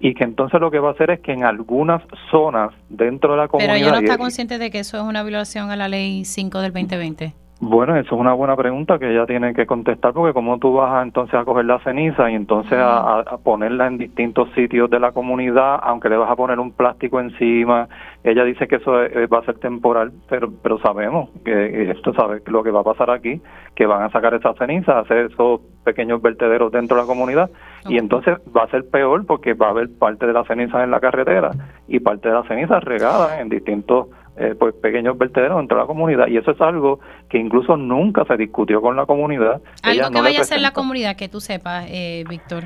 y 0.00 0.14
que 0.14 0.24
entonces 0.24 0.60
lo 0.60 0.70
que 0.70 0.80
va 0.80 0.88
a 0.88 0.92
hacer 0.92 1.10
es 1.10 1.20
que 1.20 1.32
en 1.32 1.44
algunas 1.44 2.02
zonas 2.30 2.72
dentro 2.88 3.32
de 3.32 3.38
la 3.38 3.48
comunidad... 3.48 3.74
Pero 3.74 3.86
ella 3.86 3.92
no 3.92 4.04
está 4.04 4.18
consciente 4.18 4.58
de 4.58 4.70
que 4.70 4.80
eso 4.80 4.96
es 4.96 5.04
una 5.04 5.22
violación 5.22 5.70
a 5.70 5.76
la 5.76 5.88
ley 5.88 6.24
5 6.24 6.60
del 6.60 6.72
2020. 6.72 7.41
Bueno, 7.64 7.94
eso 7.94 8.16
es 8.16 8.20
una 8.20 8.32
buena 8.32 8.56
pregunta 8.56 8.98
que 8.98 9.12
ella 9.12 9.24
tiene 9.24 9.54
que 9.54 9.66
contestar 9.66 10.12
porque 10.12 10.32
como 10.32 10.58
tú 10.58 10.72
vas 10.72 10.94
a, 10.94 11.02
entonces 11.02 11.36
a 11.36 11.44
coger 11.44 11.64
la 11.64 11.78
ceniza 11.78 12.28
y 12.28 12.34
entonces 12.34 12.76
a, 12.76 13.22
ponerla 13.44 13.86
en 13.86 13.98
distintos 13.98 14.48
sitios 14.56 14.90
de 14.90 14.98
la 14.98 15.12
comunidad, 15.12 15.78
aunque 15.80 16.08
le 16.08 16.16
vas 16.16 16.28
a 16.28 16.34
poner 16.34 16.58
un 16.58 16.72
plástico 16.72 17.20
encima, 17.20 17.88
ella 18.24 18.42
dice 18.42 18.66
que 18.66 18.76
eso 18.76 18.90
va 19.32 19.38
a 19.38 19.44
ser 19.44 19.60
temporal, 19.60 20.10
pero 20.28 20.50
pero 20.60 20.80
sabemos 20.80 21.30
que 21.44 21.92
esto 21.92 22.12
sabe 22.14 22.42
lo 22.46 22.64
que 22.64 22.72
va 22.72 22.80
a 22.80 22.82
pasar 22.82 23.10
aquí, 23.10 23.40
que 23.76 23.86
van 23.86 24.02
a 24.02 24.10
sacar 24.10 24.34
esa 24.34 24.54
ceniza, 24.54 24.98
hacer 24.98 25.30
esos 25.30 25.60
pequeños 25.84 26.20
vertederos 26.20 26.72
dentro 26.72 26.96
de 26.96 27.04
la 27.04 27.06
comunidad 27.06 27.48
y 27.88 27.96
entonces 27.96 28.38
va 28.56 28.64
a 28.64 28.70
ser 28.70 28.90
peor 28.90 29.24
porque 29.24 29.54
va 29.54 29.68
a 29.68 29.70
haber 29.70 29.88
parte 30.00 30.26
de 30.26 30.32
la 30.32 30.42
ceniza 30.46 30.82
en 30.82 30.90
la 30.90 30.98
carretera 30.98 31.52
y 31.86 32.00
parte 32.00 32.28
de 32.28 32.34
la 32.34 32.42
ceniza 32.42 32.80
regada 32.80 33.40
en 33.40 33.48
distintos 33.48 34.08
eh, 34.36 34.54
pues 34.58 34.74
pequeños 34.74 35.18
vertederos 35.18 35.58
dentro 35.58 35.76
de 35.76 35.82
la 35.82 35.86
comunidad 35.86 36.26
y 36.26 36.36
eso 36.36 36.52
es 36.52 36.60
algo 36.60 37.00
que 37.28 37.38
incluso 37.38 37.76
nunca 37.76 38.24
se 38.24 38.36
discutió 38.36 38.80
con 38.80 38.96
la 38.96 39.06
comunidad. 39.06 39.60
Algo 39.82 40.10
que 40.10 40.20
vaya 40.20 40.38
a 40.38 40.42
hacer 40.42 40.60
la 40.60 40.72
comunidad, 40.72 41.16
que 41.16 41.28
tú 41.28 41.40
sepas, 41.40 41.86
eh, 41.88 42.24
Víctor. 42.28 42.64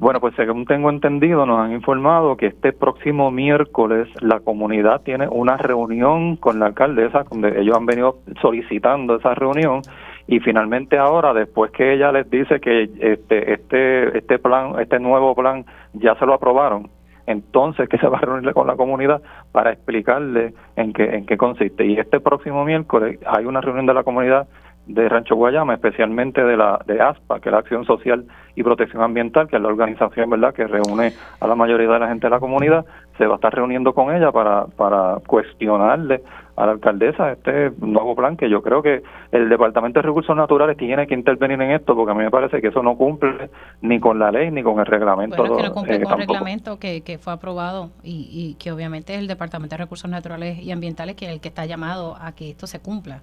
Bueno, 0.00 0.18
pues 0.18 0.34
según 0.34 0.64
tengo 0.64 0.88
entendido, 0.88 1.44
nos 1.44 1.60
han 1.60 1.72
informado 1.72 2.38
que 2.38 2.46
este 2.46 2.72
próximo 2.72 3.30
miércoles 3.30 4.08
la 4.22 4.40
comunidad 4.40 5.02
tiene 5.02 5.28
una 5.28 5.58
reunión 5.58 6.36
con 6.36 6.58
la 6.58 6.66
alcaldesa, 6.66 7.24
donde 7.30 7.60
ellos 7.60 7.76
han 7.76 7.84
venido 7.84 8.20
solicitando 8.40 9.16
esa 9.16 9.34
reunión 9.34 9.82
y 10.26 10.40
finalmente 10.40 10.96
ahora, 10.96 11.34
después 11.34 11.70
que 11.72 11.92
ella 11.92 12.12
les 12.12 12.30
dice 12.30 12.60
que 12.60 12.84
este 12.98 13.52
este 13.52 14.16
este 14.16 14.38
plan, 14.38 14.80
este 14.80 14.98
nuevo 15.00 15.34
plan 15.34 15.66
ya 15.92 16.14
se 16.14 16.24
lo 16.24 16.32
aprobaron, 16.32 16.88
entonces 17.30 17.88
que 17.88 17.98
se 17.98 18.08
va 18.08 18.18
a 18.18 18.20
reunir 18.20 18.52
con 18.52 18.66
la 18.66 18.76
comunidad 18.76 19.22
para 19.52 19.72
explicarle 19.72 20.54
en 20.76 20.92
qué, 20.92 21.04
en 21.04 21.26
qué 21.26 21.36
consiste. 21.36 21.86
Y 21.86 21.98
este 21.98 22.20
próximo 22.20 22.64
miércoles 22.64 23.18
hay 23.26 23.44
una 23.44 23.60
reunión 23.60 23.86
de 23.86 23.94
la 23.94 24.04
comunidad 24.04 24.48
de 24.86 25.08
Rancho 25.08 25.36
Guayama, 25.36 25.74
especialmente 25.74 26.42
de 26.42 26.56
la 26.56 26.80
de 26.86 27.00
ASPA, 27.00 27.40
que 27.40 27.48
es 27.48 27.52
la 27.52 27.58
Acción 27.58 27.84
Social 27.84 28.24
y 28.56 28.62
Protección 28.62 29.02
Ambiental, 29.02 29.46
que 29.48 29.56
es 29.56 29.62
la 29.62 29.68
organización 29.68 30.30
verdad 30.30 30.52
que 30.52 30.66
reúne 30.66 31.12
a 31.38 31.46
la 31.46 31.54
mayoría 31.54 31.88
de 31.88 31.98
la 31.98 32.08
gente 32.08 32.26
de 32.26 32.30
la 32.30 32.40
comunidad, 32.40 32.84
se 33.16 33.26
va 33.26 33.34
a 33.34 33.36
estar 33.36 33.54
reuniendo 33.54 33.92
con 33.92 34.14
ella 34.14 34.32
para, 34.32 34.66
para 34.66 35.18
cuestionarle 35.26 36.22
a 36.60 36.66
la 36.66 36.72
alcaldesa 36.72 37.32
este 37.32 37.72
nuevo 37.78 38.14
plan 38.14 38.36
que 38.36 38.50
yo 38.50 38.62
creo 38.62 38.82
que 38.82 39.02
el 39.32 39.48
Departamento 39.48 40.00
de 40.00 40.06
Recursos 40.06 40.36
Naturales 40.36 40.76
tiene 40.76 41.06
que 41.06 41.14
intervenir 41.14 41.60
en 41.62 41.70
esto 41.70 41.94
porque 41.94 42.12
a 42.12 42.14
mí 42.14 42.22
me 42.22 42.30
parece 42.30 42.60
que 42.60 42.68
eso 42.68 42.82
no 42.82 42.96
cumple 42.96 43.50
ni 43.80 43.98
con 43.98 44.18
la 44.18 44.30
ley 44.30 44.50
ni 44.50 44.62
con 44.62 44.78
el 44.78 44.86
reglamento. 44.86 45.36
Bueno, 45.36 45.56
que 45.56 45.62
no 45.62 45.72
cumple 45.72 45.96
eh, 45.96 46.02
con 46.02 46.12
el 46.12 46.28
reglamento 46.28 46.78
que, 46.78 47.00
que 47.00 47.18
fue 47.18 47.32
aprobado 47.32 47.90
y, 48.02 48.28
y 48.30 48.54
que 48.62 48.72
obviamente 48.72 49.14
es 49.14 49.20
el 49.20 49.26
Departamento 49.26 49.74
de 49.76 49.84
Recursos 49.84 50.10
Naturales 50.10 50.58
y 50.58 50.70
Ambientales 50.70 51.16
que 51.16 51.26
es 51.26 51.32
el 51.32 51.40
que 51.40 51.48
está 51.48 51.64
llamado 51.64 52.16
a 52.20 52.32
que 52.32 52.50
esto 52.50 52.66
se 52.66 52.80
cumpla. 52.80 53.22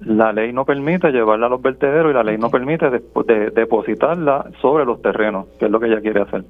La 0.00 0.32
ley 0.32 0.52
no 0.52 0.64
permite 0.64 1.10
llevarla 1.10 1.46
a 1.46 1.48
los 1.48 1.60
vertederos 1.60 2.12
y 2.12 2.14
la 2.14 2.22
ley 2.22 2.38
no 2.38 2.50
permite 2.50 2.88
depositarla 2.90 4.46
sobre 4.60 4.84
los 4.84 5.02
terrenos, 5.02 5.46
que 5.58 5.64
es 5.64 5.70
lo 5.70 5.80
que 5.80 5.86
ella 5.86 6.00
quiere 6.00 6.22
hacer. 6.22 6.44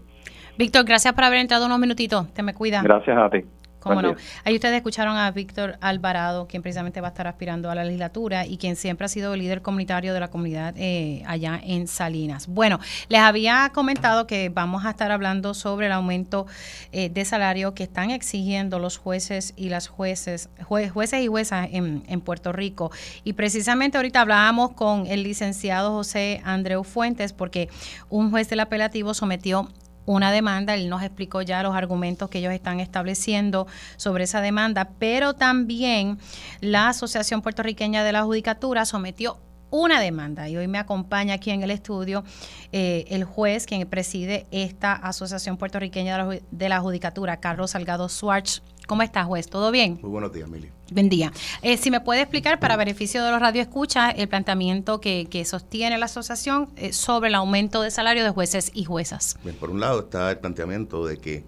Víctor, 0.58 0.84
gracias 0.84 1.14
por 1.14 1.24
haber 1.24 1.38
entrado 1.38 1.64
unos 1.64 1.78
minutitos. 1.78 2.32
Te 2.34 2.42
me 2.42 2.52
cuida. 2.52 2.82
Gracias 2.82 3.16
a 3.16 3.30
ti. 3.30 3.44
Cómo 3.80 4.02
no. 4.02 4.16
Ahí 4.44 4.54
ustedes 4.54 4.76
escucharon 4.76 5.16
a 5.16 5.30
Víctor 5.30 5.78
Alvarado, 5.80 6.48
quien 6.48 6.62
precisamente 6.62 7.00
va 7.00 7.08
a 7.08 7.10
estar 7.10 7.26
aspirando 7.26 7.70
a 7.70 7.74
la 7.74 7.84
legislatura 7.84 8.46
y 8.46 8.58
quien 8.58 8.76
siempre 8.76 9.04
ha 9.04 9.08
sido 9.08 9.34
el 9.34 9.40
líder 9.40 9.62
comunitario 9.62 10.14
de 10.14 10.20
la 10.20 10.28
comunidad 10.28 10.74
eh, 10.76 11.22
allá 11.26 11.60
en 11.62 11.86
Salinas. 11.86 12.46
Bueno, 12.46 12.80
les 13.08 13.20
había 13.20 13.70
comentado 13.72 14.26
que 14.26 14.48
vamos 14.48 14.84
a 14.84 14.90
estar 14.90 15.10
hablando 15.10 15.54
sobre 15.54 15.86
el 15.86 15.92
aumento 15.92 16.46
eh, 16.92 17.08
de 17.08 17.24
salario 17.24 17.74
que 17.74 17.84
están 17.84 18.10
exigiendo 18.10 18.78
los 18.78 18.98
jueces 18.98 19.54
y 19.56 19.68
las 19.68 19.88
jueces, 19.88 20.48
jueces 20.64 21.22
y 21.22 21.26
juezas 21.28 21.68
en, 21.72 22.02
en 22.08 22.20
Puerto 22.20 22.52
Rico. 22.52 22.90
Y 23.24 23.34
precisamente 23.34 23.96
ahorita 23.96 24.20
hablábamos 24.20 24.72
con 24.72 25.06
el 25.06 25.22
licenciado 25.22 25.92
José 25.92 26.40
Andreu 26.44 26.84
Fuentes 26.84 27.32
porque 27.32 27.68
un 28.08 28.30
juez 28.30 28.48
del 28.48 28.60
apelativo 28.60 29.14
sometió 29.14 29.68
una 30.16 30.32
demanda, 30.32 30.74
él 30.74 30.88
nos 30.88 31.02
explicó 31.02 31.42
ya 31.42 31.62
los 31.62 31.74
argumentos 31.74 32.30
que 32.30 32.38
ellos 32.38 32.52
están 32.52 32.80
estableciendo 32.80 33.66
sobre 33.96 34.24
esa 34.24 34.40
demanda, 34.40 34.90
pero 34.98 35.34
también 35.34 36.18
la 36.60 36.88
Asociación 36.88 37.42
Puertorriqueña 37.42 38.02
de 38.02 38.12
la 38.12 38.22
Judicatura 38.22 38.86
sometió 38.86 39.38
una 39.70 40.00
demanda 40.00 40.48
y 40.48 40.56
hoy 40.56 40.66
me 40.66 40.78
acompaña 40.78 41.34
aquí 41.34 41.50
en 41.50 41.62
el 41.62 41.70
estudio 41.70 42.24
eh, 42.72 43.04
el 43.08 43.24
juez 43.24 43.66
quien 43.66 43.86
preside 43.86 44.46
esta 44.50 44.94
Asociación 44.94 45.58
Puertorriqueña 45.58 46.26
de 46.50 46.68
la, 46.70 46.80
Judicatura, 46.80 47.38
Carlos 47.38 47.72
Salgado 47.72 48.08
Swartz. 48.08 48.62
¿Cómo 48.88 49.02
estás, 49.02 49.26
juez? 49.26 49.50
¿Todo 49.50 49.70
bien? 49.70 49.98
Muy 50.00 50.10
buenos 50.10 50.32
días, 50.32 50.48
Mili. 50.48 50.70
Buen 50.90 51.10
día. 51.10 51.30
Eh, 51.60 51.76
si 51.76 51.90
me 51.90 52.00
puede 52.00 52.22
explicar, 52.22 52.58
para 52.58 52.74
beneficio 52.78 53.22
de 53.22 53.30
los 53.30 53.38
radioescuchas, 53.38 54.14
el 54.16 54.28
planteamiento 54.28 54.98
que, 54.98 55.26
que 55.30 55.44
sostiene 55.44 55.98
la 55.98 56.06
asociación 56.06 56.70
eh, 56.76 56.94
sobre 56.94 57.28
el 57.28 57.34
aumento 57.34 57.82
de 57.82 57.90
salario 57.90 58.24
de 58.24 58.30
jueces 58.30 58.70
y 58.72 58.84
juezas. 58.84 59.36
Bien, 59.44 59.54
por 59.56 59.68
un 59.68 59.80
lado 59.80 60.00
está 60.00 60.30
el 60.30 60.38
planteamiento 60.38 61.04
de 61.04 61.18
que, 61.18 61.44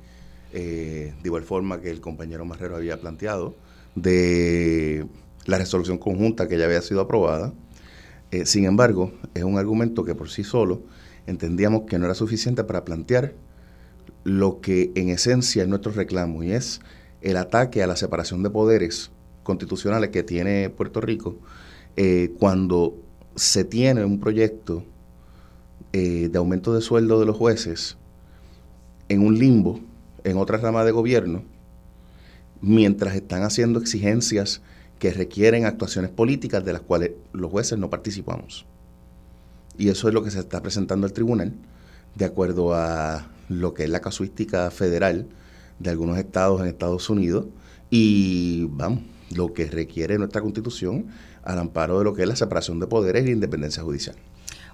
eh, 0.52 1.14
de 1.18 1.26
igual 1.26 1.42
forma 1.42 1.80
que 1.80 1.88
el 1.90 2.02
compañero 2.02 2.44
Marrero 2.44 2.76
había 2.76 3.00
planteado, 3.00 3.56
de 3.94 5.06
la 5.46 5.56
resolución 5.56 5.96
conjunta 5.96 6.46
que 6.46 6.58
ya 6.58 6.66
había 6.66 6.82
sido 6.82 7.00
aprobada. 7.00 7.54
sin 8.44 8.66
embargo, 8.66 9.12
es 9.32 9.44
un 9.44 9.56
argumento 9.56 10.04
que 10.04 10.14
por 10.14 10.28
sí 10.28 10.44
solo 10.44 10.82
entendíamos 11.26 11.84
que 11.88 11.98
no 11.98 12.04
era 12.04 12.14
suficiente 12.14 12.64
para 12.64 12.84
plantear 12.84 13.32
lo 14.24 14.60
que 14.60 14.92
en 14.94 15.08
esencia 15.08 15.62
es 15.62 15.68
nuestro 15.70 15.92
reclamo 15.92 16.42
y 16.42 16.52
es 16.52 16.82
el 17.20 17.36
ataque 17.36 17.82
a 17.82 17.86
la 17.86 17.96
separación 17.96 18.42
de 18.42 18.50
poderes 18.50 19.10
constitucionales 19.42 20.10
que 20.10 20.22
tiene 20.22 20.70
Puerto 20.70 21.00
Rico, 21.00 21.36
eh, 21.96 22.32
cuando 22.38 22.96
se 23.34 23.64
tiene 23.64 24.04
un 24.04 24.20
proyecto 24.20 24.84
eh, 25.92 26.28
de 26.30 26.38
aumento 26.38 26.74
de 26.74 26.80
sueldo 26.80 27.18
de 27.20 27.26
los 27.26 27.36
jueces 27.36 27.96
en 29.08 29.26
un 29.26 29.38
limbo, 29.38 29.80
en 30.24 30.36
otra 30.36 30.58
rama 30.58 30.84
de 30.84 30.92
gobierno, 30.92 31.42
mientras 32.60 33.14
están 33.14 33.42
haciendo 33.42 33.80
exigencias 33.80 34.62
que 34.98 35.12
requieren 35.12 35.64
actuaciones 35.64 36.10
políticas 36.10 36.64
de 36.64 36.74
las 36.74 36.82
cuales 36.82 37.12
los 37.32 37.50
jueces 37.50 37.78
no 37.78 37.90
participamos. 37.90 38.66
Y 39.78 39.88
eso 39.88 40.08
es 40.08 40.14
lo 40.14 40.22
que 40.22 40.30
se 40.30 40.40
está 40.40 40.62
presentando 40.62 41.06
al 41.06 41.12
tribunal, 41.12 41.54
de 42.14 42.24
acuerdo 42.24 42.74
a 42.74 43.28
lo 43.48 43.72
que 43.72 43.84
es 43.84 43.90
la 43.90 44.00
casuística 44.00 44.70
federal 44.70 45.26
de 45.80 45.90
algunos 45.90 46.16
estados 46.18 46.60
en 46.60 46.68
Estados 46.68 47.10
Unidos 47.10 47.46
y 47.90 48.66
vamos, 48.70 49.00
lo 49.34 49.52
que 49.52 49.66
requiere 49.66 50.18
nuestra 50.18 50.40
constitución 50.40 51.06
al 51.42 51.58
amparo 51.58 51.98
de 51.98 52.04
lo 52.04 52.14
que 52.14 52.22
es 52.22 52.28
la 52.28 52.36
separación 52.36 52.78
de 52.78 52.86
poderes 52.86 53.24
y 53.24 53.26
la 53.26 53.32
independencia 53.32 53.82
judicial. 53.82 54.14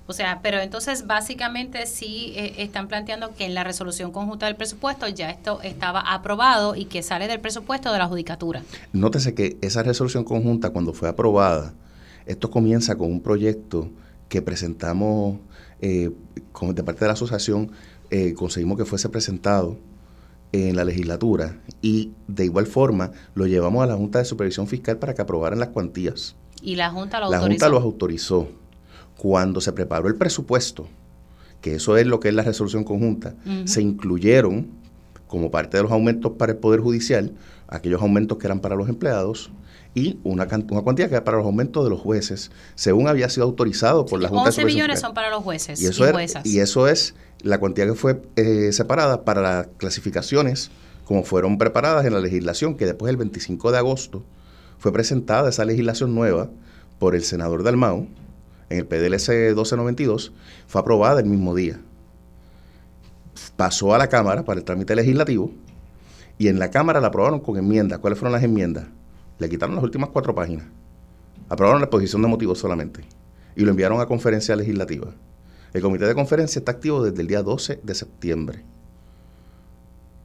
O 0.09 0.13
sea, 0.13 0.41
pero 0.41 0.61
entonces 0.61 1.07
básicamente 1.07 1.87
sí 1.87 2.33
eh, 2.37 2.55
están 2.59 2.87
planteando 2.87 3.35
que 3.35 3.45
en 3.45 3.55
la 3.55 3.65
resolución 3.65 4.13
conjunta 4.13 4.47
del 4.47 4.55
presupuesto 4.55 5.09
ya 5.09 5.31
esto 5.31 5.61
estaba 5.63 6.01
aprobado 6.01 6.77
y 6.77 6.85
que 6.85 7.03
sale 7.03 7.27
del 7.27 7.41
presupuesto 7.41 7.93
de 7.93 7.99
la 7.99 8.07
judicatura. 8.07 8.63
Nótese 8.93 9.35
que 9.35 9.57
esa 9.63 9.83
resolución 9.83 10.23
conjunta 10.23 10.71
cuando 10.71 10.93
fue 10.93 11.09
aprobada, 11.09 11.75
esto 12.27 12.51
comienza 12.51 12.97
con 12.97 13.11
un 13.11 13.21
proyecto 13.21 13.91
que 14.29 14.43
presentamos 14.43 15.39
eh, 15.81 16.11
de 16.61 16.85
parte 16.85 17.01
de 17.01 17.07
la 17.07 17.13
asociación, 17.13 17.73
eh, 18.11 18.35
conseguimos 18.35 18.79
que 18.79 18.85
fuese 18.85 19.09
presentado 19.09 19.77
en 20.53 20.77
la 20.77 20.85
legislatura 20.85 21.59
y 21.83 22.13
de 22.29 22.45
igual 22.45 22.67
forma 22.67 23.13
lo 23.35 23.47
llevamos 23.47 23.83
a 23.83 23.87
la 23.87 23.97
Junta 23.97 24.19
de 24.19 24.25
Supervisión 24.25 24.67
Fiscal 24.67 24.99
para 24.99 25.15
que 25.15 25.23
aprobaran 25.23 25.59
las 25.59 25.69
cuantías. 25.71 26.37
¿Y 26.63 26.77
la 26.77 26.91
Junta 26.91 27.21
lo 27.21 27.27
autorizó? 27.27 27.47
La 27.47 27.49
Junta 27.49 27.69
los 27.69 27.83
autorizó. 27.83 28.49
Cuando 29.17 29.61
se 29.61 29.73
preparó 29.73 30.09
el 30.09 30.17
presupuesto, 30.17 30.87
que 31.61 31.77
eso 31.77 31.97
es 31.97 32.07
lo 32.07 32.21
que 32.21 32.29
es 32.29 32.35
la 32.35 32.43
resolución 32.43 32.85
conjunta, 32.85 33.35
se 33.65 33.81
incluyeron 33.81 34.69
como 35.27 35.51
parte 35.51 35.77
de 35.77 35.83
los 35.83 35.93
aumentos 35.93 36.33
para 36.39 36.53
el 36.53 36.59
Poder 36.59 36.81
Judicial, 36.81 37.33
aquellos 37.67 38.01
aumentos 38.03 38.39
que 38.39 38.47
eran 38.47 38.61
para 38.61 38.77
los 38.77 38.89
empleados 38.89 39.51
y 39.97 40.21
una, 40.25 40.47
una 40.71 40.83
cuantía 40.83 41.09
que 41.09 41.15
era 41.15 41.25
para 41.25 41.39
los 41.39 41.47
aumentos 41.47 41.83
de 41.83 41.89
los 41.89 41.99
jueces, 42.01 42.51
según 42.75 43.09
había 43.09 43.31
sido 43.31 43.47
autorizado 43.47 44.05
por 44.05 44.21
la 44.21 44.29
Junta 44.29 44.45
de 44.45 44.53
Supervisión 44.53 44.83
millones 44.83 45.01
son 45.01 45.15
para 45.15 45.31
los 45.31 45.43
jueces 45.43 45.81
y, 45.81 45.87
eso 45.87 46.05
y 46.45 46.59
eso 46.59 46.87
es 46.87 47.15
la 47.41 47.59
cuantía 47.59 47.87
que 47.87 47.95
fue 47.95 48.21
eh, 48.37 48.73
separada 48.73 49.25
para 49.25 49.41
las 49.41 49.69
clasificaciones 49.79 50.71
como 51.07 51.23
fueron 51.23 51.57
preparadas 51.57 52.05
en 52.05 52.13
la 52.13 52.21
legislación, 52.21 52.77
que 52.77 52.85
después 52.85 53.09
el 53.09 53.17
25 53.17 53.73
de 53.73 53.79
agosto 53.79 54.23
fue 54.77 54.93
presentada 54.93 55.49
esa 55.49 55.65
legislación 55.65 56.15
nueva 56.15 56.51
por 56.99 57.15
el 57.15 57.23
senador 57.23 57.63
Dalmau 57.63 58.07
en 58.69 58.79
el 58.79 58.87
PDLC 58.87 59.29
1292, 59.29 60.33
fue 60.67 60.81
aprobada 60.81 61.21
el 61.21 61.27
mismo 61.27 61.55
día. 61.55 61.81
Pasó 63.57 63.95
a 63.95 63.99
la 63.99 64.09
Cámara 64.09 64.45
para 64.45 64.59
el 64.59 64.65
trámite 64.65 64.95
legislativo 64.95 65.53
y 66.37 66.49
en 66.49 66.59
la 66.59 66.71
Cámara 66.71 67.01
la 67.01 67.07
aprobaron 67.07 67.41
con 67.41 67.57
enmiendas. 67.57 68.01
¿Cuáles 68.01 68.19
fueron 68.19 68.33
las 68.33 68.43
enmiendas? 68.43 68.85
Le 69.39 69.49
quitaron 69.49 69.75
las 69.75 69.85
últimas 69.85 70.11
cuatro 70.11 70.35
páginas. 70.35 70.67
Aprobaron 71.49 71.81
la 71.81 71.87
exposición 71.87 72.23
de 72.23 72.29
motivos 72.29 72.59
solamente 72.59 73.03
y 73.55 73.63
lo 73.63 73.71
enviaron 73.71 74.01
a 74.01 74.07
conferencia 74.07 74.57
legislativa. 74.57 75.13
El 75.73 75.83
comité 75.83 76.07
de 76.07 76.15
conferencia 76.15 76.59
está 76.59 76.73
activo 76.73 77.03
desde 77.03 77.21
el 77.21 77.29
día 77.29 77.43
12 77.43 77.81
de 77.83 77.95
septiembre. 77.95 78.63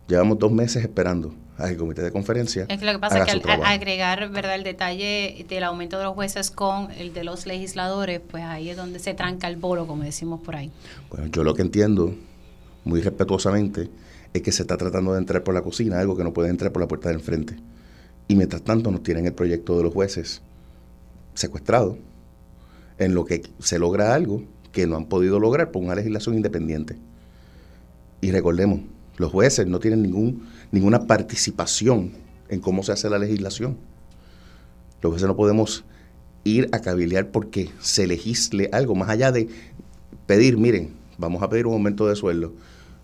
Llevamos 0.07 0.39
dos 0.39 0.51
meses 0.51 0.83
esperando 0.83 1.33
a 1.57 1.65
que 1.65 1.71
el 1.71 1.77
comité 1.77 2.01
de 2.01 2.11
conferencia. 2.11 2.65
Es 2.67 2.79
que 2.79 2.85
lo 2.85 2.93
que 2.93 2.99
pasa 2.99 3.19
es 3.23 3.25
que 3.25 3.51
al 3.51 3.63
agregar 3.63 4.29
verdad 4.29 4.55
el 4.55 4.63
detalle 4.63 5.45
del 5.47 5.63
aumento 5.63 5.97
de 5.97 6.05
los 6.05 6.13
jueces 6.13 6.51
con 6.51 6.91
el 6.91 7.13
de 7.13 7.23
los 7.23 7.45
legisladores, 7.45 8.19
pues 8.19 8.43
ahí 8.43 8.69
es 8.69 8.77
donde 8.77 8.99
se 8.99 9.13
tranca 9.13 9.47
el 9.47 9.57
bolo, 9.57 9.88
como 9.88 10.03
decimos 10.03 10.41
por 10.41 10.55
ahí. 10.55 10.71
Bueno, 11.09 11.27
yo 11.27 11.43
lo 11.43 11.53
que 11.53 11.61
entiendo, 11.61 12.15
muy 12.83 13.01
respetuosamente, 13.01 13.89
es 14.33 14.41
que 14.41 14.51
se 14.51 14.63
está 14.63 14.77
tratando 14.77 15.13
de 15.13 15.19
entrar 15.19 15.43
por 15.43 15.53
la 15.53 15.61
cocina, 15.61 15.99
algo 15.99 16.15
que 16.15 16.23
no 16.23 16.33
puede 16.33 16.49
entrar 16.49 16.71
por 16.71 16.81
la 16.81 16.88
puerta 16.88 17.09
del 17.09 17.19
frente. 17.19 17.57
Y 18.32 18.36
mientras 18.38 18.62
tanto 18.62 18.91
nos 18.91 19.03
tienen 19.03 19.26
el 19.26 19.34
proyecto 19.34 19.76
de 19.76 19.84
los 19.84 19.94
jueces 19.94 20.41
secuestrado, 21.34 21.98
en 22.98 23.14
lo 23.14 23.26
que 23.26 23.41
se 23.60 23.78
logra 23.78 24.14
algo 24.14 24.41
que 24.72 24.88
no 24.88 24.95
han 24.95 25.08
podido 25.08 25.38
lograr 25.38 25.72
por 25.72 25.84
una 25.84 25.95
legislación 25.95 26.36
independiente. 26.36 26.95
Y 28.22 28.32
recordemos, 28.32 28.80
los 29.18 29.34
jueces 29.34 29.68
no 29.68 29.82
tienen 29.82 30.02
ningún, 30.02 30.48
ninguna 30.72 31.08
participación 31.08 32.14
en 32.48 32.62
cómo 32.62 32.84
se 32.84 32.94
hace 32.94 33.10
la 33.10 33.20
legislación. 33.20 33.76
Los 35.02 35.12
jueces 35.12 35.28
no 35.28 35.36
podemos 35.36 35.84
ir 36.45 36.70
a 36.72 36.80
cabildear 36.80 37.32
porque 37.32 37.70
se 37.82 38.08
legisle 38.08 38.70
algo, 38.72 38.95
más 38.95 39.10
allá 39.10 39.34
de 39.34 39.49
pedir, 40.26 40.58
miren, 40.58 40.94
vamos 41.18 41.44
a 41.44 41.49
pedir 41.49 41.68
un 41.68 41.74
aumento 41.74 42.08
de 42.08 42.16
sueldo. 42.16 42.53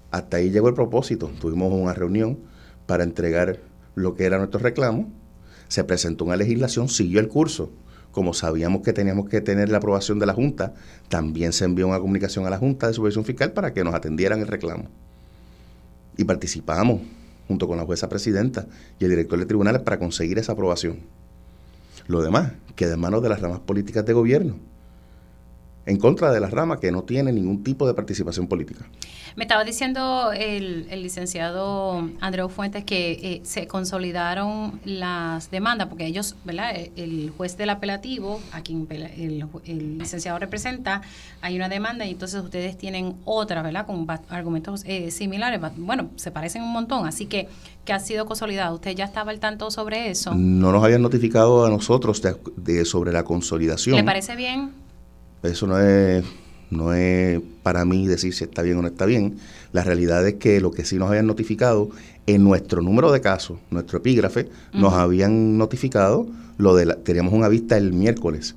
Hasta 0.09 0.37
ahí 0.37 0.51
llegó 0.51 0.69
el 0.69 0.73
propósito. 0.73 1.29
Tuvimos 1.41 1.73
una 1.73 1.93
reunión 1.93 2.39
para 2.85 3.03
entregar 3.03 3.59
lo 3.95 4.15
que 4.15 4.23
era 4.23 4.37
nuestro 4.37 4.61
reclamo. 4.61 5.16
Se 5.67 5.83
presentó 5.83 6.25
una 6.25 6.35
legislación, 6.35 6.89
siguió 6.89 7.19
el 7.19 7.27
curso 7.27 7.71
como 8.17 8.33
sabíamos 8.33 8.81
que 8.81 8.93
teníamos 8.93 9.29
que 9.29 9.41
tener 9.41 9.69
la 9.69 9.77
aprobación 9.77 10.17
de 10.17 10.25
la 10.25 10.33
Junta, 10.33 10.73
también 11.07 11.53
se 11.53 11.65
envió 11.65 11.87
una 11.87 11.99
comunicación 11.99 12.47
a 12.47 12.49
la 12.49 12.57
Junta 12.57 12.87
de 12.87 12.93
Supervisión 12.93 13.25
Fiscal 13.25 13.51
para 13.51 13.73
que 13.73 13.83
nos 13.83 13.93
atendieran 13.93 14.39
el 14.39 14.47
reclamo. 14.47 14.85
Y 16.17 16.23
participamos 16.23 17.01
junto 17.47 17.67
con 17.67 17.77
la 17.77 17.85
jueza 17.85 18.09
presidenta 18.09 18.65
y 18.99 19.03
el 19.03 19.11
director 19.11 19.37
de 19.37 19.45
tribunales 19.45 19.83
para 19.83 19.99
conseguir 19.99 20.39
esa 20.39 20.53
aprobación. 20.53 21.01
Lo 22.07 22.23
demás 22.23 22.53
queda 22.75 22.95
en 22.95 22.99
manos 23.01 23.21
de 23.21 23.29
las 23.29 23.39
ramas 23.39 23.59
políticas 23.59 24.03
de 24.03 24.13
gobierno. 24.13 24.55
En 25.87 25.97
contra 25.97 26.31
de 26.31 26.39
la 26.41 26.49
rama 26.49 26.79
que 26.79 26.91
no 26.91 27.03
tiene 27.03 27.31
ningún 27.31 27.63
tipo 27.63 27.87
de 27.87 27.93
participación 27.93 28.47
política. 28.47 28.85
Me 29.37 29.45
estaba 29.45 29.63
diciendo 29.63 30.31
el, 30.33 30.87
licenciado 31.01 32.09
Andreu 32.19 32.49
Fuentes 32.49 32.83
que 32.83 33.11
eh, 33.11 33.41
se 33.43 33.67
consolidaron 33.67 34.81
las 34.83 35.49
demandas, 35.49 35.87
porque 35.87 36.05
ellos, 36.05 36.35
¿verdad? 36.43 36.71
El 36.97 37.31
juez 37.37 37.55
del 37.55 37.69
apelativo, 37.69 38.41
a 38.51 38.61
quien 38.61 38.85
el, 38.89 39.97
licenciado 39.97 40.37
representa, 40.39 41.03
hay 41.41 41.55
una 41.55 41.69
demanda 41.69 42.05
y 42.05 42.11
entonces 42.11 42.43
ustedes 42.43 42.77
tienen 42.77 43.15
otra, 43.23 43.61
¿verdad? 43.61 43.85
Con 43.85 44.05
argumentos 44.29 44.83
eh, 44.85 45.09
similares. 45.09 45.61
Bueno, 45.77 46.09
se 46.17 46.31
parecen 46.31 46.63
un 46.63 46.73
montón, 46.73 47.07
así 47.07 47.27
que, 47.27 47.47
que 47.85 47.93
ha 47.93 47.99
sido 47.99 48.25
consolidado. 48.25 48.75
¿Usted 48.75 48.91
ya 48.91 49.05
estaba 49.05 49.31
al 49.31 49.39
tanto 49.39 49.71
sobre 49.71 50.09
eso? 50.09 50.35
No 50.35 50.73
nos 50.73 50.83
habían 50.83 51.01
notificado 51.01 51.65
a 51.65 51.69
nosotros 51.69 52.21
de 52.57 52.83
sobre 52.83 53.13
la 53.13 53.23
consolidación. 53.23 53.95
¿Le 53.95 54.03
parece 54.03 54.35
bien? 54.35 54.86
Eso 55.43 55.67
no 55.67 55.79
es 55.79 56.23
no 56.69 56.93
es 56.93 57.41
para 57.63 57.85
mí 57.85 58.07
decir 58.07 58.33
si 58.33 58.43
está 58.43 58.61
bien 58.61 58.77
o 58.77 58.81
no 58.81 58.87
está 58.87 59.05
bien. 59.05 59.37
La 59.71 59.83
realidad 59.83 60.27
es 60.27 60.35
que 60.35 60.59
lo 60.59 60.71
que 60.71 60.85
sí 60.85 60.97
nos 60.97 61.09
habían 61.09 61.27
notificado 61.27 61.89
en 62.25 62.43
nuestro 62.43 62.81
número 62.81 63.11
de 63.11 63.21
casos, 63.21 63.57
nuestro 63.71 63.99
epígrafe, 63.99 64.49
nos 64.73 64.93
habían 64.93 65.57
notificado 65.57 66.27
lo 66.57 66.75
de 66.75 66.87
la, 66.87 66.95
teníamos 66.95 67.33
una 67.33 67.47
vista 67.47 67.77
el 67.77 67.93
miércoles. 67.93 68.55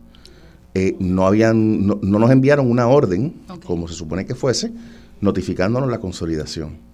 Eh, 0.74 0.96
no 0.98 1.26
habían 1.26 1.86
no, 1.86 1.98
nos 2.02 2.30
enviaron 2.30 2.70
una 2.70 2.86
orden 2.86 3.34
como 3.64 3.88
se 3.88 3.94
supone 3.94 4.24
que 4.24 4.36
fuese 4.36 4.72
notificándonos 5.20 5.90
la 5.90 5.98
consolidación 5.98 6.89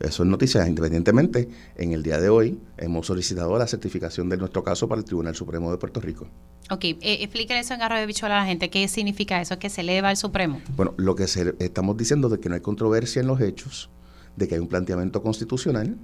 eso 0.00 0.22
es 0.22 0.28
noticia 0.28 0.66
independientemente 0.66 1.48
en 1.76 1.92
el 1.92 2.02
día 2.02 2.20
de 2.20 2.28
hoy 2.28 2.58
hemos 2.76 3.06
solicitado 3.06 3.58
la 3.58 3.66
certificación 3.66 4.28
de 4.28 4.36
nuestro 4.36 4.62
caso 4.62 4.88
para 4.88 4.98
el 5.00 5.04
Tribunal 5.04 5.34
Supremo 5.34 5.70
de 5.70 5.78
Puerto 5.78 6.00
Rico 6.00 6.28
Ok, 6.68 6.84
eh, 6.84 7.28
eso 7.30 7.74
en 7.74 7.80
Garro 7.80 7.96
de 7.96 8.06
Bichuela 8.06 8.38
a 8.38 8.40
la 8.40 8.46
gente. 8.46 8.70
¿Qué 8.70 8.88
significa 8.88 9.40
eso? 9.40 9.56
¿Que 9.58 9.70
se 9.70 9.82
eleva 9.82 10.08
al 10.08 10.16
Supremo? 10.16 10.60
Bueno, 10.76 10.94
lo 10.96 11.14
que 11.14 11.24
estamos 11.24 11.96
diciendo 11.96 12.28
de 12.28 12.40
que 12.40 12.48
no 12.48 12.56
hay 12.56 12.60
controversia 12.60 13.20
en 13.20 13.28
los 13.28 13.40
hechos, 13.40 13.88
de 14.34 14.48
que 14.48 14.56
hay 14.56 14.60
un 14.60 14.66
planteamiento 14.66 15.22
constitucional 15.22 15.96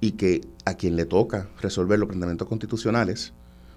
y 0.00 0.12
que 0.12 0.40
a 0.64 0.74
quien 0.74 0.96
le 0.96 1.06
toca 1.06 1.48
resolver 1.60 1.98
los 2.00 2.08
planteamientos 2.08 2.48
constitucionales 2.48 3.32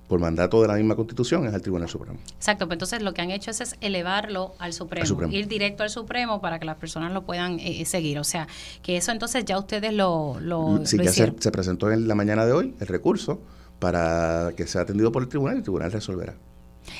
por 0.10 0.20
mandato 0.20 0.60
de 0.62 0.68
la 0.68 0.74
misma 0.74 0.96
constitución 0.96 1.46
es 1.46 1.54
al 1.54 1.62
Tribunal 1.62 1.88
Supremo. 1.88 2.18
Exacto, 2.36 2.66
pues 2.66 2.76
entonces 2.76 3.04
lo 3.04 3.14
que 3.14 3.22
han 3.22 3.30
hecho 3.30 3.52
es, 3.52 3.76
elevarlo 3.80 4.56
al 4.58 4.74
Supremo, 4.74 5.30
ir 5.30 5.48
directo 5.48 5.84
al 5.84 5.92
Supremo 5.92 6.42
para 6.42 6.60
que 6.60 6.66
las 6.66 6.78
personas 6.78 7.14
lo 7.14 7.24
puedan 7.24 7.60
eh, 7.60 7.86
seguir. 7.86 8.18
O 8.18 8.24
sea, 8.24 8.48
que 8.82 8.98
eso 8.98 9.12
entonces 9.12 9.46
ya 9.46 9.60
ustedes 9.60 9.94
lo, 9.94 10.38
lo, 10.42 10.82
sí, 10.84 10.98
ya 10.98 11.12
se, 11.12 11.34
se 11.40 11.52
presentó 11.52 11.92
en 11.92 12.08
la 12.08 12.16
mañana 12.16 12.46
de 12.48 12.54
hoy 12.54 12.76
el 12.80 12.88
recurso 12.88 13.40
para 13.78 14.52
que 14.58 14.66
sea 14.66 14.82
atendido 14.82 15.12
por 15.12 15.22
el 15.22 15.30
tribunal 15.30 15.56
y 15.56 15.58
el 15.60 15.64
tribunal 15.64 15.92
resolverá. 15.92 16.36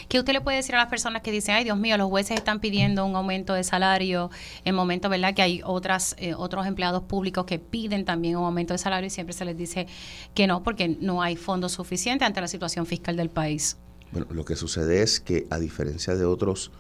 ¿Qué 0.08 0.20
usted 0.20 0.34
le 0.34 0.42
puede 0.42 0.58
decir 0.58 0.76
a 0.76 0.78
las 0.78 0.88
personas 0.88 1.22
que 1.22 1.32
dicen, 1.32 1.56
ay 1.56 1.64
Dios 1.64 1.78
mío, 1.78 1.98
los 1.98 2.10
jueces 2.10 2.38
están 2.38 2.60
pidiendo 2.60 3.06
un 3.06 3.16
aumento 3.16 3.54
de 3.54 3.64
salario 3.64 4.30
en 4.66 4.76
momentos, 4.76 5.10
¿verdad? 5.10 5.34
Que 5.34 5.42
hay 5.42 5.62
otras, 5.64 6.16
eh, 6.20 6.34
otros 6.34 6.66
empleados 6.66 7.04
públicos 7.04 7.46
que 7.46 7.60
piden 7.60 8.06
también 8.06 8.38
un 8.38 8.46
aumento 8.46 8.74
de 8.74 8.78
salario 8.78 9.08
y 9.08 9.10
siempre 9.10 9.34
se 9.34 9.46
les 9.46 9.58
dice 9.58 9.88
que 10.34 10.48
no, 10.48 10.64
porque 10.64 10.88
no 10.88 11.22
hay 11.22 11.36
fondos 11.36 11.74
suficientes 11.74 12.26
ante 12.26 12.42
la 12.42 12.48
situación 12.48 12.86
fiscal 12.86 13.16
del 13.16 13.30
país. 13.30 13.78
Bueno, 14.12 14.28
lo 14.32 14.46
que 14.46 14.56
sucede 14.56 15.04
es 15.04 15.20
que 15.20 15.46
a 15.50 15.60
diferencia 15.60 16.16
de 16.16 16.26
otros 16.26 16.72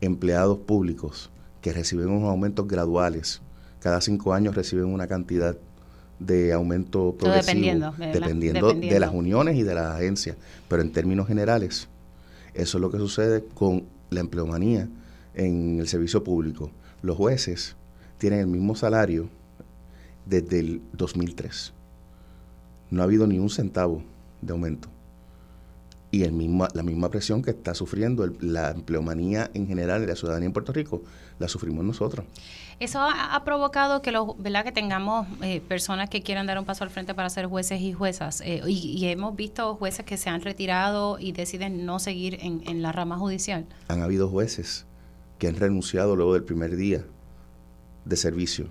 empleados 0.00 0.58
públicos 0.58 1.30
que 1.60 1.72
reciben 1.72 2.08
unos 2.08 2.30
aumentos 2.30 2.68
graduales, 2.68 3.42
cada 3.80 4.00
cinco 4.00 4.34
años 4.34 4.54
reciben 4.54 4.86
una 4.86 5.06
cantidad 5.06 5.56
de 6.18 6.52
aumento 6.52 7.14
progresivo, 7.18 7.46
dependiendo, 7.46 7.94
dependiendo, 7.98 8.72
de 8.72 9.00
las 9.00 9.12
uniones 9.12 9.56
y 9.56 9.62
de 9.62 9.74
las 9.74 9.96
agencias, 9.96 10.36
pero 10.68 10.82
en 10.82 10.92
términos 10.92 11.26
generales, 11.26 11.88
eso 12.56 12.78
es 12.78 12.82
lo 12.82 12.90
que 12.90 12.98
sucede 12.98 13.44
con 13.54 13.84
la 14.10 14.20
empleomanía 14.20 14.88
en 15.34 15.78
el 15.80 15.88
servicio 15.88 16.24
público. 16.24 16.70
Los 17.02 17.16
jueces 17.16 17.76
tienen 18.18 18.40
el 18.40 18.46
mismo 18.46 18.74
salario 18.74 19.28
desde 20.24 20.60
el 20.60 20.82
2003. 20.92 21.72
No 22.90 23.02
ha 23.02 23.04
habido 23.04 23.26
ni 23.26 23.38
un 23.38 23.50
centavo 23.50 24.02
de 24.40 24.52
aumento. 24.52 24.88
Y 26.10 26.24
la 26.24 26.30
misma 26.30 27.10
presión 27.10 27.42
que 27.42 27.50
está 27.50 27.74
sufriendo 27.74 28.26
la 28.40 28.70
empleomanía 28.70 29.50
en 29.54 29.66
general 29.66 30.02
y 30.02 30.06
la 30.06 30.16
ciudadanía 30.16 30.46
en 30.46 30.52
Puerto 30.52 30.72
Rico, 30.72 31.02
la 31.38 31.48
sufrimos 31.48 31.84
nosotros. 31.84 32.24
Eso 32.78 33.00
ha, 33.00 33.42
provocado 33.42 34.02
que, 34.02 34.12
los, 34.12 34.36
¿verdad? 34.36 34.62
que 34.62 34.72
tengamos 34.72 35.26
eh, 35.42 35.62
personas 35.62 36.10
que 36.10 36.22
quieran 36.22 36.46
dar 36.46 36.58
un 36.58 36.66
paso 36.66 36.84
al 36.84 36.90
frente 36.90 37.14
para 37.14 37.30
ser 37.30 37.46
jueces 37.46 37.80
y 37.80 37.94
juezas. 37.94 38.42
Eh, 38.42 38.60
y, 38.66 39.06
hemos 39.06 39.34
visto 39.34 39.74
jueces 39.76 40.04
que 40.04 40.18
se 40.18 40.28
han 40.28 40.42
retirado 40.42 41.18
y 41.18 41.32
deciden 41.32 41.86
no 41.86 41.98
seguir 41.98 42.38
en, 42.42 42.82
la 42.82 42.92
rama 42.92 43.16
judicial. 43.16 43.64
Han 43.88 44.02
habido 44.02 44.28
jueces 44.28 44.84
que 45.38 45.48
han 45.48 45.56
renunciado 45.56 46.16
luego 46.16 46.34
del 46.34 46.44
primer 46.44 46.76
día 46.76 47.02
de 48.04 48.16
servicio. 48.16 48.66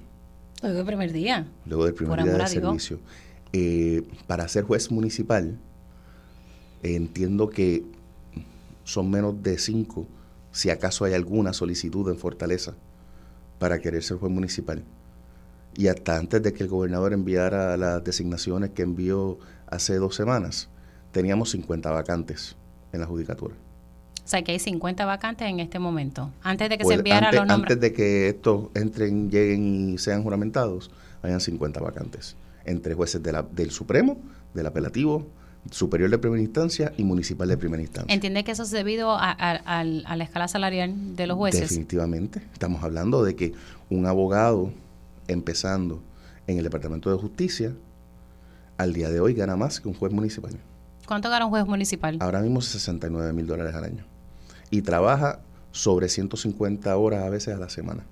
Luego 0.62 0.78
del 0.78 0.86
primer 0.86 1.12
día. 1.12 1.48
Luego 1.66 1.86
del 1.86 1.96
primer 1.96 2.24
día 2.24 2.34
de 2.34 2.48
servicio. 2.48 3.00
Eh, 3.54 4.04
para 4.28 4.48
ser 4.48 4.66
juez 4.66 4.92
municipal, 4.92 5.58
entiendo 6.84 7.50
que 7.50 7.84
son 8.84 9.10
menos 9.10 9.42
de 9.42 9.58
cinco, 9.58 10.06
si 10.52 10.70
acaso 10.70 11.06
hay 11.06 11.14
alguna 11.14 11.54
solicitud 11.54 12.08
en 12.12 12.20
Fortaleza 12.20 12.76
para 13.60 13.80
querer 13.80 14.04
ser 14.04 14.18
juez 14.18 14.32
municipal. 14.32 14.84
Y 15.76 15.88
hasta 15.88 16.18
antes 16.18 16.42
de 16.42 16.54
que 16.54 16.64
el 16.64 16.70
gobernador 16.70 17.14
enviara 17.14 17.76
las 17.78 18.04
designaciones 18.04 18.72
que 18.72 18.84
envió 18.84 19.38
hace 19.68 19.96
dos 19.96 20.16
semanas, 20.16 20.70
teníamos 21.12 21.52
50 21.52 21.92
vacantes 21.92 22.56
en 22.94 23.02
la 23.02 23.06
judicatura. 23.06 23.56
O 24.24 24.28
sea, 24.28 24.44
que 24.44 24.54
hay 24.54 24.60
50 24.60 25.06
vacantes 25.06 25.48
en 25.48 25.60
este 25.60 25.78
momento. 25.78 26.32
Antes 26.42 26.70
de 26.70 26.78
que 26.78 26.84
se 26.84 26.88
pues, 26.88 26.98
enviara 26.98 27.32
los 27.32 27.46
nombres. 27.46 27.74
Antes 27.74 27.80
de 27.80 27.94
que 27.96 28.30
estos 28.30 28.70
entren, 28.74 29.30
lleguen 29.30 29.94
y 29.94 29.98
sean 30.00 30.24
juramentados, 30.24 30.90
hayan 31.22 31.40
50 31.40 31.80
vacantes. 31.80 32.36
Entre 32.64 32.96
jueces 32.96 33.22
de 33.22 33.32
la, 33.32 33.44
del 33.44 33.70
Supremo, 33.70 34.18
del 34.56 34.66
Apelativo, 34.66 35.28
superior 35.72 36.10
de 36.10 36.18
primera 36.18 36.42
instancia 36.42 36.94
y 36.98 37.04
municipal 37.04 37.48
de 37.48 37.58
primera 37.58 37.82
instancia. 37.82 38.14
¿Entiende 38.14 38.44
que 38.44 38.52
eso 38.52 38.64
es 38.64 38.72
debido 38.72 39.16
a, 39.18 39.84
la 39.84 40.24
escala 40.24 40.48
salarial 40.48 41.16
de 41.16 41.28
los 41.28 41.38
jueces? 41.38 41.62
Definitivamente. 41.62 42.42
Estamos 42.54 42.84
hablando 42.84 43.24
de 43.24 43.36
que 43.36 43.54
un 43.90 44.06
abogado 44.06 44.72
empezando 45.28 46.02
en 46.48 46.58
el 46.58 46.64
Departamento 46.64 47.10
de 47.10 47.18
Justicia 47.18 47.74
al 48.78 48.94
día 48.94 49.10
de 49.10 49.20
hoy 49.20 49.34
gana 49.34 49.56
más 49.56 49.80
que 49.80 49.88
un 49.88 49.94
juez 49.94 50.14
municipal. 50.14 50.52
¿Cuánto 51.08 51.30
gana 51.30 51.46
un 51.46 51.52
juez 51.52 51.66
municipal? 51.66 52.18
Ahora 52.20 52.42
mismo 52.42 52.62
69 52.62 53.34
mil 53.34 53.48
dólares 53.48 53.76
al 53.76 53.84
año. 53.84 54.06
Y 54.72 54.82
trabaja 54.82 55.40
sobre 55.72 56.10
150 56.10 56.96
horas 56.98 57.24
a 57.24 57.30
veces 57.30 57.56
a 57.56 57.58
la 57.58 57.70
semana. 57.70 58.04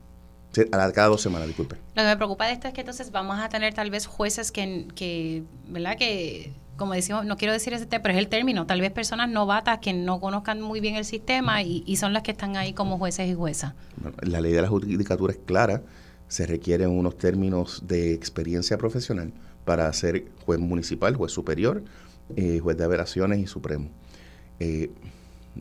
A 0.72 0.92
cada 0.92 1.08
dos 1.08 1.22
semanas, 1.22 1.48
disculpe. 1.48 1.78
Lo 1.96 2.04
que 2.04 2.08
me 2.08 2.16
preocupa 2.16 2.46
de 2.46 2.54
esto 2.54 2.68
es 2.68 2.76
que 2.76 2.82
entonces 2.82 3.12
vamos 3.12 3.40
a 3.40 3.50
tener 3.50 3.74
tal 3.74 3.90
vez 3.90 4.06
jueces 4.06 4.52
que, 4.52 4.88
que 4.94 5.44
¿verdad? 5.68 5.98
Que 5.98 6.54
como 6.78 6.94
decimos, 6.94 7.26
no 7.26 7.38
quiero 7.38 7.54
decir 7.54 7.74
ese 7.74 7.86
pero 7.86 8.10
es 8.10 8.18
el 8.18 8.28
término, 8.28 8.66
tal 8.66 8.82
vez 8.82 8.92
personas 8.92 9.30
novatas 9.30 9.80
que 9.80 9.94
no 9.94 10.20
conozcan 10.20 10.62
muy 10.62 10.80
bien 10.80 10.96
el 10.96 11.06
sistema 11.06 11.62
y, 11.62 11.96
son 11.98 12.14
las 12.14 12.24
que 12.24 12.32
están 12.32 12.58
ahí 12.58 12.74
como 12.74 12.98
jueces 12.98 13.30
y 13.30 13.36
juezas. 13.36 13.74
la 14.22 14.42
ley 14.42 14.52
de 14.52 14.62
la 14.62 14.68
judicatura 14.68 15.34
es 15.34 15.40
clara, 15.46 15.84
se 16.28 16.48
requieren 16.48 16.90
unos 16.90 17.18
términos 17.18 17.84
de 17.88 18.14
experiencia 18.14 18.78
profesional 18.78 19.32
para 19.66 19.92
ser 19.94 20.26
juez 20.46 20.60
municipal, 20.60 21.16
juez 21.16 21.32
superior, 21.32 21.84
eh, 22.36 22.60
juez 22.60 22.76
de 22.78 22.84
apelaciones 22.86 23.40
y 23.40 23.48
supremo. 23.48 23.90
Eh, 24.60 24.90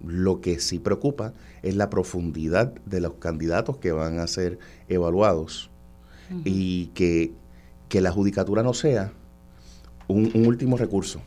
lo 0.05 0.41
que 0.41 0.59
sí 0.59 0.79
preocupa 0.79 1.35
es 1.63 1.77
la 1.77 1.91
profundidad 1.91 2.73
de 2.87 3.01
los 3.01 3.15
candidatos 3.15 3.77
que 3.77 3.93
van 3.93 4.19
a 4.19 4.27
ser 4.27 4.59
evaluados 4.89 5.71
y 6.45 6.87
que, 6.95 7.33
que 7.91 8.01
la 8.01 8.11
judicatura 8.11 8.63
no 8.63 8.73
sea 8.73 9.13
un, 10.13 10.47
último 10.47 10.77
recurso 10.77 11.21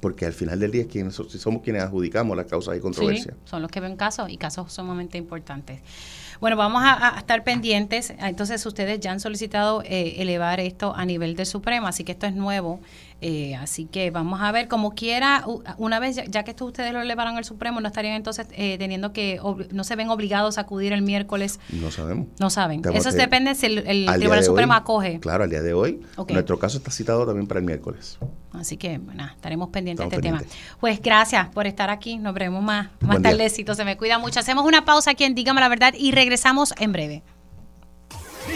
porque 0.00 0.26
al 0.26 0.32
final 0.32 0.58
del 0.58 0.72
día 0.72 0.88
quienes, 0.88 1.14
somos 1.14 1.62
quienes 1.62 1.82
adjudicamos 1.82 2.36
las 2.36 2.46
causas 2.46 2.76
y 2.76 2.80
controversias. 2.80 3.36
son 3.44 3.62
los 3.62 3.70
que 3.70 3.78
ven 3.78 3.96
casos 3.96 4.30
y 4.30 4.36
casos 4.36 4.72
sumamente 4.72 5.16
importantes. 5.16 5.80
Bueno, 6.40 6.56
vamos 6.56 6.82
a, 6.84 7.18
estar 7.18 7.44
pendientes. 7.44 8.12
Entonces, 8.18 8.66
ustedes 8.66 8.98
ya 8.98 9.12
han 9.12 9.20
solicitado 9.20 9.80
eh, 9.84 10.16
elevar 10.18 10.58
esto 10.58 10.92
a 10.96 11.04
nivel 11.04 11.36
del 11.36 11.46
Supremo, 11.46 11.86
así 11.86 12.02
que 12.02 12.10
esto 12.10 12.26
es 12.26 12.34
nuevo. 12.34 12.80
Eh, 13.24 13.54
así 13.54 13.86
que 13.86 14.10
vamos 14.10 14.40
a 14.40 14.50
ver, 14.50 14.66
como 14.66 14.96
quiera, 14.96 15.44
una 15.78 16.00
vez 16.00 16.16
ya, 16.28 16.42
que 16.42 16.50
esto 16.50 16.66
ustedes 16.66 16.92
lo 16.92 17.00
elevaron 17.00 17.36
al 17.36 17.44
Supremo, 17.44 17.80
no 17.80 17.86
estarían 17.86 18.16
entonces 18.16 18.48
eh, 18.50 18.76
teniendo 18.78 19.12
que, 19.12 19.40
no 19.70 19.84
se 19.84 19.94
ven 19.94 20.10
obligados 20.10 20.58
a 20.58 20.62
acudir 20.62 20.92
el 20.92 21.02
miércoles. 21.02 21.60
No 21.70 21.92
sabemos. 21.92 22.26
No 22.40 22.50
saben. 22.50 22.82
Eso 22.92 23.12
depende 23.12 23.54
si 23.54 23.66
el, 23.66 24.06
Tribunal 24.06 24.42
Supremo 24.42 24.74
acoge. 24.74 25.20
Claro, 25.20 25.44
al 25.44 25.50
día 25.50 25.62
de 25.62 25.72
hoy. 25.72 26.00
Nuestro 26.30 26.58
caso 26.58 26.78
está 26.78 26.90
citado 26.90 27.24
también 27.24 27.46
para 27.46 27.60
el 27.60 27.66
miércoles. 27.66 28.18
Así 28.52 28.76
que, 28.76 28.98
bueno, 28.98 29.24
estaremos 29.24 29.68
pendientes 29.68 30.10
de 30.10 30.16
este 30.16 30.28
tema. 30.28 30.42
Pues 30.80 31.00
gracias 31.00 31.48
por 31.50 31.68
estar 31.68 31.90
aquí. 31.90 32.18
Nos 32.18 32.34
veremos 32.34 32.60
más, 32.60 32.88
más 33.00 33.22
tardecito. 33.22 33.76
Se 33.76 33.84
me 33.84 33.96
cuida 33.96 34.18
mucho. 34.18 34.40
Hacemos 34.40 34.66
una 34.66 34.84
pausa 34.84 35.12
aquí 35.12 35.22
en 35.22 35.36
Dígame 35.36 35.60
la 35.60 35.68
Verdad 35.68 35.94
y 35.96 36.10
regresamos 36.10 36.74
en 36.78 36.90
breve. 36.90 37.22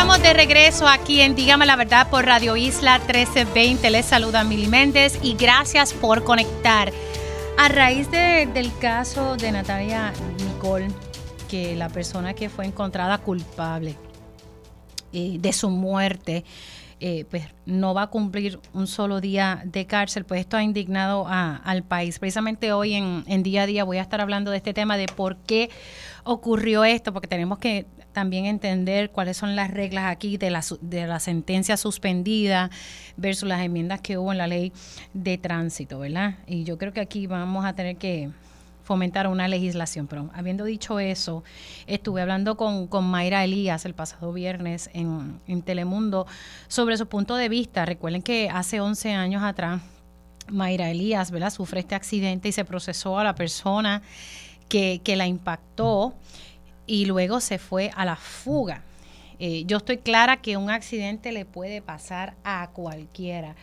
estamos 0.00 0.22
de 0.22 0.32
regreso 0.32 0.88
aquí 0.88 1.20
en 1.20 1.34
Dígame 1.34 1.66
la 1.66 1.76
Verdad 1.76 2.08
por 2.08 2.24
Radio 2.24 2.56
Isla 2.56 3.00
1320. 3.00 3.90
Les 3.90 4.06
saluda 4.06 4.44
Mili 4.44 4.66
Méndez 4.66 5.18
y 5.22 5.34
gracias 5.34 5.92
por 5.92 6.24
conectar. 6.24 6.90
A 7.58 7.68
raíz 7.68 8.10
del 8.10 8.72
caso 8.78 9.36
de 9.36 9.52
Natalia 9.52 10.14
Nicole, 10.38 10.88
que 11.50 11.76
la 11.76 11.90
persona 11.90 12.32
que 12.32 12.48
fue 12.48 12.64
encontrada 12.64 13.18
culpable 13.18 13.98
eh, 15.12 15.36
de 15.38 15.52
su 15.52 15.68
muerte, 15.68 16.46
eh, 16.98 17.26
pues 17.30 17.44
no 17.66 17.92
va 17.92 18.04
a 18.04 18.06
cumplir 18.06 18.58
un 18.72 18.86
solo 18.86 19.20
día 19.20 19.60
de 19.66 19.86
cárcel, 19.86 20.24
pues 20.24 20.40
esto 20.40 20.56
ha 20.56 20.62
indignado 20.62 21.26
al 21.28 21.82
país. 21.82 22.18
Precisamente 22.18 22.72
hoy 22.72 22.94
en, 22.94 23.24
en, 23.26 23.42
día 23.42 23.64
a 23.64 23.66
día 23.66 23.84
voy 23.84 23.98
a 23.98 24.02
estar 24.02 24.22
hablando 24.22 24.50
de 24.50 24.56
este 24.56 24.72
tema 24.72 24.96
de 24.96 25.08
por 25.08 25.36
qué 25.36 25.68
ocurrió 26.24 26.84
esto, 26.84 27.12
porque 27.12 27.28
tenemos 27.28 27.58
que 27.58 27.86
también 28.12 28.46
entender 28.46 29.10
cuáles 29.10 29.36
son 29.36 29.56
las 29.56 29.70
reglas 29.70 30.06
aquí 30.06 30.36
de 30.36 30.50
la, 30.50 30.64
de 30.80 31.06
la 31.06 31.20
sentencia 31.20 31.76
suspendida 31.76 32.70
versus 33.16 33.48
las 33.48 33.62
enmiendas 33.62 34.00
que 34.00 34.18
hubo 34.18 34.32
en 34.32 34.38
la 34.38 34.46
ley 34.46 34.72
de 35.14 35.38
tránsito, 35.38 35.98
¿verdad? 35.98 36.38
Y 36.46 36.64
yo 36.64 36.78
creo 36.78 36.92
que 36.92 37.00
aquí 37.00 37.26
vamos 37.26 37.64
a 37.64 37.74
tener 37.74 37.96
que 37.96 38.30
fomentar 38.82 39.28
una 39.28 39.46
legislación. 39.46 40.08
Pero 40.08 40.30
habiendo 40.34 40.64
dicho 40.64 40.98
eso, 40.98 41.44
estuve 41.86 42.22
hablando 42.22 42.56
con, 42.56 42.88
con 42.88 43.04
Mayra 43.04 43.44
Elías 43.44 43.84
el 43.84 43.94
pasado 43.94 44.32
viernes 44.32 44.90
en, 44.92 45.40
en 45.46 45.62
Telemundo 45.62 46.26
sobre 46.66 46.96
su 46.96 47.06
punto 47.06 47.36
de 47.36 47.48
vista. 47.48 47.86
Recuerden 47.86 48.22
que 48.22 48.50
hace 48.50 48.80
11 48.80 49.12
años 49.12 49.44
atrás 49.44 49.80
Mayra 50.48 50.90
Elías, 50.90 51.30
¿verdad? 51.30 51.50
Sufre 51.50 51.78
este 51.78 51.94
accidente 51.94 52.48
y 52.48 52.52
se 52.52 52.64
procesó 52.64 53.18
a 53.18 53.22
la 53.22 53.36
persona 53.36 54.02
que, 54.70 55.02
que 55.04 55.16
la 55.16 55.26
impactó 55.26 56.14
y 56.86 57.04
luego 57.04 57.40
se 57.40 57.58
fue 57.58 57.90
a 57.94 58.06
la 58.06 58.16
fuga. 58.16 58.82
Eh, 59.38 59.64
yo 59.66 59.78
estoy 59.78 59.98
clara 59.98 60.40
que 60.40 60.56
un 60.56 60.70
accidente 60.70 61.32
le 61.32 61.44
puede 61.44 61.82
pasar 61.82 62.34
a 62.44 62.70
cualquiera. 62.72 63.56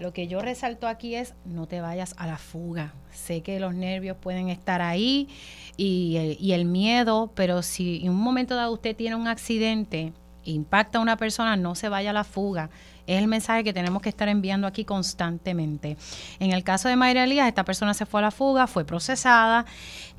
Lo 0.00 0.12
que 0.12 0.26
yo 0.26 0.40
resalto 0.40 0.86
aquí 0.86 1.14
es 1.14 1.34
no 1.44 1.66
te 1.66 1.80
vayas 1.80 2.14
a 2.18 2.26
la 2.26 2.38
fuga. 2.38 2.92
Sé 3.12 3.40
que 3.42 3.60
los 3.60 3.74
nervios 3.74 4.16
pueden 4.16 4.48
estar 4.48 4.80
ahí 4.80 5.28
y 5.76 6.16
el, 6.16 6.36
y 6.40 6.52
el 6.52 6.64
miedo, 6.64 7.30
pero 7.34 7.62
si 7.62 8.00
en 8.04 8.10
un 8.10 8.20
momento 8.20 8.54
dado 8.54 8.72
usted 8.72 8.94
tiene 8.96 9.16
un 9.16 9.28
accidente, 9.28 10.12
impacta 10.44 10.98
a 10.98 11.02
una 11.02 11.16
persona, 11.16 11.56
no 11.56 11.74
se 11.74 11.88
vaya 11.88 12.10
a 12.10 12.14
la 12.14 12.24
fuga. 12.24 12.70
Es 13.06 13.18
el 13.18 13.28
mensaje 13.28 13.64
que 13.64 13.72
tenemos 13.72 14.02
que 14.02 14.08
estar 14.08 14.28
enviando 14.28 14.66
aquí 14.66 14.84
constantemente. 14.84 15.96
En 16.38 16.52
el 16.52 16.64
caso 16.64 16.88
de 16.88 16.96
Mayra 16.96 17.24
Elías, 17.24 17.48
esta 17.48 17.64
persona 17.64 17.94
se 17.94 18.06
fue 18.06 18.20
a 18.20 18.22
la 18.22 18.30
fuga, 18.30 18.66
fue 18.66 18.84
procesada 18.84 19.64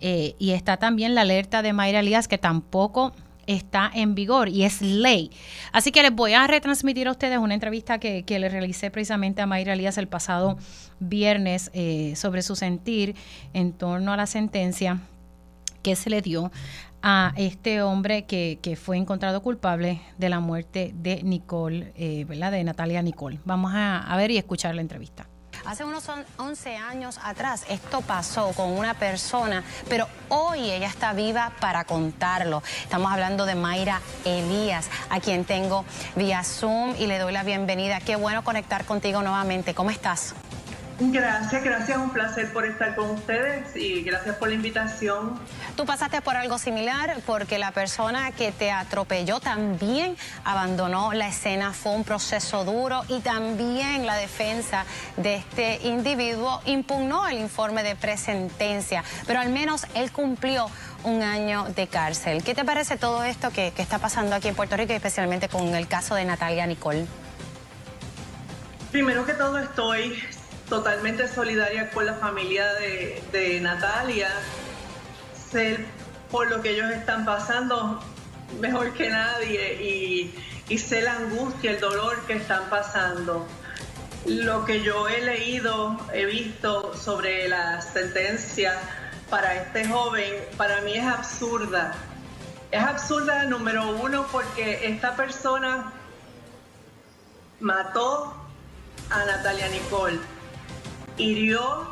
eh, 0.02 0.36
y 0.40 0.52
está 0.52 0.78
también 0.78 1.16
la 1.16 1.22
alerta 1.22 1.62
de 1.62 1.74
Mayra 1.74 2.00
Elías 2.00 2.28
que 2.28 2.38
tampoco 2.38 3.14
está 3.48 3.92
en 3.94 4.16
vigor 4.16 4.50
y 4.50 4.64
es 4.64 4.82
ley. 4.82 5.32
Así 5.72 5.92
que 5.92 6.02
les 6.02 6.14
voy 6.14 6.34
a 6.34 6.48
retransmitir 6.48 7.08
a 7.08 7.12
ustedes 7.12 7.38
una 7.38 7.54
entrevista 7.54 8.00
que, 8.00 8.24
le 8.28 8.50
realicé 8.50 8.90
precisamente 8.92 9.42
a 9.42 9.46
Mayra 9.46 9.74
Elías 9.74 9.98
el 9.98 10.08
pasado 10.08 10.58
viernes 11.00 11.70
eh, 11.74 12.14
sobre 12.16 12.42
su 12.42 12.56
sentir 12.56 13.16
en 13.54 13.74
torno 13.74 14.14
a 14.14 14.18
la 14.18 14.28
sentencia 14.28 15.02
que 15.82 15.96
se 15.96 16.10
le 16.10 16.22
dio 16.22 16.52
a 17.04 17.34
este 17.36 17.82
hombre 17.82 18.26
que, 18.26 18.60
que, 18.62 18.78
fue 18.78 18.98
encontrado 18.98 19.42
culpable 19.42 20.02
de 20.18 20.30
la 20.30 20.40
muerte 20.40 20.94
de 20.96 21.22
Nicole, 21.22 21.92
eh, 21.98 22.24
¿verdad? 22.26 22.52
De 22.54 22.64
Natalia 22.64 23.02
Nicole. 23.02 23.40
Vamos 23.44 23.74
a, 23.76 24.00
a 24.00 24.16
ver 24.16 24.32
y 24.32 24.38
escuchar 24.38 24.74
la 24.74 24.82
entrevista. 24.82 25.28
Hace 25.66 25.86
unos 25.86 26.10
11 26.38 26.76
años 26.76 27.20
atrás 27.24 27.66
esto 27.70 28.02
pasó 28.02 28.52
con 28.52 28.72
una 28.72 28.96
persona, 28.96 29.64
pero 29.88 30.08
hoy 30.30 30.70
ella 30.72 30.88
está 30.88 31.14
viva 31.14 31.54
para 31.60 31.86
contarlo. 31.86 32.64
Estamos 32.84 33.12
hablando 33.12 33.46
de 33.46 33.56
Mayra 33.56 34.02
Elías, 34.26 34.90
a 35.10 35.20
quien 35.20 35.46
tengo 35.46 35.86
vía 36.16 36.44
Zoom 36.44 36.96
y 36.98 37.08
le 37.08 37.18
doy 37.18 37.32
la 37.32 37.44
bienvenida. 37.44 38.02
Qué 38.02 38.16
bueno 38.16 38.44
conectar 38.44 38.86
contigo 38.86 39.22
nuevamente. 39.22 39.74
¿Cómo 39.74 39.90
estás? 39.90 40.36
Gracias, 41.00 41.64
gracias, 41.64 41.98
un 41.98 42.12
placer 42.12 42.54
por 42.54 42.66
estar 42.66 42.96
con 42.96 43.10
ustedes 43.10 43.76
y 43.76 44.04
gracias 44.04 44.36
por 44.36 44.50
la 44.50 44.54
invitación. 44.54 45.40
Tú 45.76 45.86
pasaste 45.86 46.22
por 46.22 46.36
algo 46.36 46.60
similar 46.60 47.18
porque 47.26 47.58
la 47.58 47.72
persona 47.72 48.32
que 48.32 48.52
te 48.52 48.72
atropelló 48.72 49.40
también 49.40 50.16
abandonó 50.44 51.14
la 51.14 51.28
escena, 51.28 51.74
fue 51.74 51.94
un 51.94 52.04
proceso 52.04 52.64
duro 52.64 53.04
y 53.08 53.22
también 53.22 54.06
la 54.06 54.16
defensa 54.16 54.86
de 55.18 55.36
este 55.36 55.80
individuo 55.88 56.62
impugnó 56.66 57.28
el 57.28 57.40
informe 57.40 57.82
de 57.82 57.96
presentencia, 57.96 59.04
pero 59.26 59.40
al 59.40 59.50
menos 59.50 59.88
él 59.96 60.12
cumplió 60.12 60.70
un 61.04 61.24
año 61.24 61.66
de 61.76 61.88
cárcel. 61.88 62.44
¿Qué 62.44 62.54
te 62.54 62.64
parece 62.64 62.98
todo 62.98 63.24
esto 63.24 63.50
que, 63.50 63.72
que 63.76 63.82
está 63.82 63.98
pasando 63.98 64.36
aquí 64.36 64.48
en 64.48 64.56
Puerto 64.56 64.78
Rico 64.78 64.94
y 64.94 64.96
especialmente 64.96 65.50
con 65.50 65.74
el 65.74 65.88
caso 65.88 66.14
de 66.14 66.24
Natalia 66.24 66.68
Nicole? 66.68 67.08
Primero 68.92 69.26
que 69.26 69.34
todo 69.34 69.58
estoy 69.58 70.22
totalmente 70.70 71.28
solidaria 71.28 71.90
con 71.92 72.06
la 72.06 72.16
familia 72.16 72.74
de, 72.74 73.60
Natalia. 73.62 74.30
Sé 75.52 75.86
por 76.32 76.50
lo 76.50 76.62
que 76.62 76.72
ellos 76.72 76.90
están 76.92 77.26
pasando 77.26 78.04
mejor 78.60 78.94
que 78.94 79.10
nadie 79.10 79.84
y, 79.84 80.36
y 80.70 80.78
sé 80.78 81.02
la 81.02 81.14
angustia, 81.14 81.72
el 81.72 81.80
dolor 81.80 82.26
que 82.26 82.34
están 82.34 82.70
pasando. 82.70 83.46
Lo 84.26 84.66
que 84.66 84.82
yo 84.82 85.08
he 85.10 85.22
leído, 85.22 85.98
he 86.14 86.26
visto 86.26 86.96
sobre 86.96 87.48
la 87.50 87.82
sentencia 87.82 88.80
para 89.30 89.56
este 89.56 89.88
joven, 89.88 90.34
para 90.58 90.82
mí 90.82 90.94
es 90.94 91.06
absurda. 91.06 91.94
Es 92.72 92.82
absurda, 92.82 93.44
número 93.46 93.92
uno, 93.98 94.26
porque 94.32 94.88
esta 94.88 95.16
persona 95.16 95.92
mató 97.60 98.34
a 99.10 99.26
Natalia 99.26 99.68
Nicole 99.68 100.20
hirió 101.18 101.88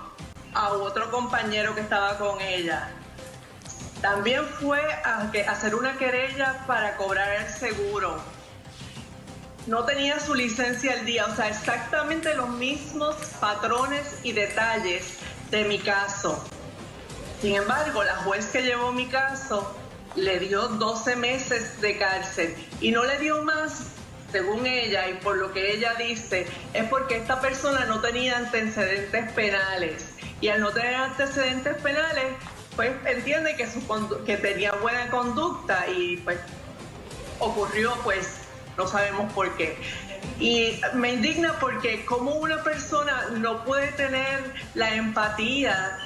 a 0.53 0.69
otro 0.69 1.11
compañero 1.11 1.75
que 1.75 1.81
estaba 1.81 2.17
con 2.17 2.41
ella. 2.41 2.89
También 4.01 4.45
fue 4.45 4.81
a, 5.05 5.29
hacer 5.49 5.75
una 5.75 5.97
querella 5.97 6.63
para 6.65 6.97
cobrar 6.97 7.31
el 7.33 7.47
seguro. 7.47 8.19
No 9.67 9.85
tenía 9.85 10.19
su 10.19 10.33
licencia 10.33 10.93
al 10.93 11.05
día, 11.05 11.25
o 11.27 11.35
sea, 11.35 11.47
exactamente 11.49 12.33
los 12.33 12.49
mismos 12.49 13.15
patrones 13.39 14.19
y 14.23 14.31
detalles 14.31 15.17
de 15.51 15.65
mi 15.65 15.77
caso. 15.77 16.43
Sin 17.41 17.55
embargo, 17.55 18.03
la 18.03 18.15
juez 18.17 18.47
que 18.47 18.63
llevó 18.63 18.91
mi 18.91 19.07
caso 19.07 19.75
le 20.15 20.39
dio 20.39 20.67
12 20.67 21.15
meses 21.15 21.79
de 21.79 21.97
cárcel 21.97 22.55
y 22.81 22.91
no 22.91 23.03
le 23.05 23.19
dio 23.19 23.43
más 23.43 23.83
según 24.31 24.65
ella 24.65 25.07
y 25.09 25.13
por 25.15 25.37
lo 25.37 25.51
que 25.53 25.73
ella 25.73 25.93
dice, 25.95 26.47
es 26.73 26.83
porque 26.85 27.17
esta 27.17 27.41
persona 27.41 27.85
no 27.85 27.99
tenía 28.01 28.37
antecedentes 28.37 29.31
penales. 29.33 30.15
Y 30.39 30.47
al 30.47 30.61
no 30.61 30.71
tener 30.71 30.95
antecedentes 30.95 31.75
penales, 31.77 32.25
pues 32.75 32.91
entiende 33.05 33.55
que, 33.55 33.67
su 33.69 33.81
que 34.25 34.37
tenía 34.37 34.71
buena 34.73 35.09
conducta 35.09 35.85
y 35.87 36.17
pues 36.17 36.39
ocurrió, 37.39 37.93
pues 38.03 38.41
no 38.77 38.87
sabemos 38.87 39.31
por 39.33 39.55
qué. 39.57 39.77
Y 40.39 40.79
me 40.93 41.13
indigna 41.13 41.59
porque 41.59 42.05
como 42.05 42.35
una 42.35 42.63
persona 42.63 43.27
no 43.37 43.63
puede 43.65 43.91
tener 43.91 44.53
la 44.73 44.95
empatía 44.95 45.97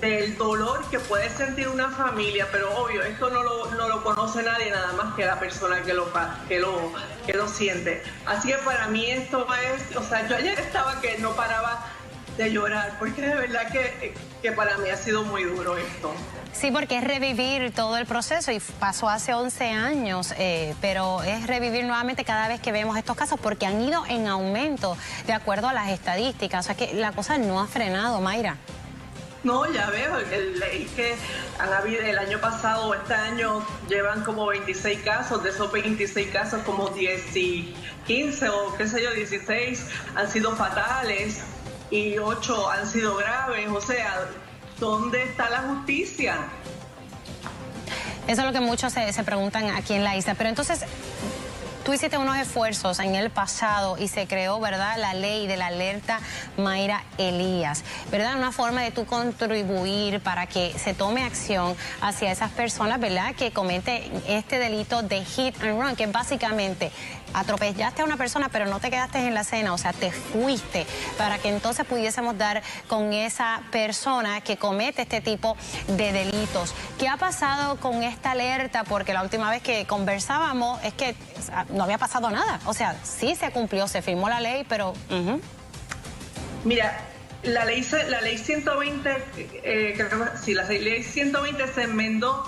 del 0.00 0.36
dolor 0.36 0.84
que 0.90 0.98
puede 0.98 1.30
sentir 1.30 1.68
una 1.68 1.90
familia, 1.90 2.48
pero 2.50 2.74
obvio, 2.76 3.02
esto 3.02 3.30
no 3.30 3.42
lo, 3.42 3.70
no 3.72 3.88
lo 3.88 4.02
conoce 4.02 4.42
nadie 4.42 4.70
nada 4.70 4.92
más 4.94 5.14
que 5.14 5.24
la 5.24 5.38
persona 5.38 5.82
que 5.82 5.94
lo, 5.94 6.12
que, 6.48 6.58
lo, 6.58 6.92
que 7.26 7.34
lo 7.34 7.48
siente. 7.48 8.02
Así 8.26 8.48
que 8.48 8.58
para 8.58 8.88
mí 8.88 9.10
esto 9.10 9.46
es, 9.54 9.96
o 9.96 10.02
sea, 10.02 10.26
yo 10.28 10.36
ayer 10.36 10.58
estaba 10.58 11.00
que 11.00 11.18
no 11.18 11.32
paraba 11.32 11.86
de 12.36 12.50
llorar, 12.50 12.96
porque 12.98 13.22
de 13.22 13.34
verdad 13.34 13.70
que, 13.70 14.14
que 14.40 14.52
para 14.52 14.78
mí 14.78 14.88
ha 14.88 14.96
sido 14.96 15.22
muy 15.24 15.44
duro 15.44 15.76
esto. 15.76 16.12
Sí, 16.52 16.70
porque 16.70 16.98
es 16.98 17.04
revivir 17.04 17.72
todo 17.72 17.96
el 17.96 18.06
proceso 18.06 18.52
y 18.52 18.60
pasó 18.78 19.08
hace 19.08 19.32
11 19.32 19.70
años, 19.70 20.34
eh, 20.36 20.74
pero 20.80 21.22
es 21.22 21.46
revivir 21.46 21.84
nuevamente 21.84 22.24
cada 22.24 22.46
vez 22.46 22.60
que 22.60 22.72
vemos 22.72 22.96
estos 22.96 23.16
casos 23.16 23.40
porque 23.40 23.66
han 23.66 23.80
ido 23.80 24.04
en 24.06 24.28
aumento 24.28 24.96
de 25.26 25.32
acuerdo 25.32 25.68
a 25.68 25.72
las 25.72 25.88
estadísticas. 25.88 26.64
O 26.64 26.66
sea 26.66 26.74
que 26.74 26.94
la 26.94 27.12
cosa 27.12 27.38
no 27.38 27.60
ha 27.60 27.66
frenado, 27.66 28.20
Mayra. 28.20 28.58
No, 29.44 29.70
ya 29.72 29.90
veo, 29.90 30.18
el, 30.18 30.62
que 30.94 31.16
han 31.58 31.72
habido, 31.72 32.00
el 32.02 32.16
año 32.16 32.40
pasado, 32.40 32.94
este 32.94 33.14
año, 33.14 33.66
llevan 33.88 34.22
como 34.22 34.46
26 34.46 35.00
casos, 35.02 35.42
de 35.42 35.50
esos 35.50 35.72
26 35.72 36.30
casos 36.30 36.62
como 36.62 36.90
10 36.90 37.36
y 37.36 37.74
15 38.06 38.48
o 38.50 38.76
qué 38.76 38.86
sé 38.86 39.02
yo, 39.02 39.10
16 39.10 39.84
han 40.14 40.30
sido 40.30 40.54
fatales 40.54 41.40
y 41.90 42.18
8 42.18 42.70
han 42.70 42.86
sido 42.86 43.16
graves, 43.16 43.68
o 43.68 43.80
sea, 43.80 44.28
¿dónde 44.78 45.24
está 45.24 45.50
la 45.50 45.62
justicia? 45.62 46.36
Eso 48.28 48.42
es 48.42 48.46
lo 48.46 48.52
que 48.52 48.60
muchos 48.60 48.92
se, 48.92 49.12
se 49.12 49.24
preguntan 49.24 49.70
aquí 49.70 49.94
en 49.94 50.04
la 50.04 50.16
isla, 50.16 50.34
pero 50.34 50.50
entonces 50.50 50.84
Tú 51.84 51.92
hiciste 51.92 52.16
unos 52.16 52.36
esfuerzos 52.36 53.00
en 53.00 53.16
el 53.16 53.30
pasado 53.30 53.98
y 53.98 54.06
se 54.06 54.28
creó, 54.28 54.60
¿verdad?, 54.60 54.98
la 54.98 55.14
ley 55.14 55.48
de 55.48 55.56
la 55.56 55.66
alerta 55.66 56.20
Mayra 56.56 57.02
Elías, 57.18 57.82
¿verdad? 58.08 58.36
Una 58.36 58.52
forma 58.52 58.82
de 58.82 58.92
tú 58.92 59.04
contribuir 59.04 60.20
para 60.20 60.46
que 60.46 60.72
se 60.78 60.94
tome 60.94 61.24
acción 61.24 61.74
hacia 62.00 62.30
esas 62.30 62.52
personas, 62.52 63.00
¿verdad?, 63.00 63.34
que 63.34 63.50
cometen 63.50 64.04
este 64.28 64.60
delito 64.60 65.02
de 65.02 65.24
hit 65.24 65.60
and 65.60 65.82
run, 65.82 65.96
que 65.96 66.06
básicamente 66.06 66.92
atropellaste 67.34 68.02
a 68.02 68.04
una 68.04 68.16
persona 68.16 68.48
pero 68.48 68.66
no 68.66 68.80
te 68.80 68.90
quedaste 68.90 69.18
en 69.18 69.34
la 69.34 69.44
cena, 69.44 69.72
o 69.72 69.78
sea, 69.78 69.92
te 69.92 70.12
fuiste 70.12 70.86
para 71.18 71.38
que 71.38 71.48
entonces 71.48 71.86
pudiésemos 71.86 72.36
dar 72.38 72.62
con 72.88 73.12
esa 73.12 73.62
persona 73.70 74.40
que 74.40 74.56
comete 74.56 75.02
este 75.02 75.20
tipo 75.20 75.56
de 75.88 76.12
delitos. 76.12 76.74
¿Qué 76.98 77.08
ha 77.08 77.16
pasado 77.16 77.76
con 77.76 78.02
esta 78.02 78.32
alerta? 78.32 78.84
Porque 78.84 79.12
la 79.12 79.22
última 79.22 79.50
vez 79.50 79.62
que 79.62 79.86
conversábamos 79.86 80.82
es 80.84 80.94
que 80.94 81.14
no 81.70 81.84
había 81.84 81.98
pasado 81.98 82.30
nada. 82.30 82.60
O 82.66 82.74
sea, 82.74 82.96
sí 83.02 83.34
se 83.34 83.50
cumplió, 83.50 83.88
se 83.88 84.02
firmó 84.02 84.28
la 84.28 84.40
ley, 84.40 84.64
pero... 84.68 84.94
Mira, 86.64 87.00
la 87.42 87.64
ley, 87.64 87.86
la 88.08 88.20
ley 88.20 88.38
120, 88.38 89.24
eh, 89.64 89.94
creo 89.96 90.28
sí, 90.40 90.54
la 90.54 90.64
ley 90.64 91.02
120 91.02 91.66
se 91.72 91.82
enmendó 91.82 92.44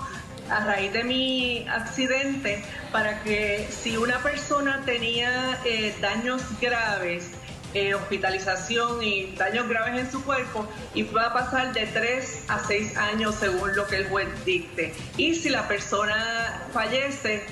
a 0.49 0.65
raíz 0.65 0.93
de 0.93 1.03
mi 1.03 1.67
accidente 1.67 2.63
para 2.91 3.21
que 3.23 3.67
si 3.69 3.97
una 3.97 4.19
persona 4.19 4.83
tenía 4.85 5.59
eh, 5.65 5.95
daños 6.01 6.41
graves, 6.61 7.31
eh, 7.73 7.93
hospitalización 7.93 9.03
y 9.03 9.35
daños 9.35 9.67
graves 9.67 9.99
en 9.99 10.11
su 10.11 10.23
cuerpo, 10.23 10.67
iba 10.93 11.25
a 11.25 11.33
pasar 11.33 11.73
de 11.73 11.85
3 11.87 12.45
a 12.47 12.59
6 12.59 12.97
años 12.97 13.35
según 13.35 13.75
lo 13.75 13.85
que 13.87 13.97
el 13.97 14.07
juez 14.07 14.27
dicte. 14.45 14.93
Y 15.17 15.35
si 15.35 15.49
la 15.49 15.67
persona 15.67 16.67
fallece, 16.71 17.43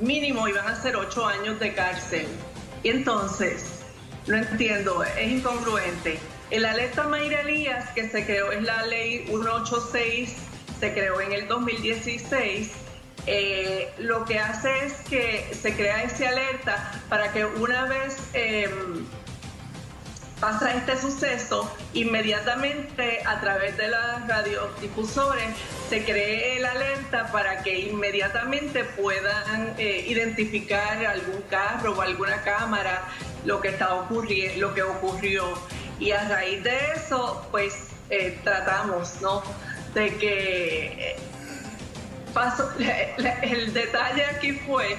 mínimo 0.00 0.48
iban 0.48 0.66
a 0.66 0.80
ser 0.80 0.96
8 0.96 1.26
años 1.26 1.60
de 1.60 1.72
cárcel. 1.72 2.26
Y 2.82 2.88
entonces, 2.88 3.80
no 4.26 4.36
entiendo, 4.36 5.04
es 5.04 5.30
incongruente. 5.30 6.18
El 6.50 6.64
alerta 6.64 7.04
Mayra 7.04 7.42
Elías, 7.42 7.90
que 7.90 8.08
se 8.08 8.24
creó, 8.26 8.50
es 8.52 8.62
la 8.62 8.84
ley 8.86 9.24
186 9.28 10.34
creó 10.92 11.20
en 11.20 11.32
el 11.32 11.48
2016, 11.48 12.72
eh, 13.26 13.90
lo 13.98 14.24
que 14.24 14.38
hace 14.38 14.84
es 14.84 14.92
que 15.08 15.50
se 15.54 15.74
crea 15.74 16.02
ese 16.02 16.26
alerta 16.26 16.92
para 17.08 17.32
que 17.32 17.44
una 17.44 17.86
vez 17.86 18.18
em, 18.34 19.06
pasa 20.40 20.74
este 20.74 21.00
suceso, 21.00 21.74
inmediatamente 21.94 23.22
a 23.24 23.40
través 23.40 23.78
de 23.78 23.88
las 23.88 24.28
radiodifusores 24.28 25.46
se 25.88 26.04
cree 26.04 26.58
el 26.58 26.66
alerta 26.66 27.28
para 27.32 27.62
que 27.62 27.78
inmediatamente 27.78 28.84
puedan 28.84 29.74
eh, 29.78 30.04
identificar 30.06 31.04
algún 31.06 31.40
carro 31.48 31.92
o 31.96 32.02
alguna 32.02 32.42
cámara 32.42 33.04
lo 33.46 33.60
que 33.60 33.68
está 33.68 33.94
ocurriendo, 33.94 34.68
lo 34.68 34.74
que 34.74 34.82
ocurrió. 34.82 35.44
Y 35.98 36.10
a 36.10 36.28
raíz 36.28 36.62
de 36.62 36.92
eso, 36.92 37.46
pues 37.50 37.74
eh, 38.10 38.38
tratamos, 38.44 39.22
¿no? 39.22 39.42
De 39.94 40.16
que 40.16 41.16
pasó, 42.32 42.68
el 43.42 43.72
detalle 43.72 44.24
aquí 44.26 44.52
fue 44.52 44.98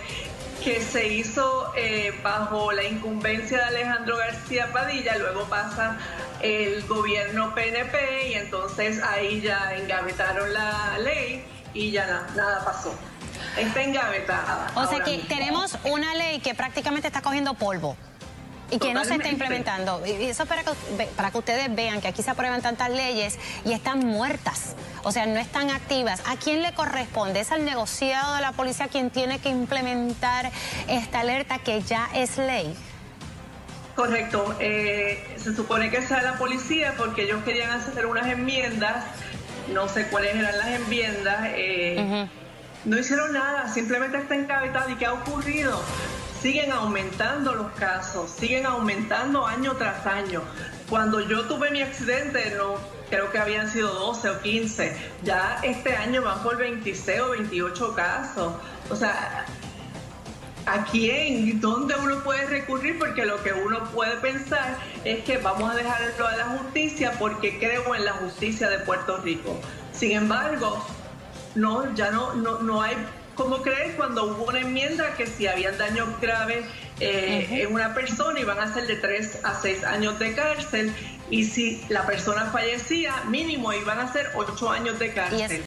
que 0.63 0.81
se 0.81 1.07
hizo 1.07 1.72
eh, 1.76 2.11
bajo 2.23 2.72
la 2.72 2.84
incumbencia 2.84 3.57
de 3.57 3.63
Alejandro 3.65 4.17
García 4.17 4.72
Padilla, 4.72 5.17
luego 5.17 5.43
pasa 5.43 5.97
el 6.41 6.81
gobierno 6.88 7.53
PNP 7.53 8.30
y 8.30 8.34
entonces 8.34 9.03
ahí 9.03 9.41
ya 9.41 9.76
engavetaron 9.76 10.51
la 10.53 10.97
ley 10.99 11.45
y 11.73 11.91
ya 11.91 12.27
nada 12.35 12.63
pasó. 12.65 12.95
Está 13.57 13.84
engavetada. 13.84 14.72
O 14.76 14.88
sea 14.88 15.03
que 15.03 15.19
tenemos 15.30 15.77
una 15.84 16.15
ley 16.15 16.39
que 16.39 16.55
prácticamente 16.55 17.07
está 17.07 17.22
cogiendo 17.22 17.53
polvo 17.53 17.95
y 18.71 18.79
que 18.79 18.93
no 18.93 19.05
se 19.05 19.15
está 19.15 19.29
implementando. 19.29 20.01
Y 20.05 20.11
eso 20.25 20.45
para 20.45 20.63
que, 20.63 20.71
para 21.15 21.31
que 21.31 21.37
ustedes 21.37 21.73
vean 21.73 22.01
que 22.01 22.07
aquí 22.07 22.23
se 22.23 22.31
aprueban 22.31 22.61
tantas 22.61 22.89
leyes 22.89 23.37
y 23.63 23.73
están 23.73 23.99
muertas, 23.99 24.75
o 25.03 25.11
sea, 25.11 25.25
no 25.25 25.39
están 25.39 25.69
activas. 25.69 26.21
¿A 26.27 26.35
quién 26.35 26.61
le 26.61 26.73
corresponde? 26.73 27.39
¿Es 27.39 27.51
al 27.51 27.65
negociado 27.65 28.35
de 28.35 28.41
la 28.41 28.51
policía 28.51 28.87
quien 28.87 29.09
tiene 29.09 29.39
que 29.39 29.49
implementar 29.49 30.51
esta 30.87 31.19
alerta 31.19 31.59
que 31.59 31.81
ya 31.81 32.09
es 32.13 32.37
ley? 32.37 32.75
Correcto. 33.95 34.55
Eh, 34.59 35.23
se 35.37 35.55
supone 35.55 35.89
que 35.89 36.01
sea 36.01 36.21
la 36.21 36.37
policía 36.37 36.95
porque 36.97 37.23
ellos 37.23 37.43
querían 37.43 37.71
hacer 37.71 38.05
unas 38.05 38.27
enmiendas, 38.27 39.05
no 39.73 39.87
sé 39.87 40.07
cuáles 40.07 40.35
eran 40.35 40.57
las 40.57 40.67
enmiendas. 40.67 41.37
Eh, 41.55 42.27
no 42.86 42.98
hicieron 42.98 43.34
nada, 43.34 43.68
simplemente 43.74 44.18
está 44.18 44.36
encabezado. 44.36 44.90
¿Y 44.90 44.95
qué 44.95 45.06
ha 45.06 45.14
ocurrido? 45.14 45.82
siguen 46.45 46.72
aumentando 46.72 47.56
los 47.56 47.72
casos, 47.72 48.30
siguen 48.30 48.68
aumentando 48.68 49.48
año 49.48 49.76
tras 49.78 50.06
año. 50.06 50.44
Cuando 50.88 51.20
yo 51.20 51.45
tuve 51.45 51.72
mi 51.72 51.82
accidente, 51.82 52.53
no 52.56 52.76
creo 53.10 53.32
que 53.32 53.40
habían 53.40 53.68
sido 53.68 53.91
12 53.91 54.30
o 54.30 54.40
15, 54.41 54.95
ya 55.24 55.60
este 55.64 55.95
año 55.95 56.22
van 56.22 56.44
por 56.44 56.57
26 56.57 57.20
o 57.22 57.30
28 57.32 57.95
casos. 57.95 58.53
O 58.91 58.95
sea, 58.95 59.48
¿a 60.68 60.84
quién? 60.84 61.60
¿Dónde 61.60 61.95
uno 61.95 62.24
puede 62.24 62.45
recurrir? 62.45 62.99
Porque 62.99 63.26
lo 63.26 63.41
que 63.41 63.52
uno 63.52 63.84
puede 63.86 64.16
pensar 64.18 64.78
es 65.03 65.24
que 65.24 65.40
vamos 65.40 65.72
a 65.72 65.76
dejarlo 65.76 66.28
a 66.28 66.38
la 66.38 66.45
justicia 66.45 67.14
porque 67.18 67.57
creo 67.57 67.95
en 67.95 68.06
la 68.06 68.14
justicia 68.14 68.70
de 68.70 68.78
Puerto 68.78 69.18
Rico. 69.18 69.60
Sin 69.91 70.12
embargo, 70.12 70.86
no, 71.56 71.94
ya 71.95 72.11
no, 72.11 72.34
no, 72.36 72.60
no 72.60 72.82
hay 72.82 72.95
como 73.36 73.61
creer 73.61 73.95
cuando 73.95 74.26
hubo 74.26 74.45
una 74.45 74.61
enmienda 74.61 75.14
que 75.15 75.27
si 75.27 75.45
habían 75.45 75.77
daños 75.77 76.07
graves 76.22 76.65
eh, 76.99 77.64
en 77.64 77.73
una 77.73 77.94
persona 77.94 78.40
iban 78.40 78.60
a 78.60 78.73
ser 78.73 78.88
de 78.88 78.95
3 78.95 79.41
a 79.44 79.60
6 79.60 79.84
años 79.84 80.18
de 80.19 80.34
cárcel 80.34 80.94
y 81.30 81.44
si 81.44 81.84
la 81.90 82.06
persona 82.06 82.45
fallecía 82.45 83.23
mínimo 83.27 83.73
iban 83.73 83.99
a 83.99 84.11
ser 84.11 84.32
8 84.36 84.69
años 84.72 84.99
de 84.99 85.14
cárcel. 85.14 85.64